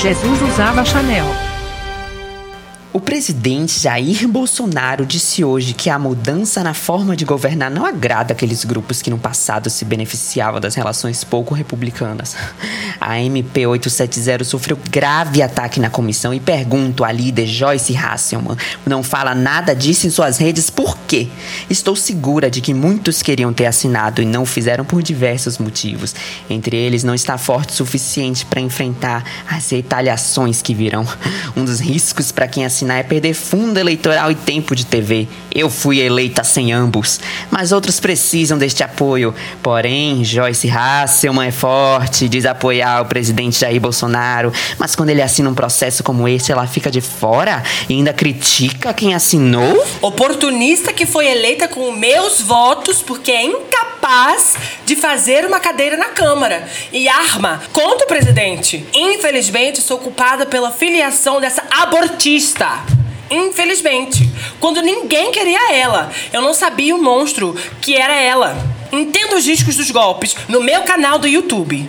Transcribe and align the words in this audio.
Jesus 0.00 0.40
usava 0.42 0.84
Chanel. 0.84 1.26
O 2.92 3.00
presidente 3.00 3.80
Jair 3.80 4.28
Bolsonaro 4.28 5.04
disse 5.04 5.42
hoje 5.42 5.74
que 5.74 5.90
a 5.90 5.98
mudança 5.98 6.62
na 6.62 6.72
forma 6.72 7.16
de 7.16 7.24
governar 7.24 7.68
não 7.68 7.84
agrada 7.84 8.32
aqueles 8.32 8.64
grupos 8.64 9.02
que 9.02 9.10
no 9.10 9.18
passado 9.18 9.68
se 9.68 9.84
beneficiavam 9.84 10.60
das 10.60 10.76
relações 10.76 11.24
pouco 11.24 11.52
republicanas. 11.52 12.36
A 13.00 13.20
MP 13.20 13.66
870 13.66 14.44
sofreu 14.44 14.78
grave 14.90 15.42
ataque 15.42 15.78
na 15.78 15.90
comissão 15.90 16.34
e 16.34 16.40
pergunto 16.40 17.04
à 17.04 17.12
líder 17.12 17.46
Joyce 17.46 17.96
Hasselman, 17.96 18.56
não 18.86 19.02
fala 19.02 19.34
nada 19.34 19.74
disso 19.74 20.06
em 20.06 20.10
suas 20.10 20.38
redes 20.38 20.70
por 20.70 20.98
quê? 21.06 21.28
Estou 21.70 21.94
segura 21.94 22.50
de 22.50 22.60
que 22.60 22.74
muitos 22.74 23.22
queriam 23.22 23.52
ter 23.52 23.66
assinado 23.66 24.22
e 24.22 24.24
não 24.24 24.44
fizeram 24.44 24.84
por 24.84 25.02
diversos 25.02 25.58
motivos. 25.58 26.14
Entre 26.48 26.76
eles, 26.76 27.04
não 27.04 27.14
está 27.14 27.38
forte 27.38 27.72
o 27.72 27.76
suficiente 27.76 28.44
para 28.44 28.60
enfrentar 28.60 29.24
as 29.48 29.70
retaliações 29.70 30.60
que 30.62 30.74
virão. 30.74 31.06
Um 31.56 31.64
dos 31.64 31.80
riscos 31.80 32.32
para 32.32 32.48
quem 32.48 32.64
assina 32.64 32.78
assinar 32.78 32.98
é 32.98 33.02
perder 33.02 33.34
fundo 33.34 33.78
eleitoral 33.78 34.30
e 34.30 34.34
tempo 34.34 34.74
de 34.74 34.86
TV. 34.86 35.28
Eu 35.54 35.68
fui 35.68 35.98
eleita 35.98 36.44
sem 36.44 36.72
ambos, 36.72 37.20
mas 37.50 37.72
outros 37.72 37.98
precisam 38.00 38.56
deste 38.56 38.82
apoio. 38.82 39.34
Porém, 39.62 40.24
Joyce 40.24 40.70
Hasselman 40.70 41.48
é 41.48 41.50
forte, 41.50 42.28
diz 42.28 42.46
apoiar 42.88 43.02
o 43.02 43.06
presidente 43.06 43.58
Jair 43.58 43.80
Bolsonaro, 43.80 44.52
mas 44.78 44.96
quando 44.96 45.10
ele 45.10 45.20
assina 45.20 45.50
um 45.50 45.54
processo 45.54 46.02
como 46.02 46.26
esse, 46.26 46.50
ela 46.50 46.66
fica 46.66 46.90
de 46.90 47.00
fora 47.00 47.62
e 47.88 47.94
ainda 47.94 48.12
critica 48.12 48.94
quem 48.94 49.14
assinou? 49.14 49.84
Oportunista 50.00 50.92
que 50.92 51.04
foi 51.04 51.26
eleita 51.26 51.68
com 51.68 51.92
meus 51.92 52.40
votos 52.40 53.02
porque 53.02 53.30
é 53.30 53.44
incapaz 53.44 54.56
de 54.86 54.96
fazer 54.96 55.44
uma 55.44 55.60
cadeira 55.60 55.96
na 55.96 56.06
Câmara 56.06 56.66
e 56.92 57.08
arma 57.08 57.62
contra 57.72 58.04
o 58.04 58.08
presidente. 58.08 58.86
Infelizmente, 58.94 59.82
sou 59.82 59.98
culpada 59.98 60.46
pela 60.46 60.70
filiação 60.70 61.40
dessa 61.40 61.62
abortista. 61.70 62.66
Infelizmente. 63.30 64.28
Quando 64.58 64.80
ninguém 64.80 65.30
queria 65.30 65.74
ela. 65.74 66.10
Eu 66.32 66.40
não 66.40 66.54
sabia 66.54 66.96
o 66.96 67.02
monstro 67.02 67.54
que 67.80 67.94
era 67.94 68.14
ela. 68.14 68.56
Entenda 68.90 69.36
os 69.36 69.46
riscos 69.46 69.76
dos 69.76 69.90
golpes 69.90 70.34
no 70.48 70.62
meu 70.62 70.82
canal 70.82 71.18
do 71.18 71.28
YouTube. 71.28 71.88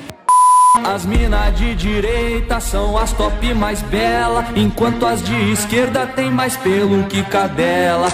As 0.75 1.03
minas 1.03 1.57
de 1.57 1.73
direita 1.73 2.59
são 2.59 2.95
as 2.95 3.11
top 3.11 3.53
mais 3.55 3.81
bela, 3.81 4.45
enquanto 4.55 5.05
as 5.05 5.21
de 5.23 5.51
esquerda 5.51 6.05
tem 6.05 6.29
mais 6.29 6.55
pelo 6.55 7.03
que 7.05 7.23
cadela. 7.23 8.07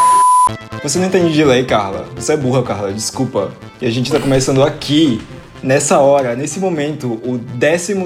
Você 0.81 0.97
não 0.97 1.07
entende 1.07 1.33
de 1.33 1.43
lei, 1.43 1.65
Carla. 1.65 2.07
Você 2.15 2.33
é 2.33 2.37
burra, 2.37 2.63
Carla, 2.63 2.93
desculpa. 2.93 3.51
E 3.81 3.85
a 3.85 3.91
gente 3.91 4.09
tá 4.09 4.19
começando 4.19 4.63
aqui, 4.63 5.21
nessa 5.61 5.99
hora, 5.99 6.33
nesse 6.33 6.59
momento, 6.59 7.19
o 7.25 7.37
décimo 7.37 8.05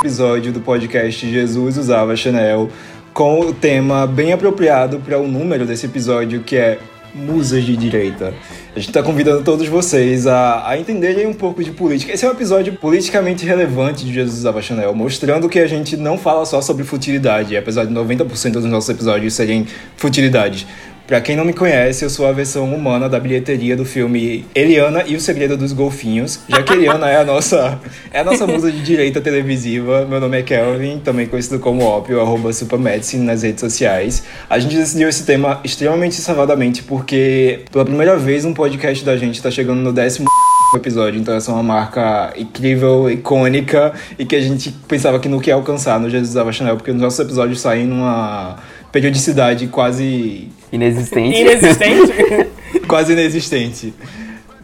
episódio 0.00 0.52
do 0.52 0.60
podcast 0.60 1.28
Jesus 1.28 1.76
Usava 1.76 2.14
Chanel 2.14 2.70
com 3.12 3.40
o 3.40 3.52
tema 3.52 4.06
bem 4.06 4.32
apropriado 4.32 5.00
para 5.00 5.18
o 5.18 5.26
número 5.26 5.66
desse 5.66 5.86
episódio, 5.86 6.42
que 6.42 6.56
é 6.56 6.78
Musas 7.14 7.64
de 7.64 7.76
Direita. 7.76 8.34
A 8.74 8.78
gente 8.78 8.88
está 8.88 9.02
convidando 9.02 9.42
todos 9.42 9.66
vocês 9.66 10.26
a, 10.26 10.68
a 10.68 10.78
entenderem 10.78 11.26
um 11.26 11.34
pouco 11.34 11.62
de 11.62 11.70
política. 11.70 12.12
Esse 12.12 12.24
é 12.24 12.28
um 12.28 12.32
episódio 12.32 12.74
politicamente 12.74 13.44
relevante 13.44 14.04
de 14.04 14.12
Jesus 14.12 14.38
Usava 14.38 14.62
Chanel, 14.62 14.94
mostrando 14.94 15.48
que 15.48 15.58
a 15.58 15.66
gente 15.66 15.96
não 15.96 16.16
fala 16.16 16.44
só 16.44 16.60
sobre 16.60 16.84
futilidade, 16.84 17.56
apesar 17.56 17.84
de 17.84 17.92
90% 17.92 18.52
dos 18.52 18.64
nossos 18.64 18.88
episódios 18.90 19.34
serem 19.34 19.66
futilidades. 19.96 20.66
Pra 21.10 21.20
quem 21.20 21.34
não 21.34 21.44
me 21.44 21.52
conhece, 21.52 22.04
eu 22.04 22.08
sou 22.08 22.24
a 22.24 22.30
versão 22.30 22.72
humana 22.72 23.08
da 23.08 23.18
bilheteria 23.18 23.76
do 23.76 23.84
filme 23.84 24.46
Eliana 24.54 25.02
e 25.08 25.16
o 25.16 25.20
Segredo 25.20 25.56
dos 25.56 25.72
Golfinhos. 25.72 26.38
Já 26.48 26.62
que 26.62 26.72
Eliana 26.72 27.10
é 27.10 27.16
a 27.16 27.24
nossa, 27.24 27.80
é 28.12 28.20
a 28.20 28.24
nossa 28.24 28.46
musa 28.46 28.70
de 28.70 28.80
direita 28.80 29.20
televisiva. 29.20 30.06
Meu 30.08 30.20
nome 30.20 30.38
é 30.38 30.42
Kelvin, 30.42 31.00
também 31.00 31.26
conhecido 31.26 31.58
como 31.58 31.82
Ópio, 31.82 32.20
arroba 32.20 32.52
Supermedicine 32.52 33.24
nas 33.24 33.42
redes 33.42 33.58
sociais. 33.58 34.22
A 34.48 34.60
gente 34.60 34.76
decidiu 34.76 35.08
esse 35.08 35.26
tema 35.26 35.58
extremamente 35.64 36.14
salvadamente 36.14 36.84
porque, 36.84 37.64
pela 37.72 37.84
primeira 37.84 38.16
vez, 38.16 38.44
um 38.44 38.54
podcast 38.54 39.04
da 39.04 39.16
gente 39.16 39.42
tá 39.42 39.50
chegando 39.50 39.80
no 39.80 39.92
décimo 39.92 40.28
episódio, 40.76 41.20
então 41.20 41.34
essa 41.34 41.50
é 41.50 41.54
uma 41.54 41.64
marca 41.64 42.32
incrível, 42.36 43.10
icônica 43.10 43.92
e 44.16 44.24
que 44.24 44.36
a 44.36 44.40
gente 44.40 44.70
pensava 44.86 45.18
que 45.18 45.28
não 45.28 45.40
quer 45.40 45.52
alcançar 45.54 45.98
no 45.98 46.08
Jesus 46.08 46.36
Ava 46.36 46.52
Chanel, 46.52 46.76
porque 46.76 46.92
os 46.92 47.00
nossos 47.00 47.18
episódios 47.18 47.60
saem 47.60 47.84
numa 47.84 48.58
periodicidade 48.92 49.66
quase 49.66 50.48
Inexistente. 50.72 51.40
Inexistente? 51.40 52.50
quase 52.86 53.12
inexistente. 53.12 53.94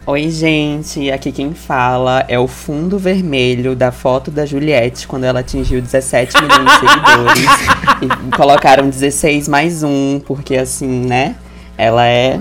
Oi, 0.05 0.29
gente. 0.29 1.11
Aqui 1.11 1.33
quem 1.33 1.53
fala 1.53 2.23
é 2.29 2.39
o 2.39 2.47
fundo 2.47 2.97
vermelho 2.97 3.75
da 3.75 3.91
foto 3.91 4.31
da 4.31 4.45
Juliette 4.45 5.05
quando 5.05 5.25
ela 5.25 5.41
atingiu 5.41 5.81
17 5.81 6.33
milhões 6.41 6.63
de 6.63 6.79
seguidores. 6.79 8.31
e 8.31 8.35
colocaram 8.37 8.89
16 8.89 9.49
mais 9.49 9.83
um, 9.83 10.21
porque 10.25 10.55
assim, 10.55 11.05
né? 11.05 11.35
Ela 11.77 12.07
é. 12.07 12.39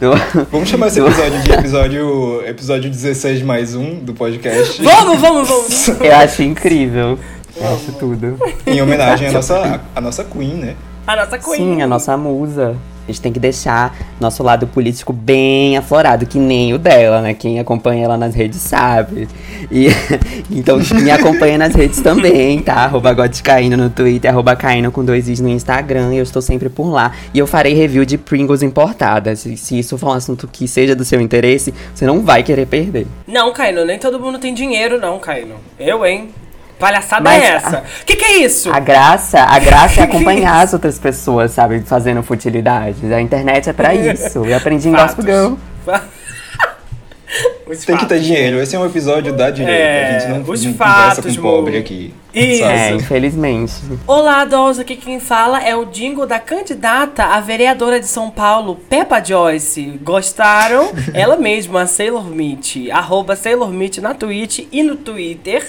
Do... 0.00 0.10
Vamos 0.50 0.68
chamar 0.68 0.88
esse 0.88 1.00
episódio 1.00 1.42
de 1.42 1.52
episódio, 1.52 2.42
episódio 2.44 2.90
16 2.90 3.42
mais 3.42 3.76
um 3.76 4.00
do 4.00 4.12
podcast. 4.12 4.82
Vamos, 4.82 5.20
vamos, 5.20 5.48
vamos. 5.48 5.88
Eu 6.00 6.16
acho 6.16 6.42
incrível. 6.42 7.18
Acho 7.60 7.92
tudo. 7.92 8.36
Em 8.66 8.82
homenagem 8.82 9.28
à 9.28 9.32
nossa, 9.32 9.80
à 9.94 10.00
nossa 10.00 10.24
Queen, 10.24 10.54
né? 10.54 10.74
A 11.06 11.14
nossa 11.14 11.38
Queen. 11.38 11.56
Sim, 11.56 11.82
a 11.82 11.86
nossa 11.86 12.16
musa. 12.16 12.76
A 13.06 13.12
gente 13.12 13.20
tem 13.20 13.32
que 13.32 13.38
deixar 13.38 13.96
nosso 14.18 14.42
lado 14.42 14.66
político 14.66 15.12
bem 15.12 15.76
aflorado, 15.76 16.26
que 16.26 16.40
nem 16.40 16.74
o 16.74 16.78
dela, 16.78 17.20
né? 17.20 17.34
Quem 17.34 17.60
acompanha 17.60 18.04
ela 18.04 18.16
nas 18.16 18.34
redes 18.34 18.60
sabe. 18.60 19.28
E, 19.70 19.86
então 20.50 20.78
me 21.00 21.10
acompanha 21.12 21.56
nas 21.56 21.72
redes 21.72 22.00
também, 22.00 22.58
tá? 22.58 22.74
Arroba 22.74 23.12
Goticaíno 23.12 23.76
no 23.76 23.90
Twitter, 23.90 24.28
arroba 24.28 24.56
Caíno 24.56 24.90
com 24.90 25.04
dois 25.04 25.28
is 25.28 25.38
no 25.38 25.48
Instagram. 25.48 26.12
Eu 26.12 26.24
estou 26.24 26.42
sempre 26.42 26.68
por 26.68 26.90
lá. 26.90 27.12
E 27.32 27.38
eu 27.38 27.46
farei 27.46 27.74
review 27.74 28.04
de 28.04 28.18
Pringles 28.18 28.62
importadas. 28.62 29.46
E 29.46 29.56
se 29.56 29.78
isso 29.78 29.96
for 29.96 30.08
um 30.08 30.14
assunto 30.14 30.48
que 30.48 30.66
seja 30.66 30.96
do 30.96 31.04
seu 31.04 31.20
interesse, 31.20 31.72
você 31.94 32.04
não 32.04 32.22
vai 32.22 32.42
querer 32.42 32.66
perder. 32.66 33.06
Não, 33.28 33.52
Caíno, 33.52 33.84
nem 33.84 34.00
todo 34.00 34.18
mundo 34.18 34.40
tem 34.40 34.52
dinheiro, 34.52 35.00
não, 35.00 35.20
Caíno. 35.20 35.54
Eu, 35.78 36.04
hein? 36.04 36.30
Palhaçada 36.78 37.22
Mas 37.22 37.42
é 37.42 37.46
essa? 37.46 37.84
O 38.02 38.04
que, 38.04 38.16
que 38.16 38.24
é 38.24 38.38
isso? 38.38 38.70
A 38.70 38.78
graça, 38.78 39.40
a 39.40 39.58
graça 39.58 40.00
é 40.00 40.04
acompanhar 40.04 40.62
as 40.62 40.72
outras 40.72 40.98
pessoas, 40.98 41.52
sabe? 41.52 41.80
Fazendo 41.80 42.22
futilidades. 42.22 43.10
A 43.10 43.20
internet 43.20 43.70
é 43.70 43.72
pra 43.72 43.94
isso. 43.96 44.44
Eu 44.44 44.56
aprendi 44.56 44.88
em 44.88 44.92
Gospel 44.92 45.24
Girl. 45.24 45.54
Tem 47.84 47.96
que 47.96 48.06
ter 48.06 48.20
dinheiro. 48.20 48.60
Esse 48.60 48.76
é 48.76 48.78
um 48.78 48.86
episódio 48.86 49.32
da 49.32 49.50
direita. 49.50 49.80
É, 49.80 50.16
a 50.16 50.18
gente 50.18 50.30
não, 50.30 50.52
os 50.52 50.64
não 50.64 50.74
fatos, 50.74 51.16
conversa 51.16 51.40
com 51.40 51.42
pobre 51.42 51.78
aqui. 51.78 52.14
Isso. 52.32 52.64
É, 52.64 52.92
infelizmente. 52.92 53.72
Olá, 54.06 54.44
Dolls. 54.44 54.80
Aqui 54.80 54.94
quem 54.94 55.18
fala 55.18 55.60
é 55.60 55.74
o 55.74 55.84
Dingo 55.84 56.26
da 56.26 56.38
candidata 56.38 57.24
a 57.24 57.40
vereadora 57.40 57.98
de 57.98 58.06
São 58.06 58.30
Paulo, 58.30 58.76
Peppa 58.88 59.24
Joyce. 59.24 59.98
Gostaram? 60.02 60.92
Ela 61.12 61.36
mesma, 61.36 61.86
Sailor 61.86 62.26
Meat. 62.26 62.90
Arroba 62.92 63.34
Sailor 63.34 63.72
Meat 63.72 64.00
na 64.00 64.14
Twitch 64.14 64.60
e 64.70 64.82
no 64.84 64.94
Twitter 64.94 65.66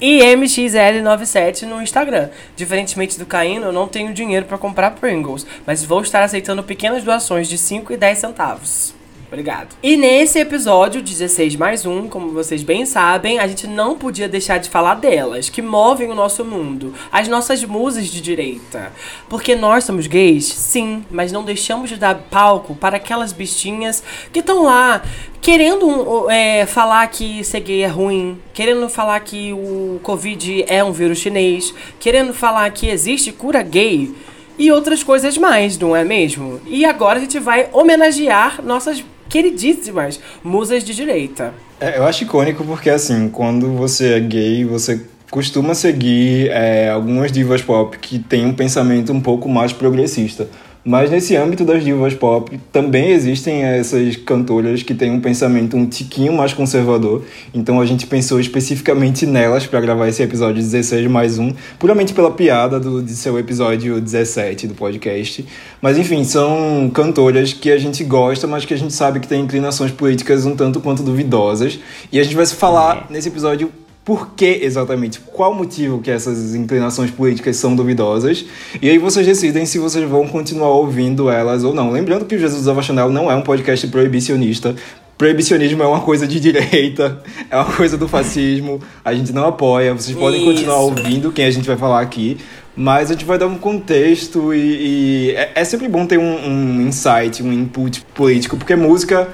e 0.00 0.20
MXL97 0.20 1.62
no 1.62 1.82
Instagram. 1.82 2.28
Diferentemente 2.56 3.18
do 3.18 3.26
Caíno, 3.26 3.66
eu 3.66 3.72
não 3.72 3.88
tenho 3.88 4.12
dinheiro 4.12 4.46
para 4.46 4.58
comprar 4.58 4.92
Pringles, 4.92 5.46
mas 5.66 5.84
vou 5.84 6.02
estar 6.02 6.22
aceitando 6.22 6.62
pequenas 6.62 7.04
doações 7.04 7.48
de 7.48 7.58
5 7.58 7.92
e 7.92 7.96
10 7.96 8.18
centavos. 8.18 8.97
Obrigado. 9.28 9.76
E 9.82 9.94
nesse 9.94 10.38
episódio 10.38 11.02
16 11.02 11.54
mais 11.54 11.84
um, 11.84 12.08
como 12.08 12.30
vocês 12.30 12.62
bem 12.62 12.86
sabem, 12.86 13.38
a 13.38 13.46
gente 13.46 13.66
não 13.66 13.94
podia 13.94 14.26
deixar 14.26 14.56
de 14.56 14.70
falar 14.70 14.94
delas, 14.94 15.50
que 15.50 15.60
movem 15.60 16.10
o 16.10 16.14
nosso 16.14 16.42
mundo, 16.46 16.94
as 17.12 17.28
nossas 17.28 17.62
musas 17.62 18.06
de 18.06 18.22
direita. 18.22 18.90
Porque 19.28 19.54
nós 19.54 19.84
somos 19.84 20.06
gays, 20.06 20.46
sim, 20.46 21.04
mas 21.10 21.30
não 21.30 21.44
deixamos 21.44 21.90
de 21.90 21.96
dar 21.96 22.14
palco 22.14 22.74
para 22.74 22.96
aquelas 22.96 23.30
bichinhas 23.30 24.02
que 24.32 24.40
estão 24.40 24.62
lá 24.62 25.02
querendo 25.42 26.30
é, 26.30 26.64
falar 26.64 27.06
que 27.08 27.44
ser 27.44 27.60
gay 27.60 27.82
é 27.82 27.86
ruim, 27.86 28.40
querendo 28.54 28.88
falar 28.88 29.20
que 29.20 29.52
o 29.52 30.00
Covid 30.02 30.64
é 30.66 30.82
um 30.82 30.92
vírus 30.92 31.18
chinês, 31.18 31.74
querendo 32.00 32.32
falar 32.32 32.70
que 32.70 32.88
existe 32.88 33.30
cura 33.30 33.62
gay 33.62 34.10
e 34.58 34.72
outras 34.72 35.02
coisas 35.02 35.38
mais, 35.38 35.78
não 35.78 35.94
é 35.94 36.02
mesmo? 36.02 36.60
E 36.66 36.84
agora 36.84 37.18
a 37.18 37.20
gente 37.20 37.38
vai 37.38 37.68
homenagear 37.72 38.60
nossas 38.62 39.04
queridíssimas 39.28 40.20
musas 40.42 40.82
de 40.84 40.94
direita. 40.94 41.52
É, 41.80 41.98
eu 41.98 42.04
acho 42.04 42.24
icônico 42.24 42.64
porque, 42.64 42.90
assim, 42.90 43.28
quando 43.28 43.72
você 43.72 44.14
é 44.14 44.20
gay, 44.20 44.64
você 44.64 45.00
costuma 45.30 45.74
seguir 45.74 46.48
é, 46.50 46.88
algumas 46.88 47.30
divas 47.30 47.62
pop 47.62 47.96
que 47.98 48.18
têm 48.18 48.46
um 48.46 48.54
pensamento 48.54 49.12
um 49.12 49.20
pouco 49.20 49.48
mais 49.48 49.72
progressista. 49.72 50.48
Mas 50.88 51.10
nesse 51.10 51.36
âmbito 51.36 51.66
das 51.66 51.84
divas 51.84 52.14
pop, 52.14 52.58
também 52.72 53.10
existem 53.10 53.62
essas 53.62 54.16
cantoras 54.16 54.82
que 54.82 54.94
têm 54.94 55.10
um 55.10 55.20
pensamento 55.20 55.76
um 55.76 55.84
tiquinho 55.84 56.32
mais 56.32 56.54
conservador. 56.54 57.26
Então 57.52 57.78
a 57.78 57.84
gente 57.84 58.06
pensou 58.06 58.40
especificamente 58.40 59.26
nelas 59.26 59.66
para 59.66 59.82
gravar 59.82 60.08
esse 60.08 60.22
episódio 60.22 60.62
16 60.62 61.06
mais 61.08 61.38
um, 61.38 61.52
puramente 61.78 62.14
pela 62.14 62.30
piada 62.30 62.80
do, 62.80 63.02
de 63.02 63.14
seu 63.14 63.38
episódio 63.38 64.00
17 64.00 64.66
do 64.66 64.74
podcast. 64.74 65.44
Mas 65.82 65.98
enfim, 65.98 66.24
são 66.24 66.90
cantoras 66.94 67.52
que 67.52 67.70
a 67.70 67.76
gente 67.76 68.02
gosta, 68.02 68.46
mas 68.46 68.64
que 68.64 68.72
a 68.72 68.78
gente 68.78 68.94
sabe 68.94 69.20
que 69.20 69.28
têm 69.28 69.42
inclinações 69.42 69.92
políticas 69.92 70.46
um 70.46 70.56
tanto 70.56 70.80
quanto 70.80 71.02
duvidosas. 71.02 71.78
E 72.10 72.18
a 72.18 72.22
gente 72.22 72.34
vai 72.34 72.46
se 72.46 72.54
falar 72.54 73.08
é. 73.10 73.12
nesse 73.12 73.28
episódio 73.28 73.70
por 74.08 74.30
que 74.30 74.60
exatamente, 74.62 75.20
qual 75.20 75.52
o 75.52 75.54
motivo 75.54 76.00
que 76.00 76.10
essas 76.10 76.54
inclinações 76.54 77.10
políticas 77.10 77.56
são 77.56 77.76
duvidosas, 77.76 78.42
e 78.80 78.88
aí 78.88 78.96
vocês 78.96 79.26
decidem 79.26 79.66
se 79.66 79.78
vocês 79.78 80.08
vão 80.08 80.26
continuar 80.26 80.70
ouvindo 80.70 81.28
elas 81.28 81.62
ou 81.62 81.74
não. 81.74 81.90
Lembrando 81.90 82.24
que 82.24 82.34
o 82.34 82.38
Jesus 82.38 82.66
Ava 82.66 82.80
Chanel 82.80 83.10
não 83.10 83.30
é 83.30 83.34
um 83.34 83.42
podcast 83.42 83.86
proibicionista, 83.88 84.74
proibicionismo 85.18 85.82
é 85.82 85.86
uma 85.86 86.00
coisa 86.00 86.26
de 86.26 86.40
direita, 86.40 87.22
é 87.50 87.56
uma 87.56 87.70
coisa 87.70 87.98
do 87.98 88.08
fascismo, 88.08 88.80
a 89.04 89.12
gente 89.12 89.30
não 89.30 89.46
apoia, 89.46 89.92
vocês 89.92 90.16
podem 90.16 90.40
Isso. 90.40 90.52
continuar 90.52 90.78
ouvindo 90.78 91.30
quem 91.30 91.44
a 91.44 91.50
gente 91.50 91.66
vai 91.66 91.76
falar 91.76 92.00
aqui, 92.00 92.38
mas 92.74 93.10
a 93.10 93.12
gente 93.12 93.26
vai 93.26 93.36
dar 93.36 93.46
um 93.46 93.58
contexto 93.58 94.54
e, 94.54 94.58
e 94.58 95.30
é, 95.32 95.52
é, 95.54 95.64
sempre 95.66 95.86
bom 95.86 96.06
ter 96.06 96.18
um, 96.18 96.48
um 96.48 96.80
insight, 96.80 97.42
um 97.42 97.52
input 97.52 98.00
político, 98.14 98.56
porque 98.56 98.74
música 98.74 99.28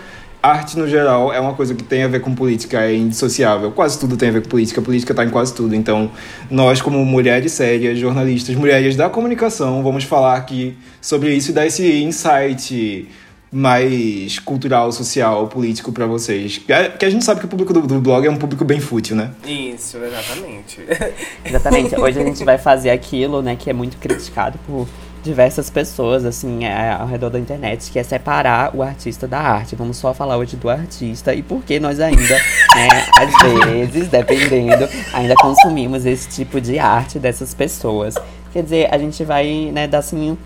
arte 0.45 0.79
no 0.79 0.87
geral 0.87 1.33
é 1.33 1.41
uma 1.41 1.55
coisa 1.55 1.75
que 1.75 1.83
tem 1.83 2.03
a 2.03 2.09
ver 2.09 2.21
com 2.21 2.35
política, 2.35 2.83
é 2.83 2.95
indissociável. 2.95 3.73
Quase 3.73 3.99
tudo 3.99 4.17
tem 4.17 4.29
a 4.29 4.33
ver 4.33 4.43
com 4.43 4.49
política, 4.49 4.81
a 4.81 4.85
política 4.85 5.13
está 5.13 5.25
em 5.25 5.31
quase 5.31 5.55
tudo. 5.55 5.75
Então, 5.75 6.11
nós, 6.51 6.83
como 6.83 7.05
mulheres 7.05 7.53
sérias, 7.53 7.99
jornalistas, 7.99 8.55
mulheres 8.55 8.97
da 8.97 9.09
comunicação, 9.09 9.83
vamos 9.83 10.05
falar 10.05 10.37
aqui 10.37 10.77
sobre 11.01 11.35
isso 11.35 11.51
e 11.51 11.55
dar 11.55 11.67
esse 11.67 12.03
insight 12.03 13.09
mais 13.51 14.41
cultural, 14.41 14.91
social, 14.91 15.47
político 15.47 15.93
para 15.93 16.07
vocês. 16.07 16.59
Que 16.59 16.73
a 16.73 17.11
gente 17.11 17.25
sabe 17.25 17.39
que 17.39 17.47
o 17.47 17.49
público 17.49 17.73
do, 17.73 17.83
do, 17.83 18.01
blog 18.01 18.27
é 18.27 18.31
um 18.31 18.37
público 18.37 18.65
bem 18.65 18.81
fútil, 18.81 19.15
né? 19.15 19.31
Isso, 19.47 19.97
exatamente. 19.99 20.81
exatamente. 21.45 21.95
Hoje 22.01 22.21
a 22.21 22.25
gente 22.25 22.45
vai 22.45 22.59
fazer 22.59 22.91
aquilo, 22.91 23.41
né, 23.43 23.55
que 23.55 23.71
é 23.71 23.73
muito 23.73 23.97
criticado 23.99 24.59
por 24.67 24.89
diversas 25.25 25.71
pessoas, 25.71 26.25
assim, 26.25 26.65
é, 26.65 26.93
ao 26.93 27.07
redor 27.07 27.31
da 27.31 27.39
internet, 27.39 27.91
que 27.91 27.99
é 27.99 28.03
separar 28.03 28.77
o 28.77 28.83
artista 28.83 29.27
da 29.27 29.41
arte. 29.41 29.75
Vamos 29.75 29.97
só 29.97 30.13
falar 30.13 30.37
hoje 30.37 30.55
do 30.55 30.69
artista 30.69 31.35
e 31.35 31.43
por 31.43 31.65
que 31.65 31.81
nós 31.81 31.99
ainda, 31.99 32.35
né, 32.77 33.07
às 33.19 33.65
vezes, 33.67 34.09
dependendo, 34.09 34.87
ainda 35.15 35.35
consumimos 35.37 36.05
esse 36.05 36.29
tipo 36.29 36.61
de 36.61 36.79
arte 36.79 37.19
dessas 37.19 37.55
pessoas. 37.55 38.15
Quer 38.53 38.63
dizer, 38.63 38.95
a 38.95 38.99
gente 38.99 39.25
vai, 39.25 39.71
né, 39.73 39.89
dar 39.89 39.99
assim. 39.99 40.37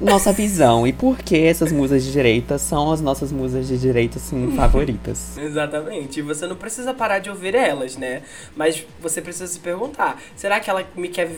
nossa 0.00 0.32
visão 0.32 0.86
e 0.86 0.92
por 0.92 1.18
que 1.18 1.36
essas 1.36 1.72
musas 1.72 2.04
de 2.04 2.12
direita 2.12 2.56
são 2.56 2.92
as 2.92 3.00
nossas 3.00 3.32
musas 3.32 3.66
de 3.66 3.76
direita 3.76 4.18
assim 4.18 4.52
favoritas. 4.54 5.36
Exatamente. 5.36 6.20
E 6.20 6.22
você 6.22 6.46
não 6.46 6.54
precisa 6.54 6.94
parar 6.94 7.18
de 7.18 7.28
ouvir 7.28 7.56
elas, 7.56 7.96
né? 7.96 8.22
Mas 8.56 8.86
você 9.02 9.20
precisa 9.20 9.48
se 9.48 9.58
perguntar: 9.58 10.22
será 10.36 10.60
que 10.60 10.70
ela 10.70 10.86
me 10.94 11.08
quer 11.08 11.28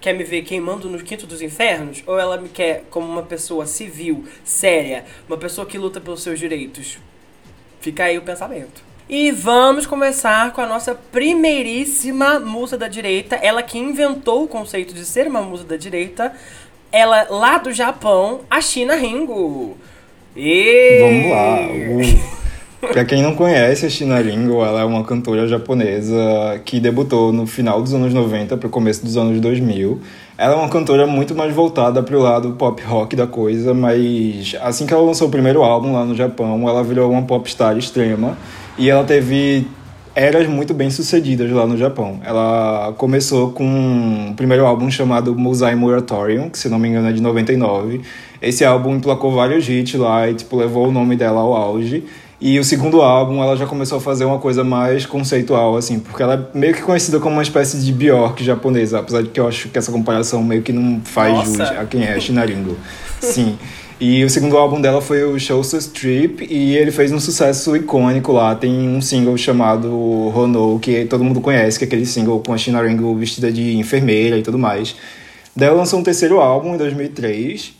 quer 0.00 0.12
me 0.12 0.24
ver 0.24 0.42
queimando 0.42 0.88
no 0.88 0.98
quinto 0.98 1.26
dos 1.26 1.42
infernos? 1.42 2.02
Ou 2.06 2.18
ela 2.18 2.36
me 2.36 2.48
quer 2.48 2.84
como 2.90 3.06
uma 3.06 3.22
pessoa 3.22 3.66
civil, 3.66 4.24
séria, 4.44 5.04
uma 5.28 5.36
pessoa 5.36 5.66
que 5.66 5.78
luta 5.78 6.00
pelos 6.00 6.22
seus 6.22 6.38
direitos? 6.38 6.98
Fica 7.80 8.04
aí 8.04 8.18
o 8.18 8.22
pensamento. 8.22 8.84
E 9.08 9.30
vamos 9.30 9.86
começar 9.86 10.52
com 10.52 10.60
a 10.60 10.66
nossa 10.66 10.92
primeiríssima 10.94 12.40
musa 12.40 12.76
da 12.76 12.88
direita, 12.88 13.36
ela 13.36 13.62
que 13.62 13.78
inventou 13.78 14.42
o 14.42 14.48
conceito 14.48 14.92
de 14.92 15.04
ser 15.04 15.28
uma 15.28 15.42
musa 15.42 15.62
da 15.62 15.76
direita, 15.76 16.32
ela 16.90 17.26
lá 17.30 17.58
do 17.58 17.72
Japão, 17.72 18.40
a 18.50 18.60
China 18.60 18.96
Ringo. 18.96 19.76
E... 20.34 20.98
Vamos 21.00 21.30
lá. 21.30 22.45
Pra 22.92 23.04
quem 23.04 23.22
não 23.22 23.34
conhece, 23.34 23.86
a 23.86 23.90
China 23.90 24.18
Ringo, 24.20 24.64
ela 24.64 24.80
é 24.80 24.84
uma 24.84 25.04
cantora 25.04 25.46
japonesa 25.46 26.60
que 26.64 26.80
debutou 26.80 27.32
no 27.32 27.46
final 27.46 27.82
dos 27.82 27.92
anos 27.92 28.12
90 28.14 28.56
para 28.56 28.66
o 28.66 28.70
começo 28.70 29.04
dos 29.04 29.16
anos 29.16 29.40
2000. 29.40 30.00
Ela 30.38 30.54
é 30.54 30.56
uma 30.56 30.68
cantora 30.68 31.06
muito 31.06 31.34
mais 31.34 31.54
voltada 31.54 32.02
para 32.02 32.16
o 32.16 32.20
lado 32.20 32.52
pop 32.52 32.82
rock 32.82 33.16
da 33.16 33.26
coisa, 33.26 33.74
mas 33.74 34.54
assim 34.62 34.86
que 34.86 34.92
ela 34.92 35.02
lançou 35.02 35.28
o 35.28 35.30
primeiro 35.30 35.62
álbum 35.62 35.92
lá 35.92 36.04
no 36.04 36.14
Japão, 36.14 36.68
ela 36.68 36.82
virou 36.82 37.10
uma 37.10 37.22
popstar 37.22 37.76
extrema 37.76 38.36
e 38.78 38.88
ela 38.88 39.04
teve 39.04 39.66
eras 40.16 40.48
muito 40.48 40.72
bem 40.72 40.88
sucedidas 40.88 41.50
lá 41.50 41.66
no 41.66 41.76
Japão. 41.76 42.20
Ela 42.24 42.94
começou 42.96 43.52
com 43.52 43.64
um 43.64 44.32
primeiro 44.34 44.64
álbum 44.64 44.90
chamado 44.90 45.34
Musai 45.34 45.74
Moratorium, 45.74 46.48
que 46.48 46.58
se 46.58 46.70
não 46.70 46.78
me 46.78 46.88
engano 46.88 47.08
é 47.08 47.12
de 47.12 47.20
99. 47.20 48.00
Esse 48.40 48.64
álbum 48.64 48.96
emplacou 48.96 49.30
vários 49.30 49.68
hits 49.68 49.94
lá 49.94 50.28
e 50.28 50.34
tipo, 50.34 50.56
levou 50.56 50.88
o 50.88 50.92
nome 50.92 51.16
dela 51.16 51.40
ao 51.40 51.54
auge. 51.54 52.02
E 52.38 52.58
o 52.58 52.64
segundo 52.64 53.00
álbum, 53.00 53.42
ela 53.42 53.56
já 53.56 53.66
começou 53.66 53.96
a 53.96 54.00
fazer 54.00 54.26
uma 54.26 54.38
coisa 54.38 54.62
mais 54.62 55.06
conceitual, 55.06 55.76
assim, 55.76 55.98
porque 55.98 56.22
ela 56.22 56.34
é 56.34 56.58
meio 56.58 56.74
que 56.74 56.82
conhecida 56.82 57.18
como 57.18 57.36
uma 57.36 57.42
espécie 57.42 57.78
de 57.78 57.90
Bjork 57.92 58.44
japonesa, 58.44 58.98
apesar 58.98 59.22
de 59.22 59.30
que 59.30 59.40
eu 59.40 59.48
acho 59.48 59.70
que 59.70 59.78
essa 59.78 59.90
comparação 59.90 60.42
meio 60.42 60.62
que 60.62 60.72
não 60.72 61.00
faz 61.02 61.32
Nossa. 61.32 61.50
jus 61.50 61.78
a 61.78 61.84
quem 61.86 62.04
é 62.04 62.20
Shinaringo. 62.20 62.76
Sim. 63.20 63.58
E 63.98 64.22
o 64.22 64.28
segundo 64.28 64.58
álbum 64.58 64.78
dela 64.78 65.00
foi 65.00 65.24
o 65.24 65.40
Show 65.40 65.62
Strip, 65.62 66.46
e 66.50 66.76
ele 66.76 66.90
fez 66.90 67.10
um 67.10 67.18
sucesso 67.18 67.74
icônico 67.74 68.30
lá. 68.32 68.54
Tem 68.54 68.70
um 68.70 69.00
single 69.00 69.38
chamado 69.38 69.88
Rono, 70.28 70.78
que 70.78 71.06
todo 71.06 71.24
mundo 71.24 71.40
conhece, 71.40 71.78
que 71.78 71.86
é 71.86 71.86
aquele 71.86 72.04
single 72.04 72.40
com 72.40 72.52
a 72.52 72.58
Shinaringo 72.58 73.14
vestida 73.14 73.50
de 73.50 73.78
enfermeira 73.78 74.36
e 74.36 74.42
tudo 74.42 74.58
mais. 74.58 74.94
Daí 75.56 75.68
ela 75.68 75.78
lançou 75.78 75.98
um 75.98 76.02
terceiro 76.02 76.38
álbum 76.38 76.74
em 76.74 76.76
2003, 76.76 77.72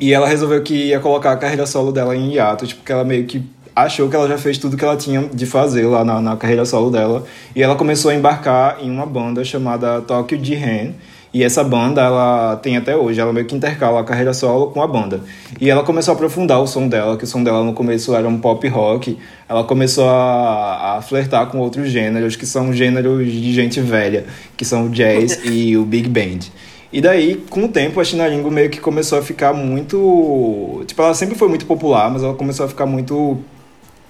e 0.00 0.14
ela 0.14 0.26
resolveu 0.26 0.62
que 0.62 0.74
ia 0.74 1.00
colocar 1.00 1.32
a 1.32 1.36
carreira 1.36 1.66
solo 1.66 1.92
dela 1.92 2.16
em 2.16 2.32
hiato, 2.32 2.66
tipo, 2.66 2.80
porque 2.80 2.92
ela 2.92 3.04
meio 3.04 3.26
que 3.26 3.42
achou 3.76 4.08
que 4.08 4.16
ela 4.16 4.26
já 4.26 4.38
fez 4.38 4.56
tudo 4.56 4.74
que 4.74 4.84
ela 4.84 4.96
tinha 4.96 5.28
de 5.32 5.44
fazer 5.44 5.86
lá 5.86 6.02
na, 6.02 6.18
na 6.22 6.36
carreira 6.36 6.64
solo 6.64 6.90
dela. 6.90 7.24
E 7.54 7.62
ela 7.62 7.76
começou 7.76 8.10
a 8.10 8.14
embarcar 8.14 8.78
em 8.80 8.90
uma 8.90 9.04
banda 9.04 9.44
chamada 9.44 10.00
Tokyo 10.00 10.42
Jihen. 10.42 10.94
E 11.34 11.44
essa 11.44 11.62
banda, 11.62 12.00
ela 12.00 12.56
tem 12.56 12.78
até 12.78 12.96
hoje, 12.96 13.20
ela 13.20 13.30
meio 13.30 13.44
que 13.44 13.54
intercala 13.54 14.00
a 14.00 14.04
carreira 14.04 14.32
solo 14.32 14.68
com 14.68 14.80
a 14.80 14.86
banda. 14.86 15.20
E 15.60 15.68
ela 15.68 15.82
começou 15.82 16.12
a 16.12 16.14
aprofundar 16.14 16.62
o 16.62 16.66
som 16.66 16.88
dela, 16.88 17.18
que 17.18 17.24
o 17.24 17.26
som 17.26 17.44
dela 17.44 17.62
no 17.62 17.74
começo 17.74 18.14
era 18.14 18.26
um 18.26 18.38
pop 18.38 18.66
rock. 18.68 19.18
Ela 19.46 19.62
começou 19.62 20.08
a, 20.08 20.96
a 20.96 21.02
flertar 21.02 21.46
com 21.48 21.58
outros 21.58 21.90
gêneros, 21.90 22.36
que 22.36 22.46
são 22.46 22.72
gêneros 22.72 23.30
de 23.30 23.52
gente 23.52 23.82
velha, 23.82 24.24
que 24.56 24.64
são 24.64 24.86
o 24.86 24.88
jazz 24.88 25.40
e 25.44 25.76
o 25.76 25.84
big 25.84 26.08
band. 26.08 26.48
E 26.90 27.02
daí, 27.02 27.44
com 27.50 27.64
o 27.64 27.68
tempo, 27.68 28.00
a 28.00 28.04
Chinaringo 28.04 28.50
meio 28.50 28.70
que 28.70 28.80
começou 28.80 29.18
a 29.18 29.22
ficar 29.22 29.52
muito. 29.52 30.82
Tipo, 30.86 31.02
ela 31.02 31.12
sempre 31.12 31.34
foi 31.34 31.48
muito 31.48 31.66
popular, 31.66 32.10
mas 32.10 32.22
ela 32.22 32.32
começou 32.32 32.64
a 32.64 32.68
ficar 32.70 32.86
muito 32.86 33.38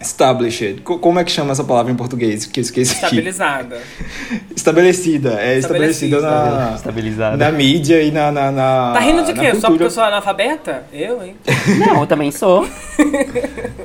Established. 0.01 0.83
Como 0.83 1.19
é 1.19 1.25
que 1.25 1.31
chama 1.31 1.53
essa 1.53 1.65
palavra 1.65 1.91
em 1.91 1.97
português? 1.97 2.45
Que 2.45 2.61
eu 2.61 2.63
esqueci. 2.63 2.95
Estabilizada. 2.95 3.81
estabelecida. 4.55 5.41
É 5.41 5.59
estabelecida, 5.59 6.21
na, 6.21 6.75
Estabilizada. 6.77 7.37
na 7.37 7.51
mídia 7.51 8.03
e 8.03 8.11
na, 8.11 8.31
na, 8.31 8.53
na 8.53 8.93
Tá 8.93 9.01
rindo 9.01 9.25
de 9.25 9.33
quê? 9.33 9.55
Só 9.55 9.69
porque 9.69 9.85
eu 9.85 9.91
sou 9.91 10.05
analfabeta? 10.05 10.85
Eu, 10.93 11.25
hein? 11.25 11.37
Não, 11.79 12.01
eu 12.01 12.07
também 12.07 12.31
sou. 12.31 12.67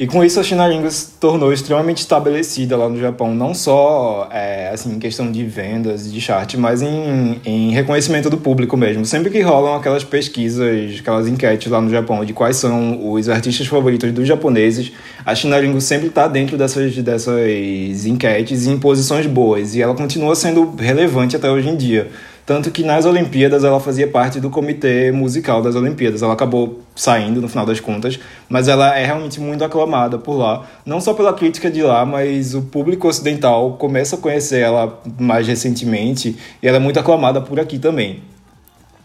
E 0.00 0.06
com 0.06 0.24
isso 0.24 0.38
a 0.38 0.44
China 0.44 0.68
se 0.90 1.08
tornou 1.18 1.52
extremamente 1.52 1.98
estabelecida 1.98 2.76
lá 2.76 2.88
no 2.88 3.00
Japão, 3.00 3.34
não 3.34 3.52
só 3.52 4.28
é, 4.30 4.70
assim, 4.72 4.94
em 4.94 4.98
questão 5.00 5.32
de 5.32 5.42
vendas, 5.44 6.12
de 6.12 6.20
chart, 6.20 6.54
mas 6.54 6.82
em, 6.82 7.40
em 7.44 7.72
reconhecimento 7.72 8.30
do 8.30 8.38
público 8.38 8.76
mesmo. 8.76 9.04
Sempre 9.04 9.28
que 9.28 9.40
rolam 9.40 9.74
aquelas 9.74 10.04
pesquisas, 10.04 11.00
aquelas 11.00 11.26
enquetes 11.26 11.68
lá 11.68 11.80
no 11.80 11.90
Japão 11.90 12.24
de 12.24 12.32
quais 12.32 12.56
são 12.56 13.10
os 13.10 13.28
artistas 13.28 13.66
favoritos 13.66 14.12
dos 14.12 14.28
japoneses, 14.28 14.92
a 15.26 15.34
China 15.34 15.58
sempre 15.80 16.06
está 16.06 16.28
dentro 16.28 16.56
dessas, 16.56 16.96
dessas 16.98 18.06
enquetes 18.06 18.68
em 18.68 18.78
posições 18.78 19.26
boas, 19.26 19.74
e 19.74 19.82
ela 19.82 19.96
continua 19.96 20.36
sendo 20.36 20.76
relevante 20.78 21.34
até 21.34 21.50
hoje 21.50 21.68
em 21.68 21.76
dia. 21.76 22.08
Tanto 22.48 22.70
que 22.70 22.82
nas 22.82 23.04
Olimpíadas 23.04 23.62
ela 23.62 23.78
fazia 23.78 24.08
parte 24.08 24.40
do 24.40 24.48
comitê 24.48 25.12
musical 25.12 25.60
das 25.60 25.76
Olimpíadas. 25.76 26.22
Ela 26.22 26.32
acabou 26.32 26.80
saindo 26.96 27.42
no 27.42 27.48
final 27.48 27.66
das 27.66 27.78
contas, 27.78 28.18
mas 28.48 28.68
ela 28.68 28.96
é 28.96 29.04
realmente 29.04 29.38
muito 29.38 29.62
aclamada 29.62 30.16
por 30.16 30.32
lá. 30.32 30.66
Não 30.86 30.98
só 30.98 31.12
pela 31.12 31.34
crítica 31.34 31.70
de 31.70 31.82
lá, 31.82 32.06
mas 32.06 32.54
o 32.54 32.62
público 32.62 33.06
ocidental 33.06 33.74
começa 33.74 34.16
a 34.16 34.18
conhecer 34.18 34.60
ela 34.60 34.98
mais 35.20 35.46
recentemente 35.46 36.38
e 36.62 36.66
ela 36.66 36.78
é 36.78 36.80
muito 36.80 36.98
aclamada 36.98 37.38
por 37.38 37.60
aqui 37.60 37.78
também. 37.78 38.22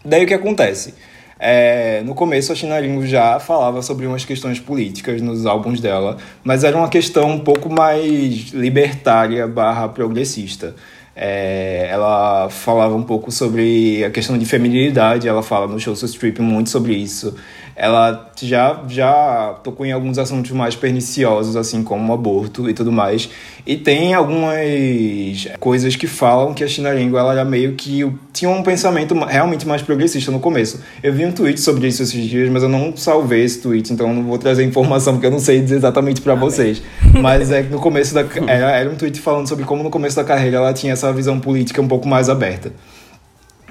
Daí 0.02 0.24
o 0.24 0.26
que 0.26 0.32
acontece? 0.32 0.94
É, 1.38 2.00
no 2.06 2.14
começo 2.14 2.50
a 2.50 2.54
Chinaringo 2.54 3.06
já 3.06 3.38
falava 3.38 3.82
sobre 3.82 4.06
umas 4.06 4.24
questões 4.24 4.58
políticas 4.58 5.20
nos 5.20 5.44
álbuns 5.44 5.82
dela, 5.82 6.16
mas 6.42 6.64
era 6.64 6.74
uma 6.74 6.88
questão 6.88 7.32
um 7.32 7.40
pouco 7.40 7.68
mais 7.68 8.52
libertária 8.54 9.46
barra 9.46 9.86
progressista. 9.86 10.74
É, 11.16 11.88
ela 11.90 12.48
falava 12.50 12.94
um 12.94 13.02
pouco 13.02 13.30
sobre 13.30 14.04
a 14.04 14.10
questão 14.10 14.36
de 14.36 14.44
feminilidade, 14.44 15.28
ela 15.28 15.42
fala 15.42 15.66
no 15.66 15.78
show 15.78 15.94
Strip 15.94 16.40
muito 16.40 16.70
sobre 16.70 16.94
isso 16.94 17.36
ela 17.76 18.30
já, 18.40 18.82
já 18.88 19.56
tocou 19.64 19.84
em 19.84 19.92
alguns 19.92 20.18
assuntos 20.18 20.50
mais 20.52 20.76
perniciosos, 20.76 21.56
assim 21.56 21.82
como 21.82 22.12
o 22.12 22.14
aborto 22.14 22.68
e 22.68 22.74
tudo 22.74 22.92
mais. 22.92 23.28
E 23.66 23.76
tem 23.76 24.14
algumas 24.14 25.48
coisas 25.58 25.96
que 25.96 26.06
falam 26.06 26.54
que 26.54 26.62
a 26.62 26.68
China 26.68 26.92
Língua 26.92 27.20
ela 27.20 27.32
era 27.32 27.44
meio 27.44 27.74
que 27.74 28.10
tinha 28.32 28.50
um 28.50 28.62
pensamento 28.62 29.14
realmente 29.24 29.66
mais 29.66 29.82
progressista 29.82 30.30
no 30.30 30.38
começo. 30.38 30.80
Eu 31.02 31.12
vi 31.12 31.24
um 31.24 31.32
tweet 31.32 31.60
sobre 31.60 31.88
isso 31.88 32.02
esses 32.02 32.28
dias, 32.28 32.48
mas 32.50 32.62
eu 32.62 32.68
não 32.68 32.96
salvei 32.96 33.44
esse 33.44 33.60
tweet, 33.60 33.92
então 33.92 34.12
não 34.12 34.22
vou 34.22 34.38
trazer 34.38 34.64
informação 34.64 35.14
porque 35.14 35.26
eu 35.26 35.30
não 35.30 35.38
sei 35.38 35.60
dizer 35.60 35.76
exatamente 35.76 36.20
para 36.20 36.34
vocês. 36.34 36.82
Mas 37.20 37.50
é 37.50 37.62
que 37.62 37.70
no 37.70 37.80
começo 37.80 38.14
da 38.14 38.24
era, 38.46 38.70
era 38.70 38.90
um 38.90 38.94
tweet 38.94 39.20
falando 39.20 39.48
sobre 39.48 39.64
como 39.64 39.82
no 39.82 39.90
começo 39.90 40.16
da 40.16 40.24
carreira 40.24 40.58
ela 40.58 40.72
tinha 40.72 40.92
essa 40.92 41.12
visão 41.12 41.40
política 41.40 41.80
um 41.80 41.88
pouco 41.88 42.06
mais 42.06 42.28
aberta. 42.28 42.72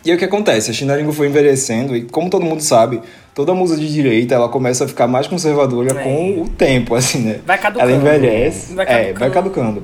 E 0.06 0.10
aí 0.10 0.16
o 0.16 0.20
que 0.20 0.26
acontece? 0.26 0.72
A 0.92 0.96
Língua 0.98 1.14
foi 1.14 1.28
envelhecendo 1.28 1.96
e, 1.96 2.02
como 2.04 2.30
todo 2.30 2.46
mundo 2.46 2.62
sabe, 2.62 3.02
toda 3.34 3.54
musa 3.54 3.78
de 3.78 3.92
direita 3.92 4.36
ela 4.36 4.50
começa 4.50 4.84
a 4.84 4.88
ficar 4.88 5.08
mais 5.08 5.28
conservadora 5.28 5.92
é. 5.92 6.04
com 6.04 6.42
o 6.42 6.50
tempo, 6.50 6.94
assim, 6.96 7.20
né? 7.20 7.40
Vai 7.46 7.58
caducando. 7.58 7.90
Ela 7.90 8.00
envelhece. 8.00 8.74
Vai 8.74 8.86
caducando. 8.86 9.10
É, 9.10 9.14
vai 9.20 9.32
caducando. 9.32 9.84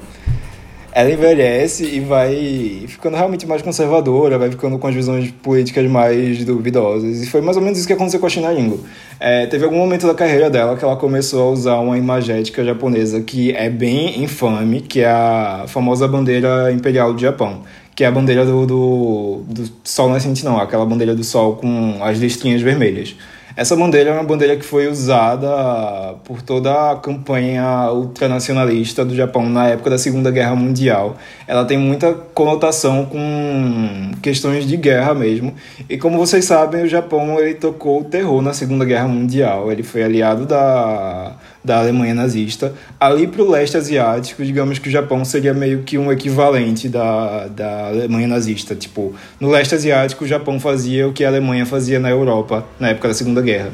Ela 0.91 1.11
envelhece 1.11 1.85
e 1.85 1.99
vai 1.99 2.83
ficando 2.87 3.15
realmente 3.15 3.45
mais 3.45 3.61
conservadora, 3.61 4.37
vai 4.37 4.49
ficando 4.49 4.77
com 4.77 4.87
as 4.87 4.93
visões 4.93 5.31
políticas 5.31 5.89
mais 5.89 6.43
duvidosas. 6.43 7.21
E 7.21 7.27
foi 7.29 7.39
mais 7.39 7.55
ou 7.55 7.63
menos 7.63 7.77
isso 7.77 7.87
que 7.87 7.93
aconteceu 7.93 8.19
com 8.19 8.25
a 8.25 8.51
Língua. 8.51 8.79
É, 9.19 9.45
teve 9.45 9.63
algum 9.63 9.77
momento 9.77 10.07
da 10.07 10.15
carreira 10.15 10.49
dela 10.49 10.75
que 10.75 10.83
ela 10.83 10.97
começou 10.97 11.47
a 11.47 11.51
usar 11.51 11.79
uma 11.79 11.97
imagética 11.97 12.65
japonesa 12.65 13.21
que 13.21 13.53
é 13.53 13.69
bem 13.69 14.21
infame, 14.23 14.81
que 14.81 15.01
é 15.01 15.09
a 15.09 15.65
famosa 15.67 16.07
bandeira 16.07 16.71
imperial 16.71 17.13
do 17.13 17.21
Japão 17.21 17.61
que 17.99 18.03
é 18.05 18.07
a 18.07 18.11
bandeira 18.11 18.45
do, 18.45 18.65
do, 18.65 19.43
do 19.45 19.69
sol 19.83 20.09
nascente, 20.09 20.45
não, 20.45 20.57
aquela 20.57 20.85
bandeira 20.85 21.13
do 21.13 21.21
sol 21.21 21.57
com 21.57 22.01
as 22.01 22.17
listrinhas 22.17 22.61
vermelhas. 22.61 23.13
Essa 23.57 23.75
bandeira 23.75 24.11
é 24.11 24.13
uma 24.13 24.23
bandeira 24.23 24.55
que 24.55 24.63
foi 24.63 24.87
usada 24.87 26.15
por 26.23 26.41
toda 26.41 26.91
a 26.91 26.95
campanha 26.95 27.91
ultranacionalista 27.91 29.03
do 29.03 29.13
Japão 29.13 29.49
na 29.49 29.67
época 29.67 29.89
da 29.89 29.97
Segunda 29.97 30.31
Guerra 30.31 30.55
Mundial. 30.55 31.17
Ela 31.45 31.65
tem 31.65 31.77
muita 31.77 32.13
conotação 32.13 33.05
com 33.05 34.11
questões 34.21 34.65
de 34.65 34.77
guerra 34.77 35.13
mesmo. 35.13 35.53
E 35.89 35.97
como 35.97 36.17
vocês 36.17 36.45
sabem, 36.45 36.83
o 36.83 36.87
Japão 36.87 37.37
ele 37.37 37.55
tocou 37.55 37.99
o 37.99 38.03
terror 38.05 38.41
na 38.41 38.53
Segunda 38.53 38.85
Guerra 38.85 39.09
Mundial. 39.09 39.69
Ele 39.69 39.83
foi 39.83 40.03
aliado 40.03 40.45
da 40.45 41.35
da 41.63 41.79
Alemanha 41.79 42.13
nazista. 42.13 42.73
Ali 42.99 43.27
para 43.27 43.41
o 43.41 43.49
leste 43.49 43.77
asiático, 43.77 44.43
digamos 44.43 44.79
que 44.79 44.87
o 44.87 44.91
Japão 44.91 45.23
seria 45.25 45.53
meio 45.53 45.83
que 45.83 45.97
um 45.97 46.11
equivalente 46.11 46.87
da, 46.87 47.47
da 47.47 47.87
Alemanha 47.87 48.27
nazista. 48.27 48.75
Tipo, 48.75 49.13
no 49.39 49.49
leste 49.49 49.75
asiático, 49.75 50.23
o 50.23 50.27
Japão 50.27 50.59
fazia 50.59 51.07
o 51.07 51.13
que 51.13 51.23
a 51.23 51.27
Alemanha 51.27 51.65
fazia 51.65 51.99
na 51.99 52.09
Europa 52.09 52.65
na 52.79 52.89
época 52.89 53.09
da 53.09 53.13
Segunda 53.13 53.41
Guerra. 53.41 53.71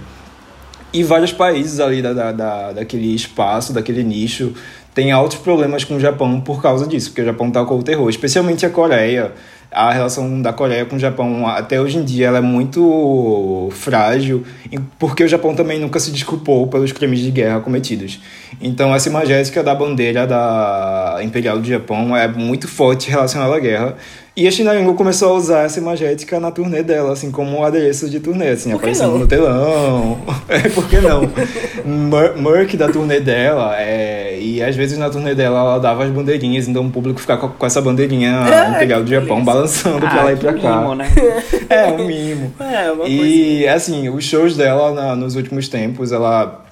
E 0.91 1.03
vários 1.03 1.33
países 1.33 1.79
ali 1.79 2.01
da, 2.01 2.13
da, 2.13 2.31
da, 2.31 2.71
daquele 2.71 3.13
espaço, 3.13 3.73
daquele 3.73 4.03
nicho, 4.03 4.53
têm 4.93 5.11
altos 5.11 5.37
problemas 5.37 5.83
com 5.83 5.97
o 5.97 5.99
Japão 5.99 6.39
por 6.39 6.61
causa 6.61 6.87
disso, 6.87 7.09
porque 7.09 7.21
o 7.21 7.25
Japão 7.25 7.51
tá 7.51 7.65
com 7.65 7.77
o 7.77 7.83
terror, 7.83 8.09
especialmente 8.09 8.65
a 8.65 8.69
Coreia 8.69 9.33
a 9.75 9.91
relação 9.91 10.41
da 10.41 10.53
Coreia 10.53 10.85
com 10.85 10.95
o 10.95 10.99
Japão 10.99 11.45
até 11.45 11.81
hoje 11.81 11.97
em 11.97 12.05
dia 12.05 12.27
ela 12.27 12.37
é 12.37 12.41
muito 12.41 13.67
frágil, 13.73 14.45
porque 14.97 15.21
o 15.21 15.27
Japão 15.27 15.53
também 15.53 15.77
nunca 15.77 15.99
se 15.99 16.11
desculpou 16.11 16.65
pelos 16.67 16.93
crimes 16.93 17.19
de 17.19 17.29
guerra 17.29 17.59
cometidos. 17.59 18.21
Então 18.61 18.95
essa 18.95 19.09
imagética 19.09 19.61
da 19.61 19.75
bandeira 19.75 20.25
da 20.25 21.19
Imperial 21.21 21.59
do 21.59 21.67
Japão 21.67 22.15
é 22.15 22.25
muito 22.25 22.69
forte 22.69 23.09
relacionada 23.09 23.53
à 23.53 23.59
guerra. 23.59 23.95
E 24.37 24.49
a 24.49 24.51
China 24.51 24.73
começou 24.95 25.29
a 25.29 25.33
usar 25.37 25.63
essa 25.63 25.79
imagética 25.79 26.41
na 26.41 26.51
turnê 26.51 26.83
dela, 26.83 27.13
assim, 27.13 27.31
como 27.31 27.57
um 27.57 27.63
adereço 27.63 28.09
de 28.09 28.19
turnê, 28.19 28.49
assim, 28.49 28.73
aparecendo 28.73 29.11
não? 29.11 29.19
no 29.19 29.27
telão. 29.27 30.19
é, 30.49 30.59
por 30.67 30.85
que 30.89 30.97
não? 30.97 31.21
Merc 32.35 32.75
da 32.75 32.89
turnê 32.89 33.21
dela, 33.21 33.77
é, 33.79 34.37
e 34.37 34.61
às 34.61 34.75
vezes 34.75 34.97
na 34.97 35.09
turnê 35.09 35.33
dela 35.33 35.59
ela 35.59 35.79
dava 35.79 36.03
as 36.03 36.09
bandeirinhas, 36.09 36.67
então 36.67 36.85
o 36.85 36.91
público 36.91 37.21
ficava 37.21 37.47
com, 37.47 37.65
essa 37.65 37.81
bandeirinha 37.81 38.41
ah, 38.41 38.71
imperial 38.71 39.03
do 39.03 39.09
Japão 39.09 39.41
balançando 39.41 40.05
ah, 40.05 40.09
pra 40.09 40.23
lá 40.23 40.33
e 40.33 40.35
pra 40.35 40.53
cá. 40.53 40.81
Mimo, 40.81 40.95
né? 40.95 41.09
é, 41.69 41.85
um 41.85 42.05
mimo. 42.05 42.53
É, 42.59 42.91
uma 42.91 43.07
e, 43.07 43.59
coisa... 43.59 43.73
assim, 43.73 44.09
os 44.09 44.25
shows 44.25 44.57
dela 44.57 44.91
na, 44.91 45.15
nos 45.15 45.37
últimos 45.37 45.69
tempos, 45.69 46.11
ela 46.11 46.64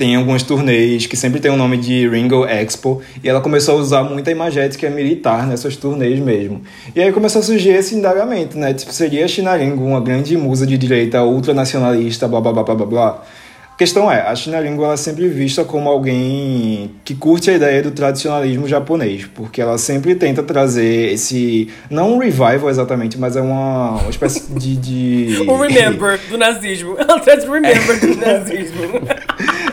tem 0.00 0.16
algumas 0.16 0.42
turnês 0.42 1.06
que 1.06 1.14
sempre 1.14 1.40
tem 1.40 1.50
o 1.50 1.58
nome 1.58 1.76
de 1.76 2.08
Ringo 2.08 2.46
Expo, 2.46 3.02
e 3.22 3.28
ela 3.28 3.42
começou 3.42 3.76
a 3.76 3.82
usar 3.82 4.02
muita 4.02 4.30
imagética 4.30 4.88
militar 4.88 5.46
nessas 5.46 5.76
turnês 5.76 6.18
mesmo. 6.18 6.62
E 6.96 7.02
aí 7.02 7.12
começou 7.12 7.40
a 7.40 7.42
surgir 7.42 7.72
esse 7.72 7.94
indagamento, 7.94 8.56
né? 8.56 8.72
Tipo, 8.72 8.94
seria 8.94 9.26
a 9.26 9.28
China 9.28 9.54
Ringo 9.54 9.84
uma 9.84 10.00
grande 10.00 10.38
musa 10.38 10.66
de 10.66 10.78
direita 10.78 11.22
ultranacionalista, 11.22 12.26
blá 12.26 12.40
blá 12.40 12.50
blá 12.50 12.62
blá 12.62 12.74
blá 12.76 12.86
blá? 12.86 13.22
A 13.74 13.76
questão 13.76 14.10
é, 14.10 14.22
a 14.22 14.34
China 14.34 14.58
Ringo 14.58 14.84
ela 14.84 14.94
é 14.94 14.96
sempre 14.96 15.28
vista 15.28 15.64
como 15.64 15.90
alguém 15.90 16.90
que 17.04 17.14
curte 17.14 17.50
a 17.50 17.54
ideia 17.54 17.82
do 17.82 17.90
tradicionalismo 17.90 18.66
japonês, 18.66 19.26
porque 19.34 19.60
ela 19.60 19.76
sempre 19.76 20.14
tenta 20.14 20.42
trazer 20.42 21.12
esse, 21.12 21.68
não 21.90 22.14
um 22.14 22.18
revival 22.18 22.70
exatamente, 22.70 23.18
mas 23.18 23.36
é 23.36 23.42
uma, 23.42 23.98
uma 23.98 24.10
espécie 24.10 24.50
de... 24.50 24.76
de... 24.76 25.42
um 25.46 25.58
remember 25.58 26.18
do 26.30 26.38
nazismo. 26.38 26.96
Ela 27.00 27.20
traz 27.20 27.44
remember 27.44 28.00
do 28.00 28.16
nazismo. 28.16 28.80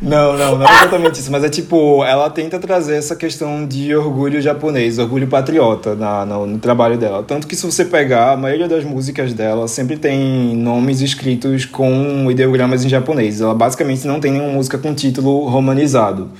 Não, 0.00 0.36
não, 0.36 0.58
não 0.58 0.66
é 0.66 0.74
exatamente 0.78 1.20
isso, 1.20 1.30
mas 1.30 1.44
é 1.44 1.48
tipo, 1.48 2.04
ela 2.04 2.28
tenta 2.30 2.58
trazer 2.58 2.96
essa 2.96 3.14
questão 3.14 3.66
de 3.66 3.94
orgulho 3.94 4.40
japonês, 4.40 4.98
orgulho 4.98 5.26
patriota 5.26 5.94
na, 5.94 6.26
no, 6.26 6.46
no, 6.46 6.58
trabalho 6.58 6.98
dela. 6.98 7.22
Tanto 7.22 7.46
que 7.46 7.56
se 7.56 7.64
você 7.64 7.84
pegar, 7.84 8.32
a 8.32 8.36
maioria 8.36 8.68
das 8.68 8.84
músicas 8.84 9.32
dela 9.32 9.68
sempre 9.68 9.96
tem 9.96 10.56
nomes 10.56 11.00
escritos 11.00 11.64
com 11.64 12.30
ideogramas 12.30 12.84
em 12.84 12.88
japonês. 12.88 13.40
Ela 13.40 13.54
basicamente 13.54 14.06
não 14.06 14.20
tem 14.20 14.32
nenhuma 14.32 14.52
música 14.52 14.78
com 14.78 14.94
título 14.94 15.48
romanizado, 15.48 16.30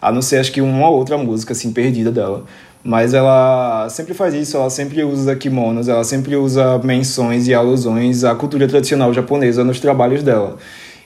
a 0.00 0.10
não 0.10 0.22
ser 0.22 0.38
acho 0.38 0.52
que 0.52 0.60
uma 0.60 0.88
outra 0.88 1.16
música 1.16 1.52
assim 1.52 1.72
perdida 1.72 2.10
dela. 2.10 2.44
Mas 2.84 3.14
ela 3.14 3.88
sempre 3.90 4.12
faz 4.12 4.34
isso, 4.34 4.56
ela 4.56 4.68
sempre 4.68 5.04
usa 5.04 5.36
kimonos, 5.36 5.86
ela 5.86 6.02
sempre 6.02 6.34
usa 6.34 6.78
menções 6.78 7.46
e 7.46 7.54
alusões 7.54 8.24
à 8.24 8.34
cultura 8.34 8.66
tradicional 8.66 9.14
japonesa 9.14 9.62
nos 9.62 9.78
trabalhos 9.78 10.22
dela. 10.22 10.56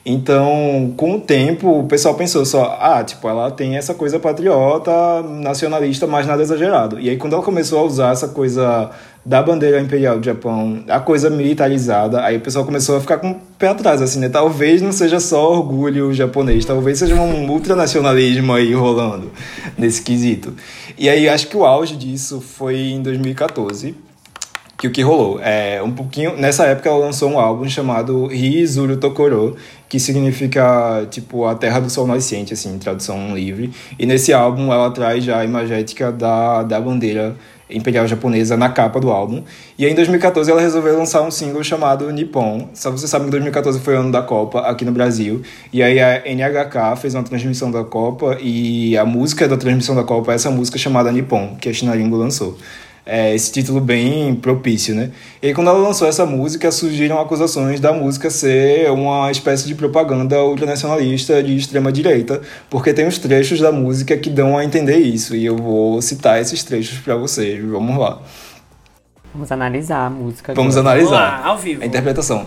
Então, 0.09 0.93
com 0.95 1.15
o 1.15 1.19
tempo, 1.19 1.79
o 1.81 1.83
pessoal 1.85 2.15
pensou 2.15 2.45
só, 2.45 2.77
ah, 2.79 3.03
tipo, 3.03 3.27
ela 3.27 3.51
tem 3.51 3.75
essa 3.75 3.93
coisa 3.93 4.17
patriota, 4.17 5.21
nacionalista, 5.21 6.07
mas 6.07 6.25
nada 6.25 6.41
exagerado. 6.41 6.97
E 6.97 7.09
aí, 7.09 7.17
quando 7.17 7.33
ela 7.33 7.43
começou 7.43 7.79
a 7.79 7.83
usar 7.83 8.13
essa 8.13 8.29
coisa 8.29 8.89
da 9.25 9.43
bandeira 9.43 9.81
imperial 9.81 10.17
do 10.17 10.23
Japão, 10.23 10.81
a 10.87 11.01
coisa 11.01 11.29
militarizada, 11.29 12.23
aí 12.23 12.37
o 12.37 12.39
pessoal 12.39 12.63
começou 12.63 12.95
a 12.95 13.01
ficar 13.01 13.17
com 13.17 13.31
o 13.31 13.35
pé 13.59 13.67
atrás, 13.67 14.01
assim, 14.01 14.19
né? 14.19 14.29
Talvez 14.29 14.81
não 14.81 14.93
seja 14.93 15.19
só 15.19 15.51
orgulho 15.51 16.13
japonês, 16.13 16.63
talvez 16.63 16.99
seja 16.99 17.13
um 17.15 17.51
ultranacionalismo 17.51 18.53
aí 18.53 18.73
rolando 18.73 19.29
nesse 19.77 20.01
quesito. 20.01 20.53
E 20.97 21.09
aí, 21.09 21.27
acho 21.27 21.47
que 21.47 21.57
o 21.57 21.65
auge 21.65 21.97
disso 21.97 22.39
foi 22.39 22.77
em 22.77 23.01
2014 23.01 24.07
que 24.77 24.87
o 24.87 24.91
que 24.91 25.01
rolou 25.01 25.39
é 25.41 25.81
um 25.81 25.91
pouquinho 25.91 26.37
nessa 26.37 26.65
época 26.65 26.87
ela 26.87 26.99
lançou 26.99 27.31
um 27.31 27.39
álbum 27.39 27.67
chamado 27.67 28.27
Rizuru 28.27 28.97
Tokoro 28.97 29.57
que 29.89 29.99
significa 29.99 31.07
tipo 31.09 31.45
a 31.45 31.55
terra 31.55 31.79
do 31.79 31.89
sol 31.89 32.05
nascente 32.05 32.53
assim 32.53 32.77
tradução 32.77 33.35
livre. 33.35 33.71
E 33.97 34.05
nesse 34.05 34.33
álbum 34.33 34.71
ela 34.71 34.91
traz 34.91 35.23
já 35.23 35.39
a 35.39 35.45
imagética 35.45 36.11
da, 36.11 36.63
da 36.63 36.79
bandeira 36.79 37.35
imperial 37.69 38.07
japonesa 38.07 38.55
na 38.55 38.69
capa 38.69 38.99
do 38.99 39.11
álbum. 39.11 39.43
E 39.77 39.85
aí, 39.85 39.91
em 39.91 39.95
2014 39.95 40.49
ela 40.49 40.61
resolveu 40.61 40.97
lançar 40.97 41.21
um 41.21 41.31
single 41.31 41.63
chamado 41.63 42.09
Nippon. 42.11 42.69
Só 42.73 42.91
você 42.91 43.07
sabe 43.07 43.25
que 43.25 43.31
2014 43.31 43.79
foi 43.79 43.95
o 43.95 43.99
ano 43.99 44.11
da 44.11 44.21
Copa 44.21 44.61
aqui 44.61 44.85
no 44.85 44.91
Brasil. 44.91 45.41
E 45.71 45.83
aí 45.83 45.99
a 45.99 46.23
NHK 46.25 46.95
fez 47.01 47.13
uma 47.13 47.23
transmissão 47.23 47.69
da 47.69 47.83
Copa 47.83 48.37
e 48.41 48.97
a 48.97 49.05
música 49.05 49.47
da 49.47 49.57
transmissão 49.57 49.95
da 49.95 50.03
Copa 50.03 50.31
é 50.31 50.35
essa 50.35 50.49
música 50.49 50.77
chamada 50.77 51.11
Nippon 51.11 51.57
que 51.59 51.69
a 51.69 51.73
Shinaringo 51.73 52.15
lançou 52.15 52.57
é, 53.07 53.33
esse 53.33 53.51
título 53.51 53.79
bem 53.79 54.35
propício, 54.35 54.93
né? 54.93 55.11
E 55.41 55.47
aí, 55.47 55.53
quando 55.53 55.69
ela 55.69 55.79
lançou 55.79 56.07
essa 56.07 56.25
música, 56.25 56.69
surgiram 56.71 57.19
acusações 57.19 57.79
da 57.79 57.93
música 57.93 58.29
ser 58.29 58.91
uma 58.91 59.31
espécie 59.31 59.65
de 59.65 59.73
propaganda 59.73 60.43
ultranacionalista 60.43 61.41
de 61.41 61.55
extrema 61.55 61.91
direita, 61.91 62.41
porque 62.69 62.93
tem 62.93 63.07
os 63.07 63.17
trechos 63.17 63.59
da 63.59 63.71
música 63.71 64.17
que 64.17 64.29
dão 64.29 64.57
a 64.57 64.63
entender 64.65 64.97
isso, 64.97 65.35
e 65.35 65.45
eu 65.45 65.55
vou 65.55 66.01
citar 66.01 66.41
esses 66.41 66.63
trechos 66.63 66.99
para 66.99 67.15
vocês. 67.15 67.63
Vamos 67.63 67.97
lá. 67.97 68.21
Vamos 69.33 69.51
analisar 69.51 70.05
a 70.05 70.09
música. 70.09 70.53
Vamos 70.53 70.75
analisar. 70.75 71.09
Vamos 71.09 71.45
lá, 71.45 71.45
ao 71.45 71.57
vivo. 71.57 71.83
A 71.83 71.85
interpretação. 71.85 72.45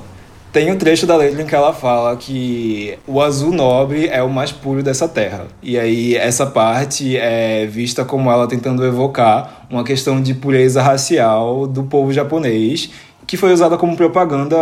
Tem 0.53 0.73
um 0.73 0.77
trecho 0.77 1.07
da 1.07 1.17
letra 1.17 1.41
em 1.43 1.47
que 1.47 1.55
ela 1.55 1.73
fala 1.73 2.17
que 2.17 2.99
o 3.07 3.21
azul 3.23 3.53
nobre 3.53 4.09
é 4.09 4.21
o 4.21 4.29
mais 4.29 4.51
puro 4.51 4.83
dessa 4.83 5.07
terra. 5.07 5.47
E 5.63 5.79
aí 5.79 6.17
essa 6.17 6.45
parte 6.45 7.17
é 7.17 7.67
vista 7.67 8.05
como 8.05 8.29
ela 8.29 8.49
tentando 8.49 8.85
evocar 8.85 9.67
uma 9.71 9.85
questão 9.85 10.21
de 10.21 10.35
pureza 10.35 10.83
racial 10.83 11.69
do 11.69 11.85
povo 11.85 12.13
japonês, 12.13 12.91
que 13.29 13.37
foi 13.37 13.53
usada 13.53 13.79
como 13.79 13.97
propaganda 13.97 14.57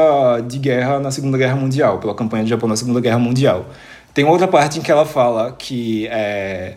de 0.47 0.59
guerra 0.59 0.99
na 1.00 1.11
Segunda 1.11 1.38
Guerra 1.38 1.57
Mundial, 1.57 1.97
pela 1.97 2.14
campanha 2.14 2.45
do 2.45 2.50
Japão 2.50 2.68
na 2.68 2.76
Segunda 2.76 3.00
Guerra 3.00 3.18
Mundial. 3.18 3.64
Tem 4.12 4.26
outra 4.26 4.47
parte 4.47 4.78
em 4.78 4.83
que 4.83 4.92
ela 4.92 5.07
fala 5.07 5.52
que 5.52 6.07
é, 6.09 6.75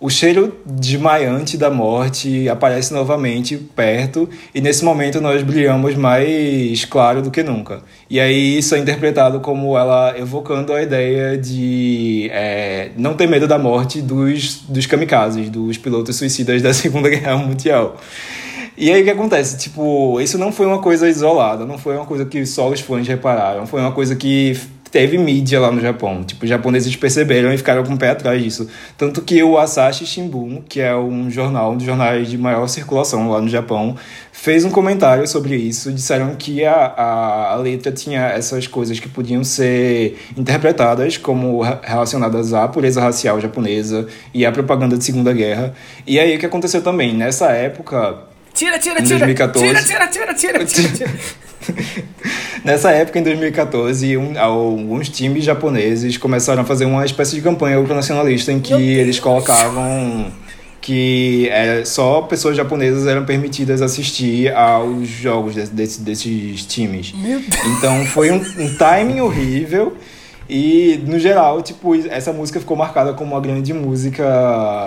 o 0.00 0.08
cheiro 0.08 0.56
desmaiante 0.64 1.58
da 1.58 1.70
morte 1.70 2.48
aparece 2.48 2.92
novamente 2.94 3.58
perto 3.58 4.26
e 4.54 4.60
nesse 4.60 4.82
momento 4.82 5.20
nós 5.20 5.42
brilhamos 5.42 5.94
mais 5.94 6.86
claro 6.86 7.20
do 7.20 7.30
que 7.30 7.42
nunca. 7.42 7.82
E 8.08 8.18
aí 8.18 8.56
isso 8.56 8.74
é 8.74 8.78
interpretado 8.78 9.40
como 9.40 9.76
ela 9.76 10.18
evocando 10.18 10.72
a 10.72 10.82
ideia 10.82 11.36
de 11.36 12.30
é, 12.32 12.92
não 12.96 13.12
ter 13.12 13.28
medo 13.28 13.46
da 13.46 13.58
morte 13.58 14.00
dos, 14.00 14.62
dos 14.62 14.86
kamikazes, 14.86 15.50
dos 15.50 15.76
pilotos 15.76 16.16
suicidas 16.16 16.62
da 16.64 16.72
Segunda 16.72 17.10
Guerra 17.10 17.36
Mundial. 17.36 17.98
E 18.78 18.90
aí 18.90 19.02
o 19.02 19.04
que 19.04 19.10
acontece? 19.10 19.58
Tipo, 19.58 20.18
isso 20.22 20.38
não 20.38 20.50
foi 20.50 20.64
uma 20.64 20.78
coisa 20.78 21.06
isolada, 21.06 21.66
não 21.66 21.76
foi 21.76 21.94
uma 21.94 22.06
coisa 22.06 22.24
que 22.24 22.46
só 22.46 22.70
os 22.70 22.80
fãs 22.80 23.06
repararam, 23.06 23.66
foi 23.66 23.82
uma 23.82 23.92
coisa 23.92 24.16
que 24.16 24.58
teve 24.90 25.16
mídia 25.16 25.60
lá 25.60 25.70
no 25.70 25.80
Japão. 25.80 26.22
Tipo, 26.24 26.44
os 26.44 26.48
japoneses 26.48 26.94
perceberam 26.96 27.52
e 27.52 27.56
ficaram 27.56 27.84
com 27.84 27.94
o 27.94 27.98
pé 27.98 28.10
atrás 28.10 28.42
disso. 28.42 28.68
Tanto 28.98 29.22
que 29.22 29.42
o 29.42 29.58
Asahi 29.58 30.04
Shimbun, 30.06 30.62
que 30.68 30.80
é 30.80 30.94
um 30.94 31.30
jornal, 31.30 31.72
um 31.72 31.76
dos 31.76 31.86
jornais 31.86 32.28
de 32.28 32.36
maior 32.36 32.66
circulação 32.68 33.30
lá 33.30 33.40
no 33.40 33.48
Japão, 33.48 33.96
fez 34.32 34.64
um 34.64 34.70
comentário 34.70 35.26
sobre 35.26 35.56
isso. 35.56 35.92
Disseram 35.92 36.34
que 36.34 36.64
a, 36.64 36.74
a, 36.74 37.52
a 37.52 37.56
letra 37.56 37.92
tinha 37.92 38.28
essas 38.28 38.66
coisas 38.66 38.98
que 38.98 39.08
podiam 39.08 39.44
ser 39.44 40.18
interpretadas 40.36 41.16
como 41.16 41.62
relacionadas 41.82 42.52
à 42.52 42.66
pureza 42.68 43.00
racial 43.00 43.40
japonesa 43.40 44.06
e 44.34 44.44
à 44.44 44.52
propaganda 44.52 44.96
de 44.96 45.04
Segunda 45.04 45.32
Guerra. 45.32 45.74
E 46.06 46.18
aí 46.18 46.36
o 46.36 46.38
que 46.38 46.46
aconteceu 46.46 46.82
também? 46.82 47.14
Nessa 47.14 47.50
época, 47.52 48.30
Tira, 48.52 48.78
tira, 48.78 48.96
tira. 48.96 49.18
2014. 49.20 49.66
Tira, 49.66 49.82
tira, 49.82 50.08
tira, 50.08 50.34
tira, 50.34 50.64
tira, 50.64 50.88
tira. 50.88 51.10
Nessa 52.64 52.90
época, 52.90 53.18
em 53.18 53.22
2014, 53.22 54.16
um, 54.16 54.38
alguns 54.38 55.08
times 55.08 55.44
japoneses 55.44 56.16
começaram 56.16 56.62
a 56.62 56.64
fazer 56.64 56.84
uma 56.84 57.04
espécie 57.04 57.36
de 57.36 57.42
campanha 57.42 57.78
ultranacionalista 57.80 58.52
em 58.52 58.60
que 58.60 58.72
eles 58.74 59.18
colocavam 59.18 60.26
que 60.80 61.46
é, 61.50 61.84
só 61.84 62.22
pessoas 62.22 62.56
japonesas 62.56 63.06
eram 63.06 63.24
permitidas 63.26 63.82
assistir 63.82 64.50
aos 64.54 65.06
jogos 65.08 65.54
desse- 65.54 65.70
desse- 65.72 66.00
desses 66.00 66.64
times. 66.66 67.12
Então 67.78 68.04
foi 68.06 68.30
um, 68.30 68.36
um 68.58 68.74
timing 68.76 69.20
horrível. 69.20 69.94
E, 70.52 71.00
no 71.06 71.16
geral, 71.18 71.62
tipo, 71.62 71.94
essa 72.10 72.32
música 72.32 72.58
ficou 72.58 72.76
marcada 72.76 73.12
como 73.12 73.32
uma 73.34 73.40
grande 73.40 73.72
música 73.72 74.24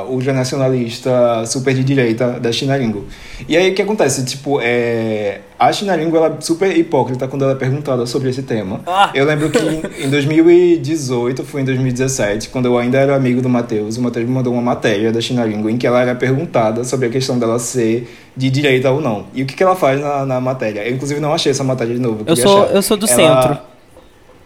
ultranacionalista 0.10 1.46
super 1.46 1.74
de 1.74 1.84
direita 1.84 2.40
da 2.40 2.52
Chinaringo. 2.52 3.06
E 3.48 3.56
aí, 3.56 3.72
o 3.72 3.74
que 3.76 3.82
acontece? 3.82 4.26
Tipo, 4.26 4.60
é... 4.62 5.40
a 5.58 5.72
Chinaringo, 5.72 6.18
ela 6.18 6.28
é 6.38 6.42
super 6.42 6.76
hipócrita 6.76 7.28
quando 7.28 7.44
ela 7.44 7.54
é 7.54 7.56
perguntada 7.56 8.06
sobre 8.06 8.30
esse 8.30 8.44
tema. 8.44 8.82
Ah. 8.86 9.10
Eu 9.14 9.26
lembro 9.26 9.50
que 9.50 9.58
em- 9.60 10.06
em 10.06 10.10
2018, 10.10 11.44
foi 11.44 11.62
em 11.62 11.66
2017, 11.66 12.50
quando 12.50 12.66
eu 12.66 12.78
ainda 12.78 12.98
era 12.98 13.16
amigo 13.16 13.42
do 13.42 13.48
Matheus, 13.50 13.98
o 13.98 14.02
Matheus 14.02 14.26
me 14.28 14.32
mandou 14.34 14.52
uma 14.54 14.62
matéria 14.62 15.12
da 15.12 15.22
Chinaringo 15.22 15.70
em 15.70 15.78
que 15.78 15.88
ela 15.88 16.02
era 16.02 16.14
perguntada 16.16 16.84
sobre 16.84 17.08
a 17.08 17.10
questão 17.10 17.40
dela 17.40 17.58
ser 17.60 18.12
de 18.36 18.50
direita 18.50 18.92
ou 18.92 19.00
não. 19.00 19.26
E 19.34 19.44
o 19.44 19.46
que, 19.46 19.54
que 19.56 19.64
ela 19.64 19.76
faz 19.76 20.00
na, 20.02 20.26
na 20.26 20.42
matéria? 20.42 20.82
Eu, 20.88 20.94
inclusive, 20.96 21.20
não 21.20 21.34
achei 21.34 21.52
essa 21.52 21.64
matéria 21.64 21.94
de 21.96 22.02
novo. 22.02 22.22
Eu 22.22 22.26
queria 22.36 22.44
sou, 22.44 22.64
achar. 22.64 22.76
eu 22.76 22.82
sou 22.82 22.98
do 22.98 23.06
Ela- 23.10 23.16
centro. 23.44 23.73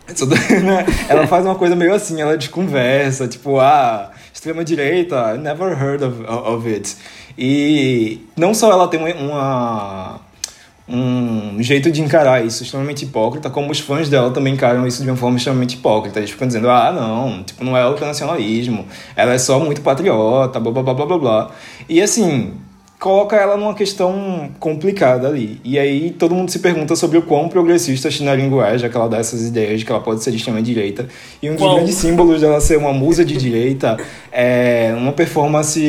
Né? 0.63 0.85
ela 1.09 1.27
faz 1.27 1.45
uma 1.45 1.55
coisa 1.55 1.75
meio 1.75 1.93
assim, 1.93 2.21
ela 2.21 2.37
desconversa, 2.37 3.27
tipo, 3.27 3.59
ah, 3.59 4.11
extrema 4.33 4.63
direita, 4.63 5.35
I 5.35 5.37
never 5.37 5.71
heard 5.71 6.03
of, 6.03 6.23
of 6.27 6.67
it. 6.67 6.95
E 7.37 8.21
não 8.35 8.53
só 8.53 8.71
ela 8.71 8.87
tem 8.87 8.99
uma, 8.99 10.19
um 10.87 11.61
jeito 11.61 11.91
de 11.91 12.01
encarar 12.01 12.43
isso 12.45 12.63
extremamente 12.63 13.03
hipócrita, 13.03 13.49
como 13.49 13.71
os 13.71 13.79
fãs 13.79 14.09
dela 14.09 14.31
também 14.31 14.53
encaram 14.53 14.87
isso 14.87 15.03
de 15.03 15.09
uma 15.09 15.17
forma 15.17 15.37
extremamente 15.37 15.75
hipócrita. 15.75 16.19
Eles 16.19 16.31
ficam 16.31 16.47
dizendo, 16.47 16.69
ah, 16.69 16.91
não, 16.91 17.43
tipo, 17.43 17.63
não 17.63 17.75
é 17.75 17.87
ultranacionalismo, 17.87 18.87
ela 19.15 19.33
é 19.33 19.37
só 19.37 19.59
muito 19.59 19.81
patriota, 19.81 20.59
blá 20.59 20.71
blá 20.71 20.93
blá 20.93 21.05
blá 21.05 21.17
blá. 21.17 21.51
E 21.89 22.01
assim, 22.01 22.53
coloca 22.99 23.35
ela 23.35 23.55
numa 23.57 23.73
questão 23.73 24.49
complicada 24.59 25.27
ali. 25.27 25.61
E 25.63 25.77
aí 25.77 26.11
todo 26.11 26.33
mundo 26.33 26.49
se 26.49 26.59
pergunta 26.59 26.95
sobre 26.95 27.17
o 27.17 27.21
quão 27.21 27.47
progressista 27.47 28.07
a 28.07 28.11
Chinaringo 28.11 28.61
é, 28.61 28.77
já 28.77 28.89
que 28.89 28.97
ela 28.97 29.07
dá 29.07 29.17
essas 29.17 29.45
ideias 29.45 29.79
de 29.79 29.85
que 29.85 29.91
ela 29.91 30.01
pode 30.01 30.23
ser 30.23 30.31
de 30.31 30.37
extrema 30.37 30.61
direita. 30.61 31.07
E 31.41 31.49
um 31.49 31.55
dos 31.55 31.73
grandes 31.73 31.95
símbolos 31.95 32.41
dela 32.41 32.59
ser 32.59 32.77
uma 32.77 32.93
musa 32.93 33.23
de 33.23 33.37
direita 33.37 33.97
é 34.31 34.93
uma 34.97 35.11
performance 35.11 35.79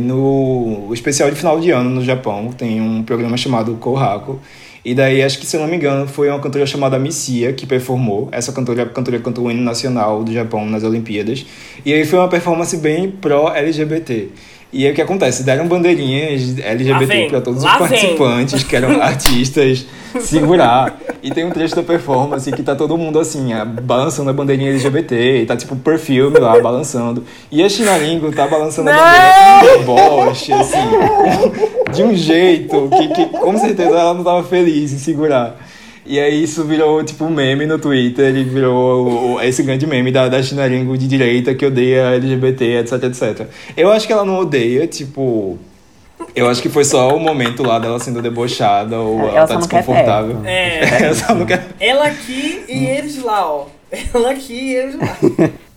no 0.00 0.88
especial 0.92 1.30
de 1.30 1.36
final 1.36 1.60
de 1.60 1.70
ano 1.70 1.90
no 1.90 2.04
Japão. 2.04 2.50
Tem 2.56 2.80
um 2.80 3.02
programa 3.02 3.36
chamado 3.36 3.74
Kohaku. 3.74 4.40
E 4.84 4.94
daí, 4.94 5.22
acho 5.22 5.38
que, 5.38 5.44
se 5.44 5.54
eu 5.54 5.60
não 5.60 5.68
me 5.68 5.76
engano, 5.76 6.06
foi 6.06 6.30
uma 6.30 6.38
cantora 6.38 6.64
chamada 6.64 6.98
Missia 6.98 7.52
que 7.52 7.66
performou. 7.66 8.28
Essa 8.32 8.52
cantora, 8.52 8.84
a 8.84 8.86
cantora 8.86 9.18
cantou 9.18 9.44
o 9.44 9.50
hino 9.50 9.62
nacional 9.62 10.24
do 10.24 10.32
Japão 10.32 10.64
nas 10.64 10.82
Olimpíadas. 10.82 11.44
E 11.84 11.92
aí 11.92 12.06
foi 12.06 12.18
uma 12.18 12.28
performance 12.28 12.74
bem 12.78 13.10
pró-LGBT. 13.10 14.30
E 14.70 14.84
aí 14.84 14.92
o 14.92 14.94
que 14.94 15.00
acontece? 15.00 15.42
Deram 15.42 15.66
bandeirinhas 15.66 16.58
LGBT 16.58 17.28
para 17.30 17.40
todos 17.40 17.60
os 17.60 17.64
lá 17.64 17.78
vem. 17.78 17.88
participantes, 17.88 18.62
que 18.62 18.76
eram 18.76 19.00
artistas, 19.00 19.86
segurar. 20.20 20.98
E 21.22 21.30
tem 21.30 21.44
um 21.44 21.50
trecho 21.50 21.74
da 21.74 21.82
performance 21.82 22.52
que 22.52 22.62
tá 22.62 22.74
todo 22.74 22.96
mundo 22.98 23.18
assim, 23.18 23.48
balançando 23.82 24.28
a 24.28 24.32
bandeirinha 24.32 24.70
LGBT, 24.70 25.42
e 25.42 25.46
tá 25.46 25.56
tipo 25.56 25.74
perfume 25.74 26.38
lá, 26.38 26.60
balançando. 26.60 27.24
E 27.50 27.62
a 27.62 27.68
Chinaringo 27.68 28.30
tá 28.30 28.46
balançando 28.46 28.90
a 28.90 28.92
bandeira 28.92 29.78
deboche, 29.78 30.52
assim, 30.52 30.76
de 31.94 32.02
um 32.02 32.14
jeito 32.14 32.90
que, 32.90 33.08
que 33.08 33.26
com 33.26 33.56
certeza 33.56 33.90
ela 33.90 34.12
não 34.12 34.22
tava 34.22 34.42
feliz 34.44 34.92
em 34.92 34.98
segurar. 34.98 35.56
E 36.08 36.18
aí 36.18 36.42
isso 36.42 36.64
virou 36.64 37.04
tipo 37.04 37.24
um 37.26 37.30
meme 37.30 37.66
no 37.66 37.78
Twitter, 37.78 38.34
e 38.34 38.42
virou 38.42 39.34
o- 39.36 39.40
esse 39.42 39.62
grande 39.62 39.86
meme 39.86 40.10
da, 40.10 40.26
da 40.28 40.42
Chinaringo 40.42 40.96
de 40.96 41.06
direita 41.06 41.54
que 41.54 41.66
odeia 41.66 42.14
LGBT, 42.14 42.78
etc, 42.78 42.92
etc. 43.04 43.46
Eu 43.76 43.92
acho 43.92 44.06
que 44.06 44.12
ela 44.12 44.24
não 44.24 44.38
odeia, 44.38 44.86
tipo. 44.86 45.58
Eu 46.34 46.48
acho 46.48 46.60
que 46.62 46.68
foi 46.68 46.84
só 46.84 47.14
o 47.14 47.20
momento 47.20 47.62
lá 47.62 47.78
dela 47.78 47.98
sendo 48.00 48.20
debochada 48.22 48.98
ou 48.98 49.20
Ela 49.20 49.36
ela, 49.36 49.46
só 49.46 49.52
tá 49.54 49.58
desconfortável. 49.60 50.40
É. 50.44 50.80
Ela 51.04 51.14
só 51.14 51.34
não 51.34 51.46
quer. 51.46 51.66
Ela 51.78 52.06
aqui 52.06 52.64
e 52.68 52.86
eles 52.86 53.22
lá, 53.22 53.46
ó. 53.48 53.66
Ela 54.12 54.30
aqui 54.32 54.52
e 54.54 54.74
eles 54.74 54.96
lá. 54.98 55.16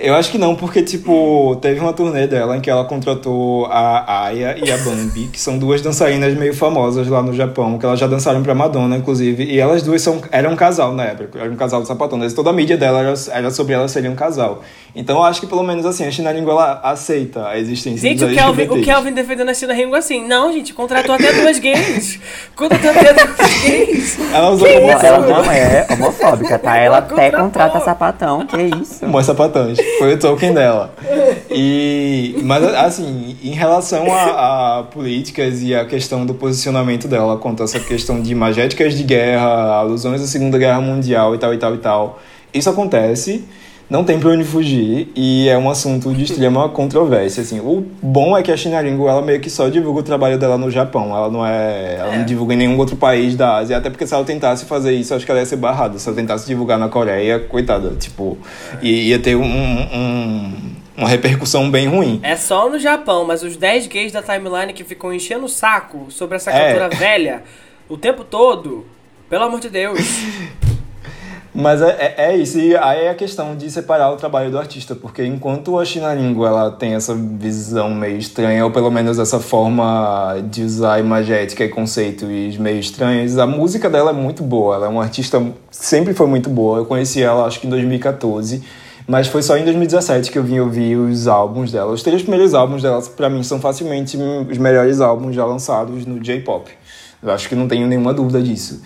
Eu 0.00 0.14
acho 0.14 0.30
que 0.30 0.38
não, 0.38 0.54
porque, 0.54 0.80
tipo, 0.82 1.56
teve 1.60 1.80
uma 1.80 1.92
turnê 1.92 2.26
dela 2.28 2.56
em 2.56 2.60
que 2.60 2.70
ela 2.70 2.84
contratou 2.84 3.66
a 3.66 4.26
Aya 4.26 4.56
e 4.64 4.70
a 4.70 4.78
Bambi, 4.78 5.26
que 5.26 5.40
são 5.40 5.58
duas 5.58 5.82
dançarinas 5.82 6.34
meio 6.34 6.54
famosas 6.54 7.08
lá 7.08 7.20
no 7.20 7.32
Japão, 7.34 7.76
que 7.78 7.84
elas 7.84 7.98
já 7.98 8.06
dançaram 8.06 8.42
pra 8.42 8.54
Madonna, 8.54 8.96
inclusive, 8.96 9.42
e 9.44 9.58
elas 9.58 9.82
duas 9.82 10.00
são, 10.00 10.20
eram 10.30 10.52
um 10.52 10.56
casal 10.56 10.92
na 10.92 11.04
época, 11.04 11.40
eram 11.40 11.52
um 11.52 11.56
casal 11.56 11.82
de 11.82 11.88
sapatonas, 11.88 12.32
e 12.32 12.34
toda 12.34 12.50
a 12.50 12.52
mídia 12.52 12.76
dela 12.76 13.00
era, 13.00 13.14
era 13.32 13.50
sobre 13.50 13.74
elas 13.74 13.90
serem 13.90 14.10
um 14.10 14.14
casal. 14.14 14.62
Então 14.94 15.16
eu 15.16 15.24
acho 15.24 15.40
que, 15.40 15.46
pelo 15.46 15.62
menos 15.62 15.84
assim, 15.84 16.04
a 16.04 16.10
Chinaringo, 16.10 16.50
ela 16.50 16.80
aceita 16.82 17.48
a 17.48 17.58
existência 17.58 18.08
Gente, 18.08 18.20
dos 18.20 18.32
o 18.32 18.34
Kelvin, 18.34 18.68
o. 18.68 18.82
Kelvin 18.82 19.12
defendendo 19.12 19.48
a 19.48 19.54
China 19.54 19.72
Ringo 19.72 19.94
assim. 19.96 20.26
Não, 20.26 20.52
gente, 20.52 20.72
contratou 20.72 21.14
até 21.14 21.32
duas 21.32 21.58
gays. 21.58 22.20
Contratou 22.54 22.90
até 22.90 23.14
duas 23.14 23.62
gays. 23.62 24.18
Ela 24.32 24.50
usou 24.50 24.68
como? 24.68 24.90
Ela 24.90 25.18
não 25.26 25.52
é 25.52 25.86
homofóbica, 25.90 26.58
tá? 26.58 26.76
Ela 26.76 26.86
Ela 26.86 26.98
até 26.98 27.30
contratou. 27.30 27.44
contrata 27.44 27.80
sapatão, 27.80 28.46
que 28.46 28.56
isso. 28.80 29.06
Mãe 29.06 29.22
sapatões. 29.22 29.78
Foi 29.98 30.14
o 30.14 30.18
token 30.18 30.52
dela. 30.52 30.94
E, 31.50 32.36
mas, 32.42 32.62
assim, 32.62 33.36
em 33.42 33.52
relação 33.52 34.12
a, 34.12 34.78
a 34.78 34.82
políticas 34.84 35.62
e 35.62 35.74
a 35.74 35.84
questão 35.84 36.26
do 36.26 36.34
posicionamento 36.34 37.08
dela 37.08 37.36
quanto 37.36 37.62
a 37.62 37.64
essa 37.64 37.80
questão 37.80 38.20
de 38.20 38.30
imagéticas 38.30 38.94
de 38.94 39.02
guerra, 39.02 39.46
alusões 39.76 40.22
à 40.22 40.26
Segunda 40.26 40.58
Guerra 40.58 40.80
Mundial 40.80 41.34
e 41.34 41.38
tal 41.38 41.54
e 41.54 41.58
tal 41.58 41.74
e 41.74 41.78
tal, 41.78 42.20
isso 42.52 42.70
acontece, 42.70 43.44
não 43.90 44.04
tem 44.04 44.18
pra 44.20 44.30
onde 44.30 44.44
fugir 44.44 45.10
e 45.16 45.48
é 45.48 45.56
um 45.56 45.70
assunto 45.70 46.12
de 46.12 46.24
extrema 46.24 46.68
controvérsia, 46.70 47.42
assim. 47.42 47.58
O 47.60 47.84
bom 48.02 48.36
é 48.36 48.42
que 48.42 48.52
a 48.52 48.56
Chinaringo, 48.56 49.08
ela 49.08 49.22
meio 49.22 49.40
que 49.40 49.48
só 49.48 49.68
divulga 49.68 50.00
o 50.00 50.02
trabalho 50.02 50.38
dela 50.38 50.58
no 50.58 50.70
Japão, 50.70 51.16
ela 51.16 51.30
não 51.30 51.44
é... 51.46 51.96
Ela 51.98 52.16
não 52.16 52.24
divulga 52.24 52.54
em 52.54 52.58
nenhum 52.58 52.76
outro 52.78 52.96
país 52.96 53.34
da 53.34 53.56
Ásia, 53.56 53.76
até 53.78 53.88
porque 53.90 54.06
se 54.06 54.12
ela 54.14 54.24
tentasse 54.24 54.64
fazer 54.66 54.92
isso, 54.92 55.14
acho 55.14 55.24
que 55.24 55.30
ela 55.30 55.40
ia 55.40 55.46
ser 55.46 55.56
barrada. 55.56 55.98
Se 55.98 56.08
ela 56.08 56.16
tentasse 56.16 56.46
divulgar 56.46 56.78
na 56.78 56.88
Coreia, 56.88 57.38
coitada, 57.40 57.90
tipo... 57.98 58.36
i- 58.82 59.08
Ia 59.08 59.18
ter 59.18 59.36
um, 59.36 59.42
um- 59.44 60.52
uma 60.96 61.08
repercussão 61.08 61.70
bem 61.70 61.86
ruim. 61.86 62.20
É 62.22 62.36
só 62.36 62.68
no 62.68 62.78
Japão, 62.78 63.24
mas 63.24 63.42
os 63.42 63.56
10 63.56 63.86
gays 63.86 64.12
da 64.12 64.20
timeline 64.20 64.72
que 64.72 64.82
ficam 64.84 65.12
enchendo 65.14 65.44
o 65.46 65.48
saco 65.48 66.06
sobre 66.10 66.36
essa 66.36 66.50
É. 66.50 66.72
cantora 66.74 66.88
velha 66.88 67.42
o 67.88 67.96
tempo 67.96 68.22
todo, 68.24 68.84
pelo 69.30 69.44
amor 69.44 69.60
de 69.60 69.70
Deus. 69.70 69.98
Mas 71.60 71.82
é, 71.82 72.14
é, 72.16 72.24
é 72.28 72.36
isso, 72.36 72.56
e 72.56 72.76
aí 72.76 73.06
é 73.06 73.10
a 73.10 73.14
questão 73.16 73.56
de 73.56 73.68
separar 73.68 74.12
o 74.12 74.16
trabalho 74.16 74.48
do 74.48 74.56
artista, 74.56 74.94
porque 74.94 75.24
enquanto 75.24 75.76
a 75.76 75.84
China 75.84 76.14
Língua 76.14 76.46
ela 76.46 76.70
tem 76.70 76.94
essa 76.94 77.16
visão 77.16 77.90
meio 77.90 78.16
estranha, 78.16 78.64
ou 78.64 78.70
pelo 78.70 78.92
menos 78.92 79.18
essa 79.18 79.40
forma 79.40 80.36
de 80.48 80.62
usar 80.62 81.00
imagética 81.00 81.64
e 81.64 81.68
conceitos 81.68 82.56
meio 82.58 82.78
estranhos, 82.78 83.38
a 83.38 83.44
música 83.44 83.90
dela 83.90 84.10
é 84.10 84.12
muito 84.12 84.44
boa, 84.44 84.76
ela 84.76 84.86
é 84.86 84.88
uma 84.88 85.02
artista, 85.02 85.44
sempre 85.68 86.14
foi 86.14 86.28
muito 86.28 86.48
boa, 86.48 86.78
eu 86.78 86.86
conheci 86.86 87.20
ela 87.24 87.44
acho 87.44 87.58
que 87.58 87.66
em 87.66 87.70
2014, 87.70 88.62
mas 89.04 89.26
foi 89.26 89.42
só 89.42 89.56
em 89.56 89.64
2017 89.64 90.30
que 90.30 90.38
eu 90.38 90.44
vim 90.44 90.60
ouvir 90.60 90.94
os 90.94 91.26
álbuns 91.26 91.72
dela. 91.72 91.90
Os 91.90 92.04
três 92.04 92.22
primeiros 92.22 92.54
álbuns 92.54 92.82
dela, 92.82 93.02
pra 93.16 93.28
mim, 93.28 93.42
são 93.42 93.58
facilmente 93.60 94.16
os 94.16 94.58
melhores 94.58 95.00
álbuns 95.00 95.34
já 95.34 95.44
lançados 95.44 96.06
no 96.06 96.20
J-pop. 96.20 96.70
Eu 97.20 97.32
acho 97.32 97.48
que 97.48 97.56
não 97.56 97.66
tenho 97.66 97.88
nenhuma 97.88 98.14
dúvida 98.14 98.40
disso. 98.40 98.80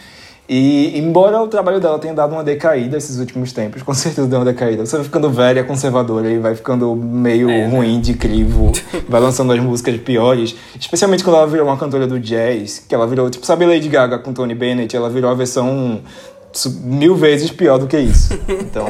E 0.49 0.99
embora 0.99 1.41
o 1.41 1.47
trabalho 1.47 1.79
dela 1.79 1.99
tenha 1.99 2.13
dado 2.13 2.33
uma 2.33 2.43
decaída 2.43 2.97
esses 2.97 3.19
últimos 3.19 3.53
tempos, 3.53 3.83
com 3.83 3.95
certeza 3.95 4.27
deu 4.27 4.41
uma 4.41 4.45
decaída. 4.45 4.85
Você 4.85 4.97
vai 4.97 5.05
ficando 5.05 5.31
velha, 5.31 5.63
conservadora 5.63 6.29
e 6.29 6.39
vai 6.39 6.55
ficando 6.55 6.95
meio 6.97 7.49
É, 7.49 7.67
né? 7.67 7.75
ruim 7.75 8.01
de 8.01 8.15
crivo, 8.15 8.73
vai 9.09 9.21
lançando 9.21 9.53
as 9.53 9.61
músicas 9.61 9.97
piores. 9.99 10.55
Especialmente 10.79 11.23
quando 11.23 11.37
ela 11.37 11.47
virou 11.47 11.67
uma 11.67 11.77
cantora 11.77 12.07
do 12.07 12.19
jazz, 12.19 12.85
que 12.89 12.95
ela 12.95 13.07
virou, 13.07 13.31
tipo, 13.31 13.47
sabe 13.47 13.65
Lady 13.65 13.89
Gaga 13.89 14.19
com 14.19 14.33
Tony 14.33 14.55
Bennett? 14.55 14.97
Ela 14.97 15.09
virou 15.09 15.31
a 15.31 15.35
versão 15.35 16.01
mil 16.83 17.15
vezes 17.15 17.51
pior 17.51 17.79
do 17.79 17.87
que 17.87 17.99
isso. 17.99 18.33
Então. 18.49 18.87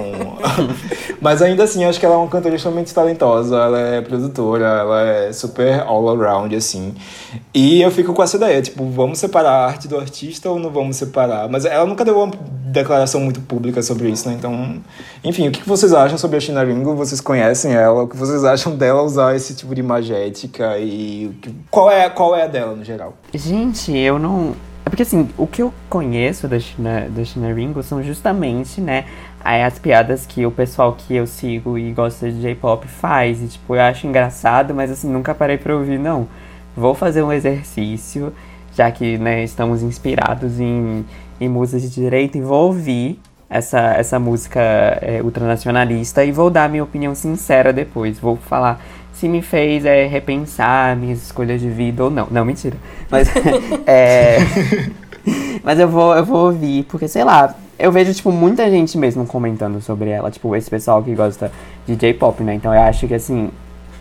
Mas 1.20 1.40
ainda 1.40 1.62
assim, 1.62 1.84
acho 1.84 2.00
que 2.00 2.04
ela 2.04 2.16
é 2.16 2.18
uma 2.18 2.28
cantora 2.28 2.54
extremamente 2.54 2.92
talentosa, 2.92 3.56
ela 3.56 3.78
é 3.78 4.00
produtora, 4.00 4.64
ela 4.66 5.02
é 5.02 5.32
super 5.32 5.80
all 5.82 6.10
around, 6.10 6.54
assim. 6.56 6.94
E 7.54 7.80
eu 7.80 7.90
fico 7.90 8.12
com 8.12 8.22
essa 8.22 8.36
ideia, 8.36 8.60
tipo, 8.60 8.84
vamos 8.90 9.18
separar 9.18 9.50
a 9.50 9.66
arte 9.66 9.86
do 9.86 9.96
artista 9.96 10.50
ou 10.50 10.58
não 10.58 10.70
vamos 10.70 10.96
separar? 10.96 11.48
Mas 11.48 11.64
ela 11.64 11.86
nunca 11.86 12.04
deu 12.04 12.18
uma 12.18 12.32
declaração 12.72 13.20
muito 13.20 13.40
pública 13.40 13.82
sobre 13.82 14.08
isso, 14.10 14.28
né? 14.28 14.34
Então, 14.36 14.82
enfim, 15.22 15.46
o 15.46 15.52
que 15.52 15.68
vocês 15.68 15.92
acham 15.92 16.18
sobre 16.18 16.38
a 16.38 16.40
China 16.40 16.64
Ringo? 16.64 16.96
Vocês 16.96 17.20
conhecem 17.20 17.72
ela? 17.72 18.02
O 18.02 18.08
que 18.08 18.16
vocês 18.16 18.44
acham 18.44 18.74
dela 18.74 19.02
usar 19.02 19.36
esse 19.36 19.54
tipo 19.54 19.74
de 19.74 19.80
imagética? 19.80 20.76
E 20.78 21.30
qual, 21.70 21.90
é, 21.90 22.08
qual 22.10 22.34
é 22.34 22.42
a 22.42 22.46
dela, 22.48 22.74
no 22.74 22.84
geral? 22.84 23.14
Gente, 23.32 23.96
eu 23.96 24.18
não. 24.18 24.54
É 24.84 24.90
porque 24.90 25.02
assim, 25.02 25.28
o 25.38 25.46
que 25.46 25.62
eu 25.62 25.72
conheço 25.88 26.48
da 26.48 26.58
China, 26.58 27.08
da 27.08 27.24
China 27.24 27.52
Ringo 27.52 27.82
são 27.82 28.02
justamente, 28.02 28.80
né, 28.80 29.04
aí 29.40 29.62
as 29.62 29.78
piadas 29.78 30.26
que 30.26 30.44
o 30.44 30.50
pessoal 30.50 30.94
que 30.94 31.14
eu 31.14 31.26
sigo 31.26 31.78
e 31.78 31.92
gosta 31.92 32.30
de 32.30 32.40
J-pop 32.40 32.86
faz. 32.88 33.42
E 33.42 33.46
tipo, 33.48 33.74
eu 33.76 33.82
acho 33.82 34.06
engraçado, 34.06 34.74
mas 34.74 34.90
assim, 34.90 35.08
nunca 35.08 35.34
parei 35.34 35.56
pra 35.56 35.76
ouvir, 35.76 35.98
não. 35.98 36.26
Vou 36.76 36.94
fazer 36.94 37.22
um 37.22 37.32
exercício, 37.32 38.32
já 38.74 38.90
que, 38.90 39.18
né, 39.18 39.44
estamos 39.44 39.82
inspirados 39.82 40.58
em, 40.58 41.04
em 41.40 41.48
músicas 41.48 41.82
de 41.82 41.90
direito, 41.90 42.38
e 42.38 42.40
vou 42.40 42.66
ouvir 42.66 43.20
essa, 43.52 43.94
essa 43.94 44.18
música 44.18 44.60
é, 45.02 45.20
ultranacionalista 45.22 46.24
e 46.24 46.32
vou 46.32 46.48
dar 46.48 46.68
minha 46.70 46.82
opinião 46.82 47.14
sincera 47.14 47.72
depois. 47.72 48.18
Vou 48.18 48.36
falar 48.36 48.82
se 49.12 49.28
me 49.28 49.42
fez 49.42 49.84
é, 49.84 50.06
repensar 50.06 50.96
minhas 50.96 51.22
escolhas 51.22 51.60
de 51.60 51.68
vida 51.68 52.02
ou 52.02 52.10
não. 52.10 52.26
Não, 52.30 52.44
mentira. 52.44 52.76
Mas, 53.10 53.28
é, 53.86 54.38
mas 55.62 55.78
eu 55.78 55.86
vou, 55.86 56.16
eu 56.16 56.24
vou 56.24 56.46
ouvir, 56.46 56.84
porque 56.84 57.06
sei 57.06 57.24
lá, 57.24 57.54
eu 57.78 57.92
vejo, 57.92 58.14
tipo, 58.14 58.32
muita 58.32 58.70
gente 58.70 58.96
mesmo 58.96 59.26
comentando 59.26 59.80
sobre 59.82 60.08
ela, 60.08 60.30
tipo, 60.30 60.56
esse 60.56 60.70
pessoal 60.70 61.02
que 61.02 61.14
gosta 61.14 61.52
de 61.86 61.94
J-pop, 61.94 62.42
né? 62.42 62.54
Então 62.54 62.74
eu 62.74 62.80
acho 62.80 63.06
que 63.06 63.14
assim, 63.14 63.50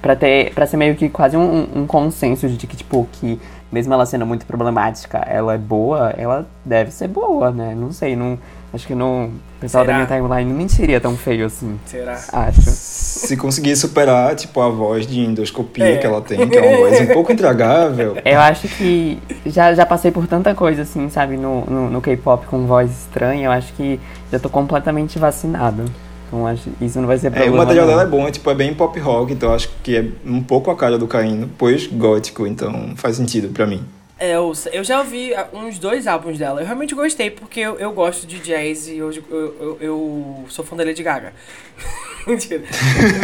pra 0.01 0.15
ter. 0.15 0.53
para 0.53 0.65
ser 0.65 0.77
meio 0.77 0.95
que 0.95 1.09
quase 1.09 1.35
um, 1.35 1.67
um 1.75 1.85
consenso 1.85 2.47
de 2.47 2.65
que, 2.65 2.77
tipo, 2.77 3.05
que 3.11 3.37
mesmo 3.71 3.93
ela 3.93 4.05
sendo 4.05 4.25
muito 4.25 4.45
problemática, 4.45 5.17
ela 5.19 5.53
é 5.53 5.57
boa, 5.57 6.13
ela 6.17 6.47
deve 6.63 6.91
ser 6.91 7.07
boa, 7.07 7.51
né? 7.51 7.75
Não 7.75 7.91
sei, 7.91 8.15
não. 8.15 8.39
Acho 8.73 8.87
que 8.87 8.95
não. 8.95 9.25
O 9.25 9.31
pessoal 9.59 9.83
Será? 9.85 9.97
da 9.97 10.05
minha 10.05 10.21
timeline 10.21 10.49
não 10.49 10.57
mentiria 10.57 10.99
tão 11.01 11.17
feio 11.17 11.45
assim. 11.45 11.77
Será? 11.85 12.17
Acho. 12.31 12.61
Se 12.61 13.35
conseguir 13.35 13.75
superar, 13.75 14.33
tipo, 14.35 14.61
a 14.61 14.69
voz 14.69 15.05
de 15.05 15.19
endoscopia 15.19 15.95
É. 15.95 15.97
que 15.97 16.05
ela 16.05 16.21
tem, 16.21 16.47
que 16.47 16.57
é 16.57 16.61
uma 16.61 16.77
voz 16.77 17.01
um 17.01 17.07
pouco 17.07 17.31
intragável. 17.33 18.15
Eu 18.23 18.39
acho 18.39 18.67
que 18.69 19.19
já, 19.45 19.73
já 19.75 19.85
passei 19.85 20.09
por 20.09 20.25
tanta 20.25 20.55
coisa, 20.55 20.83
assim, 20.83 21.09
sabe, 21.09 21.35
no, 21.35 21.65
no, 21.65 21.89
no 21.89 22.01
K-pop 22.01 22.45
com 22.47 22.65
voz 22.65 22.89
estranha, 22.91 23.45
eu 23.47 23.51
acho 23.51 23.73
que 23.73 23.99
já 24.31 24.39
tô 24.39 24.49
completamente 24.49 25.19
vacinado. 25.19 25.83
Então 26.27 26.47
acho 26.47 26.69
isso 26.79 26.99
não 27.01 27.07
vai 27.07 27.17
ser 27.17 27.27
É, 27.27 27.29
problema. 27.31 27.55
o 27.55 27.57
material 27.57 27.85
não. 27.85 27.91
dela 27.93 28.07
é 28.07 28.09
bom, 28.09 28.25
é, 28.25 28.31
tipo, 28.31 28.49
é 28.49 28.55
bem 28.55 28.73
pop 28.73 28.97
rock, 29.01 29.33
então 29.33 29.49
eu 29.49 29.55
acho 29.55 29.69
que 29.83 29.97
é 29.97 30.05
um 30.25 30.41
pouco 30.41 30.71
a 30.71 30.75
cara 30.77 30.97
do 30.97 31.05
Caíno, 31.07 31.49
pois 31.57 31.87
gótico, 31.87 32.47
então 32.47 32.93
faz 32.95 33.17
sentido 33.17 33.49
pra 33.49 33.67
mim. 33.67 33.83
É, 34.21 34.35
eu, 34.35 34.53
eu 34.71 34.83
já 34.83 34.99
ouvi 34.99 35.33
ah, 35.33 35.49
uns 35.51 35.79
dois 35.79 36.05
álbuns 36.05 36.37
dela. 36.37 36.61
Eu 36.61 36.65
realmente 36.67 36.93
gostei, 36.93 37.31
porque 37.31 37.59
eu, 37.59 37.79
eu 37.79 37.91
gosto 37.91 38.27
de 38.27 38.37
jazz 38.37 38.87
e 38.87 38.99
eu, 38.99 39.11
eu, 39.11 39.21
eu, 39.31 39.77
eu 39.81 40.45
sou 40.47 40.63
fã 40.63 40.75
da 40.75 40.83
Lady 40.83 41.01
Gaga. 41.01 41.33
Mentira. 42.27 42.61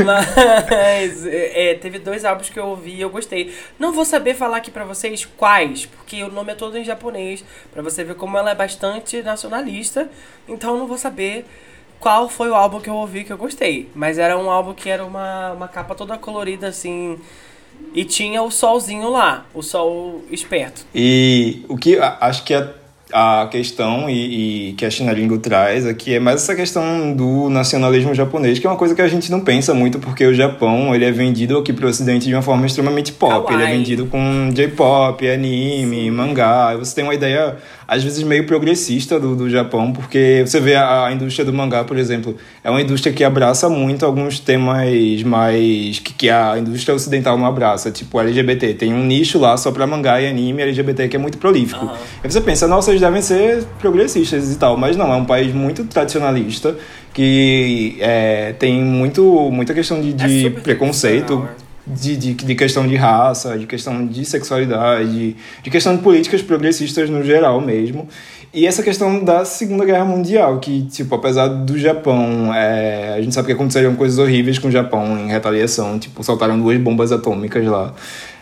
Mas 0.03 1.23
é, 1.27 1.69
é, 1.69 1.75
teve 1.75 1.99
dois 1.99 2.25
álbuns 2.25 2.49
que 2.49 2.59
eu 2.59 2.65
ouvi 2.65 2.95
e 2.95 3.01
eu 3.01 3.11
gostei. 3.11 3.53
Não 3.77 3.93
vou 3.93 4.03
saber 4.03 4.33
falar 4.33 4.57
aqui 4.57 4.71
pra 4.71 4.85
vocês 4.85 5.23
quais, 5.23 5.85
porque 5.85 6.23
o 6.23 6.31
nome 6.31 6.53
é 6.53 6.55
todo 6.55 6.75
em 6.75 6.83
japonês, 6.83 7.45
pra 7.71 7.83
você 7.83 8.03
ver 8.03 8.15
como 8.15 8.35
ela 8.35 8.49
é 8.49 8.55
bastante 8.55 9.21
nacionalista. 9.21 10.09
Então 10.47 10.79
não 10.79 10.87
vou 10.87 10.97
saber 10.97 11.45
qual 11.99 12.27
foi 12.27 12.49
o 12.49 12.55
álbum 12.55 12.79
que 12.79 12.89
eu 12.89 12.95
ouvi 12.95 13.23
que 13.23 13.31
eu 13.31 13.37
gostei. 13.37 13.87
Mas 13.93 14.17
era 14.17 14.35
um 14.35 14.49
álbum 14.49 14.73
que 14.73 14.89
era 14.89 15.05
uma, 15.05 15.51
uma 15.51 15.67
capa 15.67 15.93
toda 15.93 16.17
colorida 16.17 16.67
assim. 16.67 17.19
E 17.93 18.05
tinha 18.05 18.43
o 18.43 18.51
solzinho 18.51 19.09
lá, 19.09 19.45
o 19.53 19.63
sol 19.63 20.23
esperto. 20.29 20.85
E 20.93 21.63
o 21.67 21.75
que 21.77 21.97
acho 21.97 22.43
que 22.43 22.53
a, 22.53 22.73
a 23.11 23.47
questão 23.49 24.09
e, 24.09 24.69
e 24.69 24.73
que 24.73 24.85
a 24.85 24.89
China 24.89 25.13
Ringo 25.13 25.37
traz 25.37 25.85
aqui 25.85 26.15
é 26.15 26.19
mais 26.19 26.43
essa 26.43 26.55
questão 26.55 27.13
do 27.13 27.49
nacionalismo 27.49 28.13
japonês, 28.13 28.59
que 28.59 28.67
é 28.67 28.69
uma 28.69 28.75
coisa 28.75 28.93
que 28.93 29.01
a 29.01 29.07
gente 29.07 29.31
não 29.31 29.39
pensa 29.39 29.73
muito, 29.73 29.97
porque 29.99 30.25
o 30.25 30.33
Japão 30.33 30.93
ele 30.93 31.05
é 31.05 31.11
vendido 31.11 31.57
aqui 31.57 31.71
pro 31.71 31.87
ocidente 31.87 32.27
de 32.27 32.33
uma 32.33 32.41
forma 32.41 32.65
extremamente 32.65 33.13
pop. 33.13 33.47
Kawaii. 33.47 33.55
Ele 33.55 33.63
é 33.63 33.77
vendido 33.77 34.05
com 34.07 34.49
J-pop, 34.53 35.27
anime, 35.29 36.11
mangá. 36.11 36.71
E 36.73 36.77
você 36.77 36.95
tem 36.95 37.03
uma 37.03 37.13
ideia, 37.13 37.55
às 37.87 38.03
vezes, 38.03 38.23
meio 38.23 38.45
progressista 38.45 39.19
do, 39.19 39.35
do 39.35 39.49
Japão, 39.49 39.93
porque 39.93 40.43
você 40.45 40.59
vê 40.59 40.75
a, 40.75 41.05
a 41.05 41.13
indústria 41.13 41.45
do 41.45 41.53
mangá, 41.53 41.83
por 41.83 41.97
exemplo, 41.97 42.35
é 42.63 42.69
uma 42.69 42.81
indústria 42.81 43.13
que 43.13 43.23
abraça 43.23 43.69
muito 43.69 44.05
alguns 44.05 44.39
temas 44.39 45.23
mais 45.23 45.99
que, 45.99 46.13
que 46.13 46.29
a 46.29 46.57
indústria 46.59 46.93
ocidental 46.93 47.37
não 47.37 47.45
abraça, 47.45 47.89
tipo 47.89 48.19
LGBT. 48.19 48.73
Tem 48.73 48.93
um 48.93 49.03
nicho 49.03 49.39
lá 49.39 49.55
só 49.55 49.71
pra 49.71 49.87
mangá 49.87 50.21
e 50.21 50.27
anime 50.27 50.61
LGBT 50.61 51.07
que 51.07 51.15
é 51.15 51.19
muito 51.19 51.37
prolífico. 51.37 51.85
Aham. 51.85 51.95
Aí 52.23 52.31
você 52.31 52.41
pensa, 52.41 52.67
nossa, 52.67 52.96
devem 53.01 53.21
ser 53.21 53.63
progressistas 53.79 54.51
e 54.51 54.57
tal, 54.57 54.77
mas 54.77 54.95
não, 54.95 55.11
é 55.11 55.15
um 55.15 55.25
país 55.25 55.53
muito 55.53 55.83
tradicionalista 55.85 56.75
que 57.13 57.97
é, 57.99 58.53
tem 58.53 58.81
muito, 58.81 59.49
muita 59.51 59.73
questão 59.73 59.99
de, 59.99 60.09
É 60.09 60.27
de 60.27 60.43
super 60.43 60.61
preconceito, 60.61 61.25
tradicional, 61.25 61.67
de, 61.87 62.17
de, 62.17 62.33
de 62.33 62.55
questão 62.55 62.87
de 62.87 62.95
raça, 62.95 63.57
de 63.57 63.65
questão 63.65 64.05
de 64.05 64.25
sexualidade, 64.25 65.35
de 65.63 65.69
questão 65.69 65.95
de 65.95 66.03
políticas 66.03 66.41
progressistas 66.41 67.09
no 67.09 67.23
geral 67.23 67.61
mesmo. 67.61 68.07
E 68.53 68.65
essa 68.65 68.81
questão 68.81 69.23
da 69.23 69.45
Segunda 69.45 69.85
Guerra 69.85 70.05
Mundial, 70.05 70.59
que, 70.59 70.83
tipo, 70.83 71.13
apesar 71.15 71.47
do 71.47 71.77
Japão, 71.77 72.53
é, 72.53 73.15
a 73.17 73.21
gente 73.21 73.33
sabe 73.33 73.47
que 73.47 73.53
aconteceram 73.53 73.95
coisas 73.95 74.17
horríveis 74.17 74.57
com 74.57 74.67
o 74.67 74.71
Japão 74.71 75.17
em 75.19 75.27
retaliação, 75.27 75.99
tipo, 75.99 76.23
soltaram 76.23 76.59
duas 76.59 76.77
bombas 76.79 77.11
atômicas 77.11 77.65
lá. 77.65 77.93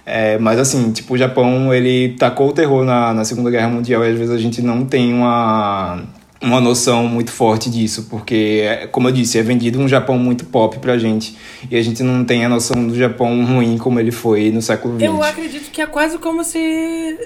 É, 0.05 0.37
mas 0.37 0.59
assim, 0.59 0.91
tipo, 0.91 1.15
o 1.15 1.17
Japão, 1.17 1.73
ele 1.73 2.09
tacou 2.17 2.49
o 2.49 2.53
terror 2.53 2.85
na, 2.85 3.13
na 3.13 3.25
Segunda 3.25 3.49
Guerra 3.49 3.69
Mundial 3.69 4.05
e 4.05 4.09
às 4.09 4.17
vezes 4.17 4.33
a 4.33 4.37
gente 4.37 4.61
não 4.61 4.85
tem 4.85 5.11
uma, 5.11 6.03
uma 6.41 6.61
noção 6.61 7.07
muito 7.07 7.31
forte 7.31 7.69
disso, 7.71 8.05
porque, 8.09 8.61
é, 8.63 8.87
como 8.87 9.07
eu 9.07 9.11
disse, 9.11 9.39
é 9.39 9.41
vendido 9.41 9.79
um 9.79 9.87
Japão 9.87 10.19
muito 10.19 10.45
pop 10.45 10.77
pra 10.77 10.97
gente 10.97 11.35
e 11.71 11.75
a 11.75 11.81
gente 11.81 12.03
não 12.03 12.23
tem 12.23 12.45
a 12.45 12.49
noção 12.49 12.87
do 12.87 12.95
Japão 12.95 13.43
ruim 13.45 13.77
como 13.79 13.99
ele 13.99 14.11
foi 14.11 14.51
no 14.51 14.61
século 14.61 14.95
XX. 14.95 15.05
Eu 15.05 15.23
acredito 15.23 15.71
que 15.71 15.81
é 15.81 15.87
quase 15.87 16.19
como 16.19 16.43
se. 16.43 17.17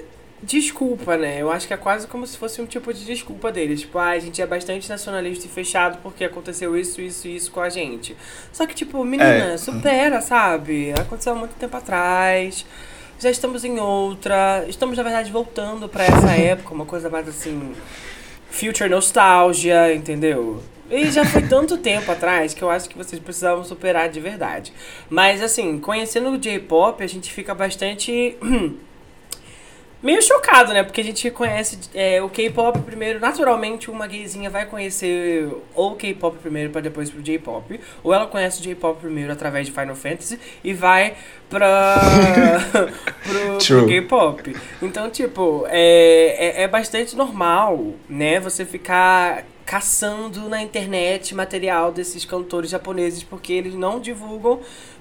Desculpa, 0.42 1.18
né? 1.18 1.40
Eu 1.42 1.50
acho 1.52 1.66
que 1.66 1.74
é 1.74 1.76
quase 1.76 2.06
como 2.06 2.26
se 2.26 2.38
fosse 2.38 2.62
um 2.62 2.66
tipo 2.66 2.92
de 2.94 3.04
desculpa 3.04 3.52
deles. 3.52 3.80
Tipo, 3.80 3.98
ah, 3.98 4.10
a 4.10 4.18
gente 4.18 4.40
é 4.40 4.46
bastante 4.46 4.88
nacionalista 4.88 5.46
e 5.46 5.50
fechado 5.50 5.98
porque 6.02 6.24
aconteceu 6.24 6.74
isso, 6.76 7.00
isso 7.00 7.28
e 7.28 7.36
isso 7.36 7.50
com 7.50 7.60
a 7.60 7.68
gente. 7.68 8.16
Só 8.52 8.66
que, 8.66 8.74
tipo, 8.74 9.04
menina, 9.04 9.52
É. 9.52 9.56
supera, 9.58 10.20
sabe? 10.22 10.92
Aconteceu 10.98 11.34
há 11.34 11.36
muito 11.36 11.54
tempo 11.56 11.76
atrás. 11.76 12.64
Já 13.18 13.30
estamos 13.30 13.64
em 13.64 13.78
outra. 13.78 14.64
Estamos, 14.66 14.96
na 14.96 15.02
verdade, 15.02 15.30
voltando 15.30 15.88
pra 15.90 16.04
essa 16.04 16.30
época, 16.32 16.72
uma 16.72 16.86
coisa 16.86 17.10
mais 17.10 17.28
assim. 17.28 17.74
Future 18.50 18.88
nostalgia, 18.88 19.94
entendeu? 19.94 20.62
E 20.90 21.08
já 21.10 21.24
foi 21.24 21.42
tanto 21.42 21.76
tempo 21.76 22.10
atrás 22.10 22.52
que 22.54 22.62
eu 22.62 22.70
acho 22.70 22.88
que 22.88 22.96
vocês 22.96 23.22
precisavam 23.22 23.62
superar 23.62 24.08
de 24.08 24.18
verdade. 24.18 24.72
Mas 25.08 25.40
assim, 25.42 25.78
conhecendo 25.78 26.30
o 26.30 26.38
J-pop, 26.38 27.04
a 27.04 27.06
gente 27.06 27.30
fica 27.30 27.54
bastante. 27.54 28.36
Meio 30.02 30.22
chocado, 30.22 30.72
né? 30.72 30.82
Porque 30.82 31.02
a 31.02 31.04
gente 31.04 31.30
conhece 31.30 31.78
é, 31.94 32.22
o 32.22 32.28
K-pop 32.30 32.78
primeiro. 32.80 33.20
Naturalmente, 33.20 33.90
uma 33.90 34.06
gayzinha 34.06 34.48
vai 34.48 34.64
conhecer 34.64 35.46
ou 35.74 35.92
o 35.92 35.96
K-pop 35.96 36.38
primeiro 36.38 36.70
pra 36.70 36.80
depois 36.80 37.10
pro 37.10 37.20
J-pop. 37.20 37.78
Ou 38.02 38.14
ela 38.14 38.26
conhece 38.26 38.60
o 38.60 38.62
J-pop 38.62 38.98
primeiro 38.98 39.30
através 39.30 39.66
de 39.66 39.72
Final 39.72 39.94
Fantasy 39.94 40.40
e 40.64 40.72
vai 40.72 41.14
pra. 41.50 41.98
pro, 43.22 43.58
pro 43.58 43.86
K-pop. 43.86 44.56
Então, 44.80 45.10
tipo, 45.10 45.66
é, 45.68 46.60
é, 46.60 46.62
é 46.62 46.68
bastante 46.68 47.14
normal, 47.14 47.94
né? 48.08 48.40
Você 48.40 48.64
ficar 48.64 49.44
caçando 49.66 50.48
na 50.48 50.62
internet 50.62 51.32
material 51.32 51.92
desses 51.92 52.24
cantores 52.24 52.70
japoneses 52.70 53.22
porque 53.22 53.52
eles 53.52 53.74
não 53.74 54.00
divulgam 54.00 54.60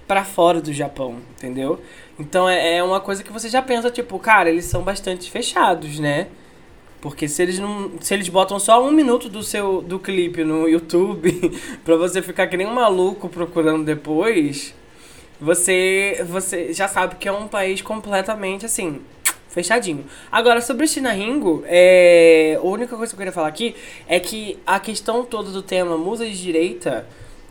pra 0.09 0.25
fora 0.25 0.59
do 0.59 0.73
Japão, 0.73 1.17
entendeu? 1.37 1.79
Então 2.17 2.49
é, 2.49 2.77
é 2.77 2.83
uma 2.83 2.99
coisa 2.99 3.23
que 3.23 3.31
você 3.31 3.47
já 3.47 3.61
pensa, 3.61 3.91
tipo, 3.91 4.17
cara, 4.17 4.49
eles 4.49 4.65
são 4.65 4.81
bastante 4.81 5.29
fechados, 5.29 5.99
né? 5.99 6.29
Porque 6.99 7.27
se 7.27 7.43
eles 7.43 7.59
não. 7.59 7.91
Se 8.01 8.15
eles 8.15 8.27
botam 8.27 8.59
só 8.59 8.83
um 8.83 8.91
minuto 8.91 9.29
do 9.29 9.43
seu 9.43 9.83
do 9.83 9.99
clipe 9.99 10.43
no 10.43 10.67
YouTube 10.67 11.31
pra 11.85 11.95
você 11.95 12.23
ficar 12.23 12.47
que 12.47 12.57
nem 12.57 12.65
um 12.65 12.73
maluco 12.73 13.29
procurando 13.29 13.85
depois, 13.85 14.73
você. 15.39 16.25
Você 16.27 16.73
já 16.73 16.87
sabe 16.87 17.15
que 17.17 17.27
é 17.27 17.31
um 17.31 17.47
país 17.47 17.79
completamente 17.79 18.65
assim. 18.65 19.01
Fechadinho. 19.47 20.05
Agora, 20.31 20.59
sobre 20.59 20.87
China 20.87 21.11
Ringo, 21.11 21.63
é... 21.67 22.57
a 22.59 22.65
única 22.65 22.95
coisa 22.95 23.11
que 23.11 23.15
eu 23.15 23.17
queria 23.17 23.31
falar 23.31 23.47
aqui 23.47 23.75
é 24.07 24.19
que 24.19 24.59
a 24.65 24.79
questão 24.79 25.23
toda 25.23 25.51
do 25.51 25.61
tema 25.61 25.97
musa 25.97 26.25
de 26.25 26.39
direita 26.39 27.07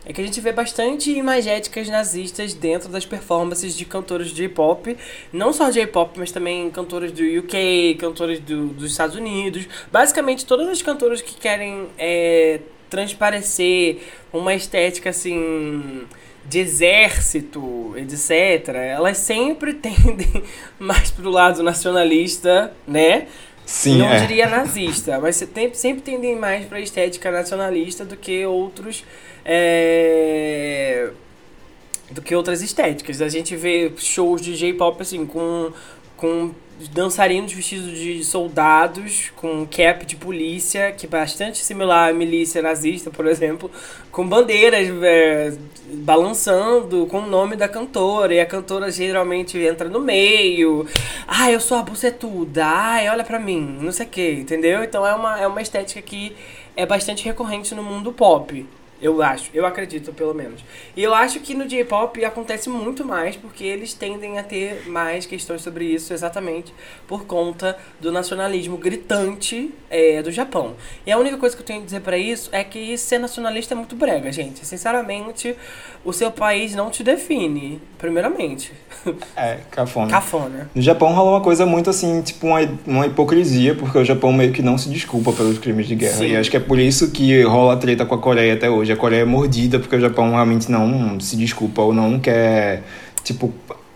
é 0.09 0.13
que 0.13 0.19
a 0.19 0.23
gente 0.25 0.41
vê 0.41 0.51
bastante 0.51 1.11
imagéticas 1.11 1.87
nazistas 1.87 2.55
dentro 2.55 2.89
das 2.89 3.05
performances 3.05 3.77
de 3.77 3.85
cantores 3.85 4.29
de 4.29 4.37
J-pop. 4.37 4.97
Não 5.31 5.53
só 5.53 5.69
J-pop, 5.69 6.17
mas 6.17 6.31
também 6.31 6.67
cantores 6.71 7.11
do 7.11 7.21
UK, 7.21 7.95
cantores 7.99 8.39
do, 8.39 8.69
dos 8.69 8.89
Estados 8.89 9.15
Unidos. 9.15 9.67
Basicamente, 9.91 10.47
todas 10.47 10.67
as 10.67 10.81
cantoras 10.81 11.21
que 11.21 11.35
querem 11.35 11.89
é, 11.95 12.59
transparecer 12.89 13.99
uma 14.33 14.55
estética 14.55 15.11
assim 15.11 16.07
de 16.43 16.57
exército, 16.57 17.93
etc., 17.95 18.69
elas 18.69 19.19
sempre 19.19 19.75
tendem 19.77 20.43
mais 20.79 21.11
pro 21.11 21.29
lado 21.29 21.61
nacionalista, 21.61 22.73
né? 22.87 23.27
Sim, 23.63 23.99
Não 23.99 24.09
é. 24.09 24.21
diria 24.21 24.49
nazista, 24.49 25.19
mas 25.19 25.35
sempre, 25.35 25.75
sempre 25.75 26.01
tendem 26.01 26.35
mais 26.35 26.65
pra 26.65 26.79
estética 26.79 27.29
nacionalista 27.29 28.03
do 28.03 28.17
que 28.17 28.43
outros. 28.43 29.03
É, 29.51 31.09
do 32.11 32.21
que 32.21 32.35
outras 32.35 32.61
estéticas. 32.61 33.19
A 33.19 33.27
gente 33.27 33.55
vê 33.55 33.91
shows 33.97 34.41
de 34.41 34.55
J-pop 34.55 35.01
assim, 35.01 35.25
com, 35.25 35.71
com 36.15 36.51
dançarinos 36.91 37.51
vestidos 37.51 37.97
de 37.97 38.23
soldados, 38.23 39.31
com 39.35 39.65
cap 39.65 40.05
de 40.05 40.15
polícia, 40.15 40.91
que 40.91 41.07
é 41.07 41.09
bastante 41.09 41.57
similar 41.57 42.11
à 42.11 42.13
milícia 42.13 42.61
nazista, 42.61 43.09
por 43.09 43.25
exemplo, 43.25 43.71
com 44.11 44.27
bandeiras 44.27 44.87
é, 45.03 45.57
balançando 45.95 47.07
com 47.07 47.21
o 47.21 47.27
nome 47.27 47.55
da 47.55 47.67
cantora, 47.67 48.35
e 48.35 48.39
a 48.39 48.45
cantora 48.45 48.91
geralmente 48.91 49.57
entra 49.57 49.89
no 49.89 49.99
meio. 49.99 50.85
Ah, 51.27 51.51
eu 51.51 51.59
sou 51.59 51.75
a 51.75 51.81
bucetuda, 51.81 52.65
ai, 52.67 53.09
olha 53.09 53.23
pra 53.23 53.39
mim, 53.39 53.79
não 53.81 53.91
sei 53.91 54.05
o 54.05 54.09
que, 54.09 54.31
entendeu? 54.33 54.83
Então 54.83 55.05
é 55.07 55.15
uma, 55.15 55.41
é 55.41 55.47
uma 55.47 55.61
estética 55.61 56.01
que 56.03 56.35
é 56.77 56.85
bastante 56.85 57.25
recorrente 57.25 57.73
no 57.73 57.81
mundo 57.81 58.13
pop. 58.13 58.63
Eu 59.01 59.21
acho, 59.21 59.49
eu 59.53 59.65
acredito, 59.65 60.11
pelo 60.11 60.33
menos. 60.33 60.63
E 60.95 61.01
eu 61.01 61.13
acho 61.13 61.39
que 61.39 61.53
no 61.53 61.67
J-pop 61.67 62.23
acontece 62.25 62.69
muito 62.69 63.05
mais 63.05 63.35
porque 63.35 63.63
eles 63.63 63.93
tendem 63.93 64.37
a 64.37 64.43
ter 64.43 64.87
mais 64.87 65.25
questões 65.25 65.61
sobre 65.61 65.85
isso 65.85 66.13
exatamente 66.13 66.73
por 67.07 67.25
conta 67.25 67.77
do 67.99 68.11
nacionalismo 68.11 68.77
gritante 68.77 69.71
é, 69.89 70.21
do 70.21 70.31
Japão. 70.31 70.75
E 71.05 71.11
a 71.11 71.17
única 71.17 71.37
coisa 71.37 71.55
que 71.55 71.61
eu 71.61 71.65
tenho 71.65 71.81
a 71.81 71.85
dizer 71.85 72.01
pra 72.01 72.17
isso 72.17 72.49
é 72.51 72.63
que 72.63 72.97
ser 72.97 73.19
nacionalista 73.19 73.73
é 73.73 73.77
muito 73.77 73.95
brega, 73.95 74.31
gente. 74.31 74.65
Sinceramente, 74.65 75.55
o 76.03 76.11
seu 76.11 76.31
país 76.31 76.75
não 76.75 76.89
te 76.89 77.03
define, 77.03 77.81
primeiramente. 77.97 78.71
É, 79.35 79.59
cafona. 79.71 80.11
Cafona. 80.11 80.69
No 80.75 80.81
Japão 80.81 81.13
rola 81.13 81.31
uma 81.31 81.41
coisa 81.41 81.65
muito 81.65 81.89
assim, 81.89 82.21
tipo 82.21 82.47
uma, 82.47 82.59
uma 82.85 83.07
hipocrisia, 83.07 83.75
porque 83.75 83.97
o 83.97 84.03
Japão 84.03 84.33
meio 84.33 84.51
que 84.51 84.61
não 84.61 84.77
se 84.77 84.89
desculpa 84.89 85.31
pelos 85.31 85.57
crimes 85.57 85.87
de 85.87 85.95
guerra. 85.95 86.17
Sim. 86.17 86.27
E 86.27 86.35
acho 86.35 86.51
que 86.51 86.57
é 86.57 86.59
por 86.59 86.77
isso 86.79 87.11
que 87.11 87.41
rola 87.43 87.77
treta 87.77 88.05
com 88.05 88.15
a 88.15 88.17
Coreia 88.17 88.53
até 88.53 88.69
hoje. 88.69 88.88
Coreia 88.95 89.21
é 89.21 89.25
mordida 89.25 89.79
porque 89.79 89.95
o 89.95 89.99
Japão 89.99 90.31
realmente 90.31 90.71
não 90.71 91.19
se 91.19 91.35
desculpa 91.35 91.81
ou 91.81 91.93
não 91.93 92.19
quer, 92.19 92.83
tipo, 93.23 93.53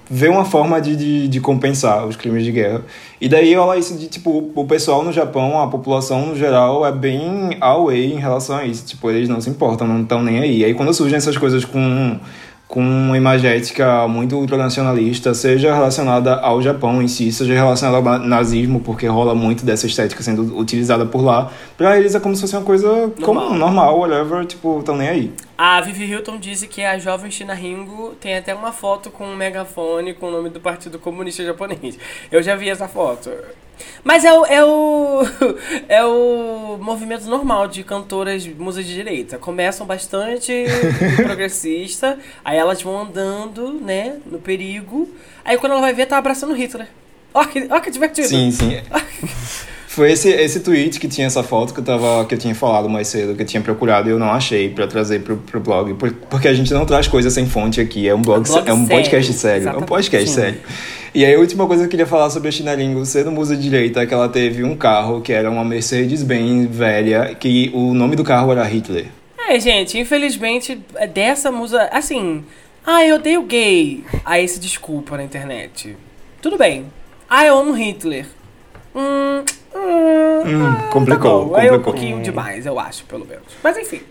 ver 0.10 0.30
uma 0.30 0.46
forma 0.46 0.80
de, 0.80 0.96
de, 0.96 1.28
de 1.28 1.40
compensar 1.40 2.06
os 2.06 2.16
crimes 2.16 2.44
de 2.44 2.52
guerra. 2.52 2.84
E 3.20 3.28
daí 3.30 3.56
rola 3.56 3.78
isso 3.78 3.98
de, 3.98 4.08
tipo, 4.08 4.52
o 4.54 4.66
pessoal 4.66 5.04
no 5.04 5.12
Japão, 5.12 5.62
a 5.62 5.68
população 5.68 6.28
no 6.28 6.36
geral, 6.36 6.86
é 6.86 6.92
bem 6.92 7.58
away 7.60 8.14
em 8.14 8.20
relação 8.20 8.58
a 8.58 8.66
isso. 8.66 8.86
Tipo, 8.86 9.10
eles 9.10 9.30
não 9.30 9.42
se 9.42 9.50
importam, 9.50 9.88
não 9.88 10.02
estão 10.02 10.22
nem 10.22 10.40
aí. 10.40 10.64
Aí 10.64 10.74
quando 10.74 10.94
surgem 10.94 11.18
essas 11.18 11.38
coisas 11.38 11.66
com 11.66 12.20
com 12.74 12.82
uma 12.82 13.16
imagética 13.16 14.08
muito 14.08 14.36
ultranacionalista, 14.36 15.32
seja 15.36 15.72
relacionada 15.72 16.34
ao 16.38 16.60
Japão 16.60 17.04
em 17.04 17.08
si, 17.08 17.32
seja 17.32 17.54
relacionada 17.54 17.98
ao 17.98 18.18
nazismo, 18.18 18.80
porque 18.80 19.06
rola 19.06 19.36
muito 19.36 19.64
dessa 19.64 19.86
estética 19.86 20.24
sendo 20.24 20.58
utilizada 20.58 21.06
por 21.06 21.22
lá. 21.22 21.52
Pra 21.78 22.00
eles 22.00 22.16
é 22.16 22.20
como 22.20 22.34
se 22.34 22.42
fosse 22.42 22.56
uma 22.56 22.64
coisa 22.64 23.12
comum, 23.24 23.54
normal, 23.54 24.00
whatever, 24.00 24.44
tipo, 24.48 24.82
tão 24.84 24.98
nem 24.98 25.08
aí. 25.08 25.32
A 25.56 25.82
Vivi 25.82 26.06
Hilton 26.06 26.40
disse 26.40 26.68
que 26.68 26.84
a 26.84 26.98
jovem 26.98 27.30
China 27.30 27.54
Ringo 27.54 28.16
tem 28.20 28.36
até 28.36 28.56
uma 28.56 28.72
foto 28.72 29.12
com 29.12 29.24
um 29.24 29.36
megafone 29.36 30.16
com 30.16 30.30
o 30.30 30.32
nome 30.32 30.50
do 30.50 30.60
Partido 30.60 30.98
Comunista 30.98 31.46
Japonês. 31.46 32.00
Eu 32.32 32.42
já 32.42 32.56
vi 32.56 32.70
essa 32.70 32.88
foto. 32.88 33.30
Mas 34.04 34.26
é 34.26 34.34
o, 34.34 34.46
é 34.46 34.64
o, 34.64 35.22
é 35.88 36.06
o 36.06 36.78
movimento 36.82 37.26
normal 37.26 37.68
de 37.68 37.84
cantoras 37.84 38.46
musas 38.48 38.86
de 38.86 38.94
direita. 38.94 39.38
Começam 39.38 39.86
bastante 39.86 40.66
progressista, 41.24 42.18
aí 42.44 42.58
elas 42.58 42.82
vão 42.82 43.02
andando, 43.02 43.74
né, 43.74 44.18
no 44.26 44.40
perigo. 44.40 45.10
Aí 45.44 45.58
quando 45.58 45.74
ela 45.74 45.82
vai 45.82 45.94
ver, 45.94 46.06
tá 46.06 46.18
abraçando 46.18 46.54
Hitler. 46.54 46.88
Ó 47.34 47.44
que, 47.46 47.68
ó 47.70 47.80
que 47.80 47.90
divertido. 47.90 48.28
Sim, 48.28 48.52
sim. 48.52 48.82
Foi 49.94 50.12
esse, 50.12 50.28
esse 50.30 50.60
tweet 50.62 51.00
que 51.00 51.08
tinha 51.08 51.28
essa 51.28 51.44
foto 51.44 51.72
que 51.74 51.80
eu, 51.80 51.84
tava, 51.84 52.26
que 52.26 52.34
eu 52.34 52.38
tinha 52.40 52.56
falado 52.56 52.90
mais 52.90 53.08
cedo, 53.08 53.36
que 53.36 53.44
eu 53.44 53.46
tinha 53.46 53.62
procurado 53.62 54.10
e 54.10 54.12
eu 54.12 54.18
não 54.18 54.32
achei 54.32 54.68
pra 54.70 54.88
trazer 54.88 55.22
pro, 55.22 55.38
pro 55.38 55.60
blog. 55.60 55.94
por- 55.94 56.12
Porque 56.12 56.48
a 56.48 56.54
gente 56.54 56.74
não 56.74 56.84
traz 56.86 57.08
coisa 57.08 57.30
sem 57.30 57.46
fonte 57.46 57.80
aqui. 57.80 58.08
É 58.08 58.16
um 58.16 58.22
blog, 58.22 58.40
É 58.40 58.50
um 58.50 58.54
blog 58.54 58.70
é 58.70 58.74
um 58.74 58.88
sério, 58.88 58.90
podcast 59.04 59.34
sério. 59.34 59.70
É 59.70 59.78
um 59.78 59.82
podcast 59.82 60.30
Sim. 60.30 60.36
sério. 60.36 60.60
E 61.14 61.24
aí 61.24 61.36
a 61.36 61.40
última 61.40 61.68
coisa 61.68 61.84
que 61.84 61.88
eu 61.88 61.92
queria 61.92 62.08
falar 62.08 62.32
sobre 62.32 62.50
a 62.50 62.52
China 62.52 62.74
Lingo 62.74 63.06
sendo 63.06 63.32
musa 63.32 63.56
direita 63.56 64.02
é 64.02 64.06
que 64.08 64.14
ela 64.16 64.28
teve 64.28 64.64
um 64.64 64.76
carro 64.76 65.22
que 65.22 65.32
era 65.32 65.48
uma 65.52 65.64
Mercedes-Benz 65.64 66.76
velha, 66.76 67.36
que 67.36 67.70
o 67.72 67.94
nome 67.94 68.16
do 68.16 68.24
carro 68.24 68.52
era 68.52 68.64
Hitler. 68.64 69.06
É, 69.48 69.60
gente, 69.60 70.00
infelizmente, 70.00 70.80
é 70.96 71.06
dessa 71.06 71.52
musa. 71.52 71.84
Assim. 71.92 72.44
Ah, 72.84 73.06
eu 73.06 73.18
odeio 73.18 73.44
gay. 73.44 74.04
Aí 74.26 74.48
se 74.48 74.60
desculpa 74.60 75.18
na 75.18 75.24
internet. 75.24 75.96
Tudo 76.42 76.58
bem. 76.58 76.86
Ah, 77.30 77.46
eu 77.46 77.60
amo 77.60 77.74
Hitler. 77.74 78.26
Hum. 78.96 79.44
hum, 79.76 80.44
Hum, 80.46 80.66
ah, 80.78 80.84
complicou, 80.92 81.42
Tá 81.44 81.46
bom. 81.50 81.56
Aí 81.56 81.68
é 81.68 81.72
um 81.72 81.76
complicou. 81.76 81.94
pouquinho 81.94 82.22
demais, 82.22 82.66
eu 82.66 82.80
acho, 82.80 83.06
pelo 83.06 83.26
menos. 83.26 83.46
Mas 83.64 83.78
enfim. 83.78 84.02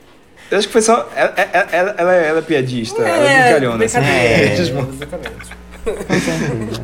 Eu 0.50 0.58
acho 0.58 0.66
que 0.66 0.72
foi 0.72 0.82
só. 0.82 1.08
Ela, 1.14 1.32
ela, 1.36 1.68
ela, 1.72 2.12
ela, 2.12 2.38
é 2.38 2.42
piadista, 2.42 3.00
ela 3.02 3.30
é 3.30 3.42
brincalhona. 3.52 3.84
assim. 3.84 3.98
brincadeira, 4.00 4.54
mesmo. 4.54 4.80
Exatamente. 4.92 5.50
Com 5.84 6.20
certeza. 6.20 6.82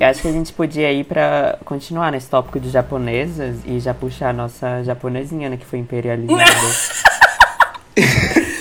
Eu 0.00 0.06
acho 0.08 0.22
que 0.22 0.28
a 0.28 0.32
gente 0.32 0.52
podia 0.52 0.92
ir 0.92 1.04
pra 1.04 1.58
continuar 1.64 2.10
nesse 2.12 2.28
tópico 2.28 2.58
de 2.58 2.70
japonesas 2.70 3.56
e 3.64 3.78
já 3.78 3.94
puxar 3.94 4.30
a 4.30 4.32
nossa 4.32 4.82
japonesinha, 4.82 5.48
né, 5.48 5.56
que 5.56 5.64
foi 5.66 5.78
imperializada. 5.78 6.44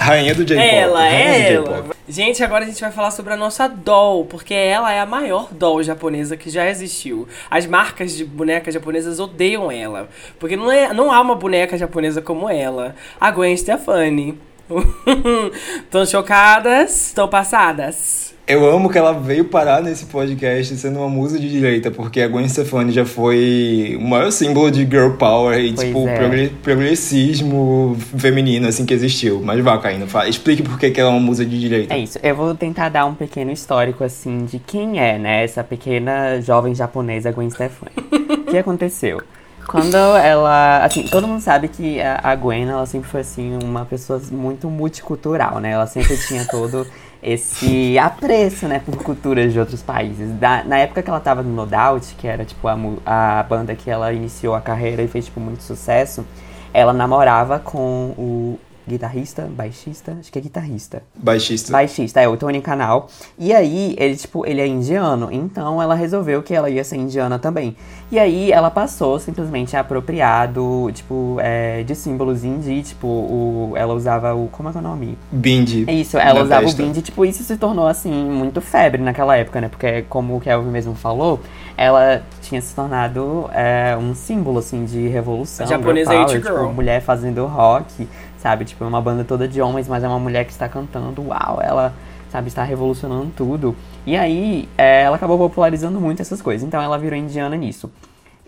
Rainha 0.00 0.34
do 0.34 0.44
J-pop. 0.44 0.66
Ela 0.66 1.08
é 1.08 1.52
ela. 1.52 1.84
Gente, 2.08 2.42
agora 2.42 2.64
a 2.64 2.66
gente 2.66 2.80
vai 2.80 2.90
falar 2.90 3.10
sobre 3.10 3.34
a 3.34 3.36
nossa 3.36 3.68
doll, 3.68 4.24
porque 4.24 4.54
ela 4.54 4.90
é 4.90 4.98
a 4.98 5.04
maior 5.04 5.52
doll 5.52 5.82
japonesa 5.82 6.38
que 6.38 6.48
já 6.48 6.68
existiu. 6.68 7.28
As 7.50 7.66
marcas 7.66 8.16
de 8.16 8.24
bonecas 8.24 8.72
japonesas 8.72 9.20
odeiam 9.20 9.70
ela, 9.70 10.08
porque 10.38 10.56
não, 10.56 10.72
é, 10.72 10.92
não 10.94 11.12
há 11.12 11.20
uma 11.20 11.34
boneca 11.34 11.76
japonesa 11.76 12.22
como 12.22 12.48
ela. 12.48 12.96
A 13.20 13.30
Gwen 13.30 13.54
Stefani. 13.54 14.38
Estão 15.84 16.04
chocadas? 16.06 17.06
Estão 17.08 17.28
passadas? 17.28 18.30
Eu 18.46 18.68
amo 18.68 18.90
que 18.90 18.98
ela 18.98 19.12
veio 19.12 19.44
parar 19.44 19.80
nesse 19.80 20.06
podcast 20.06 20.76
sendo 20.76 20.98
uma 20.98 21.08
musa 21.08 21.38
de 21.38 21.48
direita, 21.48 21.88
porque 21.88 22.20
a 22.20 22.26
Gwen 22.26 22.48
Stefani 22.48 22.90
já 22.90 23.04
foi 23.04 23.96
o 24.00 24.04
maior 24.04 24.32
símbolo 24.32 24.72
de 24.72 24.80
girl 24.80 25.10
power 25.10 25.56
e, 25.60 25.72
Pois 25.72 25.86
tipo, 25.86 26.08
é. 26.08 26.16
progre- 26.16 26.52
progressismo 26.60 27.96
feminino, 28.18 28.66
assim, 28.66 28.84
que 28.84 28.92
existiu. 28.92 29.40
Mas 29.44 29.62
vá, 29.62 29.78
Caína, 29.78 30.06
fala, 30.08 30.28
explique 30.28 30.64
por 30.64 30.78
que 30.80 30.90
que 30.90 31.00
ela 31.00 31.10
é 31.10 31.12
uma 31.12 31.20
musa 31.20 31.44
de 31.46 31.60
direita. 31.60 31.94
É 31.94 31.98
isso, 31.98 32.18
eu 32.22 32.34
vou 32.34 32.52
tentar 32.54 32.88
dar 32.88 33.06
um 33.06 33.14
pequeno 33.14 33.52
histórico, 33.52 34.02
assim, 34.02 34.44
de 34.46 34.58
quem 34.58 34.98
é, 34.98 35.16
né, 35.16 35.44
essa 35.44 35.62
pequena 35.62 36.40
jovem 36.40 36.74
japonesa 36.74 37.30
Gwen 37.30 37.50
Stefani. 37.50 37.92
O 38.50 38.52
que 38.52 38.58
aconteceu? 38.58 39.22
Quando 39.70 39.94
ela, 39.96 40.84
assim, 40.84 41.04
todo 41.04 41.28
mundo 41.28 41.40
sabe 41.40 41.68
que 41.68 42.00
a 42.00 42.34
Gwen, 42.34 42.68
ela 42.68 42.84
sempre 42.86 43.08
foi, 43.08 43.20
assim, 43.20 43.56
uma 43.62 43.84
pessoa 43.84 44.20
muito 44.32 44.68
multicultural, 44.68 45.60
né, 45.60 45.70
ela 45.70 45.86
sempre 45.86 46.16
tinha 46.16 46.44
todo 46.44 46.84
esse 47.22 47.96
apreço, 47.98 48.66
né, 48.66 48.80
por 48.84 48.96
culturas 48.96 49.52
de 49.52 49.60
outros 49.60 49.80
países. 49.80 50.28
Da- 50.40 50.64
na 50.64 50.78
época 50.78 51.02
que 51.02 51.08
ela 51.10 51.20
tava 51.20 51.42
no 51.42 51.50
No 51.54 51.66
Doubt, 51.66 52.14
que 52.18 52.26
era, 52.26 52.44
tipo, 52.44 52.66
a, 52.66 52.76
a 53.06 53.42
banda 53.44 53.74
que 53.76 53.88
ela 53.88 54.12
iniciou 54.12 54.54
a 54.56 54.60
carreira 54.60 55.02
e 55.02 55.06
fez, 55.08 55.26
tipo, 55.26 55.38
muito 55.38 55.62
sucesso, 55.62 56.26
ela 56.74 56.92
namorava 56.92 57.58
com 57.60 58.12
o 58.18 58.58
guitarrista, 58.90 59.48
baixista, 59.50 60.16
acho 60.18 60.30
que 60.30 60.38
é 60.38 60.42
guitarrista. 60.42 61.02
Baixista. 61.14 61.72
Baixista, 61.72 62.20
é 62.20 62.28
o 62.28 62.36
Tony 62.36 62.60
Canal. 62.60 63.08
E 63.38 63.52
aí, 63.52 63.94
ele, 63.98 64.16
tipo, 64.16 64.46
ele 64.46 64.60
é 64.60 64.66
indiano, 64.66 65.28
então 65.30 65.80
ela 65.80 65.94
resolveu 65.94 66.42
que 66.42 66.54
ela 66.54 66.68
ia 66.68 66.82
ser 66.84 66.96
indiana 66.96 67.38
também. 67.38 67.76
E 68.10 68.18
aí, 68.18 68.50
ela 68.50 68.70
passou 68.70 69.18
simplesmente 69.18 69.76
a 69.76 69.80
apropriar 69.80 70.52
do, 70.52 70.90
tipo, 70.92 71.36
é, 71.40 71.82
de 71.82 71.94
símbolos 71.94 72.44
hindi, 72.44 72.82
tipo, 72.82 73.06
o, 73.06 73.72
ela 73.76 73.94
usava 73.94 74.34
o, 74.34 74.48
como 74.48 74.68
é 74.68 74.72
que 74.72 74.78
é 74.78 74.80
o 74.80 74.84
nome? 74.84 75.18
Bindi. 75.30 75.84
É 75.86 75.94
isso, 75.94 76.18
ela 76.18 76.42
usava 76.42 76.62
testa. 76.62 76.82
o 76.82 76.84
bindi, 76.84 77.02
tipo, 77.02 77.24
isso 77.24 77.42
se 77.44 77.56
tornou, 77.56 77.86
assim, 77.86 78.12
muito 78.12 78.60
febre 78.60 79.00
naquela 79.00 79.36
época, 79.36 79.60
né? 79.60 79.68
Porque, 79.68 80.02
como 80.08 80.36
o 80.36 80.40
Kelvin 80.40 80.70
mesmo 80.70 80.94
falou, 80.94 81.40
ela 81.76 82.22
tinha 82.42 82.60
se 82.60 82.74
tornado 82.74 83.48
é, 83.52 83.96
um 83.96 84.14
símbolo, 84.14 84.58
assim, 84.58 84.84
de 84.84 85.08
revolução. 85.08 85.64
A 85.64 85.68
japonesa 85.68 86.10
girl 86.10 86.22
it 86.22 86.28
power, 86.28 86.42
girl. 86.42 86.58
tipo, 86.64 86.74
mulher 86.74 87.00
fazendo 87.00 87.46
rock, 87.46 88.08
sabe? 88.40 88.64
Tipo, 88.64 88.84
é 88.84 88.86
uma 88.86 89.00
banda 89.00 89.24
toda 89.24 89.46
de 89.46 89.60
homens, 89.60 89.86
mas 89.88 90.02
é 90.02 90.08
uma 90.08 90.18
mulher 90.18 90.44
que 90.44 90.52
está 90.52 90.68
cantando, 90.68 91.22
uau, 91.22 91.60
ela 91.62 91.94
sabe? 92.30 92.48
Está 92.48 92.62
revolucionando 92.62 93.30
tudo. 93.36 93.76
E 94.06 94.16
aí, 94.16 94.68
é, 94.78 95.02
ela 95.02 95.16
acabou 95.16 95.36
popularizando 95.36 96.00
muito 96.00 96.22
essas 96.22 96.40
coisas. 96.40 96.66
Então, 96.66 96.80
ela 96.80 96.96
virou 96.96 97.18
indiana 97.18 97.56
nisso. 97.56 97.90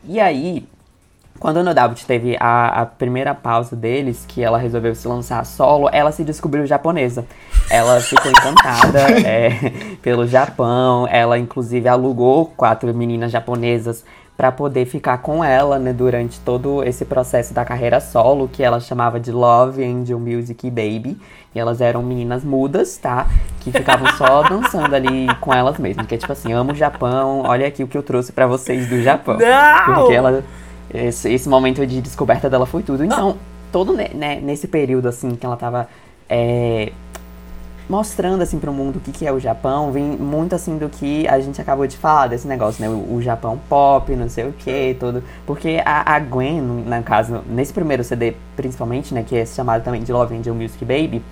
E 0.05 0.21
aí, 0.21 0.67
quando 1.39 1.59
a 1.59 1.63
Nodabut 1.63 2.07
teve 2.07 2.37
a, 2.39 2.83
a, 2.83 2.87
primeira 2.87 3.35
pausa 3.35 3.75
deles, 3.75 4.25
que 4.27 4.43
ela 4.43 4.59
resolveu 4.59 4.95
se 4.95 5.07
lançar 5.09 5.45
solo, 5.45 5.89
ela 5.93 6.13
se 6.13 6.25
descobriu 6.25 6.65
japonesa. 6.67 7.27
Ela 7.69 8.01
ficou 8.01 8.31
encantada 8.31 9.01
é, 9.27 9.51
pelo 10.01 10.27
Japão. 10.27 11.07
Ela, 11.11 11.39
inclusive, 11.39 11.89
alugou 11.89 12.47
quatro 12.57 12.95
meninas 12.95 13.33
japonesas 13.33 14.05
para 14.37 14.51
poder 14.51 14.87
ficar 14.87 15.19
com 15.19 15.45
ela, 15.45 15.79
né, 15.79 15.93
durante 15.93 16.41
todo 16.41 16.83
esse 16.83 17.05
processo 17.05 17.53
da 17.53 17.65
carreira 17.65 18.01
solo, 18.01 18.49
que 18.49 18.63
ela 18.63 18.81
chamava 18.81 19.21
de 19.21 19.31
Love 19.31 19.85
Angel 19.85 20.19
Music 20.19 20.69
Baby. 20.71 21.19
E 21.55 21.61
elas 21.61 21.83
eram 21.83 22.03
meninas 22.03 22.43
mudas, 22.43 22.97
tá? 22.97 23.27
Que 23.61 23.71
ficavam 23.71 24.11
só 24.17 24.43
dançando 24.49 24.95
ali 24.95 25.27
com 25.41 25.53
elas 25.53 25.79
mesmas. 25.79 26.07
Que 26.07 26.15
é 26.15 26.19
tipo 26.19 26.33
assim, 26.33 26.53
amo 26.53 26.73
o 26.73 26.75
Japão, 26.75 27.43
olha 27.45 27.67
aqui 27.67 27.85
o 27.85 27.89
que 27.89 27.97
eu 27.97 28.03
trouxe 28.03 28.33
para 28.33 28.47
vocês 28.47 28.89
do 28.89 29.03
Japão. 29.03 29.37
Não! 29.39 29.95
Porque 29.95 30.15
ela. 30.15 30.43
Esse, 30.93 31.33
esse, 31.33 31.49
momento 31.49 31.87
de 31.87 32.01
descoberta 32.01 32.51
dela 32.51 32.67
foi 32.67 32.83
tudo. 32.83 33.05
Então, 33.05 33.37
todo 33.71 33.95
né, 33.95 34.41
nesse 34.43 34.67
período, 34.67 35.09
assim, 35.09 35.37
que 35.37 35.45
ela 35.45 35.57
tava. 35.57 35.89
É, 36.29 36.93
mostrando 37.93 38.41
assim 38.41 38.59
para 38.59 38.71
o 38.71 38.73
mundo 38.73 38.97
o 38.97 39.01
que, 39.01 39.13
que 39.13 39.27
é 39.27 39.31
o 39.31 39.39
Japão, 39.39 39.93
vem 39.93 40.03
muito 40.03 40.55
assim 40.55 40.79
do 40.79 40.89
que 40.89 41.29
a 41.29 41.39
gente 41.39 41.61
acabou 41.61 41.87
de 41.87 41.99
falar 41.99 42.27
desse 42.27 42.49
negócio, 42.49 42.83
né? 42.83 42.89
O, 42.89 43.17
o 43.17 43.23
Japão 43.23 43.61
pop, 43.69 44.17
não 44.17 44.31
sei 44.31 44.47
o 44.47 44.53
que, 44.53 44.97
tudo. 44.99 45.23
Porque 45.45 45.83
a, 45.85 46.15
a, 46.15 46.19
Gwen, 46.19 46.63
no 46.63 47.03
caso, 47.03 47.43
nesse 47.47 47.71
primeiro 47.71 48.03
CD, 48.03 48.35
principalmente, 48.57 49.13
né, 49.13 49.23
que 49.23 49.37
é 49.37 49.45
chamado 49.45 49.85
também 49.85 50.03
de 50.03 50.11
Love 50.11 50.35
Angel 50.35 50.55
Music 50.55 50.83
Baby, 50.87 51.23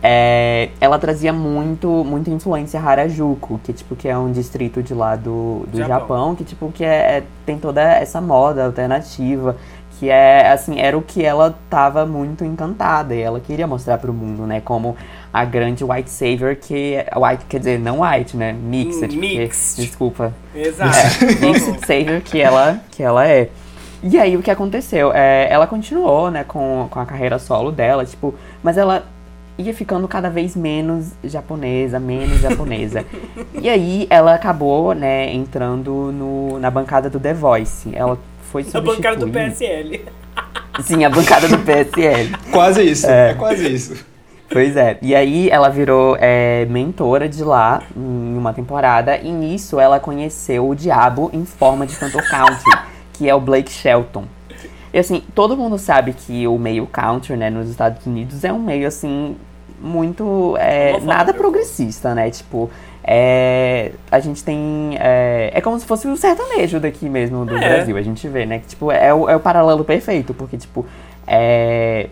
é, 0.00 0.68
ela 0.80 1.00
trazia 1.00 1.32
muito, 1.32 1.88
muita 2.04 2.30
influência 2.30 2.80
Harajuku, 2.80 3.58
que 3.64 3.72
tipo 3.72 3.96
que 3.96 4.08
é 4.08 4.16
um 4.16 4.30
distrito 4.30 4.80
de 4.80 4.94
lá 4.94 5.16
do, 5.16 5.66
do 5.66 5.78
Japão. 5.78 5.98
Japão 5.98 6.34
que 6.36 6.44
tipo 6.44 6.70
que 6.70 6.84
é, 6.84 7.24
tem 7.44 7.58
toda 7.58 7.82
essa 7.82 8.20
moda 8.20 8.64
alternativa 8.64 9.56
que 9.98 10.08
é 10.08 10.52
assim 10.52 10.78
era 10.78 10.96
o 10.96 11.02
que 11.02 11.24
ela 11.24 11.58
tava 11.68 12.06
muito 12.06 12.44
encantada 12.44 13.14
e 13.14 13.20
ela 13.20 13.40
queria 13.40 13.66
mostrar 13.66 13.98
para 13.98 14.10
o 14.10 14.14
mundo 14.14 14.46
né 14.46 14.60
como 14.60 14.96
a 15.32 15.44
grande 15.44 15.84
white 15.84 16.10
savior 16.10 16.54
que 16.56 16.96
white 17.16 17.44
quer 17.48 17.58
dizer 17.58 17.78
não 17.78 18.00
white 18.00 18.36
né 18.36 18.52
mixed, 18.52 19.16
mixed. 19.16 19.76
Porque, 19.76 19.82
desculpa 19.82 20.34
exato 20.54 20.96
é, 20.96 21.34
mixed 21.46 21.86
savior 21.86 22.20
que 22.20 22.40
ela 22.40 22.80
que 22.90 23.02
ela 23.02 23.26
é 23.26 23.50
e 24.02 24.18
aí 24.18 24.36
o 24.36 24.42
que 24.42 24.50
aconteceu 24.50 25.12
é, 25.12 25.48
ela 25.50 25.66
continuou 25.66 26.30
né 26.30 26.44
com, 26.44 26.88
com 26.90 27.00
a 27.00 27.06
carreira 27.06 27.38
solo 27.38 27.70
dela 27.70 28.04
tipo 28.04 28.34
mas 28.62 28.78
ela 28.78 29.06
ia 29.58 29.74
ficando 29.74 30.06
cada 30.06 30.30
vez 30.30 30.54
menos 30.54 31.12
japonesa, 31.24 31.98
menos 31.98 32.40
japonesa. 32.40 33.04
e 33.60 33.68
aí 33.68 34.06
ela 34.08 34.34
acabou, 34.34 34.94
né, 34.94 35.34
entrando 35.34 36.12
no, 36.12 36.58
na 36.60 36.70
bancada 36.70 37.10
do 37.10 37.18
The 37.18 37.34
Voice. 37.34 37.90
Ela 37.92 38.16
foi 38.52 38.64
Na 38.72 38.80
bancada 38.80 39.16
do 39.16 39.28
PSL. 39.28 40.04
Sim, 40.80 41.04
a 41.04 41.10
bancada 41.10 41.48
do 41.48 41.58
PSL. 41.58 42.30
quase 42.52 42.82
isso, 42.82 43.06
é. 43.08 43.30
é. 43.30 43.34
quase 43.34 43.68
isso. 43.68 44.06
Pois 44.50 44.76
é. 44.76 44.98
E 45.02 45.14
aí 45.14 45.50
ela 45.50 45.68
virou 45.68 46.16
é, 46.18 46.66
mentora 46.66 47.28
de 47.28 47.44
lá 47.44 47.82
em 47.94 48.36
uma 48.36 48.52
temporada. 48.52 49.16
E 49.18 49.30
nisso 49.30 49.78
ela 49.78 50.00
conheceu 50.00 50.68
o 50.68 50.74
diabo 50.74 51.30
em 51.32 51.44
forma 51.44 51.86
de 51.86 51.94
cantor 51.96 52.22
country, 52.28 52.78
que 53.12 53.28
é 53.28 53.34
o 53.34 53.40
Blake 53.40 53.70
Shelton. 53.70 54.24
E 54.92 54.98
assim, 54.98 55.22
todo 55.34 55.56
mundo 55.56 55.78
sabe 55.78 56.14
que 56.14 56.46
o 56.48 56.58
meio 56.58 56.86
country, 56.86 57.36
né, 57.36 57.50
nos 57.50 57.68
Estados 57.68 58.04
Unidos 58.06 58.42
é 58.42 58.52
um 58.52 58.58
meio 58.58 58.88
assim 58.88 59.36
muito 59.80 60.56
é, 60.58 60.98
nada 61.00 61.32
progressista, 61.32 62.14
né? 62.14 62.30
Tipo, 62.30 62.70
é, 63.04 63.92
a 64.10 64.18
gente 64.18 64.42
tem. 64.42 64.96
É, 64.98 65.50
é 65.54 65.60
como 65.60 65.78
se 65.78 65.86
fosse 65.86 66.08
o 66.08 66.16
sertanejo 66.16 66.80
daqui 66.80 67.08
mesmo 67.08 67.44
do 67.44 67.56
é. 67.56 67.60
Brasil. 67.60 67.96
A 67.96 68.02
gente 68.02 68.26
vê, 68.28 68.44
né? 68.44 68.58
Que, 68.60 68.66
tipo, 68.66 68.90
é 68.90 69.12
o, 69.14 69.28
é 69.28 69.36
o 69.36 69.40
paralelo 69.40 69.84
perfeito, 69.84 70.34
porque, 70.34 70.56
tipo, 70.56 70.84
é, 71.26 72.08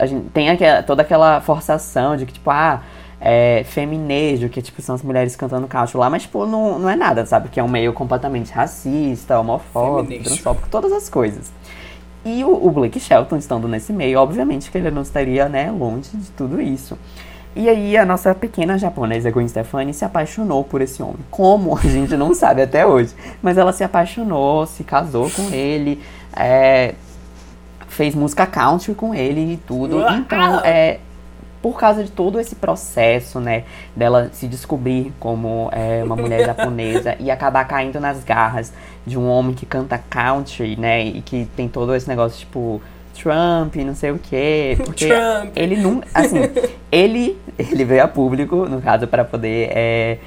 a 0.00 0.06
gente 0.06 0.28
tem 0.30 0.50
aquela, 0.50 0.82
toda 0.82 1.02
aquela 1.02 1.40
forçação 1.40 2.16
de 2.16 2.26
que, 2.26 2.32
tipo, 2.32 2.50
ah. 2.50 2.82
É, 3.22 3.64
feminejo, 3.66 4.48
que 4.48 4.62
tipo, 4.62 4.80
são 4.80 4.94
as 4.94 5.02
mulheres 5.02 5.36
cantando 5.36 5.68
cacho 5.68 5.98
lá, 5.98 6.08
mas 6.08 6.22
tipo, 6.22 6.46
não, 6.46 6.78
não 6.78 6.88
é 6.88 6.96
nada, 6.96 7.26
sabe? 7.26 7.50
Que 7.50 7.60
é 7.60 7.62
um 7.62 7.68
meio 7.68 7.92
completamente 7.92 8.50
racista, 8.50 9.38
homofóbico, 9.38 10.24
transfóbico, 10.24 10.68
todas 10.70 10.90
as 10.90 11.10
coisas. 11.10 11.52
E 12.24 12.42
o, 12.42 12.66
o 12.66 12.70
Blake 12.70 12.98
Shelton 12.98 13.36
estando 13.36 13.68
nesse 13.68 13.92
meio, 13.92 14.18
obviamente 14.18 14.70
que 14.70 14.78
ele 14.78 14.90
não 14.90 15.02
estaria, 15.02 15.50
né, 15.50 15.70
longe 15.70 16.10
de 16.14 16.30
tudo 16.30 16.62
isso. 16.62 16.96
E 17.54 17.68
aí 17.68 17.96
a 17.96 18.04
nossa 18.06 18.32
pequena 18.34 18.78
japonesa 18.78 19.30
Gwen 19.30 19.48
Stefani 19.48 19.92
se 19.92 20.04
apaixonou 20.04 20.62
por 20.62 20.80
esse 20.80 21.02
homem. 21.02 21.18
Como 21.30 21.76
a 21.78 21.80
gente 21.80 22.16
não 22.16 22.34
sabe 22.34 22.62
até 22.62 22.86
hoje. 22.86 23.14
Mas 23.42 23.58
ela 23.58 23.72
se 23.72 23.82
apaixonou, 23.82 24.66
se 24.66 24.84
casou 24.84 25.30
com 25.30 25.50
ele, 25.50 26.00
é, 26.36 26.94
fez 28.00 28.14
música 28.14 28.46
country 28.46 28.94
com 28.94 29.14
ele 29.14 29.52
e 29.52 29.56
tudo. 29.58 30.00
Então, 30.08 30.60
é, 30.60 31.00
por 31.60 31.78
causa 31.78 32.02
de 32.02 32.10
todo 32.10 32.40
esse 32.40 32.54
processo, 32.54 33.38
né, 33.38 33.64
dela 33.94 34.30
se 34.32 34.48
descobrir 34.48 35.12
como 35.20 35.68
é, 35.70 36.02
uma 36.02 36.16
mulher 36.16 36.46
japonesa 36.48 37.14
e 37.20 37.30
acabar 37.30 37.66
caindo 37.66 38.00
nas 38.00 38.24
garras 38.24 38.72
de 39.06 39.18
um 39.18 39.28
homem 39.28 39.54
que 39.54 39.66
canta 39.66 39.98
country, 39.98 40.76
né, 40.76 41.04
e 41.04 41.20
que 41.20 41.46
tem 41.54 41.68
todo 41.68 41.94
esse 41.94 42.08
negócio, 42.08 42.38
tipo, 42.38 42.80
Trump, 43.14 43.76
não 43.76 43.94
sei 43.94 44.12
o 44.12 44.18
quê, 44.18 44.78
porque 44.82 45.06
Trump. 45.06 45.52
ele 45.54 45.76
não, 45.76 46.02
assim, 46.14 46.38
ele, 46.90 47.38
ele 47.58 47.84
veio 47.84 48.02
a 48.02 48.08
público, 48.08 48.66
no 48.66 48.80
caso, 48.80 49.06
para 49.06 49.26
poder, 49.26 49.72
é, 49.74 50.18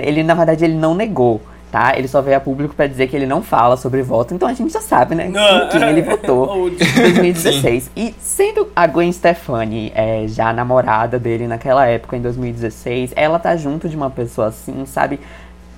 ele, 0.00 0.22
na 0.22 0.34
verdade, 0.34 0.66
ele 0.66 0.74
não 0.74 0.94
negou, 0.94 1.40
tá? 1.72 1.94
Ele 1.96 2.06
só 2.06 2.20
veio 2.20 2.36
a 2.36 2.40
público 2.40 2.74
para 2.74 2.86
dizer 2.86 3.08
que 3.08 3.16
ele 3.16 3.24
não 3.24 3.42
fala 3.42 3.78
sobre 3.78 4.02
voto, 4.02 4.34
então 4.34 4.46
a 4.46 4.52
gente 4.52 4.70
já 4.70 4.80
sabe, 4.82 5.14
né? 5.14 5.28
Em 5.28 5.68
quem 5.70 5.82
ele 5.88 6.02
votou 6.02 6.68
em 6.68 6.76
2016. 6.76 7.90
E 7.96 8.14
sendo 8.20 8.68
a 8.76 8.86
Gwen 8.86 9.10
Stefani 9.10 9.90
é, 9.94 10.26
já 10.28 10.52
namorada 10.52 11.18
dele 11.18 11.48
naquela 11.48 11.86
época, 11.86 12.14
em 12.14 12.20
2016, 12.20 13.14
ela 13.16 13.38
tá 13.38 13.56
junto 13.56 13.88
de 13.88 13.96
uma 13.96 14.10
pessoa 14.10 14.48
assim, 14.48 14.84
sabe? 14.84 15.18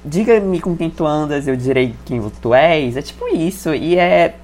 Diga-me 0.04 0.60
com 0.60 0.76
quem 0.76 0.90
tu 0.90 1.06
andas, 1.06 1.46
eu 1.46 1.54
direi 1.54 1.94
quem 2.04 2.20
tu 2.42 2.52
és. 2.52 2.96
É 2.96 3.00
tipo 3.00 3.28
isso. 3.28 3.72
E 3.72 3.96
é. 3.96 4.34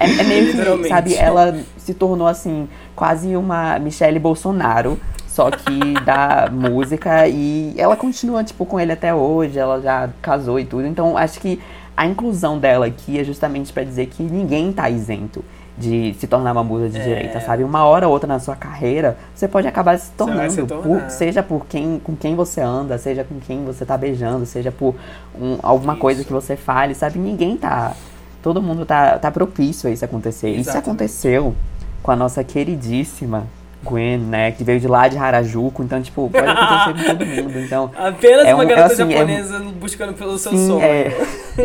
É, 0.00 0.04
é 0.04 0.22
meio 0.22 0.52
que, 0.52 0.88
sabe, 0.88 1.16
ela 1.16 1.58
se 1.76 1.92
tornou 1.92 2.28
assim, 2.28 2.68
quase 2.94 3.34
uma 3.34 3.80
Michelle 3.80 4.20
Bolsonaro 4.20 4.96
só 5.38 5.52
que 5.52 5.94
da 6.04 6.48
música 6.50 7.28
e 7.28 7.72
ela 7.78 7.94
continua 7.94 8.42
tipo 8.42 8.66
com 8.66 8.80
ele 8.80 8.90
até 8.90 9.14
hoje, 9.14 9.56
ela 9.56 9.80
já 9.80 10.10
casou 10.20 10.58
e 10.58 10.64
tudo. 10.64 10.84
Então 10.84 11.16
acho 11.16 11.38
que 11.38 11.60
a 11.96 12.04
inclusão 12.04 12.58
dela 12.58 12.86
aqui 12.86 13.20
é 13.20 13.22
justamente 13.22 13.72
para 13.72 13.84
dizer 13.84 14.06
que 14.06 14.20
ninguém 14.20 14.72
tá 14.72 14.90
isento 14.90 15.44
de 15.76 16.12
se 16.18 16.26
tornar 16.26 16.50
uma 16.50 16.64
musa 16.64 16.88
de 16.88 16.98
é. 16.98 17.04
direita, 17.04 17.40
sabe? 17.40 17.62
Uma 17.62 17.84
hora 17.84 18.08
ou 18.08 18.12
outra 18.12 18.26
na 18.26 18.40
sua 18.40 18.56
carreira, 18.56 19.16
você 19.32 19.46
pode 19.46 19.68
acabar 19.68 19.96
se 19.96 20.10
tornando, 20.10 20.50
se 20.50 20.62
por, 20.64 21.08
seja 21.08 21.40
por 21.40 21.66
quem, 21.66 22.00
com 22.02 22.16
quem 22.16 22.34
você 22.34 22.60
anda, 22.60 22.98
seja 22.98 23.22
com 23.22 23.38
quem 23.38 23.64
você 23.64 23.86
tá 23.86 23.96
beijando, 23.96 24.44
seja 24.44 24.72
por 24.72 24.96
um, 25.40 25.56
alguma 25.62 25.92
Isso. 25.92 26.02
coisa 26.02 26.24
que 26.24 26.32
você 26.32 26.56
fale, 26.56 26.96
sabe? 26.96 27.16
Ninguém 27.16 27.56
tá, 27.56 27.94
todo 28.42 28.60
mundo 28.60 28.84
tá, 28.84 29.20
tá 29.20 29.30
propício 29.30 29.88
a 29.88 29.92
isso 29.92 30.04
acontecer. 30.04 30.48
Exatamente. 30.48 30.68
Isso 30.68 30.78
aconteceu 30.78 31.54
com 32.02 32.10
a 32.10 32.16
nossa 32.16 32.42
queridíssima 32.42 33.46
Gwen, 33.82 34.18
né? 34.18 34.52
Que 34.52 34.64
veio 34.64 34.80
de 34.80 34.88
lá 34.88 35.08
de 35.08 35.16
Harajuku, 35.16 35.82
então, 35.82 36.02
tipo, 36.02 36.28
pode 36.30 36.48
acontecer 36.48 36.94
com 36.94 37.16
todo 37.16 37.26
mundo. 37.26 37.58
Então, 37.68 37.90
Apenas 37.96 38.46
é 38.46 38.54
uma 38.54 38.64
um, 38.64 38.66
garota 38.66 38.92
assim, 38.92 39.12
é 39.12 39.18
japonesa 39.18 39.56
é, 39.56 39.60
buscando 39.60 40.14
pelo 40.14 40.38
seu 40.38 40.52
sim, 40.52 40.66
sonho. 40.66 40.82
É, 40.82 41.12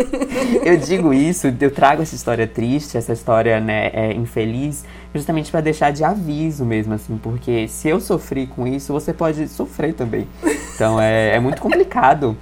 eu 0.66 0.76
digo 0.78 1.14
isso, 1.14 1.48
eu 1.48 1.72
trago 1.72 2.02
essa 2.02 2.16
história 2.16 2.46
triste, 2.46 2.98
essa 2.98 3.14
história, 3.14 3.60
né, 3.60 3.90
é, 3.94 4.14
infeliz, 4.14 4.84
justamente 5.14 5.50
para 5.50 5.62
deixar 5.62 5.92
de 5.92 6.04
aviso 6.04 6.66
mesmo, 6.66 6.94
assim, 6.94 7.18
porque 7.18 7.68
se 7.68 7.88
eu 7.88 8.00
sofri 8.00 8.48
com 8.48 8.68
isso, 8.68 8.92
você 8.92 9.14
pode 9.14 9.48
sofrer 9.48 9.94
também. 9.94 10.28
Então, 10.76 11.00
é, 11.00 11.36
é 11.36 11.40
muito 11.40 11.62
complicado. 11.62 12.36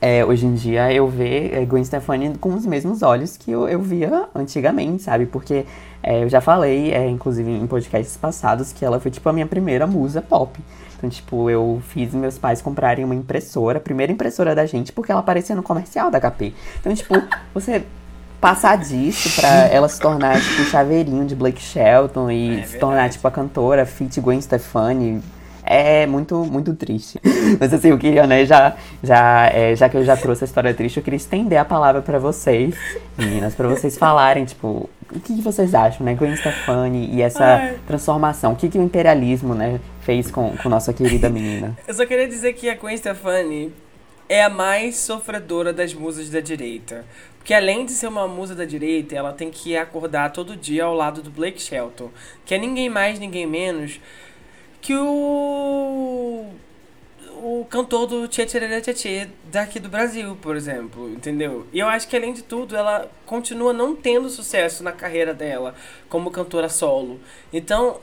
É, 0.00 0.24
hoje 0.24 0.46
em 0.46 0.54
dia 0.54 0.92
eu 0.92 1.08
ver 1.08 1.52
é, 1.54 1.64
Gwen 1.64 1.84
Stefani 1.84 2.36
com 2.38 2.54
os 2.54 2.64
mesmos 2.64 3.02
olhos 3.02 3.36
que 3.36 3.50
eu, 3.50 3.68
eu 3.68 3.80
via 3.80 4.28
antigamente, 4.34 5.02
sabe? 5.02 5.26
Porque 5.26 5.66
é, 6.02 6.22
eu 6.22 6.28
já 6.28 6.40
falei, 6.40 6.92
é, 6.92 7.08
inclusive 7.08 7.50
em 7.50 7.66
podcasts 7.66 8.16
passados, 8.16 8.72
que 8.72 8.84
ela 8.84 9.00
foi 9.00 9.10
tipo 9.10 9.28
a 9.28 9.32
minha 9.32 9.46
primeira 9.46 9.86
musa 9.86 10.22
pop. 10.22 10.58
Então, 10.96 11.08
tipo, 11.08 11.48
eu 11.48 11.80
fiz 11.88 12.12
meus 12.12 12.38
pais 12.38 12.60
comprarem 12.60 13.04
uma 13.04 13.14
impressora, 13.14 13.78
a 13.78 13.80
primeira 13.80 14.12
impressora 14.12 14.54
da 14.54 14.66
gente, 14.66 14.92
porque 14.92 15.12
ela 15.12 15.20
aparecia 15.20 15.54
no 15.54 15.62
comercial 15.62 16.10
da 16.10 16.20
HP. 16.20 16.52
Então, 16.80 16.92
tipo, 16.94 17.14
você 17.54 17.84
passar 18.40 18.78
disso 18.78 19.40
pra 19.40 19.48
ela 19.68 19.88
se 19.88 20.00
tornar, 20.00 20.40
tipo, 20.40 20.62
o 20.62 20.64
chaveirinho 20.64 21.24
de 21.24 21.34
Blake 21.34 21.60
Shelton 21.60 22.30
e 22.30 22.60
é 22.60 22.62
se 22.64 22.78
tornar, 22.78 23.10
tipo, 23.10 23.26
a 23.26 23.30
cantora 23.30 23.86
Fit 23.86 24.20
Gwen 24.20 24.40
Stefani 24.40 25.22
é 25.68 26.06
muito, 26.06 26.36
muito 26.44 26.74
triste. 26.74 27.20
Mas 27.60 27.72
assim, 27.72 27.88
eu 27.88 27.98
queria, 27.98 28.26
né, 28.26 28.46
já, 28.46 28.74
já, 29.02 29.50
é, 29.52 29.76
já 29.76 29.88
que 29.88 29.96
eu 29.96 30.04
já 30.04 30.16
trouxe 30.16 30.44
a 30.44 30.46
história 30.46 30.72
triste, 30.72 30.96
eu 30.96 31.02
queria 31.02 31.16
estender 31.16 31.58
a 31.58 31.64
palavra 31.64 32.00
para 32.00 32.18
vocês, 32.18 32.74
meninas, 33.16 33.54
para 33.54 33.68
vocês 33.68 33.98
falarem, 33.98 34.44
tipo, 34.46 34.88
o 35.12 35.20
que, 35.20 35.36
que 35.36 35.42
vocês 35.42 35.74
acham, 35.74 36.04
né? 36.04 36.14
Gwen 36.14 36.34
Stefani 36.36 37.10
e 37.14 37.22
essa 37.22 37.44
Ai. 37.44 37.78
transformação. 37.86 38.52
O 38.52 38.56
que, 38.56 38.68
que 38.68 38.78
o 38.78 38.82
imperialismo, 38.82 39.54
né, 39.54 39.78
fez 40.00 40.30
com, 40.30 40.56
com 40.56 40.68
nossa 40.68 40.92
querida 40.92 41.28
menina? 41.28 41.76
Eu 41.86 41.94
só 41.94 42.06
queria 42.06 42.26
dizer 42.26 42.54
que 42.54 42.70
a 42.70 42.74
Gwen 42.74 42.96
Stefani 42.96 43.72
é 44.28 44.42
a 44.42 44.48
mais 44.48 44.96
sofredora 44.96 45.72
das 45.72 45.92
musas 45.92 46.30
da 46.30 46.40
direita. 46.40 47.04
Porque 47.38 47.54
além 47.54 47.86
de 47.86 47.92
ser 47.92 48.06
uma 48.08 48.28
musa 48.28 48.54
da 48.54 48.66
direita, 48.66 49.16
ela 49.16 49.32
tem 49.32 49.50
que 49.50 49.74
acordar 49.74 50.32
todo 50.32 50.54
dia 50.54 50.84
ao 50.84 50.94
lado 50.94 51.22
do 51.22 51.30
Blake 51.30 51.60
Shelton. 51.60 52.10
Que 52.44 52.54
é 52.54 52.58
ninguém 52.58 52.90
mais, 52.90 53.18
ninguém 53.18 53.46
menos 53.46 53.98
que 54.80 54.94
o. 54.94 56.46
O 57.40 57.64
cantor 57.70 58.06
do 58.06 58.26
Tchê 58.26 58.44
Tchê 58.44 58.80
Tchê 58.80 58.94
Tchê 58.94 59.28
daqui 59.44 59.78
do 59.78 59.88
Brasil, 59.88 60.36
por 60.42 60.56
exemplo, 60.56 61.08
entendeu? 61.10 61.68
E 61.72 61.78
eu 61.78 61.86
acho 61.86 62.08
que 62.08 62.16
além 62.16 62.32
de 62.32 62.42
tudo, 62.42 62.76
ela 62.76 63.08
continua 63.24 63.72
não 63.72 63.94
tendo 63.94 64.28
sucesso 64.28 64.82
na 64.82 64.90
carreira 64.90 65.32
dela 65.32 65.74
como 66.08 66.32
cantora 66.32 66.68
solo. 66.68 67.20
Então, 67.52 68.00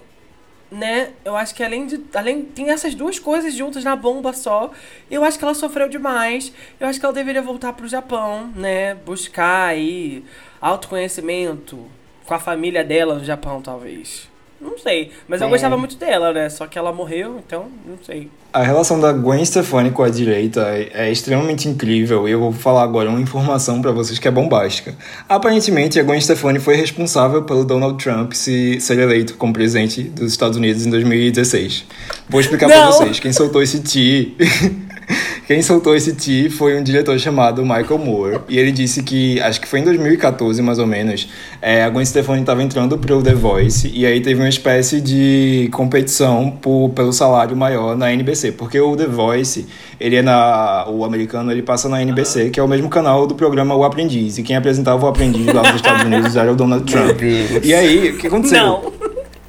né, 0.71 1.11
eu 1.23 1.36
acho 1.36 1.53
que 1.53 1.63
além 1.63 1.86
de. 1.86 2.01
Além, 2.13 2.43
tem 2.43 2.69
essas 2.69 2.95
duas 2.95 3.19
coisas 3.19 3.53
juntas 3.53 3.84
na 3.84 3.95
bomba 3.95 4.34
só. 4.34 4.71
Eu 5.11 5.23
acho 5.23 5.38
que 5.38 5.43
ela 5.43 5.53
sofreu 5.53 5.89
demais. 5.89 6.51
Eu 6.80 6.88
acho 6.88 6.99
que 6.99 7.05
ela 7.05 7.13
deveria 7.13 7.41
voltar 7.41 7.73
pro 7.73 7.88
Japão, 7.88 8.51
né? 8.55 8.95
Buscar 8.95 9.67
aí 9.67 10.23
autoconhecimento 10.61 11.86
com 12.26 12.34
a 12.34 12.39
família 12.39 12.84
dela 12.84 13.15
no 13.15 13.23
Japão, 13.23 13.61
talvez. 13.61 14.30
Não 14.66 14.78
sei. 14.78 15.11
Mas 15.28 15.39
eu 15.41 15.47
É. 15.47 15.49
gostava 15.49 15.78
muito 15.78 15.95
dela, 15.95 16.34
né? 16.34 16.49
Só 16.49 16.66
que 16.66 16.78
ela 16.78 16.91
morreu, 16.91 17.41
então 17.45 17.66
não 17.88 17.97
sei. 18.05 18.30
A 18.51 18.63
relação 18.63 18.99
da 18.99 19.11
Gwen 19.11 19.43
Stefani 19.45 19.91
com 19.91 20.01
a 20.01 20.09
direita 20.09 20.61
é, 20.70 21.07
é 21.07 21.11
extremamente 21.11 21.68
incrível 21.68 22.28
e 22.28 22.32
eu 22.32 22.39
vou 22.39 22.51
falar 22.53 22.84
agora 22.84 23.09
uma 23.09 23.20
informação 23.20 23.82
pra 23.82 23.91
vocês 23.91 24.18
que 24.18 24.28
é 24.28 24.32
bombástica. 24.32 24.95
Aparentemente, 25.28 25.99
a 25.99 26.03
Gwen 26.03 26.20
Stefani 26.22 26.59
foi 26.59 26.76
responsável 26.76 27.43
pelo 27.43 27.66
Donald 27.66 28.01
Trump 28.01 28.32
se, 28.34 28.80
ser 28.80 28.97
eleito 28.99 29.36
como 29.36 29.51
presidente 29.53 30.03
dos 30.03 30.32
Estados 30.32 30.57
Unidos 30.57 30.86
em 30.86 30.89
2016. 30.89 31.86
Vou 32.30 32.39
explicar 32.39 32.68
pra 32.68 32.86
Não. 32.86 32.91
vocês. 32.91 33.20
Quem 33.20 33.34
soltou 33.34 33.61
esse 33.61 33.82
ti... 33.82 34.36
Quem 35.47 35.62
soltou 35.62 35.95
esse 35.95 36.14
ti 36.14 36.49
foi 36.49 36.78
um 36.78 36.84
diretor 36.84 37.18
chamado 37.20 37.62
Michael 37.62 37.99
Moore. 37.99 38.39
E 38.49 38.58
ele 38.58 38.72
disse 38.72 39.03
que, 39.03 39.39
acho 39.41 39.62
que 39.62 39.68
foi 39.68 39.80
em 39.80 39.84
2014 39.84 40.62
mais 40.62 40.80
ou 40.80 40.88
menos, 40.88 41.30
é, 41.62 41.84
a 41.84 41.89
Gwen 41.89 42.06
Stefani 42.06 42.41
estava 42.41 42.64
entrando 42.64 42.97
pro 42.97 43.22
The 43.22 43.34
Voice. 43.34 43.91
E 43.93 44.06
aí 44.06 44.22
teve 44.22 44.41
uma 44.41 44.49
espécie 44.49 44.99
de 44.99 45.70
competição 45.72 46.51
por, 46.62 46.89
pelo 46.89 47.14
salário 47.14 47.56
maior 47.56 47.95
na 47.95 48.12
NBC. 48.12 48.53
Porque 48.53 48.80
o 48.80 48.95
The 48.95 49.08
Voice, 49.08 49.68
ele 49.99 50.16
é 50.16 50.22
na. 50.22 50.86
O 50.89 51.06
americano, 51.06 51.51
ele 51.51 51.62
passa 51.62 51.88
na 51.88 52.01
NBC, 52.01 52.49
que 52.49 52.60
é 52.60 52.64
o 52.64 52.68
mesmo 52.68 52.89
canal 52.89 53.28
do 53.28 53.36
programa 53.36 53.76
O 53.76 53.84
Aprendiz. 53.84 54.38
E 54.38 54.43
quem 54.43 54.56
apresentava 54.56 55.06
o 55.06 55.08
Aprendiz 55.08 55.45
lá 55.47 55.62
nos 55.62 55.76
Estados 55.76 56.03
Unidos 56.03 56.36
era 56.36 56.51
o 56.51 56.56
Donald 56.56 56.91
Trump. 56.91 57.22
E 57.64 57.74
aí, 57.74 58.12
o 58.12 58.18
que 58.18 58.28
aconteceu? 58.28 58.60
Não. 58.60 59.05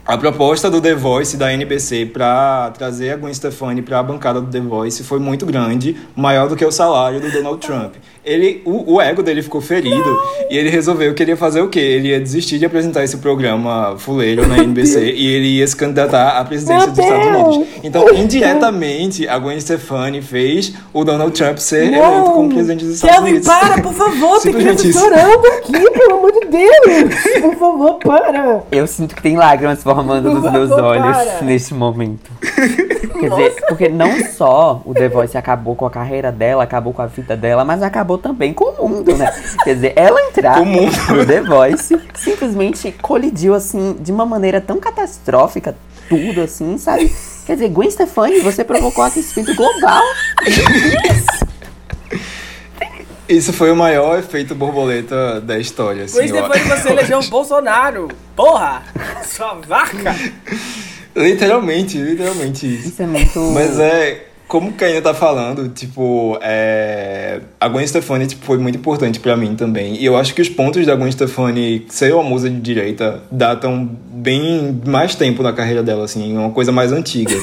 A 0.07 0.17
proposta 0.17 0.71
do 0.71 0.81
The 0.81 0.95
Voice 0.95 1.37
da 1.37 1.53
NBC 1.53 2.07
para 2.07 2.71
trazer 2.71 3.11
a 3.11 3.17
Gwen 3.17 3.35
Stefani 3.35 3.83
para 3.83 3.99
a 3.99 4.03
bancada 4.05 4.41
do 4.41 4.49
The 4.49 4.61
Voice 4.61 5.03
foi 5.03 5.19
muito 5.19 5.45
grande, 5.45 5.97
maior 6.15 6.49
do 6.49 6.55
que 6.55 6.65
o 6.65 6.71
salário 6.71 7.21
do 7.21 7.29
Donald 7.29 7.59
Trump. 7.59 7.95
Ele, 8.25 8.63
o, 8.65 8.95
o 8.95 9.01
ego 9.01 9.21
dele 9.21 9.43
ficou 9.43 9.61
ferido 9.61 10.17
e 10.49 10.57
ele 10.57 10.71
resolveu 10.71 11.13
que 11.13 11.25
ele 11.25 11.33
ia 11.33 11.37
fazer 11.37 11.61
o 11.61 11.69
quê? 11.69 11.81
Ele 11.81 12.09
ia 12.09 12.21
desistir 12.21 12.57
de 12.57 12.65
apresentar 12.65 13.03
esse 13.03 13.17
programa 13.17 13.97
fuleiro 13.99 14.47
na 14.47 14.59
NBC 14.59 15.13
e 15.13 15.27
ele 15.27 15.49
ia 15.59 15.67
se 15.67 15.75
candidatar 15.75 16.39
à 16.39 16.45
presidência 16.45 16.89
dos 16.89 16.99
Estados 17.01 17.27
Unidos. 17.27 17.69
Então, 17.83 18.09
indiretamente, 18.15 19.27
a 19.27 19.39
Gwen 19.41 19.61
Stefani 19.61 20.23
fez 20.23 20.73
o 20.93 21.03
Donald 21.03 21.33
Trump 21.33 21.59
ser 21.59 21.93
eleito 21.93 22.31
como 22.31 22.49
presidente 22.49 22.85
dos 22.85 22.95
Estados 22.95 23.17
Kelvin, 23.17 23.31
Unidos. 23.31 23.49
para, 23.49 23.83
por 23.83 23.93
favor, 23.93 24.41
tem 24.41 24.53
criança 24.55 24.93
chorando 24.93 25.47
aqui, 25.47 25.91
pelo 25.91 26.15
amor 26.19 26.33
de 26.47 26.59
Deus. 26.59 27.43
Por 27.43 27.57
favor, 27.57 27.95
para. 27.97 28.63
Eu 28.71 28.87
sinto 28.87 29.15
que 29.15 29.23
tem 29.23 29.37
lágrimas 29.37 29.83
formando 29.83 30.33
nos 30.33 30.51
meus 30.51 30.71
Para. 30.71 30.85
olhos 30.85 31.41
neste 31.43 31.75
momento. 31.75 32.31
Quer 33.19 33.31
dizer, 33.31 33.55
porque 33.69 33.89
não 33.89 34.25
só 34.27 34.83
o 34.85 34.93
The 34.93 35.09
Voice 35.09 35.39
acabou 35.39 35.75
com 35.75 35.87
a 35.87 35.91
carreira 35.91 36.31
dela, 36.31 36.63
acabou 36.65 36.93
com 36.93 37.01
a 37.03 37.07
vida 37.07 37.35
dela, 37.37 37.65
mas 37.65 37.83
acabou 37.83 38.19
também 38.19 38.53
com 38.53 38.67
o 38.79 38.89
mundo, 38.89 39.17
né? 39.17 39.33
Quer 39.65 39.75
dizer, 39.75 39.93
ela 39.97 40.21
entrar 40.23 40.57
Com 40.57 40.63
o 40.63 40.67
mundo. 40.67 40.93
no 41.15 41.25
The 41.27 41.41
Voice 41.41 41.99
simplesmente 42.15 42.93
colidiu, 42.93 43.55
assim, 43.55 43.97
de 43.99 44.13
uma 44.13 44.27
maneira 44.27 44.61
tão 44.61 44.79
catastrófica, 44.79 45.75
tudo, 46.09 46.43
assim, 46.43 46.77
sabe? 46.79 47.13
Quer 47.47 47.55
dizer, 47.55 47.69
Gwen 47.71 47.91
Stefani, 47.91 48.41
você 48.41 48.63
provocou 48.65 49.03
aquecimento 49.05 49.55
global. 49.55 50.03
Isso 53.29 53.53
foi 53.53 53.73
o 53.73 53.77
maior 53.77 54.19
efeito 54.19 54.55
borboleta 54.55 55.41
da 55.41 55.59
história. 55.59 56.05
Assim, 56.05 56.29
Gwen 56.29 56.29
eu- 56.29 56.45
Stefani, 56.53 56.81
você 56.83 56.89
elegeu 56.91 57.19
o 57.19 57.27
Bolsonaro. 57.29 58.09
Porra, 58.37 58.83
sua 59.25 59.55
vaca. 59.55 60.15
Literalmente, 61.15 61.99
literalmente 61.99 62.67
isso. 62.67 62.89
Isso 62.89 63.03
é 63.03 63.07
muito... 63.07 63.41
Mas 63.53 63.79
é, 63.81 64.27
como 64.49 64.71
o 64.71 64.73
Kaina 64.73 65.03
tá 65.03 65.13
falando, 65.13 65.69
tipo, 65.69 66.39
é, 66.41 67.41
a 67.61 67.69
Gwen 67.69 67.87
Stefani 67.87 68.27
tipo, 68.27 68.45
foi 68.45 68.59
muito 68.59 68.79
importante 68.79 69.19
pra 69.19 69.37
mim 69.37 69.57
também. 69.57 69.97
E 69.97 70.05
eu 70.05 70.17
acho 70.17 70.35
que 70.35 70.41
os 70.41 70.49
pontos 70.49 70.87
da 70.87 70.95
Gwen 70.95 71.11
Stefani 71.11 71.85
ser 71.89 72.15
uma 72.15 72.23
musa 72.23 72.49
de 72.49 72.61
direita 72.61 73.23
datam 73.31 73.89
bem 74.09 74.81
mais 74.87 75.17
tempo 75.17 75.43
na 75.43 75.53
carreira 75.53 75.83
dela, 75.83 76.05
assim, 76.05 76.37
uma 76.37 76.51
coisa 76.51 76.71
mais 76.71 76.93
antiga. 76.93 77.35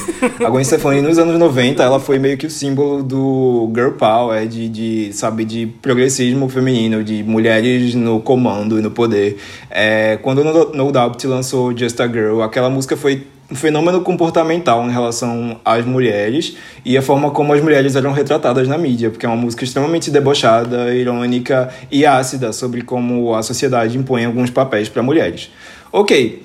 A 0.44 0.48
Gwen 0.48 0.64
Stefani, 0.64 1.02
nos 1.02 1.18
anos 1.18 1.38
90, 1.38 1.82
ela 1.82 2.00
foi 2.00 2.18
meio 2.18 2.38
que 2.38 2.46
o 2.46 2.50
símbolo 2.50 3.02
do 3.02 3.70
girl 3.74 3.90
power, 3.90 4.46
de, 4.46 4.68
de 4.68 5.12
sabe, 5.12 5.44
de 5.44 5.66
progressismo 5.82 6.48
feminino, 6.48 7.04
de 7.04 7.22
mulheres 7.22 7.94
no 7.94 8.18
comando 8.20 8.78
e 8.78 8.82
no 8.82 8.90
poder. 8.90 9.36
É, 9.70 10.18
quando 10.22 10.42
no 10.42 10.92
Doubt 10.92 11.26
lançou 11.26 11.76
Just 11.76 12.00
a 12.00 12.08
Girl, 12.08 12.40
aquela 12.40 12.70
música 12.70 12.96
foi 12.96 13.26
um 13.54 13.56
fenômeno 13.56 14.00
comportamental 14.00 14.84
em 14.84 14.90
relação 14.90 15.60
às 15.64 15.84
mulheres 15.86 16.56
e 16.84 16.98
a 16.98 17.02
forma 17.02 17.30
como 17.30 17.52
as 17.52 17.62
mulheres 17.62 17.94
eram 17.94 18.10
retratadas 18.10 18.66
na 18.66 18.76
mídia, 18.76 19.10
porque 19.10 19.24
é 19.24 19.28
uma 19.28 19.36
música 19.36 19.62
extremamente 19.62 20.10
debochada, 20.10 20.92
irônica 20.92 21.72
e 21.88 22.04
ácida 22.04 22.52
sobre 22.52 22.82
como 22.82 23.32
a 23.32 23.44
sociedade 23.44 23.96
impõe 23.96 24.24
alguns 24.24 24.50
papéis 24.50 24.88
para 24.88 25.04
mulheres. 25.04 25.52
Ok, 25.92 26.43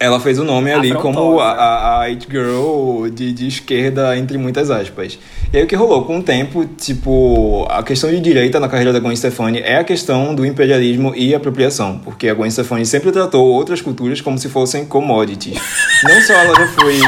ela 0.00 0.18
fez 0.18 0.38
o 0.38 0.44
nome 0.44 0.72
ali 0.72 0.94
como 0.94 1.38
a, 1.40 1.52
a, 1.52 2.00
a 2.00 2.02
It 2.04 2.26
Girl 2.28 3.06
de, 3.12 3.34
de 3.34 3.46
esquerda, 3.46 4.16
entre 4.16 4.38
muitas 4.38 4.70
aspas. 4.70 5.18
E 5.52 5.58
aí 5.58 5.62
o 5.62 5.66
que 5.66 5.76
rolou? 5.76 6.06
Com 6.06 6.20
o 6.20 6.22
tempo, 6.22 6.64
tipo, 6.64 7.66
a 7.68 7.82
questão 7.82 8.08
de 8.10 8.18
direita 8.18 8.58
na 8.58 8.66
carreira 8.66 8.94
da 8.94 8.98
Gwen 8.98 9.14
Stefani 9.14 9.58
é 9.58 9.76
a 9.76 9.84
questão 9.84 10.34
do 10.34 10.46
imperialismo 10.46 11.12
e 11.14 11.34
apropriação, 11.34 12.00
porque 12.02 12.30
a 12.30 12.34
Gwen 12.34 12.50
Stefani 12.50 12.86
sempre 12.86 13.12
tratou 13.12 13.44
outras 13.44 13.82
culturas 13.82 14.22
como 14.22 14.38
se 14.38 14.48
fossem 14.48 14.86
commodities. 14.86 15.60
Não 16.02 16.22
só 16.22 16.32
ela 16.32 16.54
já 16.54 16.68
foi... 16.68 17.00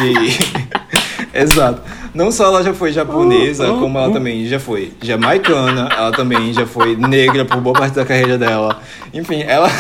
Exato. 1.34 1.80
Não 2.14 2.30
só 2.30 2.45
ela 2.45 2.62
já 2.62 2.74
foi 2.74 2.93
japonesa, 2.93 3.68
como 3.68 3.97
ela 3.97 4.12
também 4.12 4.47
já 4.47 4.61
foi 4.61 4.93
jamaicana, 5.01 5.88
ela 5.90 6.12
também 6.12 6.53
já 6.53 6.66
foi 6.66 6.95
negra 6.95 7.47
por 7.47 7.59
boa 7.59 7.72
parte 7.72 7.95
da 7.95 8.05
carreira 8.05 8.36
dela. 8.36 8.82
Enfim, 9.14 9.40
ela... 9.40 9.70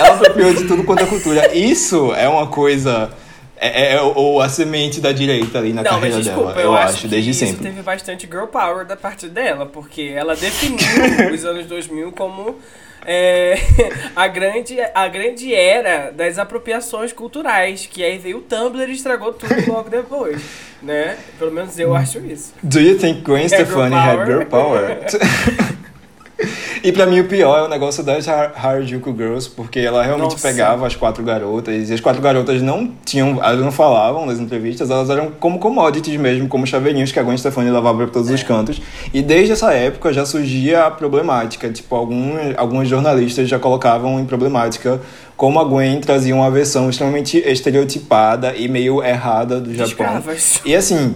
Ela 0.00 0.14
apropriou 0.14 0.54
de 0.54 0.64
tudo 0.66 0.84
quanto 0.84 1.02
é 1.02 1.06
cultura. 1.06 1.54
Isso 1.54 2.12
é 2.14 2.28
uma 2.28 2.46
coisa. 2.46 3.10
É, 3.56 3.94
é 3.94 4.00
ou 4.00 4.40
a 4.40 4.48
semente 4.48 5.02
da 5.02 5.12
direita 5.12 5.58
ali 5.58 5.74
na 5.74 5.82
Não, 5.82 5.92
mas 5.92 6.00
carreira 6.00 6.22
desculpa, 6.22 6.52
dela, 6.54 6.60
eu, 6.60 6.64
eu, 6.64 6.74
acho, 6.76 6.94
acho, 6.94 7.08
desde 7.08 7.30
isso 7.30 7.40
sempre. 7.40 7.62
teve 7.62 7.82
bastante 7.82 8.26
girl 8.26 8.46
power 8.46 8.86
da 8.86 8.96
parte 8.96 9.28
dela, 9.28 9.66
porque 9.66 10.12
ela 10.16 10.34
definiu 10.34 10.78
os 11.34 11.44
anos 11.44 11.66
2000 11.66 12.10
como 12.12 12.56
é, 13.04 13.58
a, 14.14 14.28
grande, 14.28 14.76
a 14.94 15.08
grande 15.08 15.54
era 15.54 16.10
das 16.10 16.38
apropriações 16.38 17.12
culturais, 17.12 17.86
que 17.90 18.04
aí 18.04 18.18
veio 18.18 18.38
o 18.38 18.40
Tumblr 18.42 18.88
e 18.88 18.92
estragou 18.92 19.32
tudo 19.32 19.54
logo 19.70 19.88
depois, 19.88 20.40
né? 20.82 21.16
Pelo 21.38 21.50
menos 21.50 21.78
eu 21.78 21.94
acho 21.94 22.18
isso. 22.18 22.52
Do 22.62 22.80
you 22.80 22.98
think 22.98 23.22
Gwen 23.22 23.48
girl 23.48 23.64
Stefani 23.64 23.94
had 23.94 24.26
girl 24.26 24.44
power? 24.44 24.98
E 26.82 26.90
pra 26.92 27.04
mim 27.04 27.20
o 27.20 27.24
pior 27.24 27.58
é 27.58 27.62
o 27.62 27.68
negócio 27.68 28.02
das 28.02 28.26
Har- 28.26 28.52
Harajuku 28.56 29.14
Girls, 29.14 29.50
porque 29.50 29.80
ela 29.80 30.02
realmente 30.02 30.32
Nossa. 30.32 30.48
pegava 30.48 30.86
as 30.86 30.96
quatro 30.96 31.22
garotas, 31.22 31.90
e 31.90 31.92
as 31.92 32.00
quatro 32.00 32.22
garotas 32.22 32.62
não 32.62 32.90
tinham, 33.04 33.38
elas 33.44 33.60
não 33.60 33.70
falavam 33.70 34.24
nas 34.24 34.38
entrevistas, 34.38 34.90
elas 34.90 35.10
eram 35.10 35.30
como 35.38 35.58
commodities 35.58 36.18
mesmo, 36.18 36.48
como 36.48 36.66
chaveirinhos 36.66 37.12
que 37.12 37.18
a 37.18 37.22
Gwen 37.22 37.36
Stefani 37.36 37.70
levava 37.70 37.98
pra 37.98 38.06
todos 38.06 38.30
É. 38.30 38.34
os 38.34 38.42
cantos. 38.42 38.80
E 39.12 39.20
desde 39.20 39.52
essa 39.52 39.72
época 39.74 40.10
já 40.12 40.24
surgia 40.24 40.86
a 40.86 40.90
problemática, 40.90 41.68
tipo, 41.70 41.94
algum, 41.94 42.32
alguns 42.56 42.88
jornalistas 42.88 43.46
já 43.46 43.58
colocavam 43.58 44.18
em 44.18 44.24
problemática 44.24 44.98
como 45.36 45.60
a 45.60 45.64
Gwen 45.64 46.00
trazia 46.00 46.34
uma 46.34 46.50
versão 46.50 46.88
extremamente 46.88 47.36
estereotipada 47.46 48.54
e 48.56 48.68
meio 48.68 49.02
errada 49.02 49.60
do 49.60 49.70
Japão. 49.74 49.86
escravas. 49.86 50.60
E 50.64 50.74
assim, 50.74 51.14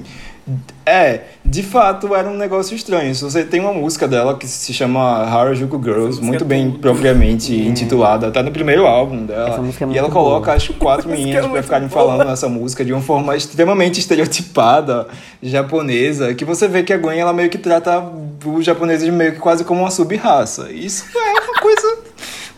é, 0.85 1.21
de 1.45 1.63
fato 1.63 2.15
era 2.15 2.29
um 2.29 2.37
negócio 2.37 2.75
estranho. 2.77 3.15
Se 3.15 3.23
você 3.25 3.45
tem 3.45 3.61
uma 3.61 3.73
música 3.73 4.07
dela 4.07 4.37
que 4.37 4.47
se 4.47 4.73
chama 4.75 5.01
Harajuku 5.25 5.81
Girls, 5.83 6.21
muito 6.23 6.45
é 6.45 6.47
bem 6.47 6.71
tudo. 6.71 6.81
propriamente 6.81 7.55
intitulada, 7.55 8.31
tá 8.31 8.43
no 8.43 8.51
primeiro 8.51 8.87
álbum 8.87 9.25
Essa 9.25 9.27
dela. 9.27 9.69
é 9.81 9.93
E 9.95 9.99
ela 9.99 10.11
coloca 10.11 10.47
boa. 10.47 10.57
as 10.57 10.69
quatro 10.69 11.09
é 11.13 11.17
meninas 11.17 11.41
pra 11.43 11.49
muito 11.51 11.63
ficarem 11.65 11.89
boa. 11.89 12.01
falando 12.03 12.29
nessa 12.29 12.49
música 12.49 12.85
de 12.85 12.93
uma 12.93 13.01
forma 13.03 13.35
extremamente 13.37 14.01
estereotipada 14.01 15.07
japonesa, 15.43 16.35
que 16.35 16.45
você 16.45 16.69
vê 16.69 16.83
que 16.83 16.93
a 16.93 16.99
Gwen 16.99 17.19
ela 17.19 17.33
meio 17.33 17.49
que 17.49 17.59
trata 17.59 18.03
os 18.45 18.65
japoneses 18.65 19.09
meio 19.09 19.33
que 19.33 19.39
quase 19.39 19.65
como 19.65 19.81
uma 19.81 19.91
sub-raça. 19.91 20.71
Isso 20.71 21.07
é 21.17 21.33
uma 21.41 21.61
coisa, 21.61 21.99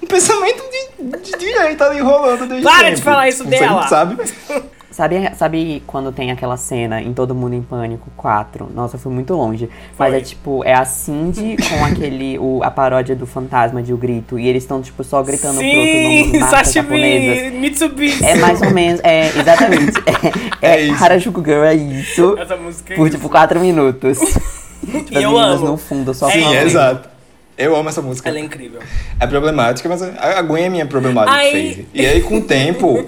um 0.02 0.06
pensamento 0.06 0.62
de 0.70 0.86
de 0.96 1.38
direita 1.38 1.84
ali 1.84 2.00
rolando 2.00 2.46
desde 2.46 2.64
Para 2.64 2.84
de 2.90 2.96
sempre. 2.96 3.02
falar 3.02 3.28
isso 3.28 3.44
Você 3.44 3.50
dela! 3.50 3.86
sabe? 3.86 4.16
Sabe, 4.96 5.30
sabe 5.36 5.82
quando 5.86 6.10
tem 6.10 6.30
aquela 6.30 6.56
cena 6.56 7.02
em 7.02 7.12
Todo 7.12 7.34
Mundo 7.34 7.54
em 7.54 7.60
Pânico 7.60 8.10
4? 8.16 8.70
Nossa, 8.74 8.96
eu 8.96 9.00
fui 9.00 9.12
muito 9.12 9.34
longe. 9.34 9.68
Mas 9.98 10.08
Foi. 10.08 10.18
é 10.18 10.20
tipo, 10.22 10.64
é 10.64 10.72
a 10.72 10.86
Cindy 10.86 11.54
com 11.68 11.84
aquele, 11.84 12.38
o, 12.38 12.62
a 12.64 12.70
paródia 12.70 13.14
do 13.14 13.26
fantasma 13.26 13.82
de 13.82 13.92
O 13.92 13.98
Grito. 13.98 14.38
E 14.38 14.48
eles 14.48 14.62
estão, 14.62 14.80
tipo, 14.80 15.04
só 15.04 15.22
gritando 15.22 15.58
pro 15.58 15.66
outro 15.66 15.82
nome 16.02 16.24
Sim, 16.24 16.30
de 16.32 16.38
marcas 16.38 16.68
sashimi. 16.68 17.50
Mitsubishi. 17.50 18.24
É 18.24 18.36
mais 18.36 18.62
ou 18.62 18.70
menos, 18.70 18.98
é, 19.04 19.26
exatamente. 19.38 19.92
É, 20.62 20.66
É 20.66 20.76
é, 20.76 20.80
isso. 20.86 21.04
Harajuku 21.04 21.44
Girl 21.44 21.64
é 21.64 21.74
isso. 21.74 22.34
Essa 22.38 22.56
música 22.56 22.94
é 22.94 22.96
Por, 22.96 23.08
isso. 23.08 23.18
tipo, 23.18 23.28
4 23.28 23.60
minutos. 23.60 24.18
tipo, 24.80 25.12
E 25.12 25.16
as 25.18 25.22
eu 25.24 25.30
meninas 25.32 25.58
amo. 25.60 25.66
no 25.72 25.76
fundo, 25.76 26.14
só 26.14 26.30
É 26.30 26.32
Sim, 26.32 26.42
falando. 26.42 26.56
exato. 26.66 27.08
Eu 27.58 27.76
amo 27.76 27.90
essa 27.90 28.00
música. 28.00 28.30
Ela 28.30 28.38
é 28.38 28.40
incrível. 28.40 28.80
É 29.20 29.26
problemática, 29.26 29.86
mas 29.90 30.00
a 30.02 30.40
Gwen 30.40 30.64
é 30.64 30.68
minha 30.70 30.86
problemática 30.86 31.36
Aí-. 31.36 31.86
E 31.92 32.06
aí, 32.06 32.22
com 32.22 32.38
o 32.38 32.42
tempo, 32.42 33.04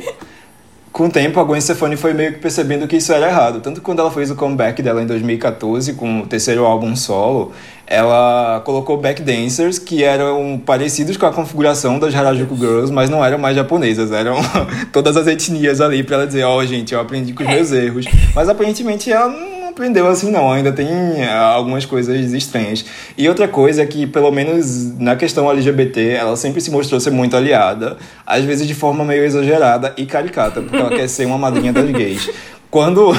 com 0.98 1.06
o 1.06 1.08
tempo, 1.08 1.38
a 1.38 1.44
Gwen 1.44 1.60
Stefani 1.60 1.96
foi 1.96 2.12
meio 2.12 2.32
que 2.32 2.40
percebendo 2.40 2.88
que 2.88 2.96
isso 2.96 3.12
era 3.12 3.28
errado. 3.28 3.60
Tanto 3.60 3.76
que 3.76 3.82
quando 3.82 4.00
ela 4.00 4.10
fez 4.10 4.32
o 4.32 4.34
comeback 4.34 4.82
dela 4.82 5.00
em 5.00 5.06
2014, 5.06 5.92
com 5.92 6.22
o 6.22 6.26
terceiro 6.26 6.64
álbum 6.64 6.96
solo, 6.96 7.52
ela 7.86 8.60
colocou 8.64 8.96
back 8.96 9.22
dancers 9.22 9.78
que 9.78 10.02
eram 10.02 10.60
parecidos 10.66 11.16
com 11.16 11.24
a 11.24 11.32
configuração 11.32 12.00
das 12.00 12.12
Harajuku 12.12 12.56
Girls, 12.56 12.92
mas 12.92 13.08
não 13.08 13.24
eram 13.24 13.38
mais 13.38 13.54
japonesas, 13.54 14.10
eram 14.10 14.38
todas 14.92 15.16
as 15.16 15.28
etnias 15.28 15.80
ali 15.80 16.02
pra 16.02 16.16
ela 16.16 16.26
dizer, 16.26 16.42
ó, 16.42 16.64
gente, 16.64 16.92
eu 16.92 17.00
aprendi 17.00 17.32
com 17.32 17.44
os 17.44 17.48
meus 17.48 17.70
erros. 17.70 18.04
Mas 18.34 18.48
aparentemente 18.48 19.12
ela 19.12 19.28
não 19.28 19.57
aprendeu 19.78 20.08
assim 20.08 20.32
não, 20.32 20.50
ainda 20.50 20.72
tem 20.72 20.88
eh, 20.88 21.32
algumas 21.32 21.86
coisas 21.86 22.32
estranhas. 22.32 22.84
E 23.16 23.28
outra 23.28 23.46
coisa 23.46 23.82
é 23.82 23.86
que, 23.86 24.08
pelo 24.08 24.32
menos 24.32 24.98
na 24.98 25.14
questão 25.14 25.48
LGBT, 25.48 26.14
ela 26.14 26.36
sempre 26.36 26.60
se 26.60 26.70
mostrou 26.70 27.00
ser 27.00 27.12
muito 27.12 27.36
aliada, 27.36 27.96
às 28.26 28.44
vezes 28.44 28.66
de 28.66 28.74
forma 28.74 29.04
meio 29.04 29.24
exagerada 29.24 29.94
e 29.96 30.04
caricata, 30.04 30.60
porque 30.60 30.76
ela 30.76 30.90
quer 30.94 31.08
ser 31.08 31.26
uma 31.26 31.38
madrinha 31.38 31.72
das 31.72 31.88
gays. 31.90 32.28
Quando 32.68 33.14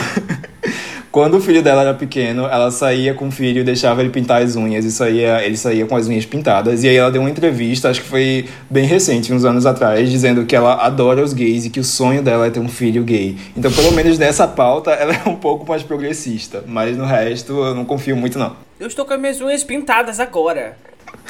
quando 1.11 1.37
o 1.37 1.41
filho 1.41 1.61
dela 1.63 1.81
era 1.81 1.93
pequeno, 1.93 2.45
ela 2.45 2.69
saía 2.71 3.13
com 3.13 3.27
o 3.27 3.31
filho 3.31 3.61
e 3.61 3.63
deixava 3.63 4.01
ele 4.01 4.09
pintar 4.09 4.41
as 4.41 4.55
unhas 4.55 4.85
e 4.85 4.91
saía, 4.91 5.43
ele 5.43 5.57
saía 5.57 5.85
com 5.85 5.95
as 5.95 6.07
unhas 6.07 6.25
pintadas. 6.25 6.83
E 6.83 6.87
aí 6.87 6.95
ela 6.95 7.11
deu 7.11 7.21
uma 7.21 7.29
entrevista, 7.29 7.89
acho 7.89 8.01
que 8.01 8.07
foi 8.07 8.47
bem 8.69 8.85
recente, 8.85 9.33
uns 9.33 9.43
anos 9.43 9.65
atrás, 9.65 10.09
dizendo 10.09 10.45
que 10.45 10.55
ela 10.55 10.85
adora 10.85 11.23
os 11.23 11.33
gays 11.33 11.65
e 11.65 11.69
que 11.69 11.79
o 11.79 11.83
sonho 11.83 12.21
dela 12.21 12.47
é 12.47 12.49
ter 12.49 12.59
um 12.59 12.69
filho 12.69 13.03
gay. 13.03 13.37
Então, 13.57 13.71
pelo 13.71 13.91
menos 13.91 14.19
nessa 14.19 14.47
pauta, 14.47 14.91
ela 14.91 15.13
é 15.13 15.27
um 15.27 15.35
pouco 15.35 15.67
mais 15.67 15.81
progressista. 15.81 16.63
Mas 16.67 16.95
no 16.95 17.05
resto, 17.05 17.53
eu 17.53 17.73
não 17.73 17.85
confio 17.85 18.15
muito, 18.15 18.37
não. 18.37 18.55
Eu 18.79 18.87
estou 18.87 19.05
com 19.05 19.13
as 19.13 19.19
minhas 19.19 19.41
unhas 19.41 19.63
pintadas 19.63 20.19
agora. 20.19 20.77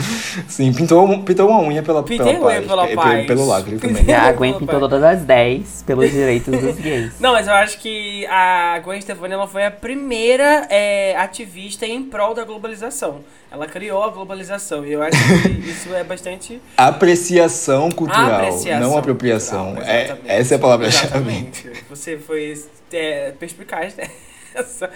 Sim, 0.47 0.74
pintou, 0.74 1.24
pintou 1.24 1.50
uma 1.50 1.62
unha 1.62 1.84
pela, 1.84 2.04
Pintei 2.04 2.34
pela 2.36 2.47
unha 2.47 2.62
pela 2.62 2.89
e 2.89 2.95
paz. 2.95 3.28
Pelo 3.28 3.45
lacre 3.45 3.78
também. 3.78 4.14
A 4.14 4.32
Gwen 4.32 4.54
pintou 4.54 4.80
todas 4.80 5.04
as 5.04 5.22
10 5.22 5.84
pelos 5.86 6.12
direitos 6.12 6.60
dos 6.60 6.76
gays. 6.76 7.14
Não, 7.20 7.34
mas 7.34 7.47
eu 7.47 7.54
acho 7.54 7.78
que 7.80 8.26
a 8.28 8.80
Gwen 8.84 9.02
Stefani 9.02 9.34
ela 9.34 9.47
foi 9.47 9.66
a 9.66 9.72
primeira 9.72 10.68
é, 10.70 11.16
ativista 11.18 11.86
em 11.86 12.04
prol 12.04 12.34
da 12.34 12.43
globalização. 12.43 13.22
Ela 13.52 13.66
criou 13.66 14.04
a 14.04 14.10
globalização 14.10 14.86
e 14.86 14.93
eu 14.93 15.02
acho 15.02 15.18
que 15.41 15.50
isso 15.70 15.93
é 15.93 16.04
bastante 16.04 16.62
Apreciação 16.78 17.89
cultural, 17.91 18.36
apreciação 18.36 18.80
não 18.80 18.97
apropriação. 18.97 19.66
cultural, 19.74 19.89
É, 19.89 20.18
essa 20.26 20.54
é 20.54 20.58
a 20.58 20.60
palavra-chave. 20.60 21.08
Exatamente. 21.08 21.72
Você 21.89 22.18
foi 22.18 22.54
é, 22.93 23.32
perspicaz 23.39 23.95
nessa. 24.56 24.89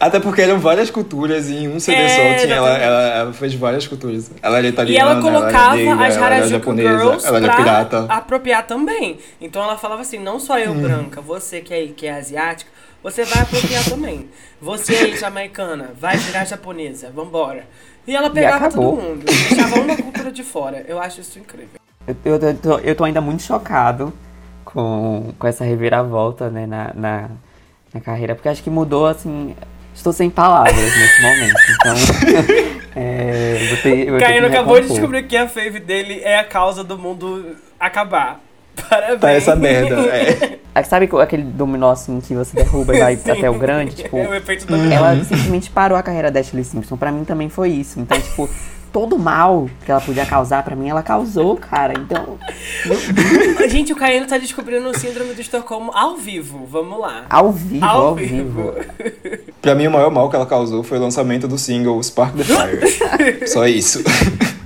Até 0.00 0.18
porque 0.18 0.42
eram 0.42 0.58
várias 0.58 0.90
culturas 0.90 1.48
e 1.48 1.54
em 1.54 1.68
um 1.68 1.78
CD 1.78 1.96
É, 2.00 2.08
só 2.08 2.42
tinha, 2.44 2.56
ela, 2.56 2.76
ela, 2.76 3.02
ela 3.02 3.32
fez 3.32 3.54
várias 3.54 3.86
culturas. 3.86 4.30
Ela 4.42 4.58
era 4.58 4.66
E 4.66 4.70
italiana, 4.70 5.10
ela 5.12 5.20
colocava 5.22 5.80
ela 5.80 5.80
era 5.80 5.84
negra, 5.90 6.06
as 6.06 6.16
ela 6.16 6.26
era 6.26 6.34
Harajuku 6.36 6.58
japonesa, 6.58 6.88
Girls 6.98 7.26
ela 7.26 7.36
era 7.38 7.46
pra 7.46 7.56
pirata. 7.56 8.06
apropriar 8.08 8.66
também. 8.66 9.18
Então 9.40 9.62
ela 9.62 9.78
falava 9.78 10.02
assim, 10.02 10.18
não 10.18 10.40
só 10.40 10.54
Hum. 10.56 10.58
eu 10.58 10.74
branca, 10.74 11.20
você 11.20 11.60
que 11.60 11.72
é, 11.72 11.86
que 11.86 12.06
é 12.06 12.14
asiática, 12.14 12.70
você 13.02 13.24
vai 13.24 13.42
apropriar 13.42 13.84
também. 13.84 14.28
Você 14.60 14.94
aí, 14.94 15.16
jamaicana, 15.16 15.90
vai 15.98 16.16
virar 16.16 16.44
japonesa, 16.46 17.10
vambora. 17.14 17.64
E 18.06 18.16
ela 18.16 18.28
pegava 18.30 18.66
acabou. 18.66 18.96
todo 18.96 19.02
mundo, 19.02 19.24
deixava 19.24 19.80
uma 19.80 19.96
cultura 19.96 20.32
de 20.32 20.42
fora. 20.42 20.84
Eu 20.88 21.00
acho 21.00 21.20
isso 21.20 21.38
incrível. 21.38 21.80
Eu, 22.06 22.16
eu, 22.24 22.36
eu 22.40 22.56
tô, 22.56 22.78
eu 22.78 22.94
tô 22.96 23.04
ainda 23.04 23.20
muito 23.20 23.44
chocado 23.44 24.12
com, 24.64 25.32
com 25.38 25.46
essa 25.46 25.64
reviravolta, 25.64 26.50
né, 26.50 26.66
na, 26.66 26.92
na, 26.94 27.28
na 27.94 28.00
carreira, 28.00 28.34
porque 28.34 28.48
acho 28.48 28.62
que 28.62 28.70
mudou, 28.70 29.06
assim. 29.06 29.54
Estou 29.94 30.12
sem 30.12 30.30
palavras 30.30 30.74
nesse 30.74 31.22
momento, 31.22 31.60
então. 31.74 31.94
é, 32.96 33.66
vou 33.68 33.76
ter, 33.78 33.98
eu 34.06 34.10
vou 34.10 34.18
ter 34.18 34.24
Caio 34.24 34.34
que 34.34 34.40
me 34.40 34.46
acabou 34.46 34.80
de 34.80 34.88
descobrir 34.88 35.22
que 35.24 35.36
a 35.36 35.48
fave 35.48 35.80
dele 35.80 36.20
é 36.22 36.38
a 36.38 36.44
causa 36.44 36.82
do 36.82 36.98
mundo 36.98 37.56
acabar. 37.78 38.40
Parabéns. 38.88 39.20
Tá 39.20 39.30
essa 39.32 39.56
merda. 39.56 39.96
É. 40.74 40.80
Ah, 40.80 40.82
Sabe 40.82 41.06
aquele 41.20 41.42
dominó 41.42 41.90
assim 41.90 42.18
que 42.20 42.34
você 42.34 42.56
derruba 42.56 42.96
e 42.96 42.98
vai 42.98 43.16
Sim. 43.16 43.30
até 43.30 43.50
o 43.50 43.54
grande? 43.58 43.94
Tipo, 43.94 44.16
É 44.16 44.28
o 44.28 44.34
efeito 44.34 44.66
do 44.66 44.74
ela 44.74 45.14
simplesmente 45.22 45.68
parou 45.68 45.98
a 45.98 46.02
carreira 46.02 46.30
da 46.30 46.40
Ashley 46.40 46.64
Simpson. 46.64 46.96
Pra 46.96 47.12
mim 47.12 47.24
também 47.24 47.50
foi 47.50 47.68
isso. 47.68 48.00
Então, 48.00 48.18
tipo, 48.18 48.48
todo 48.92 49.18
mal 49.18 49.68
que 49.84 49.90
ela 49.90 50.00
podia 50.00 50.26
causar, 50.26 50.62
pra 50.62 50.76
mim, 50.76 50.88
ela 50.90 51.02
causou, 51.02 51.56
cara. 51.56 51.94
Então, 51.98 52.38
Gente, 53.68 53.92
o 53.92 53.96
Caio 53.96 54.26
tá 54.26 54.38
descobrindo 54.38 54.88
o 54.88 54.98
síndrome 54.98 55.34
do 55.34 55.40
Estocolmo 55.40 55.90
ao 55.94 56.16
vivo. 56.16 56.66
Vamos 56.66 57.00
lá. 57.00 57.24
ao 57.30 57.50
vivo, 57.52 57.84
Ao 57.84 58.06
ao, 58.08 58.14
vivo. 58.14 58.72
vivo. 58.72 58.74
Pra 59.62 59.74
mim, 59.74 59.86
o 59.86 59.90
maior 59.90 60.10
mal 60.10 60.28
que 60.28 60.36
ela 60.36 60.46
causou 60.46 60.82
foi 60.82 60.98
o 60.98 61.00
lançamento 61.00 61.46
do 61.48 61.56
single 61.56 62.02
Spark 62.02 62.34
the 62.36 62.44
Fire. 62.44 63.46
Só 63.48 63.66
isso. 63.66 64.02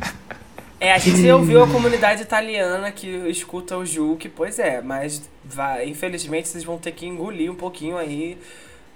É, 0.78 0.92
a 0.92 0.98
gente 0.98 1.26
ouviu 1.30 1.64
a 1.64 1.66
comunidade 1.66 2.20
italiana 2.20 2.92
que 2.92 3.08
escuta 3.30 3.78
o 3.78 3.84
Juke, 3.84 4.28
pois 4.28 4.58
é, 4.58 4.82
mas 4.82 5.22
vai, 5.42 5.88
infelizmente 5.88 6.48
vocês 6.48 6.64
vão 6.64 6.76
ter 6.76 6.92
que 6.92 7.06
engolir 7.06 7.50
um 7.50 7.54
pouquinho 7.54 7.96
aí 7.96 8.36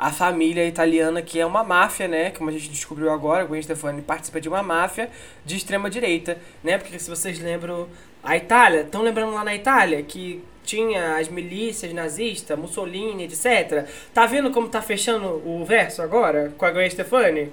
a 0.00 0.10
família 0.10 0.66
italiana, 0.66 1.20
que 1.20 1.38
é 1.38 1.44
uma 1.44 1.62
máfia, 1.62 2.08
né? 2.08 2.30
Como 2.30 2.48
a 2.48 2.52
gente 2.54 2.70
descobriu 2.70 3.10
agora, 3.10 3.44
Gwen 3.44 3.62
Stefani 3.62 4.00
participa 4.00 4.40
de 4.40 4.48
uma 4.48 4.62
máfia 4.62 5.10
de 5.44 5.56
extrema 5.56 5.90
direita, 5.90 6.38
né? 6.64 6.78
Porque 6.78 6.98
se 6.98 7.10
vocês 7.10 7.38
lembram 7.38 7.86
a 8.22 8.34
Itália, 8.34 8.80
estão 8.80 9.02
lembrando 9.02 9.34
lá 9.34 9.44
na 9.44 9.54
Itália 9.54 10.02
que 10.02 10.42
tinha 10.64 11.16
as 11.18 11.28
milícias 11.28 11.92
nazistas, 11.92 12.58
Mussolini, 12.58 13.24
etc. 13.24 13.86
Tá 14.14 14.24
vendo 14.24 14.50
como 14.50 14.70
tá 14.70 14.80
fechando 14.80 15.26
o 15.46 15.66
verso 15.66 16.00
agora 16.00 16.50
com 16.56 16.64
a 16.64 16.70
Gwen 16.70 16.88
Stefani? 16.88 17.52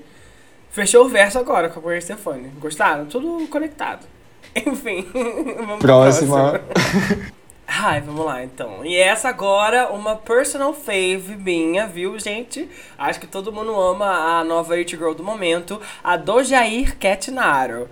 Fechou 0.70 1.04
o 1.06 1.10
verso 1.10 1.38
agora 1.38 1.68
com 1.68 1.80
a 1.80 1.82
Gwen 1.82 2.00
Stefani. 2.00 2.48
Gostaram? 2.60 3.08
Tudo 3.08 3.46
conectado. 3.50 4.08
Enfim, 4.56 5.06
vamos 5.14 5.80
Próxima. 5.80 6.62
Ai, 7.68 8.00
vamos 8.00 8.26
lá 8.26 8.44
então. 8.44 8.86
E 8.86 8.96
essa 8.96 9.28
agora, 9.28 9.90
uma 9.92 10.16
personal 10.16 10.74
fave 10.74 11.36
minha, 11.36 11.86
viu, 11.86 12.18
gente? 12.18 12.68
Acho 12.98 13.20
que 13.20 13.28
todo 13.28 13.52
mundo 13.52 13.78
ama 13.78 14.40
a 14.40 14.44
nova 14.44 14.76
It 14.76 14.96
Girl 14.96 15.14
do 15.14 15.24
momento, 15.24 15.80
a 16.04 16.16
Dojair 16.16 16.98
Cat 16.98 17.30
Naro. 17.30 17.90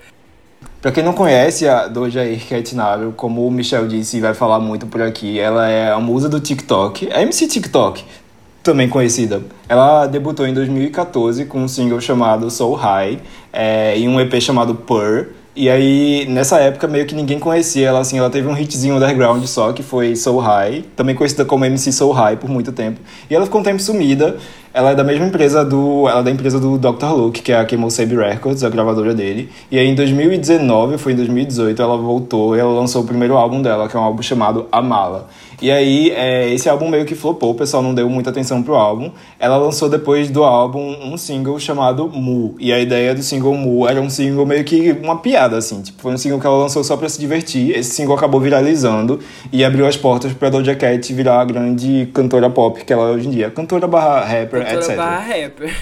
Pra 0.82 0.92
quem 0.92 1.04
não 1.04 1.14
conhece 1.14 1.68
a 1.68 1.88
Doja 1.88 2.22
Catnaro, 2.48 3.12
como 3.18 3.48
o 3.48 3.50
Michel 3.50 3.88
disse 3.88 4.18
e 4.18 4.22
vai 4.22 4.36
falar 4.36 4.60
muito 4.60 4.86
por 4.86 5.02
aqui, 5.02 5.40
ela 5.40 5.68
é 5.68 5.92
a 5.92 6.00
musa 6.00 6.30
do 6.30 6.40
TikTok, 6.40 7.10
a 7.12 7.24
MC 7.24 7.48
TikTok, 7.48 8.06
também 8.62 8.88
conhecida. 8.88 9.42
Ela 9.68 10.06
debutou 10.06 10.46
em 10.46 10.54
2014 10.54 11.46
com 11.46 11.64
um 11.64 11.68
single 11.68 12.00
chamado 12.00 12.52
Soul 12.52 12.76
High 12.76 13.20
é, 13.52 13.98
e 13.98 14.08
um 14.08 14.20
EP 14.20 14.40
chamado 14.40 14.76
Purr. 14.76 15.30
E 15.58 15.70
aí, 15.70 16.26
nessa 16.28 16.60
época, 16.60 16.86
meio 16.86 17.06
que 17.06 17.16
ninguém 17.16 17.39
conhecia 17.39 17.88
ela, 17.88 17.99
assim, 17.99 18.18
ela 18.18 18.30
teve 18.30 18.45
um 18.45 18.58
hitzinho 18.58 18.97
underground 18.97 19.41
só, 19.45 19.72
que 19.72 19.82
foi 19.82 20.14
Soul 20.14 20.39
High, 20.39 20.84
também 20.97 21.16
conhecida 21.16 21.45
como 21.45 21.64
MC 21.64 21.93
Soul 21.93 22.12
High 22.12 22.36
por 22.36 22.49
muito 22.49 22.74
tempo. 22.74 22.99
E 23.30 23.34
ela 23.34 23.45
ficou 23.45 23.62
um 23.62 23.64
tempo 23.64 23.82
sumida, 23.82 24.36
ela 24.74 24.91
é 24.91 24.95
da 24.95 25.06
mesma 25.06 25.26
empresa 25.26 25.64
do. 25.64 26.10
Ela 26.10 26.20
é 26.20 26.24
da 26.24 26.32
empresa 26.32 26.60
do 26.60 26.78
Dr. 26.78 27.06
Luke, 27.16 27.41
que 27.41 27.53
é 27.53 27.58
a 27.58 27.64
Kemosabe 27.64 28.18
Records, 28.18 28.66
a 28.66 28.70
gravadora 28.70 29.14
dele. 29.14 29.49
E 29.72 29.80
aí 29.80 29.88
em 29.88 29.95
2019, 29.95 30.97
foi 30.97 31.14
em 31.14 31.16
2018, 31.16 31.82
ela 31.82 31.95
voltou 31.95 32.58
e 32.58 32.60
ela 32.60 32.74
lançou 32.74 33.03
o 33.03 33.06
primeiro 33.06 33.38
álbum 33.38 33.62
dela, 33.62 33.88
que 33.88 33.95
é 33.95 33.99
um 33.99 34.03
álbum 34.03 34.22
chamado 34.22 34.68
A 34.70 34.82
Mala. 34.82 35.30
E 35.66 35.72
aí, 35.72 36.11
é, 36.11 36.53
esse 36.53 36.70
álbum 36.70 36.88
meio 36.88 37.05
que 37.05 37.16
flopou, 37.16 37.49
o 37.49 37.55
pessoal 37.55 37.82
não 37.82 37.91
deu 37.91 38.07
muita 38.07 38.30
atenção 38.30 38.61
pro 38.61 38.76
álbum. 38.76 39.09
Ela 39.39 39.57
lançou 39.57 39.89
depois 39.89 40.30
do 40.30 40.43
álbum 40.43 40.95
um 41.01 41.18
single 41.18 41.59
chamado 41.59 42.07
Mu. 42.07 42.53
E 42.59 42.72
a 42.72 42.80
ideia 42.80 43.16
do 43.16 43.24
single 43.24 43.55
Mu 43.55 43.88
era 43.88 43.99
um 43.99 44.07
single 44.07 44.45
meio 44.45 44.63
que 44.63 44.91
uma 45.01 45.18
piada, 45.18 45.57
assim. 45.57 45.82
Tipo, 45.82 46.03
foi 46.03 46.13
um 46.13 46.20
single 46.20 46.39
que 46.39 46.45
ela 46.45 46.55
lançou 46.55 46.84
só 46.84 46.95
pra 46.95 47.09
se 47.09 47.20
divertir. 47.20 47.76
Esse 47.76 47.95
single 47.95 48.16
acabou 48.16 48.39
viralizando 48.39 49.20
e 49.51 49.66
abriu 49.66 49.88
as 49.88 49.97
portas 49.97 50.32
pra 50.34 50.51
Doja 50.51 50.76
Cat 50.76 51.11
virar 51.11 51.41
a 51.41 51.45
grande 51.45 52.11
cantora 52.13 52.47
pop 52.47 52.86
que 52.86 52.93
ela 52.93 53.09
é 53.09 53.13
hoje 53.13 53.28
em 53.28 53.32
dia. 53.32 53.49
Cantora 53.49 53.88
barra 53.88 54.24
rapper, 54.24 54.63
Cantora 54.63 54.76
etc. 54.76 54.95
barra 54.95 55.20
rapper. 55.22 55.76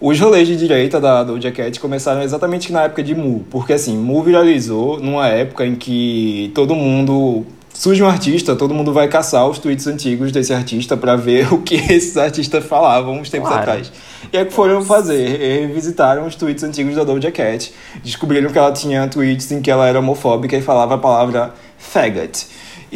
Os 0.00 0.18
rolês 0.18 0.48
de 0.48 0.56
direita 0.56 1.00
da 1.00 1.22
Doja 1.22 1.52
Cat 1.52 1.78
começaram 1.78 2.20
exatamente 2.20 2.72
na 2.72 2.82
época 2.82 3.00
de 3.00 3.14
Mu, 3.14 3.44
porque 3.48 3.74
assim, 3.74 3.96
Mu 3.96 4.24
viralizou 4.24 4.98
numa 4.98 5.28
época 5.28 5.64
em 5.64 5.76
que 5.76 6.50
todo 6.52 6.74
mundo 6.74 7.46
surge 7.74 8.02
um 8.02 8.06
artista, 8.06 8.56
todo 8.56 8.72
mundo 8.72 8.92
vai 8.92 9.08
caçar 9.08 9.46
os 9.46 9.58
tweets 9.58 9.86
antigos 9.86 10.32
desse 10.32 10.54
artista 10.54 10.96
pra 10.96 11.16
ver 11.16 11.52
o 11.52 11.58
que 11.60 11.74
esses 11.74 12.16
artistas 12.16 12.64
falavam 12.64 13.20
uns 13.20 13.28
tempos 13.28 13.48
Claro. 13.48 13.62
atrás. 13.62 13.92
E 14.32 14.36
aí 14.38 14.42
o 14.44 14.46
que 14.46 14.52
foram 14.54 14.82
fazer? 14.82 15.66
Revisitaram 15.66 16.26
os 16.26 16.34
tweets 16.34 16.64
antigos 16.64 16.94
da 16.94 17.04
Doja 17.04 17.30
Cat, 17.30 17.72
descobriram 18.02 18.50
que 18.50 18.56
ela 18.58 18.72
tinha 18.72 19.06
tweets 19.08 19.52
em 19.52 19.60
que 19.60 19.70
ela 19.70 19.86
era 19.86 19.98
homofóbica 19.98 20.56
e 20.56 20.62
falava 20.62 20.94
a 20.94 20.98
palavra 20.98 21.52
faggot. 21.76 22.46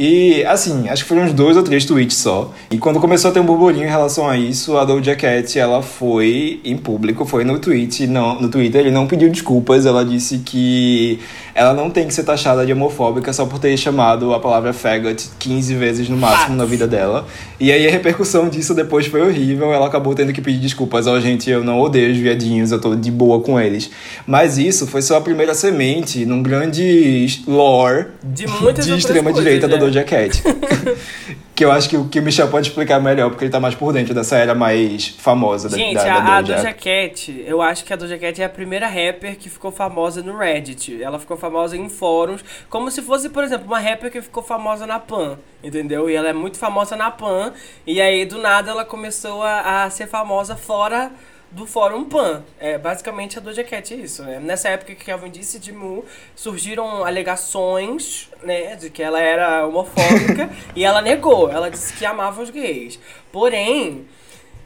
E, 0.01 0.45
assim, 0.45 0.89
acho 0.89 1.03
que 1.03 1.09
foram 1.09 1.25
uns 1.25 1.33
dois 1.33 1.57
ou 1.57 1.63
três 1.65 1.85
tweets 1.85 2.17
só. 2.17 2.53
E 2.71 2.79
quando 2.79 3.01
começou 3.01 3.33
a 3.33 3.35
ter 3.35 3.41
um 3.41 3.45
burburinho 3.45 3.85
em 3.85 3.91
relação 3.91 4.29
a 4.29 4.37
isso, 4.39 4.77
a 4.77 4.85
Doja 4.85 5.17
Cat, 5.17 5.59
ela 5.59 5.83
foi 5.83 6.61
em 6.65 6.77
público, 6.77 7.25
foi 7.25 7.43
no 7.43 7.59
tweet, 7.59 8.07
não, 8.07 8.41
no 8.41 8.49
Twitter, 8.49 8.83
ele 8.83 8.93
não 8.93 9.09
pediu 9.09 9.29
desculpas, 9.29 9.87
ela 9.87 10.05
disse 10.05 10.39
que 10.39 11.19
ela 11.59 11.75
não 11.75 11.91
tem 11.91 12.07
que 12.07 12.15
ser 12.15 12.23
taxada 12.23 12.65
de 12.65 12.73
homofóbica 12.73 13.33
só 13.33 13.45
por 13.45 13.59
ter 13.59 13.77
chamado 13.77 14.33
a 14.33 14.39
palavra 14.39 14.73
faggot 14.73 15.29
15 15.41 15.75
vezes 15.75 16.09
no 16.09 16.17
máximo 16.17 16.55
na 16.55 16.65
vida 16.65 16.87
dela. 16.87 17.27
E 17.59 17.73
aí 17.73 17.85
a 17.85 17.91
repercussão 17.91 18.49
disso 18.49 18.75
depois 18.75 19.09
foi 19.09 19.21
horrível, 19.21 19.75
ela 19.75 19.89
acabou 19.89 20.15
tendo 20.15 20.33
que 20.33 20.41
pedir 20.41 20.61
desculpas. 20.61 21.09
Ó, 21.09 21.15
oh, 21.15 21.21
gente, 21.21 21.51
eu 21.51 21.65
não 21.65 21.81
odeio 21.81 22.13
os 22.13 22.19
viadinhos, 22.19 22.71
eu 22.71 22.81
tô 22.81 22.95
de 22.95 23.11
boa 23.11 23.41
com 23.41 23.59
eles. 23.59 23.91
Mas 24.25 24.57
isso 24.57 24.87
foi 24.87 25.03
só 25.03 25.17
a 25.17 25.21
primeira 25.21 25.53
semente 25.53 26.25
num 26.25 26.45
grande 26.45 27.27
lore 27.45 28.07
De 28.23 28.47
de 28.47 28.97
extrema-direita 28.97 29.67
da 29.67 29.75
né? 29.75 29.81
Doja 29.81 30.05
Cat. 30.05 30.41
que 31.59 31.65
eu 31.65 31.73
acho 31.73 31.89
que 31.89 31.97
o 31.97 32.09
que 32.09 32.21
o 32.21 32.23
Michel 32.23 32.47
pode 32.47 32.69
explicar 32.69 33.01
melhor, 33.01 33.31
porque 33.31 33.43
ele 33.43 33.51
tá 33.51 33.59
mais 33.59 33.75
por 33.75 33.93
dentro 33.93 34.15
dessa 34.15 34.37
era 34.37 34.55
mais 34.55 35.09
famosa 35.09 35.69
da, 35.69 35.77
Gente, 35.77 35.97
da, 35.97 36.03
a, 36.03 36.21
da 36.21 36.37
a 36.37 36.41
Doja. 36.41 36.55
Doja 36.55 36.73
Cat, 36.73 37.45
eu 37.45 37.61
acho 37.61 37.85
que 37.85 37.93
a 37.93 37.97
Doja 37.97 38.17
Cat 38.17 38.41
é 38.41 38.45
a 38.45 38.49
primeira 38.49 38.87
rapper 38.87 39.37
que 39.37 39.51
ficou 39.51 39.73
famosa 39.73 40.23
no 40.23 40.39
Reddit. 40.39 41.03
Ela 41.03 41.19
ficou 41.19 41.37
famosa 41.37 41.77
em 41.77 41.89
fóruns, 41.89 42.45
como 42.71 42.93
se 42.93 43.03
fosse, 43.03 43.29
por 43.29 43.43
exemplo, 43.43 43.67
uma 43.67 43.81
rapper 43.81 44.09
que 44.09 44.23
ficou 44.23 44.41
famosa 44.41 44.87
na 44.87 45.01
Pan, 45.01 45.37
entendeu? 45.61 46.09
E 46.09 46.15
ela 46.15 46.29
é 46.29 46.33
muito 46.33 46.59
famosa 46.59 46.95
na 46.95 47.11
Pan, 47.11 47.53
e 47.85 48.01
aí 48.01 48.25
do 48.25 48.39
nada 48.39 48.71
ela 48.71 48.85
começou 48.85 49.43
a, 49.43 49.83
a 49.83 49.91
ser 49.91 50.07
famosa 50.07 50.55
fora 50.55 51.11
do 51.51 51.67
Fórum 51.67 52.05
Pan. 52.05 52.43
É 52.59 52.77
basicamente 52.79 53.39
a 53.39 53.41
Doja 53.41 53.65
Cat 53.65 53.93
é 53.95 53.97
isso, 53.97 54.23
né? 54.23 54.39
Nessa 54.39 54.69
época 54.69 54.95
que 54.95 55.05
Kelvin 55.05 55.31
disse 55.31 55.59
de 55.59 55.73
Mu, 55.73 56.05
surgiram 56.35 57.05
alegações, 57.05 58.31
né, 58.43 58.77
de 58.77 58.91
que 58.91 59.03
ela 59.03 59.21
era 59.21 59.67
homofóbica 59.67 60.51
e 60.77 60.85
ela 60.85 61.01
negou. 61.01 61.51
Ela 61.51 61.71
disse 61.71 61.93
que 61.95 62.05
amava 62.05 62.43
os 62.43 62.51
gays. 62.51 62.99
Porém, 63.33 64.07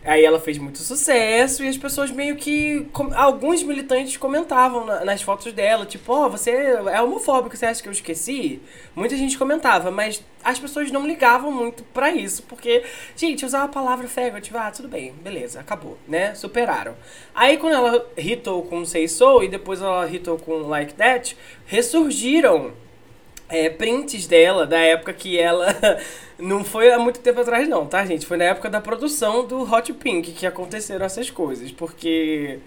Aí 0.05 0.25
ela 0.25 0.41
fez 0.41 0.59
muito 0.59 0.79
sucesso 0.79 1.63
e 1.63 1.69
as 1.69 1.77
pessoas 1.77 2.11
meio 2.11 2.35
que. 2.35 2.89
Alguns 3.15 3.63
militantes 3.63 4.17
comentavam 4.17 4.85
na- 4.85 5.05
nas 5.05 5.23
fotos 5.23 5.53
dela, 5.53 5.87
tipo, 5.87 6.13
ó, 6.13 6.29
você 6.29 6.51
é 6.51 7.01
homofóbico, 7.01 7.57
você 7.57 7.67
acha 7.67 7.81
que 7.81 7.89
eu 7.89 7.93
esqueci? 7.93 8.61
Muita 8.97 9.17
gente 9.17 9.39
comentava, 9.39 9.93
mas 9.93 10.21
as 10.43 10.59
pessoas 10.59 10.91
não 10.91 11.07
ligavam 11.07 11.53
muito 11.53 11.85
pra 11.85 12.11
isso, 12.11 12.43
porque, 12.49 12.83
gente, 13.15 13.47
usar 13.47 13.63
a 13.63 13.69
palavra 13.69 14.09
faggot, 14.09 14.51
ah, 14.57 14.73
tudo 14.73 14.89
bem, 14.89 15.13
beleza, 15.23 15.61
acabou, 15.61 15.97
né? 16.09 16.35
Superaram. 16.35 16.97
Aí 17.33 17.57
quando 17.59 17.75
ela 17.75 18.05
hitou 18.17 18.63
com 18.65 18.85
Say 18.85 19.07
So 19.07 19.41
e 19.45 19.49
depois 19.49 19.81
ela 19.81 20.09
hitou 20.11 20.37
com 20.37 20.53
Like 20.67 20.95
That, 20.95 21.37
ressurgiram 21.65 22.73
é, 23.53 23.69
prints 23.69 24.27
dela 24.27 24.67
da 24.67 24.79
época 24.79 25.13
que 25.13 25.39
ela. 25.39 25.77
Não 26.39 26.65
foi 26.65 26.91
há 26.91 26.99
muito 26.99 27.21
tempo 27.21 27.41
atrás, 27.41 27.69
não, 27.69 27.87
tá, 27.87 28.05
gente? 28.05 28.27
Foi 28.27 28.37
na 28.37 28.47
época 28.47 28.69
da 28.69 28.81
produção 28.81 29.47
do 29.47 29.63
Hot 29.63 29.93
Pink 29.93 30.33
que 30.33 30.45
aconteceram 30.45 31.07
essas 31.07 31.31
coisas. 31.31 31.71
Porque. 31.71 32.59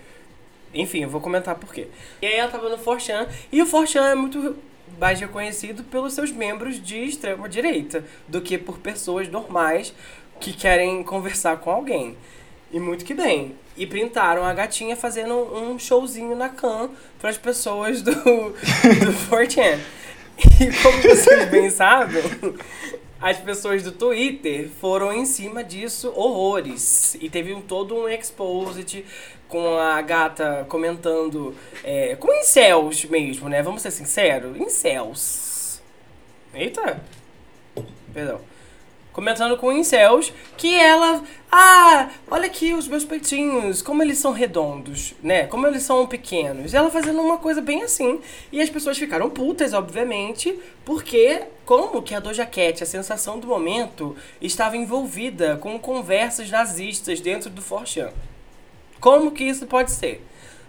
Enfim, 0.73 1.03
eu 1.03 1.09
vou 1.09 1.19
comentar 1.19 1.55
por 1.55 1.73
quê. 1.73 1.87
E 2.21 2.25
aí 2.25 2.35
ela 2.35 2.49
tava 2.49 2.69
no 2.69 2.77
Forchan, 2.77 3.27
e 3.51 3.61
o 3.61 3.65
Forchan 3.65 4.05
é 4.07 4.15
muito 4.15 4.55
mais 4.99 5.19
reconhecido 5.19 5.83
pelos 5.83 6.13
seus 6.13 6.31
membros 6.31 6.81
de 6.81 7.03
extrema 7.03 7.49
direita 7.49 8.05
do 8.27 8.39
que 8.39 8.57
por 8.57 8.77
pessoas 8.77 9.27
normais 9.27 9.93
que 10.39 10.53
querem 10.53 11.03
conversar 11.03 11.57
com 11.57 11.71
alguém. 11.71 12.15
E 12.71 12.79
muito 12.79 13.03
que 13.03 13.13
bem. 13.13 13.55
E 13.75 13.85
printaram 13.85 14.45
a 14.45 14.53
gatinha 14.53 14.95
fazendo 14.95 15.33
um 15.33 15.77
showzinho 15.77 16.35
na 16.35 16.47
Can 16.47 16.91
para 17.19 17.29
as 17.29 17.37
pessoas 17.37 18.01
do, 18.01 18.13
do 18.13 19.29
4chan. 19.29 19.79
E 20.59 20.81
como 20.81 21.01
vocês 21.01 21.49
bem 21.49 21.69
sabem, 21.69 22.23
as 23.21 23.37
pessoas 23.37 23.83
do 23.83 23.91
Twitter 23.91 24.69
foram 24.79 25.11
em 25.11 25.25
cima 25.25 25.63
disso 25.63 26.11
horrores. 26.15 27.15
E 27.19 27.29
teve 27.29 27.53
um, 27.53 27.61
todo 27.61 27.95
um 27.95 28.07
exposit 28.07 29.05
com 29.47 29.77
a 29.77 30.01
gata 30.01 30.65
comentando 30.69 31.55
é, 31.83 32.15
com 32.15 32.31
incels 32.33 33.05
mesmo, 33.05 33.49
né? 33.49 33.61
Vamos 33.61 33.81
ser 33.81 33.91
sinceros, 33.91 34.57
incels. 34.57 35.81
Eita. 36.53 37.01
Perdão. 38.13 38.39
Comentando 39.15 39.55
com 39.55 39.71
incels 39.71 40.33
que 40.57 40.75
ela. 40.75 41.23
Ah, 41.49 42.09
olha 42.29 42.47
aqui 42.47 42.73
os 42.73 42.85
meus 42.85 43.05
peitinhos, 43.05 43.81
como 43.81 44.03
eles 44.03 44.17
são 44.17 44.33
redondos, 44.33 45.13
né? 45.23 45.47
Como 45.47 45.65
eles 45.65 45.83
são 45.83 46.05
pequenos. 46.05 46.73
Ela 46.73 46.91
fazendo 46.91 47.21
uma 47.21 47.37
coisa 47.37 47.61
bem 47.61 47.81
assim. 47.81 48.19
E 48.51 48.61
as 48.61 48.69
pessoas 48.69 48.97
ficaram 48.97 49.29
putas, 49.29 49.71
obviamente, 49.71 50.59
porque 50.83 51.43
como 51.65 52.01
que 52.01 52.13
a 52.13 52.19
Doja 52.19 52.45
Cat, 52.45 52.83
a 52.83 52.85
sensação 52.85 53.39
do 53.39 53.47
momento, 53.47 54.17
estava 54.41 54.75
envolvida 54.75 55.55
com 55.61 55.79
conversas 55.79 56.51
nazistas 56.51 57.21
dentro 57.21 57.49
do 57.49 57.61
Forchan. 57.61 58.11
Como 58.99 59.31
que 59.31 59.45
isso 59.45 59.65
pode 59.65 59.91
ser? 59.91 60.25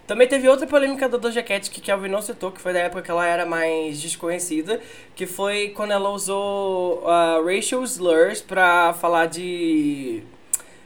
Também 0.06 0.28
teve 0.28 0.48
outra 0.48 0.66
polêmica 0.66 1.08
da 1.08 1.18
Doja 1.18 1.42
Cat 1.42 1.68
que 1.70 1.80
Kelvin 1.80 2.08
não 2.08 2.22
citou, 2.22 2.52
que 2.52 2.60
foi 2.60 2.72
da 2.72 2.78
época 2.78 3.02
que 3.02 3.10
ela 3.10 3.26
era 3.26 3.44
mais 3.44 4.00
desconhecida, 4.00 4.80
que 5.14 5.26
foi 5.26 5.72
quando 5.74 5.90
ela 5.90 6.10
usou 6.10 7.02
uh, 7.02 7.44
racial 7.44 7.82
slurs 7.82 8.40
pra 8.40 8.94
falar 8.94 9.26
de 9.26 10.22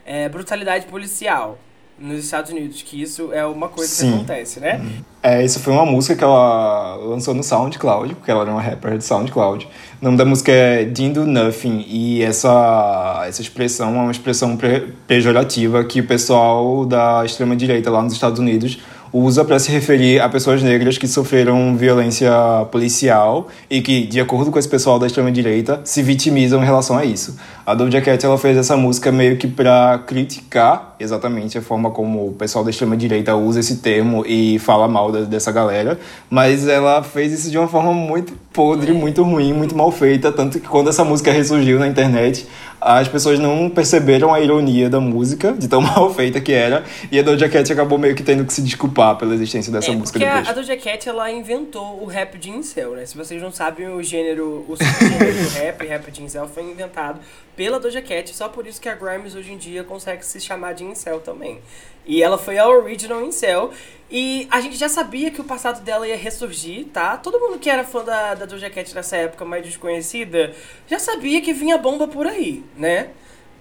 é, 0.05 0.27
brutalidade 0.27 0.87
policial 0.87 1.59
nos 1.99 2.25
Estados 2.25 2.51
Unidos, 2.51 2.81
que 2.81 2.99
isso 2.99 3.31
é 3.31 3.45
uma 3.45 3.69
coisa 3.69 3.91
Sim. 3.91 4.07
que 4.07 4.15
acontece, 4.15 4.59
né? 4.59 4.83
É, 5.21 5.45
isso 5.45 5.59
foi 5.59 5.71
uma 5.71 5.85
música 5.85 6.15
que 6.15 6.23
ela 6.23 6.95
lançou 6.95 7.35
no 7.35 7.43
SoundCloud, 7.43 8.15
porque 8.15 8.31
ela 8.31 8.41
era 8.41 8.49
uma 8.49 8.59
rapper 8.59 8.97
de 8.97 9.03
SoundCloud. 9.03 9.67
O 10.01 10.05
nome 10.05 10.17
da 10.17 10.25
música 10.25 10.51
é 10.51 10.83
Didn't 10.83 11.13
Do 11.13 11.27
Nothing, 11.27 11.85
e 11.87 12.23
essa, 12.23 13.23
essa 13.27 13.39
expressão 13.39 13.89
é 13.95 13.99
uma 13.99 14.11
expressão 14.11 14.57
pre- 14.57 14.95
pejorativa 15.05 15.83
que 15.83 15.99
o 15.99 16.07
pessoal 16.07 16.87
da 16.87 17.23
extrema-direita 17.23 17.91
lá 17.91 18.01
nos 18.01 18.13
Estados 18.13 18.39
Unidos 18.39 18.79
usa 19.13 19.43
para 19.43 19.59
se 19.59 19.71
referir 19.71 20.21
a 20.21 20.29
pessoas 20.29 20.63
negras 20.63 20.97
que 20.97 21.07
sofreram 21.07 21.75
violência 21.75 22.31
policial 22.71 23.47
e 23.69 23.81
que, 23.81 24.05
de 24.05 24.19
acordo 24.19 24.51
com 24.51 24.57
esse 24.57 24.69
pessoal 24.69 24.97
da 24.97 25.07
extrema-direita, 25.07 25.81
se 25.83 26.01
vitimizam 26.01 26.61
em 26.61 26.65
relação 26.65 26.97
a 26.97 27.03
isso. 27.03 27.35
A 27.65 27.73
Doja 27.73 28.01
Cat 28.01 28.25
ela 28.25 28.37
fez 28.37 28.57
essa 28.57 28.77
música 28.77 29.11
meio 29.11 29.37
que 29.37 29.47
para 29.47 29.99
criticar 30.07 30.95
exatamente 30.99 31.57
a 31.57 31.61
forma 31.61 31.91
como 31.91 32.27
o 32.27 32.31
pessoal 32.33 32.63
da 32.63 32.69
extrema-direita 32.69 33.35
usa 33.35 33.59
esse 33.59 33.77
termo 33.77 34.23
e 34.25 34.59
fala 34.59 34.87
mal 34.87 35.11
dessa 35.11 35.51
galera, 35.51 35.99
mas 36.29 36.67
ela 36.67 37.03
fez 37.03 37.33
isso 37.33 37.49
de 37.49 37.57
uma 37.57 37.67
forma 37.67 37.93
muito 37.93 38.33
podre, 38.53 38.91
muito 38.93 39.23
ruim, 39.23 39.53
muito 39.53 39.75
mal 39.75 39.91
feita, 39.91 40.31
tanto 40.31 40.59
que 40.59 40.67
quando 40.67 40.89
essa 40.89 41.03
música 41.03 41.31
ressurgiu 41.31 41.79
na 41.79 41.87
internet, 41.87 42.47
as 42.81 43.07
pessoas 43.07 43.37
não 43.37 43.69
perceberam 43.69 44.33
a 44.33 44.39
ironia 44.41 44.89
da 44.89 44.99
música, 44.99 45.53
de 45.53 45.67
tão 45.67 45.79
mal 45.85 46.11
feita 46.13 46.41
que 46.41 46.51
era, 46.51 46.83
e 47.11 47.19
a 47.19 47.21
Doja 47.23 47.47
Cat 47.47 47.71
acabou 47.71 47.99
meio 47.99 48.15
que 48.15 48.23
tendo 48.23 48.43
que 48.43 48.51
se 48.51 48.61
desculpar 48.61 49.15
pela 49.17 49.33
existência 49.35 49.71
dessa 49.71 49.91
É, 49.91 49.95
música 49.95 50.17
porque 50.19 50.25
a, 50.25 50.37
depois. 50.37 50.49
a 50.49 50.53
Doja 50.53 50.77
Cat, 50.77 51.07
ela 51.07 51.31
inventou 51.31 52.01
o 52.01 52.05
rap 52.05 52.37
de 52.39 52.49
incel, 52.49 52.91
né? 52.91 53.05
Se 53.05 53.15
vocês 53.15 53.41
não 53.41 53.51
sabem, 53.51 53.87
o 53.87 54.01
gênero, 54.01 54.65
o 54.67 54.75
subgênero 54.75 55.43
do 55.43 55.49
rap, 55.49 55.85
rap 55.85 56.11
de 56.11 56.23
incel, 56.23 56.47
foi 56.47 56.63
inventado 56.63 57.19
pela 57.55 57.79
Doja 57.79 58.01
Cat, 58.01 58.35
só 58.35 58.49
por 58.49 58.65
isso 58.65 58.81
que 58.81 58.89
a 58.89 58.95
Grimes 58.95 59.35
hoje 59.35 59.51
em 59.53 59.57
dia 59.57 59.83
consegue 59.83 60.25
se 60.25 60.39
chamar 60.39 60.73
de 60.73 60.83
incel 60.83 61.19
também. 61.19 61.59
E 62.05 62.23
ela 62.23 62.37
foi 62.37 62.57
a 62.57 62.67
original 62.67 63.21
incel, 63.23 63.69
e 64.11 64.45
a 64.51 64.59
gente 64.59 64.75
já 64.75 64.89
sabia 64.89 65.31
que 65.31 65.39
o 65.39 65.43
passado 65.43 65.81
dela 65.81 66.05
ia 66.05 66.17
ressurgir, 66.17 66.87
tá? 66.87 67.15
Todo 67.15 67.39
mundo 67.39 67.57
que 67.57 67.69
era 67.69 67.85
fã 67.85 68.03
da, 68.03 68.35
da 68.35 68.45
Doja 68.45 68.69
Cat 68.69 68.93
nessa 68.93 69.15
época 69.15 69.45
mais 69.45 69.63
desconhecida, 69.63 70.53
já 70.85 70.99
sabia 70.99 71.41
que 71.41 71.53
vinha 71.53 71.77
bomba 71.77 72.07
por 72.09 72.27
aí, 72.27 72.61
né? 72.75 73.11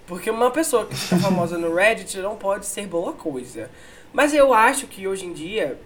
Porque 0.08 0.28
uma 0.28 0.50
pessoa 0.50 0.86
que 0.86 0.96
fica 0.96 1.18
famosa 1.20 1.56
no 1.56 1.72
Reddit 1.72 2.18
não 2.18 2.34
pode 2.34 2.66
ser 2.66 2.88
boa 2.88 3.12
coisa. 3.12 3.70
Mas 4.12 4.34
eu 4.34 4.52
acho 4.52 4.88
que 4.88 5.06
hoje 5.06 5.24
em 5.24 5.32
dia 5.32 5.78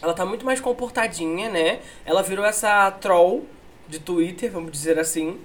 ela 0.00 0.14
tá 0.14 0.24
muito 0.24 0.46
mais 0.46 0.60
comportadinha, 0.60 1.50
né? 1.50 1.80
Ela 2.06 2.22
virou 2.22 2.46
essa 2.46 2.90
troll 2.92 3.44
de 3.86 3.98
Twitter, 3.98 4.50
vamos 4.50 4.72
dizer 4.72 4.98
assim. 4.98 5.38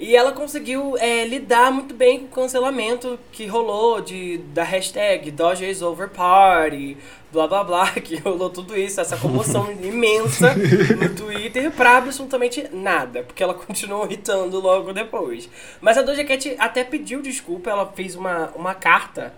E 0.00 0.16
ela 0.16 0.32
conseguiu 0.32 0.96
é, 0.96 1.26
lidar 1.26 1.70
muito 1.70 1.94
bem 1.94 2.20
com 2.20 2.24
o 2.24 2.28
cancelamento 2.28 3.18
que 3.30 3.46
rolou 3.46 4.00
de, 4.00 4.38
da 4.54 4.64
hashtag 4.64 5.30
Doja 5.30 5.66
is 5.66 5.82
over 5.82 6.08
party, 6.08 6.96
blá 7.30 7.46
blá 7.46 7.62
blá, 7.62 7.90
que 8.00 8.16
rolou 8.16 8.48
tudo 8.48 8.74
isso, 8.74 8.98
essa 8.98 9.18
comoção 9.18 9.70
imensa 9.84 10.54
no 10.54 11.14
Twitter 11.14 11.70
pra 11.70 11.98
absolutamente 11.98 12.66
nada, 12.72 13.24
porque 13.24 13.42
ela 13.42 13.52
continuou 13.66 14.06
irritando 14.06 14.58
logo 14.58 14.94
depois. 14.94 15.50
Mas 15.82 15.98
a 15.98 16.02
Doja 16.02 16.24
Cat 16.24 16.56
até 16.58 16.82
pediu 16.82 17.20
desculpa, 17.20 17.68
ela 17.68 17.84
fez 17.94 18.16
uma, 18.16 18.50
uma 18.56 18.72
carta, 18.72 19.34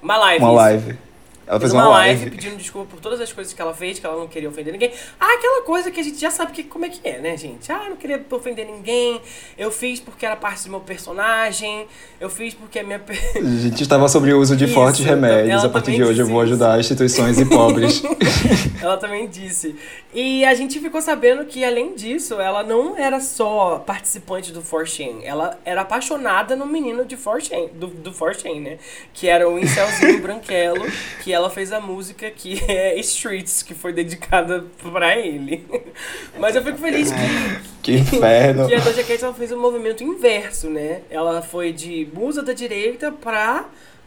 uma 0.00 0.16
live. 0.16 0.44
Uma 0.44 0.52
live. 0.52 0.98
Ela 1.46 1.60
fez 1.60 1.72
uma 1.72 1.82
uma 1.82 1.98
live 1.98 2.20
live. 2.20 2.36
pedindo 2.36 2.56
desculpa 2.56 2.90
por 2.90 3.00
todas 3.00 3.20
as 3.20 3.32
coisas 3.32 3.52
que 3.52 3.60
ela 3.60 3.74
fez, 3.74 3.98
que 3.98 4.06
ela 4.06 4.16
não 4.16 4.26
queria 4.26 4.48
ofender 4.48 4.72
ninguém. 4.72 4.92
Ah, 5.20 5.34
aquela 5.34 5.62
coisa 5.62 5.90
que 5.90 6.00
a 6.00 6.02
gente 6.02 6.18
já 6.18 6.30
sabe 6.30 6.52
que, 6.52 6.62
como 6.62 6.84
é 6.84 6.88
que 6.88 7.06
é, 7.06 7.18
né, 7.18 7.36
gente? 7.36 7.70
Ah, 7.70 7.88
não 7.88 7.96
queria 7.96 8.24
ofender 8.30 8.66
ninguém. 8.66 9.20
Eu 9.58 9.70
fiz 9.70 10.00
porque 10.00 10.24
era 10.24 10.36
parte 10.36 10.64
do 10.64 10.70
meu 10.70 10.80
personagem. 10.80 11.86
Eu 12.20 12.30
fiz 12.30 12.54
porque 12.54 12.78
a 12.78 12.84
minha. 12.84 13.02
A 13.36 13.40
gente 13.60 13.82
estava 13.82 14.08
sobre 14.08 14.32
o 14.32 14.40
uso 14.40 14.56
de 14.56 14.64
Isso, 14.64 14.74
fortes 14.74 15.04
remédios. 15.04 15.50
ela 15.50 15.66
A 15.66 15.68
partir 15.68 15.92
de 15.92 16.02
hoje 16.02 16.20
eu 16.20 16.26
vou 16.26 16.40
ajudar 16.40 16.78
instituições 16.80 17.38
e 17.38 17.44
pobres. 17.44 18.02
Ela 18.80 18.96
também 18.96 19.28
disse. 19.28 19.76
E 20.14 20.44
a 20.44 20.54
gente 20.54 20.78
ficou 20.78 21.02
sabendo 21.02 21.44
que, 21.44 21.64
além 21.64 21.94
disso, 21.96 22.40
ela 22.40 22.62
não 22.62 22.96
era 22.96 23.18
só 23.18 23.80
participante 23.84 24.52
do 24.52 24.62
4chan. 24.62 25.22
Ela 25.24 25.58
era 25.64 25.80
apaixonada 25.80 26.54
no 26.54 26.64
menino 26.66 27.04
de 27.04 27.16
4chan, 27.16 27.70
do, 27.72 27.88
do 27.88 28.12
4chan, 28.12 28.60
né? 28.60 28.78
Que 29.12 29.28
era 29.28 29.48
o 29.50 29.58
Incelzinho 29.58 30.20
Branquelo, 30.22 30.86
que 31.24 31.32
ela 31.32 31.50
fez 31.50 31.72
a 31.72 31.80
música 31.80 32.30
que 32.30 32.62
é 32.70 32.96
Streets, 33.00 33.62
que 33.64 33.74
foi 33.74 33.92
dedicada 33.92 34.64
pra 34.92 35.16
ele. 35.18 35.66
Mas 36.38 36.54
eu 36.54 36.62
fico 36.62 36.78
feliz 36.78 37.10
que, 37.10 37.74
Que 37.82 37.92
inferno. 37.98 38.68
que 38.68 38.74
a 38.74 38.78
Doja 38.78 39.02
Cat 39.02 39.24
ela 39.24 39.34
fez 39.34 39.50
um 39.50 39.60
movimento 39.60 40.04
inverso, 40.04 40.70
né? 40.70 41.02
Ela 41.10 41.42
foi 41.42 41.72
de 41.72 42.08
musa 42.14 42.40
da 42.40 42.52
direita 42.52 43.10
pra 43.10 43.64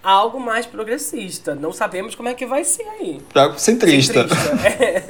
algo 0.08 0.40
mais 0.40 0.66
progressista. 0.66 1.54
Não 1.54 1.74
sabemos 1.74 2.16
como 2.16 2.30
é 2.30 2.34
que 2.34 2.46
vai 2.46 2.64
ser 2.64 2.84
aí. 3.00 3.20
Pra- 3.34 3.54
Centrista. 3.58 4.26
É. 4.80 5.04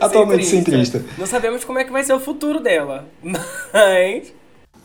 Atualmente 0.00 0.44
centrista. 0.44 1.02
Não 1.16 1.26
sabemos 1.26 1.64
como 1.64 1.78
é 1.78 1.84
que 1.84 1.92
vai 1.92 2.02
ser 2.02 2.12
o 2.12 2.20
futuro 2.20 2.58
dela. 2.60 3.06
Mas. 3.22 4.32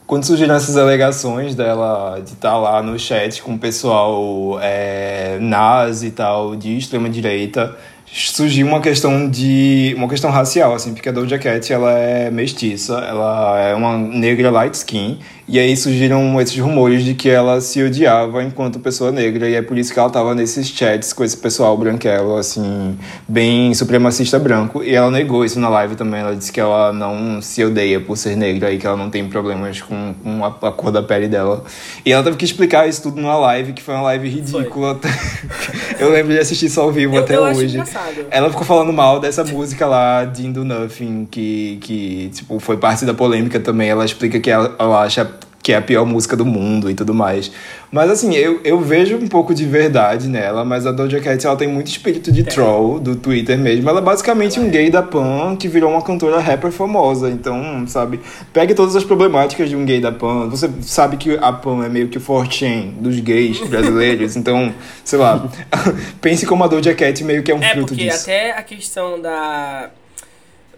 Quando 0.05 0.24
surgiram 0.24 0.55
essas 0.55 0.78
alegações 0.78 1.55
dela 1.55 2.20
de 2.20 2.34
estar 2.34 2.58
lá 2.58 2.82
no 2.82 2.97
chat 2.99 3.41
com 3.41 3.55
o 3.55 3.60
pessoal 3.60 4.58
é, 4.62 5.38
nazi 5.41 6.08
e 6.08 6.12
tal, 6.12 6.55
de 6.55 6.78
extrema 6.78 7.10
direita, 7.10 7.76
surgiu 8.05 8.66
uma 8.68 8.80
questão 8.80 9.30
de 9.30 9.93
uma 9.97 10.08
questão 10.08 10.32
racial 10.32 10.74
assim, 10.74 10.93
porque 10.93 11.10
a 11.10 11.12
Doja 11.12 11.38
Cat 11.38 11.74
ela 11.74 11.91
é 11.91 12.30
mestiça, 12.32 12.99
ela 12.99 13.60
é 13.60 13.76
uma 13.76 13.97
negra 13.97 14.49
light 14.49 14.76
skin, 14.76 15.20
e 15.48 15.58
aí 15.58 15.78
surgiram 15.78 16.39
esses 16.41 16.58
rumores 16.60 17.04
de 17.06 17.14
que 17.14 17.30
ela 17.30 17.62
se 17.62 17.82
odiava 17.82 18.43
enquanto 18.43 18.80
pessoa 18.80 19.12
negra, 19.12 19.48
e 19.50 19.56
é 19.56 19.62
por 19.62 19.78
isso 19.78 19.93
que 19.93 20.00
ela 20.00 20.10
tava 20.10 20.36
nesses 20.36 20.68
chats 20.68 21.14
com 21.14 21.24
esse 21.24 21.38
pessoal 21.38 21.78
branquelo, 21.78 22.36
assim, 22.36 22.98
bem 23.28 23.74
supremacista 23.74 24.38
branco, 24.38 24.84
e 24.84 24.93
ela 24.93 25.10
negou 25.10 25.45
isso 25.45 25.60
na 25.60 25.70
live 25.70 25.95
também, 25.95 26.20
ela 26.20 26.36
disse 26.36 26.52
que 26.52 26.60
ela 26.60 26.91
não 26.91 27.41
se 27.41 27.64
odeia 27.64 28.00
por 28.00 28.18
ser 28.18 28.36
negra 28.36 28.72
e 28.72 28.78
que 28.78 28.86
ela 28.86 28.98
não 28.98 29.10
tem 29.10 29.28
problemas 29.30 29.82
com, 29.82 30.14
com 30.24 30.43
a, 30.43 30.48
a 30.48 30.72
cor 30.72 30.91
da 30.91 31.02
pele 31.02 31.28
dela. 31.28 31.64
E 32.06 32.12
ela 32.12 32.24
teve 32.24 32.36
que 32.38 32.45
explicar 32.45 32.88
isso 32.88 33.02
tudo 33.04 33.22
numa 33.22 33.38
live, 33.38 33.74
que 33.74 33.82
foi 33.82 33.93
uma 33.95 34.04
live 34.04 34.28
ridícula. 34.28 35.00
Eu 36.00 36.12
lembro 36.12 36.34
de 36.34 36.39
assistir 36.39 36.68
isso 36.68 36.80
ao 36.80 36.91
vivo 36.91 37.16
Eu- 37.16 37.24
até 37.24 37.36
eu 37.36 37.41
hoje. 37.43 37.82
Ela 38.30 38.50
ficou 38.50 38.64
falando 38.64 38.93
mal 38.93 39.20
dessa 39.20 39.43
música 39.43 39.88
lá, 39.88 40.26
Dindo 40.26 40.64
Nothing, 40.64 41.28
que, 41.30 41.80
que 41.82 42.30
tipo, 42.34 42.60
foi 42.60 42.78
parte 42.78 43.04
da 43.04 43.14
polêmica 43.14 43.60
também. 43.60 43.89
Ela 43.89 44.06
explica 44.06 44.39
que 44.39 44.50
ela, 44.50 44.76
ela 44.78 45.02
acha 45.02 45.26
que 45.68 45.74
é 45.74 45.76
a 45.76 45.82
pior 45.82 46.05
música 46.05 46.34
do 46.38 46.45
mundo 46.45 46.89
e 46.89 46.95
tudo 46.95 47.13
mais. 47.13 47.51
Mas 47.91 48.09
assim, 48.09 48.34
eu, 48.34 48.61
eu 48.63 48.80
vejo 48.80 49.18
um 49.18 49.28
pouco 49.28 49.53
de 49.53 49.65
verdade 49.65 50.30
nela, 50.30 50.63
mas 50.63 50.88
a 50.88 50.93
Doja 50.93 51.20
Cat 51.20 51.45
ela 51.45 51.57
tem 51.57 51.68
muito 51.68 51.88
espírito 51.88 52.32
de 52.32 52.45
troll 52.45 53.01
do 53.01 53.18
Twitter 53.18 53.57
mesmo. 53.57 53.89
Ela 53.89 53.99
é 53.99 54.01
basicamente 54.01 54.61
um 54.61 54.70
gay 54.70 54.89
da 54.89 55.03
Pan 55.03 55.57
que 55.59 55.68
virou 55.68 55.91
uma 55.91 56.01
cantora 56.01 56.39
rapper 56.39 56.72
famosa. 56.72 57.30
Então, 57.30 57.84
sabe, 57.86 58.22
pegue 58.53 58.74
todas 58.74 58.95
as 58.95 59.03
problemáticas 59.03 59.68
de 59.70 59.76
um 59.76 59.84
gay 59.84 59.99
da 59.99 60.09
Pan. 60.09 60.47
Você 60.47 60.70
sabe 60.84 61.18
que 61.18 61.38
a 61.41 61.51
Pan 61.51 61.84
é 61.84 61.89
meio 61.89 62.07
que 62.07 62.18
o 62.18 62.22
4chan 62.22 62.91
dos 63.01 63.20
gays 63.20 63.59
brasileiros. 63.68 64.38
então, 64.39 64.74
sei 65.03 65.20
lá, 65.20 65.49
pense 66.22 66.45
como 66.45 66.63
a 66.63 66.68
Doja 66.68 66.93
Cat 66.93 67.22
meio 67.26 67.43
que 67.43 67.51
é 67.51 67.55
um 67.55 67.61
É, 67.61 67.72
fruto 67.74 67.88
porque 67.88 68.05
disso. 68.05 68.22
até 68.24 68.51
a 68.51 68.63
questão 68.63 69.22
da. 69.22 69.89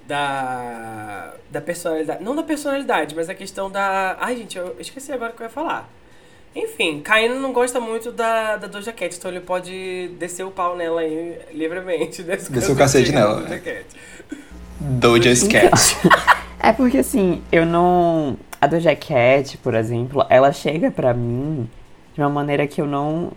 Da. 0.10 1.34
Da 1.52 1.62
personalidade. 1.62 2.24
Não 2.24 2.36
da 2.36 2.42
personalidade, 2.42 3.16
mas 3.16 3.30
a 3.30 3.36
questão 3.36 3.70
da. 3.70 4.18
Ai, 4.20 4.36
gente, 4.38 4.58
eu 4.58 4.76
esqueci 4.80 5.12
agora 5.12 5.32
o 5.32 5.36
que 5.36 5.44
eu 5.44 5.46
ia 5.46 5.52
falar. 5.52 5.88
Enfim, 6.56 7.00
Caíno 7.02 7.40
não 7.40 7.54
gosta 7.54 7.80
muito 7.80 8.12
da, 8.12 8.58
da 8.58 8.66
Doja 8.66 8.92
Cat, 8.92 9.16
então 9.16 9.30
ele 9.30 9.40
pode 9.40 10.08
descer 10.18 10.44
o 10.44 10.50
pau 10.50 10.76
nela 10.76 11.02
aí 11.02 11.38
livremente. 11.54 12.24
Desce 12.26 12.52
Descer 12.52 12.72
o 12.72 12.76
cacete 12.76 13.12
nela, 13.12 13.42
Doja? 13.42 13.60
Cat. 13.60 13.86
Doja's 14.80 15.44
Cat. 15.48 15.70
É 16.62 16.74
porque 16.74 16.98
assim, 16.98 17.42
eu 17.54 17.66
não. 17.66 18.36
A 18.60 18.68
Doja 18.68 18.94
Cat, 18.94 19.58
por 19.60 19.74
exemplo, 19.76 20.26
ela 20.30 20.52
chega 20.52 20.92
pra 20.92 21.14
mim 21.14 21.70
de 22.14 22.20
uma 22.20 22.30
maneira 22.30 22.68
que 22.68 22.82
eu 22.82 22.86
não. 22.86 23.32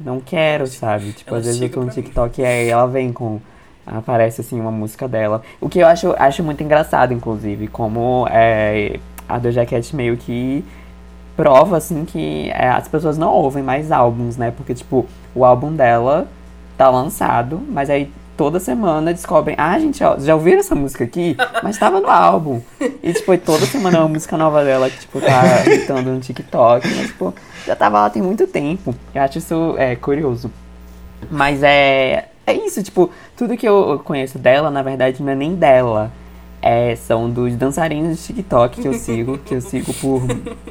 Não 0.00 0.20
quero, 0.20 0.66
sabe? 0.66 1.12
Tipo, 1.12 1.30
Ela 1.30 1.38
às 1.40 1.44
vezes 1.46 1.60
eu 1.60 1.68
tô 1.68 1.80
no 1.80 1.86
pra 1.86 1.94
mim. 1.96 2.02
TikTok 2.02 2.40
e 2.40 2.44
aí 2.46 2.68
ela 2.68 2.86
vem 2.86 3.12
com. 3.12 3.40
Aparece 3.86 4.40
assim 4.40 4.60
uma 4.60 4.70
música 4.70 5.06
dela. 5.06 5.42
O 5.60 5.68
que 5.68 5.78
eu 5.78 5.86
acho, 5.86 6.14
acho 6.18 6.42
muito 6.42 6.62
engraçado, 6.62 7.14
inclusive, 7.14 7.68
como 7.68 8.26
é, 8.30 8.98
a 9.28 9.38
Doja 9.38 9.64
Cat 9.64 9.94
meio 9.94 10.16
que 10.16 10.64
prova, 11.36 11.76
assim, 11.76 12.04
que 12.04 12.50
é, 12.50 12.68
as 12.68 12.88
pessoas 12.88 13.18
não 13.18 13.32
ouvem 13.32 13.62
mais 13.62 13.92
álbuns, 13.92 14.36
né? 14.36 14.50
Porque, 14.50 14.74
tipo, 14.74 15.06
o 15.34 15.44
álbum 15.44 15.72
dela 15.72 16.26
tá 16.76 16.88
lançado, 16.90 17.60
mas 17.68 17.88
aí 17.90 18.10
toda 18.36 18.60
semana 18.60 19.12
descobrem, 19.12 19.56
ah, 19.58 19.78
gente, 19.78 20.02
ó, 20.04 20.18
já 20.18 20.34
ouviram 20.34 20.58
essa 20.58 20.74
música 20.74 21.04
aqui? 21.04 21.36
Mas 21.62 21.78
tava 21.78 22.00
no 22.00 22.08
álbum. 22.08 22.60
E, 23.02 23.12
tipo, 23.12 23.36
toda 23.38 23.64
semana 23.66 23.98
é 23.98 24.00
uma 24.00 24.08
música 24.08 24.36
nova 24.36 24.64
dela 24.64 24.90
que, 24.90 25.00
tipo, 25.00 25.20
tá 25.20 25.64
hitando 25.66 26.10
no 26.10 26.20
TikTok, 26.20 26.86
mas, 26.86 27.06
tipo, 27.08 27.34
já 27.66 27.74
tava 27.74 28.00
lá 28.00 28.10
tem 28.10 28.22
muito 28.22 28.46
tempo. 28.46 28.94
Eu 29.14 29.22
acho 29.22 29.38
isso 29.38 29.74
é, 29.78 29.96
curioso. 29.96 30.50
Mas 31.30 31.62
é. 31.62 32.28
É 32.46 32.52
isso, 32.52 32.82
tipo, 32.82 33.10
tudo 33.36 33.56
que 33.56 33.66
eu 33.66 34.00
conheço 34.04 34.38
dela, 34.38 34.70
na 34.70 34.82
verdade, 34.82 35.22
não 35.22 35.32
é 35.32 35.34
nem 35.34 35.54
dela. 35.54 36.12
É, 36.62 36.96
são 36.96 37.28
dos 37.28 37.54
dançarinos 37.54 38.18
de 38.18 38.24
TikTok 38.24 38.80
que 38.80 38.88
eu 38.88 38.94
sigo, 38.98 39.38
que 39.38 39.54
eu 39.54 39.60
sigo 39.60 39.92
por 39.94 40.22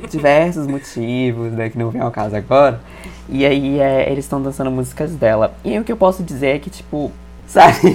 diversos 0.09 0.65
motivos, 0.67 1.51
né, 1.53 1.69
que 1.69 1.77
não 1.77 1.89
vem 1.89 2.01
ao 2.01 2.11
caso 2.11 2.35
agora. 2.35 2.79
E 3.27 3.45
aí 3.45 3.79
é, 3.79 4.09
eles 4.09 4.25
estão 4.25 4.41
dançando 4.41 4.71
músicas 4.71 5.11
dela. 5.15 5.53
E 5.63 5.71
aí 5.71 5.79
o 5.79 5.83
que 5.83 5.91
eu 5.91 5.97
posso 5.97 6.23
dizer 6.23 6.55
é 6.55 6.59
que, 6.59 6.69
tipo, 6.69 7.11
sabe, 7.45 7.77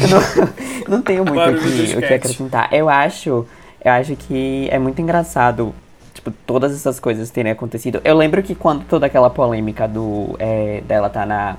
eu 0.00 0.08
não, 0.08 0.96
não 0.96 1.02
tenho 1.02 1.24
muito 1.24 1.60
que, 1.60 1.96
o 1.96 2.00
que 2.00 2.14
acrescentar. 2.14 2.72
Eu 2.72 2.88
acho, 2.88 3.46
eu 3.84 3.92
acho 3.92 4.16
que 4.16 4.68
é 4.70 4.78
muito 4.78 5.00
engraçado 5.02 5.74
tipo, 6.14 6.30
todas 6.46 6.72
essas 6.74 6.98
coisas 6.98 7.30
terem 7.30 7.52
acontecido. 7.52 8.00
Eu 8.04 8.16
lembro 8.16 8.42
que 8.42 8.54
quando 8.54 8.84
toda 8.84 9.06
aquela 9.06 9.30
polêmica 9.30 9.86
do 9.86 10.34
é, 10.38 10.82
dela 10.86 11.08
tá 11.08 11.24
na 11.24 11.56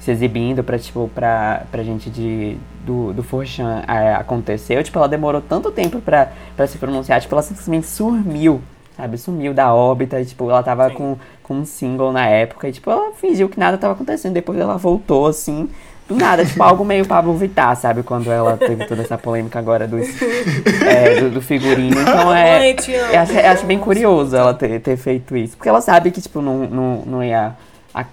se 0.00 0.10
exibindo 0.10 0.62
pra, 0.62 0.78
tipo, 0.78 1.10
pra, 1.14 1.62
pra 1.70 1.82
gente 1.82 2.10
de, 2.10 2.58
do, 2.84 3.12
do 3.12 3.22
Forchan 3.22 3.82
é, 3.88 4.14
aconteceu, 4.14 4.82
tipo, 4.82 4.98
ela 4.98 5.08
demorou 5.08 5.40
tanto 5.40 5.70
tempo 5.70 6.00
pra, 6.00 6.30
pra 6.54 6.66
se 6.66 6.76
pronunciar, 6.76 7.20
tipo, 7.20 7.34
ela 7.34 7.42
simplesmente 7.42 7.86
sumiu, 7.86 8.60
sabe, 8.96 9.16
sumiu 9.16 9.54
da 9.54 9.72
órbita, 9.72 10.20
e, 10.20 10.26
tipo, 10.26 10.50
ela 10.50 10.62
tava 10.62 10.90
com, 10.90 11.16
com 11.42 11.54
um 11.54 11.64
single 11.64 12.12
na 12.12 12.26
época, 12.26 12.68
e, 12.68 12.72
tipo, 12.72 12.90
ela 12.90 13.12
fingiu 13.12 13.48
que 13.48 13.58
nada 13.58 13.78
tava 13.78 13.94
acontecendo, 13.94 14.34
depois 14.34 14.58
ela 14.58 14.76
voltou, 14.76 15.26
assim, 15.26 15.70
do 16.06 16.16
nada, 16.16 16.44
tipo, 16.44 16.62
algo 16.62 16.84
meio 16.84 17.06
Pablo 17.06 17.34
Vittar, 17.34 17.74
sabe, 17.74 18.02
quando 18.02 18.30
ela 18.30 18.58
teve 18.58 18.84
toda 18.84 19.00
essa 19.00 19.16
polêmica 19.16 19.58
agora 19.58 19.88
dos, 19.88 20.06
é, 20.86 21.18
do, 21.18 21.30
do 21.30 21.40
figurino, 21.40 21.98
então 21.98 22.34
é... 22.34 22.72
Eu 22.72 23.20
acho, 23.20 23.32
eu 23.32 23.50
acho 23.50 23.64
bem 23.64 23.78
curioso 23.78 24.36
ela 24.36 24.52
ter, 24.52 24.80
ter 24.80 24.98
feito 24.98 25.34
isso. 25.34 25.56
Porque 25.56 25.68
ela 25.68 25.80
sabe 25.80 26.10
que, 26.10 26.20
tipo, 26.20 26.42
não, 26.42 26.66
não, 26.66 27.02
não 27.06 27.24
ia 27.24 27.54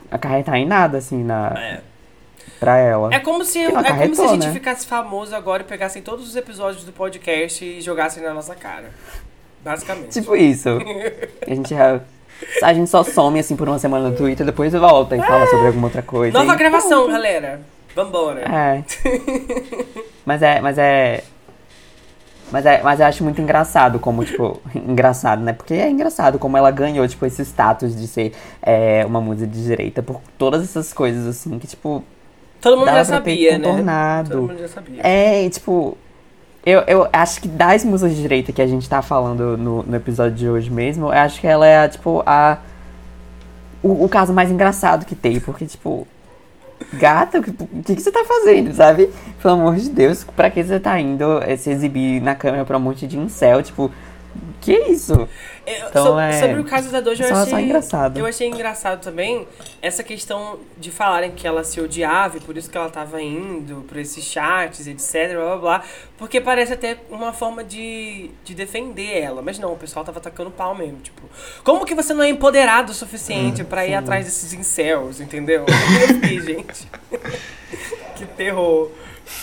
acarretar 0.09 0.55
em 0.55 0.65
nada, 0.65 0.97
assim, 0.99 1.23
na, 1.23 1.53
É. 1.57 1.81
pra 2.59 2.77
ela. 2.77 3.13
É 3.13 3.19
como 3.19 3.43
se, 3.43 3.59
é 3.59 3.71
como 3.71 4.15
se 4.15 4.21
a 4.21 4.27
gente 4.27 4.47
né? 4.47 4.53
ficasse 4.53 4.85
famoso 4.85 5.35
agora 5.35 5.63
e 5.63 5.65
pegassem 5.65 6.01
todos 6.01 6.27
os 6.27 6.35
episódios 6.35 6.83
do 6.83 6.91
podcast 6.91 7.63
e 7.65 7.81
jogassem 7.81 8.21
na 8.23 8.33
nossa 8.33 8.53
cara. 8.55 8.91
Basicamente. 9.63 10.09
Tipo 10.11 10.35
isso. 10.35 10.69
A 11.45 11.53
gente, 11.53 11.69
já- 11.69 11.99
a 12.63 12.73
gente 12.73 12.89
só 12.89 13.03
some, 13.03 13.39
assim, 13.39 13.55
por 13.55 13.67
uma 13.69 13.77
semana 13.77 14.09
no 14.09 14.15
Twitter, 14.15 14.43
depois 14.45 14.73
volta 14.73 15.15
e 15.15 15.21
fala 15.21 15.45
sobre 15.47 15.67
alguma 15.67 15.87
outra 15.87 16.01
coisa. 16.01 16.35
Nova 16.37 16.55
e 16.55 16.57
gravação, 16.57 17.07
galera. 17.07 17.61
Vambora. 17.95 18.41
É. 18.41 18.83
Mas 20.25 20.41
é, 20.41 20.61
mas 20.61 20.77
é... 20.77 21.23
Mas, 22.51 22.65
é, 22.65 22.81
mas 22.83 22.99
eu 22.99 23.05
acho 23.05 23.23
muito 23.23 23.41
engraçado 23.41 23.97
como, 23.99 24.25
tipo, 24.25 24.59
engraçado, 24.75 25.41
né? 25.41 25.53
Porque 25.53 25.73
é 25.73 25.89
engraçado 25.89 26.37
como 26.37 26.57
ela 26.57 26.69
ganhou, 26.69 27.07
tipo, 27.07 27.25
esse 27.25 27.41
status 27.43 27.95
de 27.95 28.07
ser 28.07 28.33
é, 28.61 29.05
uma 29.05 29.21
música 29.21 29.47
de 29.47 29.63
direita 29.63 30.03
por 30.03 30.19
todas 30.37 30.61
essas 30.63 30.91
coisas, 30.91 31.25
assim, 31.25 31.57
que, 31.57 31.67
tipo, 31.67 32.03
Todo 32.61 32.77
mundo 32.77 32.91
já 32.91 33.03
sabia, 33.03 33.57
né? 33.57 33.67
Todo 34.29 34.41
mundo 34.43 34.59
já 34.59 34.67
sabia. 34.67 35.01
É, 35.03 35.43
e, 35.43 35.49
tipo, 35.49 35.97
eu, 36.63 36.81
eu 36.81 37.09
acho 37.11 37.41
que 37.41 37.47
das 37.47 37.83
músicas 37.83 38.15
de 38.15 38.21
direita 38.21 38.51
que 38.51 38.61
a 38.61 38.67
gente 38.67 38.87
tá 38.87 39.01
falando 39.01 39.57
no, 39.57 39.81
no 39.81 39.95
episódio 39.95 40.35
de 40.37 40.47
hoje 40.47 40.69
mesmo, 40.69 41.07
eu 41.07 41.11
acho 41.11 41.41
que 41.41 41.47
ela 41.47 41.65
é, 41.65 41.87
tipo, 41.87 42.21
a. 42.23 42.59
O, 43.81 44.05
o 44.05 44.09
caso 44.09 44.31
mais 44.31 44.51
engraçado 44.51 45.05
que 45.05 45.15
tem, 45.15 45.39
porque, 45.39 45.65
tipo. 45.65 46.07
Gata, 46.93 47.39
o 47.39 47.43
que, 47.83 47.95
que 47.95 48.01
você 48.01 48.11
tá 48.11 48.23
fazendo, 48.25 48.73
sabe? 48.73 49.09
Pelo 49.41 49.53
amor 49.55 49.75
de 49.75 49.89
Deus, 49.89 50.23
pra 50.23 50.49
que 50.49 50.63
você 50.63 50.79
tá 50.79 50.99
indo 50.99 51.41
eh, 51.43 51.57
se 51.57 51.69
exibir 51.69 52.21
na 52.21 52.35
câmera 52.35 52.65
pra 52.65 52.77
um 52.77 52.81
monte 52.81 53.07
de 53.07 53.17
incel? 53.17 53.61
Tipo, 53.63 53.91
Que 54.61 54.73
isso? 54.91 55.27
É, 55.71 55.87
Então, 55.87 56.05
so- 56.05 56.19
é- 56.19 56.39
Sobre 56.39 56.59
o 56.59 56.63
caso 56.63 56.89
da 56.91 56.99
Doja, 56.99 57.23
eu 57.23 57.29
só- 57.29 57.35
achei, 57.43 57.59
engraçado. 57.65 58.17
eu 58.19 58.25
achei 58.25 58.47
engraçado 58.47 59.01
também 59.01 59.47
essa 59.81 60.03
questão 60.03 60.59
de 60.77 60.91
falarem 60.91 61.31
que 61.31 61.47
ela 61.47 61.63
se 61.63 61.79
odiava 61.79 62.37
e 62.37 62.39
por 62.41 62.57
isso 62.57 62.69
que 62.69 62.77
ela 62.77 62.89
tava 62.89 63.21
indo 63.21 63.83
por 63.87 63.97
esses 63.97 64.23
chats, 64.23 64.87
etc, 64.87 65.33
blá 65.35 65.45
blá 65.45 65.57
blá. 65.57 65.83
Porque 66.17 66.39
parece 66.39 66.73
até 66.73 66.97
uma 67.09 67.33
forma 67.33 67.63
de, 67.63 68.29
de 68.43 68.53
defender 68.53 69.17
ela. 69.17 69.41
Mas 69.41 69.57
não, 69.57 69.73
o 69.73 69.77
pessoal 69.77 70.05
tava 70.05 70.19
atacando 70.19 70.51
pau 70.51 70.75
mesmo. 70.75 70.97
Tipo, 70.99 71.21
como 71.63 71.85
que 71.85 71.95
você 71.95 72.13
não 72.13 72.23
é 72.23 72.29
empoderado 72.29 72.91
o 72.91 72.95
suficiente 72.95 73.63
pra 73.63 73.85
ir 73.87 73.95
atrás 73.95 74.25
desses 74.25 74.53
incels, 74.53 75.19
entendeu? 75.19 75.65
Eu 76.01 76.07
fiquei, 76.15 76.39
gente. 76.41 76.87
que 78.15 78.25
terror. 78.25 78.91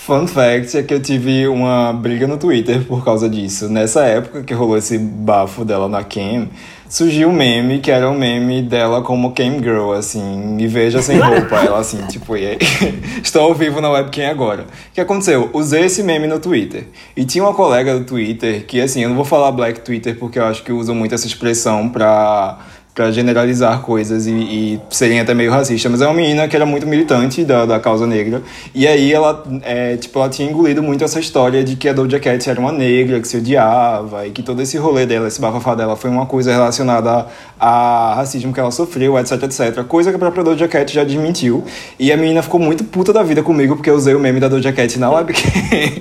Fun 0.08 0.26
fact 0.26 0.76
é 0.76 0.82
que 0.82 0.92
eu 0.92 1.00
tive 1.00 1.46
uma 1.48 1.92
briga 1.92 2.26
no 2.26 2.38
Twitter 2.38 2.82
por 2.84 3.04
causa 3.04 3.28
disso. 3.28 3.68
Nessa 3.68 4.04
época 4.04 4.42
que 4.42 4.54
rolou 4.54 4.76
esse 4.76 4.98
bafo 4.98 5.64
dela 5.64 5.88
na 5.88 6.02
Cam, 6.02 6.48
surgiu 6.88 7.28
um 7.28 7.32
meme 7.32 7.78
que 7.78 7.90
era 7.90 8.10
um 8.10 8.16
meme 8.16 8.62
dela 8.62 9.02
como 9.02 9.32
Cam 9.32 9.58
Girl, 9.58 9.92
assim, 9.92 10.38
me 10.38 10.66
veja 10.66 11.02
sem 11.02 11.18
roupa. 11.18 11.56
Ela 11.64 11.78
assim, 11.78 11.98
tipo, 12.06 12.36
e 12.36 12.46
aí, 12.46 12.58
estou 13.22 13.42
ao 13.42 13.54
vivo 13.54 13.80
na 13.80 13.90
webcam 13.90 14.30
agora. 14.30 14.62
O 14.62 14.94
que 14.94 15.00
aconteceu? 15.00 15.50
Usei 15.52 15.84
esse 15.84 16.02
meme 16.02 16.26
no 16.26 16.38
Twitter. 16.38 16.84
E 17.16 17.24
tinha 17.24 17.44
uma 17.44 17.54
colega 17.54 17.98
do 17.98 18.04
Twitter 18.04 18.64
que, 18.66 18.80
assim, 18.80 19.02
eu 19.02 19.08
não 19.08 19.16
vou 19.16 19.24
falar 19.24 19.52
Black 19.52 19.80
Twitter 19.80 20.18
porque 20.18 20.38
eu 20.38 20.44
acho 20.44 20.62
que 20.62 20.72
usam 20.72 20.94
muito 20.94 21.14
essa 21.14 21.26
expressão 21.26 21.88
pra 21.88 22.58
pra 22.98 23.12
generalizar 23.12 23.80
coisas 23.82 24.26
e, 24.26 24.32
e 24.32 24.80
serem 24.90 25.20
até 25.20 25.32
meio 25.32 25.52
racista, 25.52 25.88
mas 25.88 26.02
é 26.02 26.04
uma 26.04 26.14
menina 26.14 26.48
que 26.48 26.56
era 26.56 26.66
muito 26.66 26.84
militante 26.84 27.44
da, 27.44 27.64
da 27.64 27.78
causa 27.78 28.08
negra, 28.08 28.42
e 28.74 28.88
aí 28.88 29.12
ela, 29.12 29.44
é, 29.62 29.96
tipo, 29.96 30.18
ela 30.18 30.28
tinha 30.28 30.50
engolido 30.50 30.82
muito 30.82 31.04
essa 31.04 31.20
história 31.20 31.62
de 31.62 31.76
que 31.76 31.88
a 31.88 31.92
Doja 31.92 32.18
Cat 32.18 32.50
era 32.50 32.58
uma 32.58 32.72
negra, 32.72 33.20
que 33.20 33.28
se 33.28 33.36
odiava, 33.36 34.26
e 34.26 34.32
que 34.32 34.42
todo 34.42 34.60
esse 34.60 34.76
rolê 34.78 35.06
dela, 35.06 35.28
esse 35.28 35.40
bafafá 35.40 35.76
dela 35.76 35.94
foi 35.94 36.10
uma 36.10 36.26
coisa 36.26 36.50
relacionada 36.50 37.28
a, 37.60 38.10
a 38.10 38.14
racismo 38.16 38.52
que 38.52 38.58
ela 38.58 38.72
sofreu, 38.72 39.16
etc, 39.16 39.44
etc, 39.44 39.84
coisa 39.84 40.10
que 40.10 40.16
a 40.16 40.18
própria 40.18 40.42
Doja 40.42 40.66
Cat 40.66 40.92
já 40.92 41.04
desmentiu, 41.04 41.62
e 42.00 42.10
a 42.10 42.16
menina 42.16 42.42
ficou 42.42 42.58
muito 42.58 42.82
puta 42.82 43.12
da 43.12 43.22
vida 43.22 43.44
comigo, 43.44 43.76
porque 43.76 43.90
eu 43.90 43.94
usei 43.94 44.16
o 44.16 44.18
meme 44.18 44.40
da 44.40 44.48
Doja 44.48 44.72
Cat 44.72 44.98
na 44.98 45.08
webcam. 45.08 45.38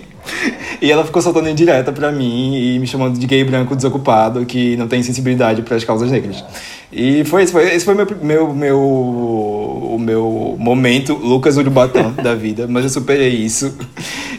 E 0.80 0.92
ela 0.92 1.04
ficou 1.04 1.22
soltando 1.24 1.50
indireta 1.50 1.92
pra 1.92 2.12
mim 2.12 2.56
e 2.56 2.78
me 2.78 2.86
chamando 2.86 3.18
de 3.18 3.26
gay 3.26 3.44
branco 3.44 3.76
desocupado 3.76 4.46
que 4.46 4.78
não 4.78 4.88
tem 4.88 5.02
sensibilidade 5.02 5.64
para 5.64 5.76
as 5.76 5.84
causas 5.84 6.12
negras. 6.12 6.44
E 6.92 7.24
foi 7.26 7.44
esse 7.44 7.52
foi, 7.52 7.74
esse 7.74 7.84
foi 7.84 7.96
meu, 7.96 8.08
meu, 8.22 8.54
meu, 8.54 8.80
o 8.80 9.98
meu 10.00 10.56
momento 10.60 11.14
Lucas 11.16 11.58
Urubatã 11.58 12.12
da 12.12 12.36
vida, 12.36 12.68
mas 12.70 12.84
eu 12.84 12.90
superei 12.90 13.30
isso. 13.30 13.76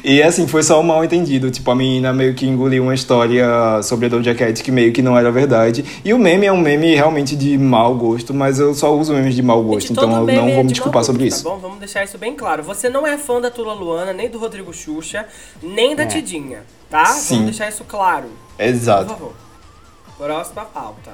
E 0.03 0.23
assim, 0.23 0.47
foi 0.47 0.63
só 0.63 0.81
um 0.81 0.83
mal 0.83 1.05
entendido. 1.05 1.51
Tipo, 1.51 1.71
a 1.71 1.75
menina 1.75 2.13
meio 2.13 2.35
que 2.35 2.47
engoliu 2.47 2.83
uma 2.83 2.95
história 2.95 3.47
sobre 3.83 4.07
a 4.07 4.09
Doja 4.09 4.35
Cat 4.35 4.63
que 4.63 4.71
meio 4.71 4.93
que 4.93 5.03
não 5.03 5.17
era 5.17 5.31
verdade. 5.31 5.85
E 6.05 6.13
o 6.13 6.19
meme 6.19 6.47
é 6.47 6.53
um 6.53 6.61
meme 6.61 6.95
realmente 6.95 7.37
de 7.37 7.57
mau 7.59 7.95
gosto, 7.95 8.33
mas 8.33 8.59
eu 8.59 8.75
só 8.75 8.95
uso 8.95 9.13
memes 9.13 9.35
de 9.35 9.43
mau 9.43 9.63
gosto, 9.63 9.89
Gente, 9.89 9.93
então 9.93 10.05
eu 10.05 10.27
não 10.27 10.49
é 10.49 10.55
vou 10.55 10.63
me 10.63 10.69
de 10.69 10.75
desculpar 10.75 11.05
sobre 11.05 11.25
gosto, 11.25 11.37
isso. 11.37 11.45
Tá 11.45 11.51
bom? 11.51 11.59
Vamos 11.59 11.79
deixar 11.79 12.05
isso 12.05 12.19
bem 12.19 12.35
claro. 12.35 12.63
Você 12.63 12.89
não 12.89 13.07
é 13.07 13.19
fã 13.19 13.41
da 13.41 13.51
Tula 13.51 13.75
Luana, 13.75 14.13
nem 14.13 14.29
do 14.29 14.39
Rodrigo 14.39 14.73
Xuxa, 14.73 15.27
nem 15.63 15.95
da 15.95 16.07
Tidinha, 16.07 16.63
tá? 16.89 17.03
É. 17.03 17.07
Sim. 17.07 17.35
Vamos 17.37 17.51
deixar 17.51 17.69
isso 17.69 17.85
claro. 17.85 18.29
Por 18.57 18.65
Exato. 18.65 19.09
favor. 19.09 19.33
Próxima 20.17 20.65
pauta. 20.65 21.13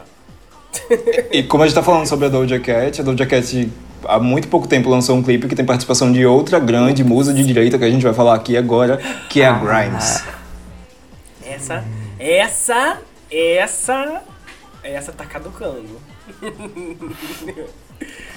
E 1.32 1.42
como 1.42 1.62
a 1.62 1.66
gente 1.66 1.74
tá 1.74 1.82
falando 1.82 2.06
sobre 2.06 2.26
a 2.26 2.28
Doja 2.28 2.58
Cat, 2.58 3.00
a 3.00 3.04
Doja 3.04 3.26
Cat 3.26 3.70
há 4.04 4.18
muito 4.18 4.48
pouco 4.48 4.66
tempo 4.66 4.88
lançou 4.88 5.16
um 5.16 5.22
clipe 5.22 5.48
que 5.48 5.54
tem 5.54 5.64
participação 5.64 6.12
de 6.12 6.24
outra 6.26 6.58
grande 6.58 7.02
musa 7.02 7.32
de 7.32 7.44
direita 7.44 7.78
que 7.78 7.84
a 7.84 7.90
gente 7.90 8.02
vai 8.02 8.14
falar 8.14 8.34
aqui 8.34 8.56
agora, 8.56 8.98
que 9.28 9.42
é 9.42 9.46
a 9.46 9.52
Grimes. 9.52 10.24
Essa, 11.44 11.84
essa, 12.18 12.98
essa, 13.30 14.22
essa 14.82 15.12
tá 15.12 15.24
caducando. 15.24 16.00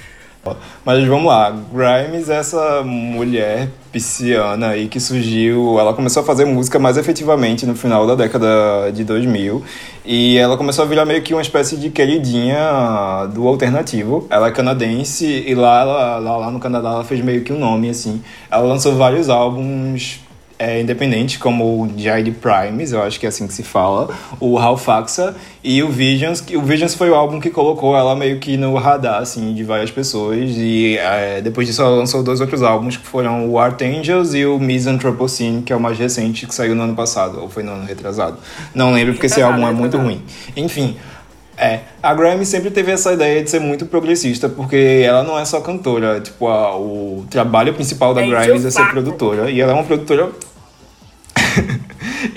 Mas 0.86 1.06
vamos 1.08 1.28
lá, 1.28 1.54
Grimes 1.74 2.30
é 2.30 2.38
essa 2.38 2.84
mulher 2.84 3.70
pisciana 3.92 4.70
aí 4.70 4.88
que 4.88 5.00
surgiu, 5.00 5.80
ela 5.80 5.94
começou 5.94 6.22
a 6.22 6.26
fazer 6.26 6.46
música 6.46 6.78
mais 6.78 6.98
efetivamente 6.98 7.66
no 7.66 7.76
final 7.76 8.06
da 8.06 8.16
década 8.16 8.92
de 8.94 9.04
2000 9.04 9.64
e 10.06 10.38
ela 10.38 10.56
começou 10.56 10.86
a 10.86 10.88
virar 10.88 11.06
meio 11.06 11.22
que 11.22 11.34
uma 11.34 11.42
espécie 11.42 11.78
de 11.78 11.90
queridinha 11.90 13.28
do 13.34 13.48
alternativo. 13.48 14.28
Ela 14.30 14.48
é 14.48 14.52
canadense 14.52 15.26
e 15.26 15.56
lá, 15.56 15.84
lá, 15.84 16.38
lá 16.38 16.52
no 16.52 16.60
Canadá 16.60 16.90
ela 16.90 17.04
fez 17.04 17.24
meio 17.24 17.44
que 17.44 17.52
um 17.52 17.60
nome 17.60 17.90
assim. 17.90 18.22
Ela 18.52 18.64
lançou 18.64 18.96
vários 18.96 19.30
álbuns 19.30 20.27
é, 20.60 20.82
independentes, 20.82 21.38
como 21.38 21.84
o 21.84 21.92
Jade 21.98 22.32
Primes, 22.32 22.92
eu 22.92 23.04
acho 23.04 23.20
que 23.20 23.26
é 23.26 23.30
assim 23.30 23.46
que 23.46 23.54
se 23.54 23.64
fala, 23.64 24.10
o 24.40 24.58
Halfaxa 24.58 25.36
e 25.64 25.84
o 25.84 25.90
Visions. 25.90 26.42
que 26.42 26.58
O 26.58 26.62
Visions 26.62 26.96
foi 26.96 27.10
o 27.10 27.16
álbum 27.16 27.40
que 27.40 27.50
colocou 27.50 27.96
ela 27.96 28.16
meio 28.16 28.40
que 28.40 28.58
no 28.58 28.76
radar, 28.76 29.22
assim, 29.22 29.54
de 29.54 29.64
várias 29.64 29.92
pessoas. 29.92 30.52
E 30.56 30.98
é, 30.98 31.42
depois 31.42 31.68
disso 31.68 31.82
ela 31.82 31.92
lançou 31.92 32.24
dois 32.24 32.42
outros 32.42 32.64
álbuns, 32.64 32.98
que 32.98 33.06
foram 33.06 33.50
o 33.50 33.60
Art 33.60 33.82
Angels 33.82 34.34
e 34.34 34.46
o 34.46 34.58
Misanthropocene, 34.60 35.62
que 35.62 35.72
é 35.72 35.76
o 35.76 35.80
mais 35.80 35.98
recente, 35.98 36.48
que 36.48 36.56
saiu 36.56 36.74
no 36.74 36.84
ano 36.84 36.96
passado, 36.96 37.40
ou 37.40 37.50
foi 37.50 37.62
no 37.62 37.74
ano 37.74 37.86
retrasado. 37.86 38.38
Não 38.74 38.92
lembro, 38.94 39.14
porque 39.14 39.28
esse 39.28 39.42
álbum 39.42 39.68
é 39.68 39.72
muito 39.72 39.98
ruim. 39.98 40.22
Enfim, 40.56 40.98
é, 41.58 41.80
a 42.04 42.14
Grammy 42.14 42.46
sempre 42.46 42.70
teve 42.70 42.92
essa 42.92 43.14
ideia 43.14 43.44
de 43.44 43.50
ser 43.50 43.60
muito 43.60 43.86
progressista, 43.86 44.48
porque 44.48 45.04
ela 45.06 45.24
não 45.24 45.38
é 45.40 45.44
só 45.46 45.60
cantora, 45.60 46.20
tipo, 46.22 46.48
a- 46.48 46.78
o 46.78 47.26
trabalho 47.30 47.74
principal 47.74 48.14
da 48.14 48.22
É 48.22 48.26
o 48.26 48.28
é 48.68 48.72
ser 48.72 48.86
produtora, 48.92 49.50
e 49.50 49.60
ela 49.60 49.72
é 49.72 49.76
uma 49.76 49.84
produtora 49.84 50.30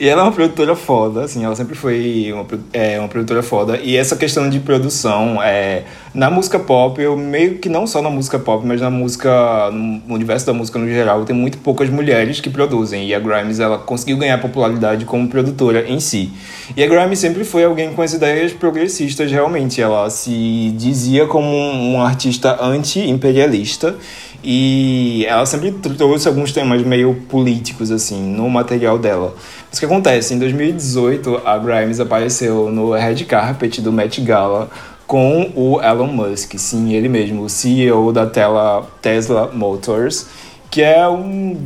e 0.01 0.09
ela 0.09 0.23
é 0.23 0.25
uma 0.25 0.33
produtora 0.33 0.75
foda, 0.75 1.25
assim, 1.25 1.45
ela 1.45 1.55
sempre 1.55 1.75
foi 1.75 2.33
uma, 2.33 2.47
é, 2.73 2.99
uma 2.99 3.07
produtora 3.07 3.43
foda. 3.43 3.77
E 3.77 3.99
essa 3.99 4.17
questão 4.17 4.49
de 4.49 4.59
produção, 4.59 5.43
é, 5.43 5.83
na 6.15 6.31
música 6.31 6.59
pop, 6.59 6.99
eu 6.99 7.15
meio 7.19 7.59
que 7.59 7.69
não 7.69 7.87
só 7.87 8.01
na 8.01 8.09
música 8.09 8.39
pop, 8.39 8.67
mas 8.67 8.81
na 8.81 8.89
música, 8.89 9.71
no 9.71 10.15
universo 10.15 10.47
da 10.47 10.55
música 10.55 10.79
no 10.79 10.89
geral, 10.89 11.27
tem 11.27 11.37
muito 11.37 11.59
poucas 11.59 11.91
mulheres 11.91 12.41
que 12.41 12.49
produzem. 12.49 13.09
E 13.09 13.15
a 13.15 13.21
Grimes, 13.21 13.61
ela 13.61 13.77
conseguiu 13.77 14.17
ganhar 14.17 14.39
popularidade 14.39 15.05
como 15.05 15.29
produtora 15.29 15.87
em 15.87 16.01
si. 16.01 16.33
E 16.75 16.83
a 16.83 16.87
Grimes 16.87 17.19
sempre 17.19 17.45
foi 17.45 17.65
alguém 17.65 17.93
com 17.93 18.01
as 18.01 18.15
ideias 18.15 18.55
progressistas, 18.55 19.31
realmente. 19.31 19.83
Ela 19.83 20.09
se 20.09 20.75
dizia 20.79 21.27
como 21.27 21.47
um, 21.47 21.97
um 21.97 22.03
artista 22.03 22.57
anti-imperialista. 22.65 23.97
E 24.43 25.27
ela 25.29 25.45
sempre 25.45 25.71
trouxe 25.71 26.27
alguns 26.27 26.51
temas 26.51 26.83
meio 26.83 27.15
políticos, 27.29 27.91
assim, 27.91 28.19
no 28.23 28.49
material 28.49 28.99
dela. 28.99 29.35
Mas 29.71 29.79
o 29.79 29.81
que 29.81 29.87
acontece? 29.87 30.35
Em 30.35 30.39
2018, 30.39 31.43
a 31.45 31.57
Grimes 31.57 32.01
apareceu 32.01 32.71
no 32.71 32.91
red 32.91 33.25
carpet 33.25 33.81
do 33.81 33.93
Met 33.93 34.21
Gala 34.21 34.69
com 35.07 35.51
o 35.55 35.81
Elon 35.81 36.09
Musk, 36.09 36.55
sim, 36.57 36.93
ele 36.93 37.09
mesmo, 37.09 37.43
o 37.43 37.49
CEO 37.49 38.13
da 38.13 38.27
tela 38.27 38.89
Tesla 39.01 39.51
Motors, 39.53 40.27
que 40.71 40.83
é 40.83 41.09
um 41.09 41.57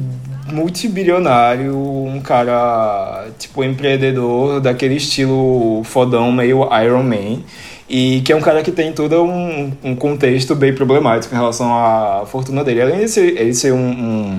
multibilionário, 0.51 1.77
um 1.77 2.21
cara, 2.21 3.27
tipo, 3.39 3.65
empreendedor 3.65 4.61
daquele 4.61 4.97
estilo 4.97 5.83
fodão, 5.85 6.31
meio 6.31 6.69
Iron 6.83 7.03
Man. 7.03 7.41
E 7.89 8.23
que 8.23 8.33
é 8.33 8.37
um 8.37 8.41
cara 8.41 8.63
que 8.63 8.73
tem 8.73 8.93
todo 8.93 9.23
um, 9.23 9.73
um 9.83 9.95
contexto 9.95 10.55
bem 10.55 10.75
problemático 10.75 11.35
em 11.35 11.39
relação 11.39 11.71
à 11.71 12.25
fortuna 12.27 12.65
dele. 12.65 12.81
Além 12.81 13.01
de 13.01 13.09
ser, 13.09 13.39
ele 13.39 13.53
ser 13.53 13.73
um, 13.73 13.79
um, 13.79 14.39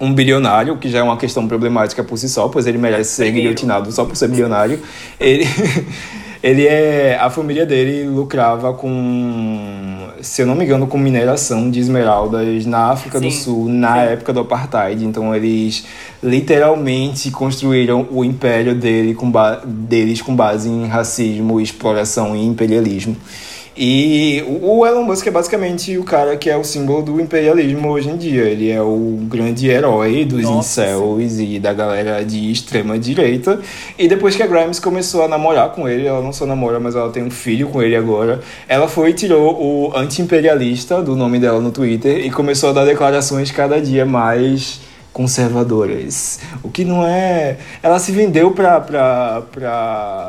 um 0.00 0.12
bilionário, 0.12 0.76
que 0.76 0.88
já 0.88 1.00
é 1.00 1.02
uma 1.02 1.16
questão 1.16 1.46
problemática 1.48 2.04
por 2.04 2.16
si 2.16 2.28
só, 2.28 2.48
pois 2.48 2.66
ele 2.66 2.78
merece 2.78 3.10
ser 3.10 3.30
guilhotinado 3.30 3.90
só 3.90 4.04
por 4.04 4.16
ser 4.16 4.28
bilionário. 4.28 4.80
Ele, 5.18 5.44
ele 6.42 6.66
é. 6.66 7.18
A 7.20 7.28
família 7.28 7.66
dele 7.66 8.08
lucrava 8.08 8.72
com, 8.74 10.08
se 10.20 10.42
eu 10.42 10.46
não 10.46 10.54
me 10.54 10.64
engano, 10.64 10.86
com 10.86 10.96
mineração 10.96 11.68
de 11.70 11.80
esmeraldas 11.80 12.64
na 12.64 12.90
África 12.90 13.18
do 13.20 13.30
Sim, 13.30 13.42
Sul, 13.42 13.68
na 13.68 13.94
sim. 13.94 14.12
época 14.12 14.32
do 14.32 14.40
Apartheid. 14.40 15.04
Então 15.04 15.34
eles 15.34 15.84
literalmente 16.22 17.30
construíram 17.30 18.06
o 18.10 18.24
império 18.24 18.74
dele 18.74 19.14
com 19.14 19.32
deles 19.64 20.22
com 20.22 20.34
base 20.34 20.68
em 20.68 20.86
racismo, 20.86 21.60
exploração 21.60 22.36
e 22.36 22.44
imperialismo. 22.44 23.16
E 23.80 24.44
o 24.60 24.84
Elon 24.84 25.04
Musk 25.04 25.24
é 25.28 25.30
basicamente 25.30 25.96
o 25.96 26.02
cara 26.02 26.36
que 26.36 26.50
é 26.50 26.56
o 26.56 26.64
símbolo 26.64 27.00
do 27.00 27.20
imperialismo 27.20 27.88
hoje 27.88 28.10
em 28.10 28.16
dia. 28.16 28.42
Ele 28.42 28.68
é 28.72 28.82
o 28.82 29.20
grande 29.22 29.68
herói 29.68 30.24
dos 30.24 30.42
Nossa, 30.42 30.82
incels 30.82 31.38
e 31.38 31.60
da 31.60 31.72
galera 31.72 32.24
de 32.24 32.50
extrema 32.50 32.98
direita. 32.98 33.60
E 33.96 34.08
depois 34.08 34.34
que 34.34 34.42
a 34.42 34.48
Grimes 34.48 34.80
começou 34.80 35.22
a 35.22 35.28
namorar 35.28 35.70
com 35.70 35.88
ele, 35.88 36.08
ela 36.08 36.20
não 36.20 36.32
só 36.32 36.44
namora, 36.44 36.80
mas 36.80 36.96
ela 36.96 37.10
tem 37.10 37.22
um 37.22 37.30
filho 37.30 37.68
com 37.68 37.80
ele 37.80 37.94
agora, 37.94 38.40
ela 38.66 38.88
foi 38.88 39.10
e 39.10 39.14
tirou 39.14 39.54
o 39.54 39.96
anti-imperialista 39.96 41.00
do 41.00 41.14
nome 41.14 41.38
dela 41.38 41.60
no 41.60 41.70
Twitter 41.70 42.26
e 42.26 42.32
começou 42.32 42.70
a 42.70 42.72
dar 42.72 42.84
declarações 42.84 43.52
cada 43.52 43.80
dia 43.80 44.04
mais 44.04 44.87
conservadoras. 45.12 46.40
O 46.62 46.70
que 46.70 46.84
não 46.84 47.06
é. 47.06 47.56
Ela 47.82 47.98
se 47.98 48.12
vendeu 48.12 48.50
pra 48.52 49.42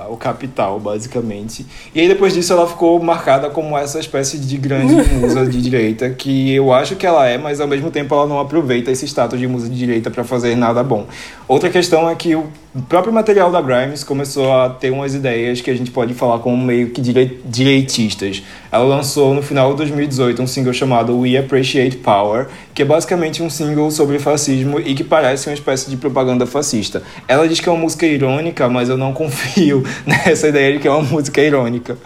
o 0.09 0.17
capital, 0.17 0.79
basicamente. 0.79 1.65
E 1.93 1.99
aí 1.99 2.07
depois 2.07 2.33
disso 2.33 2.53
ela 2.53 2.67
ficou 2.67 3.01
marcada 3.01 3.49
como 3.49 3.77
essa 3.77 3.99
espécie 3.99 4.37
de 4.37 4.57
grande 4.57 4.95
musa 5.13 5.45
de 5.45 5.61
direita, 5.61 6.09
que 6.09 6.53
eu 6.53 6.73
acho 6.73 6.95
que 6.95 7.05
ela 7.05 7.27
é, 7.27 7.37
mas 7.37 7.61
ao 7.61 7.67
mesmo 7.67 7.91
tempo 7.91 8.13
ela 8.15 8.25
não 8.25 8.39
aproveita 8.39 8.91
esse 8.91 9.05
status 9.05 9.39
de 9.39 9.47
musa 9.47 9.69
de 9.69 9.77
direita 9.77 10.09
pra 10.09 10.23
fazer 10.23 10.55
nada 10.55 10.83
bom. 10.83 11.05
Outra 11.47 11.69
questão 11.69 12.09
é 12.09 12.15
que 12.15 12.35
o 12.35 12.47
o 12.75 12.83
próprio 12.83 13.11
material 13.11 13.51
da 13.51 13.59
Grimes 13.61 14.03
começou 14.03 14.53
a 14.53 14.69
ter 14.69 14.91
umas 14.91 15.15
ideias 15.15 15.59
que 15.59 15.71
a 15.71 15.75
gente 15.75 15.89
pode 15.89 16.13
falar 16.13 16.37
como 16.37 16.55
meio 16.55 16.91
que 16.91 17.01
direi- 17.01 17.39
direitistas. 17.43 18.43
Ela 18.71 18.83
lançou 18.83 19.33
no 19.33 19.41
final 19.41 19.71
de 19.71 19.77
2018 19.77 20.39
um 20.39 20.45
single 20.45 20.71
chamado 20.71 21.17
We 21.17 21.35
Appreciate 21.35 21.97
Power, 21.97 22.47
que 22.73 22.83
é 22.83 22.85
basicamente 22.85 23.41
um 23.41 23.49
single 23.49 23.89
sobre 23.89 24.19
fascismo 24.19 24.79
e 24.79 24.93
que 24.93 25.03
parece 25.03 25.49
uma 25.49 25.55
espécie 25.55 25.89
de 25.89 25.97
propaganda 25.97 26.45
fascista. 26.45 27.01
Ela 27.27 27.47
diz 27.47 27.59
que 27.59 27.67
é 27.67 27.71
uma 27.71 27.81
música 27.81 28.05
irônica, 28.05 28.69
mas 28.69 28.87
eu 28.87 28.97
não 28.97 29.13
confio 29.13 29.83
nessa 30.05 30.47
ideia 30.49 30.73
de 30.73 30.79
que 30.79 30.87
é 30.87 30.91
uma 30.91 31.01
música 31.01 31.41
irônica. 31.41 31.97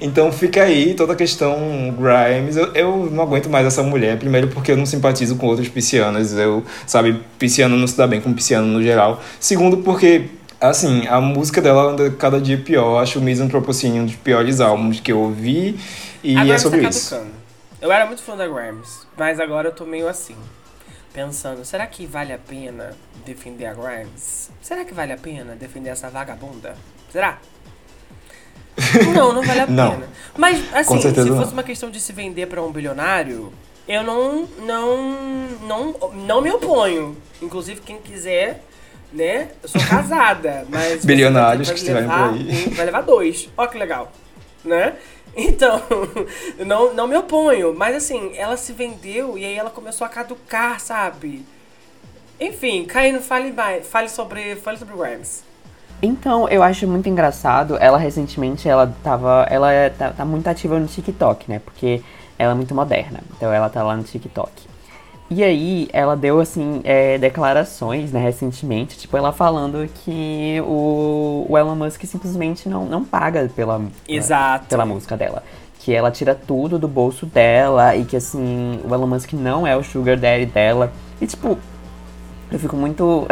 Então 0.00 0.30
fica 0.30 0.62
aí 0.62 0.94
toda 0.94 1.12
a 1.12 1.16
questão 1.16 1.94
Grimes. 1.96 2.56
Eu, 2.56 2.72
eu 2.74 3.10
não 3.10 3.22
aguento 3.22 3.48
mais 3.48 3.66
essa 3.66 3.82
mulher. 3.82 4.18
Primeiro 4.18 4.48
porque 4.48 4.72
eu 4.72 4.76
não 4.76 4.86
simpatizo 4.86 5.36
com 5.36 5.46
outras 5.46 5.68
piscianas. 5.68 6.32
Eu, 6.32 6.64
sabe, 6.86 7.22
pisciano 7.38 7.76
não 7.76 7.86
se 7.86 7.96
dá 7.96 8.06
bem 8.06 8.20
com 8.20 8.32
pisciano 8.32 8.66
no 8.66 8.82
geral. 8.82 9.22
Segundo 9.40 9.78
porque, 9.78 10.28
assim, 10.60 11.06
a 11.06 11.20
música 11.20 11.60
dela 11.60 11.92
anda 11.92 12.10
cada 12.10 12.40
dia 12.40 12.58
pior. 12.58 13.02
Acho 13.02 13.18
o 13.18 13.22
Misanthropocene 13.22 14.00
um 14.00 14.06
dos 14.06 14.16
piores 14.16 14.60
álbuns 14.60 15.00
que 15.00 15.12
eu 15.12 15.18
ouvi. 15.18 15.78
E 16.22 16.36
a 16.36 16.40
é 16.40 16.44
Grimes 16.44 16.62
sobre 16.62 16.82
tá 16.82 16.88
isso. 16.88 17.10
caducando. 17.10 17.36
Eu 17.80 17.92
era 17.92 18.06
muito 18.06 18.22
fã 18.22 18.36
da 18.36 18.48
Grimes, 18.48 19.06
mas 19.16 19.38
agora 19.38 19.68
eu 19.68 19.72
tô 19.72 19.84
meio 19.84 20.08
assim. 20.08 20.36
Pensando, 21.12 21.64
será 21.64 21.86
que 21.86 22.04
vale 22.04 22.32
a 22.32 22.38
pena 22.38 22.94
defender 23.24 23.66
a 23.66 23.74
Grimes? 23.74 24.50
Será 24.60 24.84
que 24.84 24.92
vale 24.92 25.12
a 25.12 25.16
pena 25.16 25.54
defender 25.54 25.90
essa 25.90 26.10
vagabunda? 26.10 26.76
Será? 27.10 27.38
Não, 29.14 29.32
não 29.32 29.42
vale 29.42 29.60
a 29.60 29.66
Não. 29.68 29.92
pena. 29.92 30.08
Mas, 30.36 30.74
assim, 30.74 31.00
se 31.00 31.12
fosse 31.14 31.30
não. 31.30 31.52
uma 31.52 31.62
questão 31.62 31.90
de 31.90 31.98
se 32.00 32.12
vender 32.12 32.46
pra 32.46 32.62
um 32.62 32.70
bilionário, 32.70 33.52
eu 33.88 34.02
não, 34.02 34.46
não, 34.58 35.12
não, 35.62 35.94
não 36.14 36.40
me 36.40 36.50
oponho. 36.50 37.16
Inclusive, 37.40 37.80
quem 37.80 37.98
quiser, 37.98 38.62
né? 39.12 39.48
Eu 39.62 39.68
sou 39.68 39.80
casada, 39.80 40.66
mas... 40.70 41.04
Bilionários 41.04 41.70
que 41.70 41.76
estiverem 41.76 42.08
levar 42.08 42.28
por 42.30 42.38
aí. 42.38 42.66
um, 42.66 42.70
vai 42.74 42.86
levar 42.86 43.00
dois. 43.02 43.48
Ó 43.56 43.66
que 43.66 43.78
legal, 43.78 44.12
né? 44.64 44.94
Então, 45.36 45.82
não, 46.66 46.94
não 46.94 47.06
me 47.06 47.16
oponho. 47.16 47.74
Mas 47.74 47.96
assim, 47.96 48.32
ela 48.36 48.56
se 48.56 48.72
vendeu 48.72 49.38
e 49.38 49.44
aí 49.44 49.54
ela 49.54 49.70
começou 49.70 50.04
a 50.06 50.10
caducar, 50.10 50.80
sabe? 50.80 51.44
Enfim, 52.40 52.84
Caíno, 52.84 53.20
fale 53.20 53.52
mais. 53.52 53.86
Fale 53.86 54.08
sobre, 54.08 54.56
fale 54.56 54.78
sobre 54.78 54.94
Grimes. 54.96 55.45
Então, 56.02 56.48
eu 56.48 56.62
acho 56.62 56.86
muito 56.86 57.08
engraçado. 57.08 57.76
Ela 57.80 57.98
recentemente, 57.98 58.68
ela 58.68 58.94
tava. 59.02 59.46
Ela 59.50 59.72
é- 59.72 59.90
tá, 59.90 60.10
tá 60.10 60.24
muito 60.24 60.46
ativa 60.48 60.78
no 60.78 60.86
TikTok, 60.86 61.48
né? 61.50 61.58
Porque 61.58 62.02
ela 62.38 62.52
é 62.52 62.54
muito 62.54 62.74
moderna. 62.74 63.20
Então 63.36 63.52
ela 63.52 63.68
tá 63.68 63.82
lá 63.82 63.96
no 63.96 64.02
TikTok. 64.02 64.50
E 65.28 65.42
aí, 65.42 65.88
ela 65.92 66.16
deu, 66.16 66.38
assim, 66.38 66.80
é, 66.84 67.18
declarações, 67.18 68.12
né, 68.12 68.20
recentemente, 68.20 68.96
tipo, 68.96 69.16
ela 69.16 69.32
falando 69.32 69.88
que 70.04 70.62
o, 70.64 71.44
o 71.48 71.58
Elon 71.58 71.74
Musk 71.74 72.04
simplesmente 72.04 72.68
não, 72.68 72.84
não 72.84 73.04
paga 73.04 73.50
pela, 73.56 73.82
Exato. 74.08 74.66
pela 74.66 74.86
música 74.86 75.16
dela. 75.16 75.42
Que 75.80 75.92
ela 75.92 76.12
tira 76.12 76.32
tudo 76.32 76.78
do 76.78 76.86
bolso 76.86 77.26
dela 77.26 77.96
e 77.96 78.04
que, 78.04 78.16
assim, 78.16 78.80
o 78.88 78.94
Elon 78.94 79.08
Musk 79.08 79.32
não 79.32 79.66
é 79.66 79.76
o 79.76 79.82
sugar 79.82 80.16
daddy 80.16 80.46
dela. 80.46 80.92
E, 81.20 81.26
tipo, 81.26 81.58
eu 82.50 82.58
fico 82.58 82.76
muito. 82.76 83.26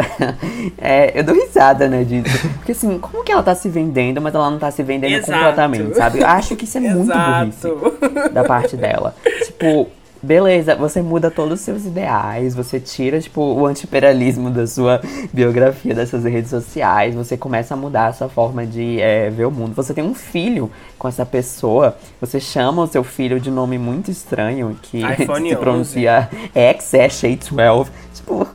é, 0.77 1.17
eu 1.17 1.23
dou 1.23 1.35
risada, 1.35 1.87
né, 1.87 2.03
disso. 2.03 2.47
Porque 2.55 2.73
assim, 2.73 2.99
como 2.99 3.23
que 3.23 3.31
ela 3.31 3.43
tá 3.43 3.55
se 3.55 3.69
vendendo, 3.69 4.21
mas 4.21 4.35
ela 4.35 4.49
não 4.49 4.59
tá 4.59 4.69
se 4.71 4.83
vendendo 4.83 5.13
Exato. 5.13 5.31
completamente, 5.31 5.95
sabe? 5.95 6.19
Eu 6.19 6.27
acho 6.27 6.55
que 6.55 6.65
isso 6.65 6.77
é 6.77 6.81
muito 6.81 7.13
burrice 7.13 7.67
Exato. 7.67 8.33
da 8.33 8.43
parte 8.43 8.75
dela. 8.75 9.15
Tipo, 9.45 9.87
beleza, 10.21 10.75
você 10.75 11.01
muda 11.01 11.29
todos 11.29 11.59
os 11.59 11.61
seus 11.61 11.85
ideais, 11.85 12.55
você 12.55 12.79
tira, 12.79 13.21
tipo, 13.21 13.41
o 13.41 13.65
anti-imperialismo 13.65 14.49
da 14.49 14.65
sua 14.67 14.99
biografia, 15.31 15.93
das 15.93 16.09
suas 16.09 16.23
redes 16.23 16.49
sociais, 16.49 17.15
você 17.15 17.37
começa 17.37 17.73
a 17.73 17.77
mudar 17.77 18.07
a 18.07 18.13
sua 18.13 18.27
forma 18.27 18.65
de 18.65 18.99
é, 18.99 19.29
ver 19.29 19.45
o 19.45 19.51
mundo. 19.51 19.73
Você 19.75 19.93
tem 19.93 20.03
um 20.03 20.15
filho 20.15 20.69
com 20.97 21.07
essa 21.07 21.25
pessoa, 21.25 21.95
você 22.19 22.39
chama 22.39 22.81
o 22.81 22.87
seu 22.87 23.03
filho 23.03 23.39
de 23.39 23.51
nome 23.51 23.77
muito 23.77 24.11
estranho, 24.11 24.77
que 24.81 24.99
se 24.99 25.31
11. 25.31 25.55
pronuncia 25.55 26.29
XSH12. 26.53 27.87
Tipo, 28.13 28.47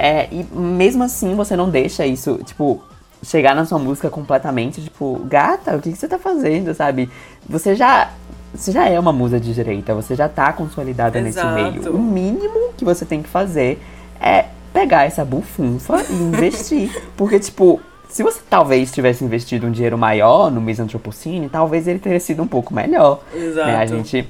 é, 0.00 0.28
e 0.32 0.44
mesmo 0.56 1.02
assim 1.04 1.34
você 1.34 1.54
não 1.54 1.68
deixa 1.68 2.06
isso, 2.06 2.40
tipo, 2.44 2.82
chegar 3.22 3.54
na 3.54 3.66
sua 3.66 3.78
música 3.78 4.08
completamente, 4.08 4.80
tipo, 4.80 5.20
gata, 5.26 5.76
o 5.76 5.80
que, 5.80 5.92
que 5.92 5.98
você 5.98 6.08
tá 6.08 6.18
fazendo, 6.18 6.74
sabe? 6.74 7.10
Você 7.48 7.74
já. 7.74 8.10
Você 8.52 8.72
já 8.72 8.88
é 8.88 8.98
uma 8.98 9.12
musa 9.12 9.38
de 9.38 9.54
direita, 9.54 9.94
você 9.94 10.16
já 10.16 10.28
tá 10.28 10.52
consolidada 10.52 11.20
nesse 11.20 11.38
Exato. 11.38 11.54
meio. 11.54 11.94
O 11.94 12.00
mínimo 12.00 12.72
que 12.76 12.84
você 12.84 13.04
tem 13.04 13.22
que 13.22 13.28
fazer 13.28 13.80
é 14.20 14.46
pegar 14.72 15.04
essa 15.04 15.24
bufunfa 15.24 16.02
e 16.10 16.14
investir. 16.14 16.90
Porque, 17.16 17.38
tipo, 17.38 17.80
se 18.08 18.24
você 18.24 18.40
talvez 18.50 18.90
tivesse 18.90 19.24
investido 19.24 19.68
um 19.68 19.70
dinheiro 19.70 19.96
maior 19.96 20.50
no 20.50 20.60
Misanthropocene, 20.60 21.48
talvez 21.48 21.86
ele 21.86 22.00
teria 22.00 22.18
sido 22.18 22.42
um 22.42 22.46
pouco 22.48 22.74
melhor. 22.74 23.20
Exato. 23.32 23.68
né? 23.68 23.76
A 23.76 23.86
gente 23.86 24.28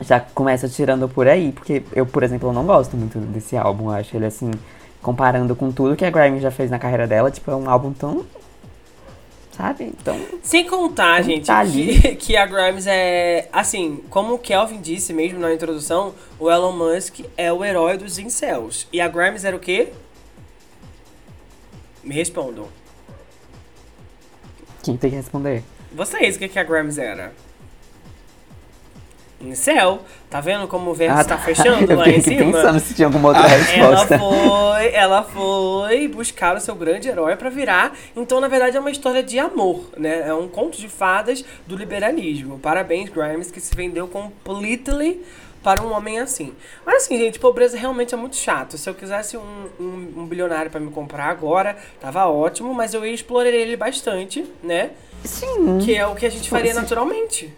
já 0.00 0.20
começa 0.20 0.66
tirando 0.66 1.06
por 1.06 1.28
aí, 1.28 1.52
porque 1.52 1.82
eu, 1.92 2.06
por 2.06 2.22
exemplo, 2.22 2.48
eu 2.48 2.52
não 2.54 2.64
gosto 2.64 2.96
muito 2.96 3.18
desse 3.18 3.58
álbum. 3.58 3.90
Eu 3.90 3.96
acho 3.96 4.16
ele 4.16 4.24
assim, 4.24 4.50
comparando 5.04 5.54
com 5.54 5.70
tudo 5.70 5.94
que 5.94 6.04
a 6.04 6.10
Grammy 6.10 6.40
já 6.40 6.50
fez 6.50 6.70
na 6.70 6.78
carreira 6.78 7.06
dela, 7.06 7.30
tipo, 7.30 7.50
é 7.50 7.54
um 7.54 7.68
álbum 7.68 7.92
tão. 7.92 8.24
Sabe? 9.52 9.84
Então. 9.84 10.18
Sem 10.42 10.66
contar, 10.66 11.20
Então 11.20 11.32
gente, 11.32 11.46
tá 11.46 11.64
que, 11.64 12.16
que 12.16 12.36
a 12.36 12.44
Grimes 12.44 12.88
é. 12.88 13.48
Assim, 13.52 14.02
como 14.10 14.34
o 14.34 14.38
Kelvin 14.38 14.80
disse 14.80 15.12
mesmo 15.12 15.38
na 15.38 15.54
introdução, 15.54 16.12
o 16.40 16.50
Elon 16.50 16.72
Musk 16.72 17.20
é 17.36 17.52
o 17.52 17.64
herói 17.64 17.96
dos 17.96 18.18
incels. 18.18 18.88
E 18.92 19.00
a 19.00 19.06
Grimes 19.06 19.44
era 19.44 19.54
o 19.54 19.60
quê? 19.60 19.92
Me 22.02 22.14
respondam. 22.14 22.66
Quem 24.82 24.96
tem 24.96 25.10
que 25.10 25.16
responder? 25.16 25.62
Vocês, 25.92 26.34
o 26.34 26.38
que, 26.40 26.48
que 26.48 26.58
a 26.58 26.64
Grimes 26.64 26.98
era? 26.98 27.32
Incel. 29.48 30.00
Tá 30.30 30.40
vendo 30.40 30.66
como 30.66 30.90
o 30.90 30.94
verbo 30.94 31.20
está 31.20 31.38
fechando 31.38 31.84
eu 31.92 31.96
lá 31.96 32.04
fiquei 32.04 32.18
em 32.18 32.22
cima? 32.22 32.52
pensando 32.52 32.80
se 32.80 32.94
tinha 32.94 33.06
alguma 33.06 33.28
outra 33.28 33.42
Ela 33.44 33.56
resposta. 33.56 34.18
foi, 34.18 34.92
ela 34.92 35.22
foi 35.22 36.08
buscar 36.08 36.56
o 36.56 36.60
seu 36.60 36.74
grande 36.74 37.08
herói 37.08 37.36
pra 37.36 37.50
virar. 37.50 37.96
Então, 38.16 38.40
na 38.40 38.48
verdade, 38.48 38.76
é 38.76 38.80
uma 38.80 38.90
história 38.90 39.22
de 39.22 39.38
amor, 39.38 39.84
né? 39.96 40.28
É 40.28 40.34
um 40.34 40.48
conto 40.48 40.78
de 40.78 40.88
fadas 40.88 41.44
do 41.66 41.76
liberalismo. 41.76 42.58
Parabéns, 42.58 43.08
Grimes, 43.10 43.50
que 43.50 43.60
se 43.60 43.74
vendeu 43.74 44.08
completely 44.08 45.22
para 45.62 45.82
um 45.82 45.92
homem 45.92 46.18
assim. 46.20 46.52
Mas 46.84 47.04
assim, 47.04 47.16
gente, 47.16 47.38
pobreza 47.38 47.78
realmente 47.78 48.12
é 48.12 48.16
muito 48.16 48.36
chato. 48.36 48.76
Se 48.76 48.88
eu 48.88 48.94
quisesse 48.94 49.36
um, 49.36 49.66
um, 49.80 50.12
um 50.18 50.26
bilionário 50.26 50.70
pra 50.70 50.78
me 50.78 50.90
comprar 50.90 51.26
agora, 51.30 51.76
tava 52.00 52.26
ótimo, 52.26 52.74
mas 52.74 52.92
eu 52.92 53.04
ia 53.04 53.12
explorar 53.14 53.48
ele 53.48 53.76
bastante, 53.76 54.44
né? 54.62 54.90
Sim. 55.24 55.78
Que 55.82 55.96
é 55.96 56.06
o 56.06 56.14
que 56.14 56.26
a 56.26 56.30
gente 56.30 56.50
faria 56.50 56.74
Sim. 56.74 56.80
naturalmente. 56.80 57.50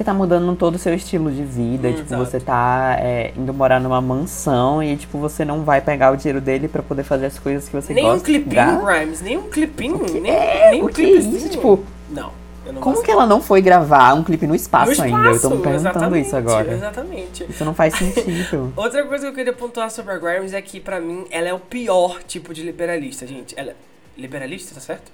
Você 0.00 0.04
tá 0.04 0.14
mudando 0.14 0.56
todo 0.56 0.76
o 0.76 0.78
seu 0.78 0.94
estilo 0.94 1.30
de 1.30 1.44
vida, 1.44 1.92
tipo, 1.92 2.04
Exato. 2.04 2.24
você 2.24 2.40
tá 2.40 2.96
é, 2.98 3.34
indo 3.36 3.52
morar 3.52 3.78
numa 3.78 4.00
mansão 4.00 4.82
e, 4.82 4.96
tipo, 4.96 5.18
você 5.18 5.44
não 5.44 5.62
vai 5.62 5.82
pegar 5.82 6.10
o 6.10 6.16
dinheiro 6.16 6.40
dele 6.40 6.68
pra 6.68 6.82
poder 6.82 7.02
fazer 7.02 7.26
as 7.26 7.38
coisas 7.38 7.68
que 7.68 7.76
você 7.76 7.92
Nem 7.92 8.06
um 8.06 8.12
gosta. 8.12 8.24
clipinho, 8.24 8.54
Gata, 8.54 8.82
Grimes, 8.82 9.20
nem 9.20 9.36
um 9.36 9.50
clipinho, 9.50 9.98
nem, 10.22 10.32
é? 10.32 10.70
nem 10.70 10.82
um 10.82 10.86
O 10.86 10.88
que 10.88 11.02
é 11.02 11.04
clipezinho. 11.04 11.36
isso? 11.36 11.48
Tipo, 11.50 11.84
Não, 12.08 12.32
Como 12.80 13.02
que 13.02 13.10
ela 13.10 13.26
não 13.26 13.42
foi 13.42 13.60
gravar 13.60 14.14
um 14.14 14.24
clipe 14.24 14.46
no 14.46 14.54
espaço, 14.54 14.96
No 14.96 15.02
ainda? 15.04 15.16
Eu 15.18 15.38
tô 15.38 15.50
me 15.50 15.56
espaço, 15.56 15.82
perguntando 15.82 16.16
isso 16.16 16.34
agora. 16.34 16.72
Exatamente. 16.72 17.44
Isso 17.50 17.62
não 17.66 17.74
faz 17.74 17.92
sentido. 17.94 18.72
Outra 18.76 19.04
coisa 19.04 19.26
que 19.26 19.30
eu 19.32 19.34
queria 19.34 19.52
pontuar 19.52 19.90
sobre 19.90 20.14
a 20.14 20.18
Grimes 20.18 20.54
é 20.54 20.62
que, 20.62 20.80
pra 20.80 20.98
mim, 20.98 21.26
ela 21.30 21.46
é 21.46 21.52
o 21.52 21.60
pior 21.60 22.22
tipo 22.22 22.54
de 22.54 22.62
liberalista, 22.62 23.26
gente. 23.26 23.54
Ela 23.54 23.72
é 23.72 23.74
liberalista, 24.16 24.74
tá 24.74 24.80
certo? 24.80 25.12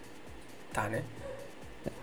Tá, 0.72 0.82
né? 0.84 1.00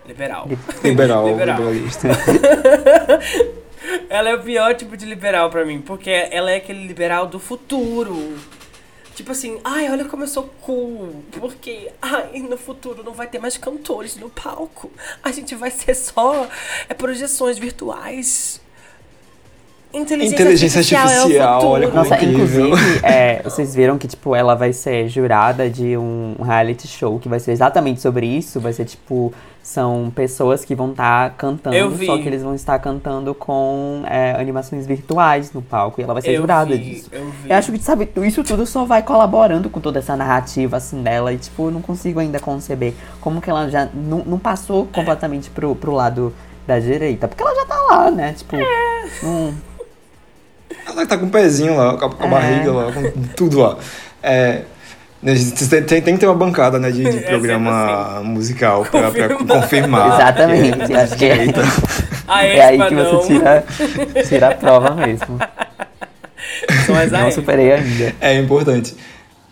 Liberal. 0.06 0.48
Liberal, 0.82 1.26
Liberal. 1.28 1.58
liberalista. 1.58 2.08
ela 4.08 4.30
é 4.30 4.34
o 4.34 4.42
pior 4.42 4.74
tipo 4.74 4.96
de 4.96 5.06
liberal 5.06 5.50
pra 5.50 5.64
mim, 5.64 5.80
porque 5.80 6.10
ela 6.10 6.50
é 6.50 6.56
aquele 6.56 6.86
liberal 6.86 7.26
do 7.26 7.38
futuro. 7.38 8.36
Tipo 9.14 9.30
assim, 9.30 9.60
ai, 9.62 9.88
olha 9.90 10.06
como 10.06 10.24
eu 10.24 10.28
sou 10.28 10.44
cool. 10.60 11.22
Porque, 11.30 11.92
ai, 12.02 12.40
no 12.40 12.56
futuro 12.56 13.04
não 13.04 13.12
vai 13.12 13.28
ter 13.28 13.38
mais 13.38 13.56
cantores 13.56 14.16
no 14.16 14.28
palco. 14.28 14.90
A 15.22 15.30
gente 15.30 15.54
vai 15.54 15.70
ser 15.70 15.94
só 15.94 16.48
é, 16.88 16.94
projeções 16.94 17.56
virtuais. 17.56 18.60
Inteligência, 19.94 20.34
Inteligência 20.34 20.78
artificial, 20.80 21.08
é 21.08 21.14
o 21.14 21.20
artificial, 21.20 21.54
futuro. 21.60 21.72
olha 21.74 21.86
como 21.88 22.02
Nossa, 22.02 22.14
incrível. 22.16 22.66
inclusive, 22.66 23.00
é, 23.04 23.42
vocês 23.42 23.74
viram 23.74 23.96
que, 23.96 24.08
tipo, 24.08 24.34
ela 24.34 24.54
vai 24.54 24.72
ser 24.72 25.08
jurada 25.08 25.70
de 25.70 25.96
um 25.96 26.34
reality 26.42 26.88
show 26.88 27.18
que 27.18 27.28
vai 27.28 27.38
ser 27.38 27.52
exatamente 27.52 28.00
sobre 28.00 28.26
isso. 28.26 28.58
Vai 28.60 28.72
ser, 28.72 28.84
tipo, 28.86 29.32
são 29.62 30.12
pessoas 30.14 30.64
que 30.64 30.74
vão 30.74 30.90
estar 30.90 31.30
cantando, 31.36 31.76
Eu 31.76 31.90
vi. 31.90 32.06
só 32.06 32.18
que 32.18 32.26
eles 32.28 32.42
vão 32.42 32.54
estar 32.54 32.78
cantando 32.80 33.34
com 33.34 34.02
é, 34.06 34.32
animações 34.32 34.84
virtuais 34.86 35.52
no 35.52 35.62
palco. 35.62 36.00
E 36.00 36.04
ela 36.04 36.12
vai 36.12 36.22
ser 36.22 36.32
Eu 36.32 36.40
jurada 36.40 36.74
vi, 36.76 36.78
disso. 36.78 37.08
eu 37.12 37.24
vi. 37.42 37.50
Eu 37.50 37.56
acho 37.56 37.70
que, 37.72 37.78
sabe, 37.78 38.08
isso 38.26 38.42
tudo 38.42 38.66
só 38.66 38.84
vai 38.84 39.02
colaborando 39.02 39.70
com 39.70 39.80
toda 39.80 40.00
essa 40.00 40.16
narrativa, 40.16 40.76
assim, 40.76 41.02
dela. 41.02 41.32
E, 41.32 41.38
tipo, 41.38 41.68
eu 41.68 41.70
não 41.70 41.80
consigo 41.80 42.18
ainda 42.18 42.40
conceber 42.40 42.94
como 43.20 43.40
que 43.40 43.48
ela 43.48 43.70
já 43.70 43.88
não, 43.94 44.18
não 44.26 44.38
passou 44.40 44.86
completamente 44.86 45.48
pro, 45.50 45.74
pro 45.76 45.92
lado 45.92 46.34
da 46.66 46.78
direita. 46.80 47.28
Porque 47.28 47.42
ela 47.42 47.54
já 47.54 47.64
tá 47.64 47.76
lá, 47.88 48.10
né? 48.10 48.34
Tipo, 48.36 48.56
não- 49.22 49.54
Ela 50.86 51.06
tá 51.06 51.16
com 51.18 51.26
o 51.26 51.30
pezinho 51.30 51.76
lá, 51.76 51.96
com 51.96 52.06
a, 52.06 52.10
com 52.10 52.24
a 52.24 52.26
É. 52.26 52.30
barriga 52.30 52.72
lá, 52.72 52.92
com 52.92 53.10
tudo 53.36 53.58
lá. 53.60 53.76
É, 54.22 54.62
Tem, 55.24 55.82
tem, 55.82 56.02
tem 56.02 56.14
que 56.14 56.20
ter 56.20 56.26
uma 56.26 56.34
bancada 56.34 56.78
né, 56.78 56.90
de, 56.90 57.02
de 57.02 57.18
É 57.24 57.28
programa 57.28 58.20
musical 58.22 58.84
pra, 58.90 59.10
pra 59.10 59.28
Confirmar. 59.36 60.14
Exatamente, 60.20 60.94
acho 60.94 61.16
que 61.16 61.24
é, 61.26 61.46
A 62.28 62.44
é 62.44 62.60
aí 62.62 62.78
que 62.88 62.94
você 62.94 63.26
tira, 63.26 63.64
tira 64.28 64.48
a 64.48 64.54
prova 64.54 64.94
mesmo. 64.94 65.38
Não 67.10 67.30
superei 67.30 67.72
ainda. 67.72 68.14
É 68.20 68.34
importante. 68.38 68.94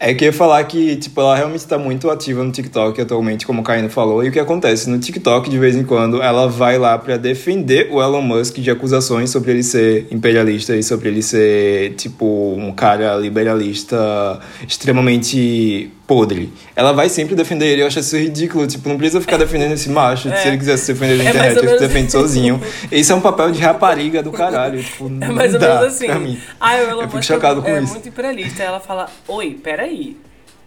É 0.05 0.13
que 0.13 0.25
eu 0.25 0.27
ia 0.27 0.33
falar 0.33 0.65
que, 0.65 0.97
tipo, 0.97 1.21
ela 1.21 1.37
realmente 1.37 1.65
tá 1.65 1.79
muito 1.79 2.11
ativa 2.11 2.43
no 2.43 2.51
TikTok 2.51 3.01
atualmente, 3.01 3.47
como 3.47 3.61
o 3.61 3.63
Caíno 3.63 3.89
falou. 3.89 4.25
E 4.25 4.31
o 4.31 4.33
que 4.33 4.41
acontece? 4.41 4.91
No 4.91 4.99
TikTok, 4.99 5.49
de 5.49 5.57
vez 5.61 5.77
em 5.77 5.85
quando, 5.85 6.21
ela 6.21 6.49
vai 6.49 6.77
lá 6.77 6.99
pra 6.99 7.17
defender 7.17 7.89
o 7.89 8.03
Elon 8.03 8.21
Musk 8.21 8.57
de 8.57 8.69
acusações 8.69 9.31
sobre 9.31 9.53
ele 9.53 9.63
ser 9.63 10.09
imperialista 10.11 10.75
e 10.75 10.83
sobre 10.83 11.09
ele 11.09 11.23
ser, 11.23 11.95
tipo, 11.95 12.27
um 12.59 12.73
cara 12.73 13.15
liberalista 13.15 14.41
extremamente 14.67 15.93
podre. 16.15 16.53
Ela 16.77 16.93
vai 16.93 17.09
sempre 17.09 17.35
defender 17.35 17.67
ele. 17.67 17.83
Eu 17.83 17.87
acho 17.87 17.99
isso 18.01 18.17
ridículo. 18.17 18.67
Tipo, 18.67 18.89
não 18.89 18.97
precisa 18.99 19.21
ficar 19.21 19.37
defendendo 19.39 19.73
esse 19.73 19.89
macho. 19.89 20.29
Se 20.37 20.49
ele 20.49 20.59
quisesse 20.59 20.85
se 20.85 20.93
defender 20.93 21.17
na 21.17 21.25
É 21.25 21.29
internet, 21.31 21.59
ele 21.59 21.69
se 21.69 21.79
defende 21.79 22.07
assim. 22.09 22.11
sozinho. 22.19 22.61
Isso 22.91 23.13
é 23.13 23.15
um 23.15 23.21
papel 23.21 23.51
de 23.51 23.61
rapariga 23.61 24.23
do 24.23 24.31
caralho. 24.33 24.83
Tipo, 24.83 25.07
É 25.21 25.29
mais 25.29 25.55
ou 25.55 25.61
dá 25.61 25.75
menos 25.81 25.95
assim. 25.95 26.07
pra 26.07 26.19
mim. 26.19 26.39
Ah, 26.61 26.75
o 26.75 26.79
Elon 26.79 26.91
Eu 26.91 27.01
fico 27.03 27.17
Musk 27.17 27.29
chocado 27.29 27.63
com 27.63 27.69
é 27.69 27.81
isso. 27.83 27.93
muito 27.93 28.09
imperialista. 28.09 28.63
Ela 28.63 28.81
fala, 28.81 29.09
oi, 29.29 29.59
peraí. 29.63 30.17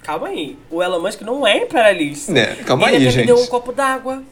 Calma 0.03 0.27
aí. 0.27 0.57
O 0.69 0.81
Elon 0.83 1.01
Musk 1.01 1.21
não 1.21 1.45
é 1.45 1.57
imperialista. 1.63 2.31
É, 2.37 2.55
calma 2.65 2.87
ele 2.91 3.05
aí, 3.05 3.11
gente. 3.11 3.27
deu 3.27 3.37
um 3.39 3.45
copo 3.47 3.71
d'água. 3.71 4.23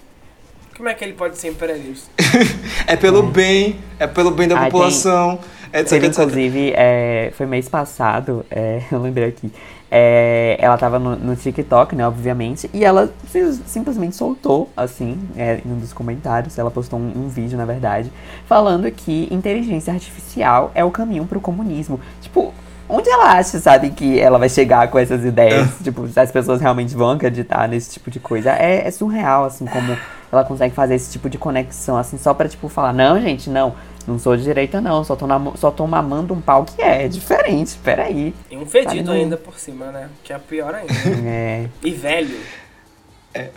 Como 0.76 0.90
é 0.90 0.94
que 0.96 1.04
ele 1.04 1.14
pode 1.14 1.38
ser 1.38 1.50
imperialista? 1.50 2.10
É 2.88 2.96
pelo 2.98 3.24
bem, 3.24 3.78
é 4.00 4.06
pelo 4.08 4.32
bem 4.32 4.48
da 4.48 4.60
Ah, 4.60 4.66
população, 4.66 5.40
etc, 5.72 5.88
Teve, 5.90 6.08
etc. 6.08 6.20
inclusive, 6.24 6.74
é, 6.76 7.32
foi 7.38 7.46
mês 7.46 7.70
passado, 7.70 8.46
é, 8.52 8.82
eu 8.92 9.00
lembrei 9.02 9.30
aqui. 9.30 9.50
É, 9.96 10.58
ela 10.60 10.76
tava 10.76 10.98
no, 10.98 11.16
no 11.16 11.36
TikTok, 11.36 11.96
né, 11.96 12.08
obviamente, 12.08 12.68
e 12.74 12.84
ela 12.84 13.14
sim- 13.30 13.62
simplesmente 13.68 14.16
soltou, 14.16 14.68
assim, 14.76 15.20
é, 15.38 15.62
em 15.64 15.72
um 15.72 15.78
dos 15.78 15.94
comentários, 15.94 16.58
ela 16.58 16.72
postou 16.72 16.98
um, 17.00 17.12
um 17.16 17.28
vídeo, 17.28 17.56
na 17.56 17.64
verdade, 17.64 18.12
falando 18.48 18.90
que 18.90 19.28
inteligência 19.30 19.94
artificial 19.94 20.72
é 20.74 20.84
o 20.84 20.90
caminho 20.90 21.26
pro 21.26 21.40
comunismo. 21.40 22.00
Tipo, 22.22 22.52
onde 22.90 23.08
ela 23.08 23.34
acha, 23.34 23.60
sabe, 23.60 23.92
que 23.92 24.20
ela 24.20 24.40
vai 24.40 24.50
chegar 24.50 24.88
com 24.88 24.98
essas 24.98 25.24
ideias? 25.24 25.70
tipo, 25.84 26.08
se 26.08 26.20
as 26.20 26.32
pessoas 26.32 26.60
realmente 26.60 26.96
vão 26.96 27.12
acreditar 27.12 27.68
nesse 27.68 27.92
tipo 27.92 28.10
de 28.10 28.20
coisa. 28.20 28.50
É, 28.50 28.88
é 28.88 28.90
surreal, 28.90 29.46
assim, 29.46 29.68
como 29.68 29.96
ela 30.32 30.44
consegue 30.44 30.74
fazer 30.74 30.96
esse 30.96 31.12
tipo 31.12 31.30
de 31.30 31.38
conexão, 31.38 31.98
assim, 31.98 32.18
só 32.18 32.34
pra, 32.34 32.50
tipo, 32.50 32.68
falar, 32.68 32.94
não, 32.94 33.22
gente, 33.22 33.48
não, 33.48 33.76
não 34.08 34.20
sou 34.20 34.36
de 34.38 34.44
direita, 34.44 34.80
não, 34.82 35.04
só 35.04 35.16
tô, 35.16 35.26
namo- 35.28 35.54
só 35.58 35.72
tô 35.72 35.86
mamando 35.88 36.34
um 36.34 36.42
pau 36.42 36.66
que 36.66 36.82
é, 36.82 37.06
é 37.06 37.08
diferente, 37.08 37.78
peraí. 37.84 38.34
E 38.52 38.58
um 38.58 38.66
fedido 38.66 39.08
Sabe, 39.08 39.20
ainda 39.20 39.38
por 39.38 39.58
cima, 39.60 39.92
né? 39.92 40.10
Que 40.24 40.34
é 40.34 40.38
pior 40.40 40.74
ainda. 40.76 40.94
É, 41.26 41.66
e 41.84 41.92
velho. 41.92 42.36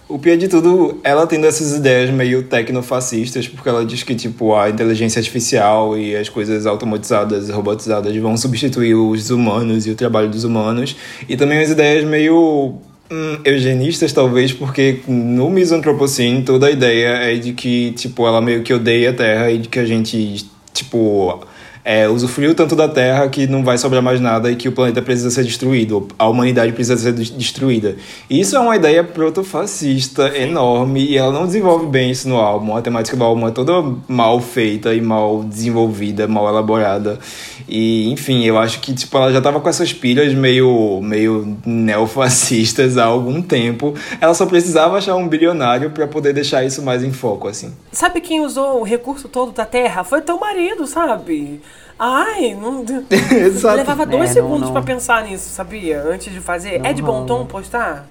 O 0.09 0.19
pior 0.19 0.39
de 0.39 0.49
tudo, 0.49 0.99
ela 1.05 1.27
tendo 1.27 1.47
essas 1.47 1.77
ideias 1.77 2.09
meio 2.09 2.45
tecnofascistas, 2.45 3.47
porque 3.47 3.69
ela 3.69 3.85
diz 3.85 4.03
que, 4.03 4.15
tipo, 4.15 4.55
a 4.55 4.71
inteligência 4.71 5.19
artificial 5.19 5.99
e 5.99 6.17
as 6.17 6.31
coisas 6.31 6.65
automatizadas, 6.65 7.51
robotizadas 7.51 8.17
vão 8.17 8.39
substituir 8.39 8.95
os 8.95 9.29
humanos 9.29 9.87
e 9.87 9.91
o 9.91 9.95
trabalho 9.95 10.31
dos 10.31 10.45
humanos. 10.45 10.97
E 11.29 11.37
também 11.37 11.59
as 11.59 11.69
ideias 11.69 12.05
meio 12.05 12.77
hum, 13.11 13.39
eugenistas, 13.45 14.13
talvez, 14.13 14.53
porque 14.53 15.01
no 15.07 15.51
Misanthropocene 15.51 16.43
toda 16.43 16.67
a 16.67 16.71
ideia 16.71 17.09
é 17.09 17.37
de 17.37 17.53
que, 17.53 17.93
tipo, 17.93 18.27
ela 18.27 18.41
meio 18.41 18.63
que 18.63 18.73
odeia 18.73 19.11
a 19.11 19.13
Terra 19.13 19.51
e 19.51 19.59
de 19.59 19.69
que 19.69 19.79
a 19.79 19.85
gente, 19.85 20.47
tipo... 20.73 21.41
É, 21.89 22.09
usufruiu 22.09 22.53
tanto 22.53 22.75
da 22.75 22.89
Terra 22.89 23.29
que 23.29 23.47
não 23.47 23.63
vai 23.63 23.79
sobrar 23.79 24.03
mais 24.03 24.21
nada 24.21 24.51
e 24.51 24.57
que 24.57 24.69
o 24.69 24.73
planeta 24.73 25.01
precisa 25.01 25.31
ser 25.31 25.45
destruído, 25.45 26.09
a 26.19 26.27
humanidade 26.29 26.73
precisa 26.73 26.97
ser 26.97 27.13
des- 27.13 27.31
destruída. 27.31 27.95
E 28.29 28.41
isso 28.41 28.57
é 28.57 28.59
uma 28.59 28.75
ideia 28.75 29.05
protofascista 29.05 30.37
enorme 30.37 31.05
e 31.05 31.17
ela 31.17 31.33
não 31.33 31.47
desenvolve 31.47 31.87
bem 31.87 32.11
isso 32.11 32.29
no 32.29 32.39
álbum. 32.39 32.77
A 32.77 32.83
temática 32.83 33.17
do 33.17 33.23
álbum 33.23 33.47
é 33.47 33.53
toda 33.53 33.73
mal 34.09 34.41
feita 34.41 34.93
e 34.95 35.01
mal 35.01 35.45
desenvolvida, 35.45 36.27
mal 36.27 36.49
elaborada. 36.49 37.21
E, 37.69 38.11
enfim, 38.11 38.45
eu 38.45 38.59
acho 38.59 38.81
que 38.81 38.93
tipo, 38.93 39.17
ela 39.17 39.33
já 39.33 39.41
tava 39.41 39.61
com 39.61 39.69
essas 39.69 39.93
pilhas 39.93 40.35
meio, 40.35 41.01
meio 41.01 41.57
neofascistas 41.65 42.99
há 42.99 43.05
algum 43.05 43.41
tempo. 43.41 43.95
Ela 44.21 44.35
só 44.35 44.45
precisava 44.47 44.97
achar 44.99 45.15
um 45.15 45.29
bilionário 45.29 45.91
para 45.91 46.07
poder 46.09 46.33
deixar 46.33 46.65
isso 46.65 46.83
mais 46.83 47.05
em 47.05 47.13
foco, 47.13 47.47
assim. 47.49 47.73
Sabe 47.93 48.21
quem 48.21 48.41
usou 48.41 48.81
o 48.81 48.83
recurso 48.83 49.29
todo 49.29 49.53
da 49.53 49.65
Terra? 49.65 50.03
Foi 50.03 50.21
teu 50.21 50.39
marido, 50.39 50.87
sabe? 50.87 51.61
Ai, 51.99 52.55
não. 52.55 52.85
Exato. 53.33 53.77
Levava 53.77 54.03
É, 54.03 54.07
dois 54.07 54.29
não- 54.29 54.35
segundos 54.35 54.71
pra 54.71 54.83
pensar 54.83 55.25
nisso, 55.25 55.49
sabia? 55.51 56.03
Antes 56.03 56.33
de 56.33 56.41
fazer. 56.41 56.79
Não 56.79 56.87
é 56.87 56.93
de 56.93 57.03
bom 57.03 57.25
tom 57.27 57.47
postar? 57.47 58.07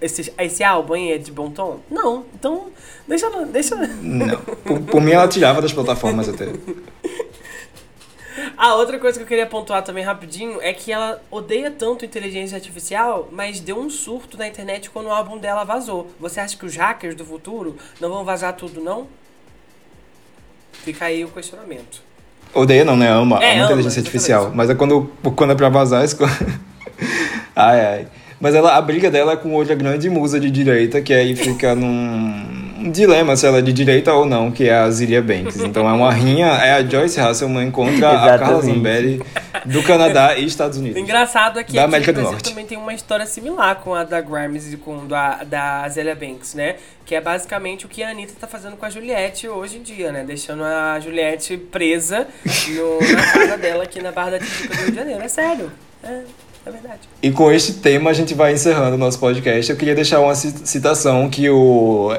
Esse, 0.00 0.32
esse 0.38 0.64
álbum 0.64 0.94
aí 0.94 1.12
é 1.12 1.18
de 1.18 1.30
bom 1.30 1.50
tom? 1.50 1.80
Não. 1.90 2.24
Então, 2.34 2.68
deixa. 3.06 3.28
deixa... 3.46 3.76
Não. 3.76 4.38
Por, 4.40 4.80
por 4.80 5.00
mim, 5.00 5.12
ela 5.12 5.28
tirava 5.28 5.60
das 5.62 5.72
plataformas 5.72 6.28
até. 6.28 6.46
A 8.56 8.74
outra 8.74 8.98
coisa 8.98 9.18
que 9.18 9.24
eu 9.24 9.28
queria 9.28 9.46
pontuar 9.46 9.82
também 9.82 10.04
rapidinho 10.04 10.60
é 10.62 10.72
que 10.72 10.92
ela 10.92 11.20
odeia 11.30 11.70
tanto 11.70 12.04
inteligência 12.04 12.56
artificial, 12.56 13.28
mas 13.32 13.58
deu 13.60 13.78
um 13.78 13.90
surto 13.90 14.38
na 14.38 14.46
internet 14.46 14.88
quando 14.90 15.06
o 15.06 15.10
álbum 15.10 15.36
dela 15.36 15.64
vazou. 15.64 16.10
Você 16.18 16.40
acha 16.40 16.56
que 16.56 16.64
os 16.64 16.76
hackers 16.76 17.14
do 17.14 17.24
futuro 17.24 17.76
não 18.00 18.08
vão 18.08 18.24
vazar 18.24 18.54
tudo, 18.54 18.80
não? 18.80 19.08
Fica 20.72 21.06
aí 21.06 21.24
o 21.24 21.28
questionamento. 21.28 22.02
Odeia 22.54 22.84
não, 22.84 22.96
né? 22.96 23.08
Ama, 23.10 23.42
É, 23.42 23.56
ama 23.56 23.66
inteligência 23.66 24.00
artificial. 24.00 24.52
Mas 24.54 24.70
é 24.70 24.74
quando, 24.74 25.10
quando 25.36 25.52
é 25.52 25.54
pra 25.54 25.68
vazar, 25.68 26.04
isso... 26.04 26.16
ai, 27.54 27.86
ai. 27.86 28.06
Mas 28.40 28.54
ela, 28.54 28.74
a 28.76 28.80
briga 28.80 29.10
dela 29.10 29.32
é 29.32 29.36
com 29.36 29.52
outra 29.52 29.74
grande 29.74 30.08
musa 30.08 30.40
de 30.40 30.50
direita, 30.50 31.00
que 31.02 31.12
aí 31.12 31.36
fica 31.36 31.74
num 31.74 31.86
um 31.86 32.59
dilema 32.90 33.36
se 33.36 33.46
ela 33.46 33.58
é 33.58 33.62
de 33.62 33.72
direita 33.72 34.12
ou 34.14 34.24
não, 34.24 34.50
que 34.50 34.68
é 34.68 34.74
a 34.74 34.90
Zilia 34.90 35.20
Banks. 35.22 35.56
Então 35.60 35.88
é 35.88 35.92
uma 35.92 36.12
rinha, 36.12 36.46
é 36.46 36.72
a 36.74 36.82
Joyce 36.82 37.20
Hasselman 37.20 37.70
contra 37.70 38.10
a 38.34 38.38
Carla. 38.38 38.62
Zambelli 38.62 39.22
do 39.66 39.82
Canadá 39.82 40.36
e 40.38 40.44
Estados 40.46 40.78
O 40.78 40.80
Unidos. 40.80 41.00
engraçado 41.00 41.58
é 41.58 41.64
que 41.64 41.74
Da 41.74 41.84
América 41.84 42.12
do 42.12 42.16
Brasil 42.16 42.32
Norte. 42.32 42.48
também 42.50 42.64
tem 42.64 42.78
uma 42.78 42.94
história 42.94 43.26
similar 43.26 43.76
com 43.76 43.94
a 43.94 44.04
da 44.04 44.20
Grimes 44.20 44.72
e 44.72 44.76
com 44.76 45.06
a 45.14 45.44
da 45.44 45.88
Zélia 45.88 46.14
Banks, 46.14 46.54
né? 46.54 46.76
Que 47.04 47.14
é 47.14 47.20
basicamente 47.20 47.84
o 47.86 47.88
que 47.88 48.02
a 48.02 48.10
Anitta 48.10 48.32
tá 48.40 48.46
fazendo 48.46 48.76
com 48.76 48.86
a 48.86 48.90
Juliette 48.90 49.48
hoje 49.48 49.78
em 49.78 49.82
dia, 49.82 50.12
né? 50.12 50.22
Deixando 50.24 50.62
a 50.64 50.98
Juliette 51.00 51.56
presa 51.56 52.26
no- 52.68 53.00
na 53.16 53.32
casa 53.32 53.56
dela 53.58 53.82
aqui 53.84 54.00
na 54.00 54.12
Barra 54.12 54.30
da 54.32 54.38
Tijuca 54.38 54.68
do 54.76 54.80
Rio 54.82 54.90
de 54.90 54.96
Janeiro. 54.96 55.22
É 55.22 55.28
sério. 55.28 55.70
É, 56.02 56.20
é 56.66 56.70
verdade. 56.70 57.00
E 57.22 57.30
com 57.30 57.50
este 57.50 57.74
tema 57.74 58.10
a 58.10 58.12
gente 58.12 58.34
vai 58.34 58.52
encerrando 58.52 58.94
o 58.94 58.98
nosso 58.98 59.18
podcast. 59.18 59.70
Eu 59.70 59.76
queria 59.76 59.94
deixar 59.94 60.20
uma 60.20 60.34
ci- 60.34 60.54
citação 60.64 61.28
que 61.28 61.48
o 61.50 62.12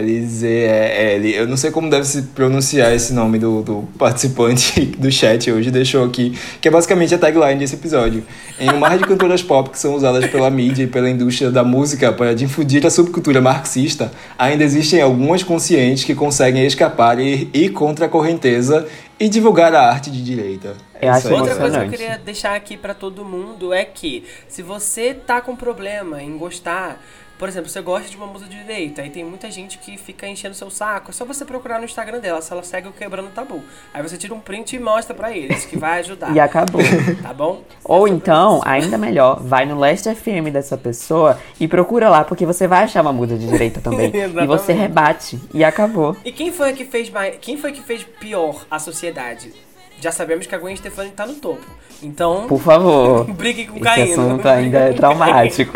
MWILZEL, 0.00 1.24
eu 1.24 1.46
não 1.48 1.56
sei 1.56 1.70
como 1.70 1.88
deve 1.90 2.04
se 2.06 2.22
pronunciar 2.22 2.92
esse 2.94 3.12
nome 3.12 3.38
do, 3.38 3.62
do 3.62 3.88
participante 3.98 4.82
do 4.98 5.10
chat 5.10 5.50
hoje, 5.50 5.70
deixou 5.70 6.04
aqui, 6.04 6.36
que 6.60 6.68
é 6.68 6.70
basicamente 6.70 7.14
a 7.14 7.18
tagline 7.18 7.58
desse 7.58 7.74
episódio. 7.74 8.22
Em 8.58 8.70
um 8.70 8.78
mar 8.78 8.96
de 8.98 9.04
cantoras 9.04 9.42
pop 9.42 9.70
que 9.70 9.78
são 9.78 9.94
usadas 9.94 10.26
pela 10.30 10.50
mídia 10.50 10.84
e 10.84 10.86
pela 10.86 11.08
indústria 11.08 11.50
da 11.50 11.64
música 11.64 12.12
para 12.12 12.34
difundir 12.34 12.86
a 12.86 12.90
subcultura 12.90 13.40
marxista, 13.40 14.12
ainda 14.38 14.62
existem 14.64 15.00
algumas 15.00 15.42
conscientes 15.42 16.04
que 16.04 16.14
conseguem 16.14 16.66
escapar 16.66 17.18
e 17.18 17.48
ir 17.54 17.70
contra 17.70 18.06
a 18.06 18.08
correnteza 18.08 18.86
e 19.20 19.28
divulgar 19.28 19.74
a 19.74 19.86
arte 19.86 20.10
de 20.10 20.24
direita. 20.24 20.74
É 20.94 21.08
Eu 21.08 21.10
isso 21.12 21.18
acho 21.18 21.28
aí. 21.28 21.34
Outra 21.34 21.56
coisa 21.56 21.78
que 21.80 21.84
eu 21.84 21.90
queria 21.90 22.18
deixar 22.18 22.54
aqui 22.56 22.74
pra 22.78 22.94
todo 22.94 23.22
mundo 23.22 23.70
é 23.70 23.84
que 23.84 24.24
se 24.48 24.62
você 24.62 25.12
tá 25.12 25.42
com 25.42 25.54
problema 25.54 26.22
em 26.22 26.38
gostar, 26.38 26.98
por 27.40 27.48
exemplo, 27.48 27.70
você 27.70 27.80
gosta 27.80 28.06
de 28.06 28.18
uma 28.18 28.26
musa 28.26 28.44
de 28.44 28.54
direita, 28.54 29.00
aí 29.00 29.08
tem 29.08 29.24
muita 29.24 29.50
gente 29.50 29.78
que 29.78 29.96
fica 29.96 30.28
enchendo 30.28 30.54
seu 30.54 30.70
saco, 30.70 31.10
é 31.10 31.14
só 31.14 31.24
você 31.24 31.42
procurar 31.42 31.78
no 31.78 31.86
Instagram 31.86 32.20
dela, 32.20 32.42
se 32.42 32.52
ela 32.52 32.62
segue 32.62 32.86
o 32.86 32.92
Quebrando 32.92 33.30
Tabu. 33.30 33.62
Aí 33.94 34.02
você 34.02 34.18
tira 34.18 34.34
um 34.34 34.40
print 34.40 34.76
e 34.76 34.78
mostra 34.78 35.14
pra 35.14 35.34
eles, 35.34 35.64
que 35.64 35.78
vai 35.78 36.00
ajudar. 36.00 36.30
E 36.36 36.38
acabou. 36.38 36.82
Tá 37.22 37.32
bom? 37.32 37.62
Ou 37.82 38.06
então, 38.06 38.60
ainda 38.62 38.98
melhor, 38.98 39.40
vai 39.42 39.64
no 39.64 39.78
Last 39.78 40.14
FM 40.14 40.52
dessa 40.52 40.76
pessoa 40.76 41.38
e 41.58 41.66
procura 41.66 42.10
lá, 42.10 42.24
porque 42.24 42.44
você 42.44 42.68
vai 42.68 42.84
achar 42.84 43.00
uma 43.00 43.12
muda 43.12 43.38
de 43.38 43.48
direita 43.48 43.80
também. 43.80 44.12
e 44.14 44.46
você 44.46 44.74
rebate. 44.74 45.40
E 45.54 45.64
acabou. 45.64 46.14
E 46.22 46.30
quem 46.30 46.52
foi 46.52 46.74
que 46.74 46.84
fez 46.84 47.08
mais, 47.08 47.36
quem 47.40 47.56
foi 47.56 47.72
que 47.72 47.80
fez 47.80 48.04
pior 48.20 48.66
a 48.70 48.78
sociedade? 48.78 49.50
Já 49.98 50.12
sabemos 50.12 50.46
que 50.46 50.54
a 50.54 50.58
Gwen 50.58 50.76
Stefani 50.76 51.10
tá 51.10 51.24
no 51.26 51.34
topo. 51.34 51.64
Então, 52.02 52.46
Por 52.46 52.60
favor. 52.60 53.24
brigue 53.32 53.66
com 53.66 53.74
o 53.74 53.76
Esse 53.76 53.84
Caíno. 53.84 54.12
assunto 54.12 54.46
ainda 54.46 54.78
é 54.78 54.92
traumático. 54.92 55.72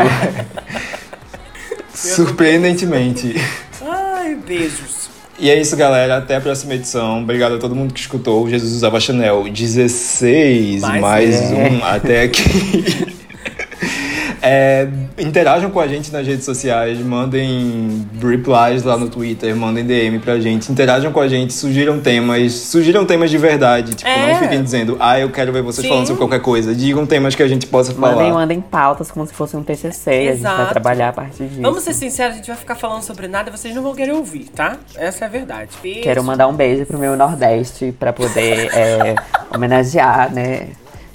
Surpreendentemente. 1.95 3.35
Ai, 3.81 4.37
beijos. 4.37 5.09
E 5.39 5.51
é 5.51 5.61
isso, 5.61 5.77
galera. 5.77 6.19
Até 6.19 6.37
a 6.37 6.41
próxima 6.41 6.75
edição. 6.75 7.23
Obrigado 7.23 7.57
a 7.57 7.59
todo 7.59 7.75
mundo 7.75 7.93
que 7.93 8.01
escutou. 8.01 8.49
Jesus 8.49 8.73
usava 8.73 9.01
Chanel 9.01 9.49
16, 9.51 10.81
Mais 10.83 11.01
mais, 11.01 11.41
um. 11.51 11.57
um 11.57 11.85
até 11.85 12.23
aqui. 12.23 13.15
É, 14.47 14.87
interajam 15.19 15.71
com 15.71 15.81
a 15.81 15.89
gente 15.89 16.13
nas 16.13 16.27
redes 16.27 16.45
sociais, 16.45 16.99
mandem 16.99 18.07
replies 18.21 18.83
lá 18.83 18.95
no 18.97 19.09
Twitter, 19.09 19.57
mandem 19.57 19.83
DM 19.85 20.19
pra 20.19 20.39
gente, 20.39 20.71
interajam 20.71 21.11
com 21.13 21.21
a 21.21 21.27
gente, 21.27 21.55
sugiram 21.55 21.99
temas, 21.99 22.53
sugiram 22.53 23.07
temas 23.07 23.31
de 23.31 23.39
verdade. 23.39 23.95
Tipo, 23.95 24.11
É. 24.11 24.33
não 24.35 24.41
fiquem 24.41 24.63
dizendo, 24.63 24.99
ah, 25.01 25.19
eu 25.19 25.31
quero 25.31 25.51
ver 25.51 25.63
vocês 25.63 25.83
Sim. 25.83 25.89
falando 25.89 26.07
sobre 26.09 26.19
qualquer 26.19 26.41
coisa. 26.41 26.75
Digam 26.75 27.07
temas 27.07 27.35
que 27.35 27.43
a 27.43 27.49
gente 27.49 27.67
possa 27.67 27.95
falar. 27.95 28.17
Mandem, 28.17 28.33
mandem 28.33 28.61
pautas 28.61 29.11
como 29.11 29.27
se 29.27 29.33
fosse 29.33 29.57
um 29.57 29.63
TCC. 29.63 30.11
A 30.11 30.15
gente 30.33 30.43
vai 30.43 30.53
Exato. 30.53 30.71
trabalhar 30.73 31.09
a 31.09 31.13
partir 31.15 31.45
disso. 31.45 31.63
Vamos 31.63 31.83
ser 31.83 31.95
sinceros, 31.95 32.35
a 32.35 32.37
gente 32.37 32.49
vai 32.49 32.57
ficar 32.57 32.75
falando 32.75 33.03
sobre 33.03 33.27
nada 33.27 33.49
e 33.49 33.53
vocês 33.57 33.75
não 33.75 33.83
vão 33.83 33.95
querer 33.95 34.13
ouvir, 34.13 34.51
tá? 34.55 34.77
Essa 34.95 35.25
é 35.25 35.27
a 35.27 35.31
verdade. 35.31 35.71
Beijo. 35.83 36.03
Quero 36.03 36.23
mandar 36.23 36.49
um 36.49 36.53
beijo 36.55 36.85
pro 36.85 36.99
meu 36.99 37.17
Nordeste 37.17 37.95
pra 37.99 38.13
poder 38.13 38.69
é, 38.75 39.15
homenagear, 39.55 40.31
né, 40.35 40.69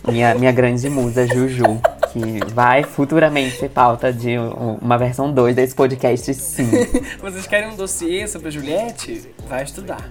minha, 0.07 0.34
minha 0.34 0.51
grande 0.51 0.89
musa 0.89 1.27
Juju, 1.27 1.80
que 2.11 2.40
vai 2.53 2.84
futuramente 2.84 3.57
ser 3.57 3.69
pauta 3.69 4.11
de 4.11 4.38
um- 4.38 4.77
uma 4.81 4.98
versão 4.98 5.31
2 5.31 5.56
desse 5.56 5.73
podcast, 5.76 6.34
sim. 6.34 6.69
Vocês 7.22 7.48
querem 7.48 7.69
um 7.69 7.76
dossiê 7.76 8.27
sobre 8.27 8.48
a 8.49 8.52
Juliette? 8.52 9.30
Vai 9.48 9.64
estudar. 9.64 10.07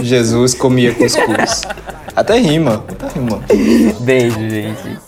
Jesus 0.00 0.54
comia 0.54 0.94
cuscuz. 0.94 1.62
Até 2.14 2.38
rima, 2.38 2.84
até 2.88 3.08
rima. 3.18 3.42
Beijo, 4.00 4.38
gente. 4.48 5.00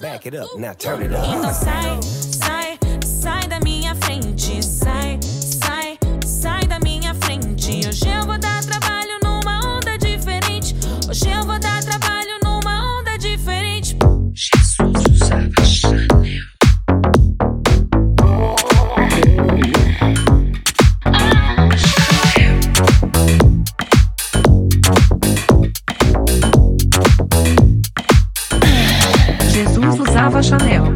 Usava 30.33 30.43
Chanel. 30.43 30.92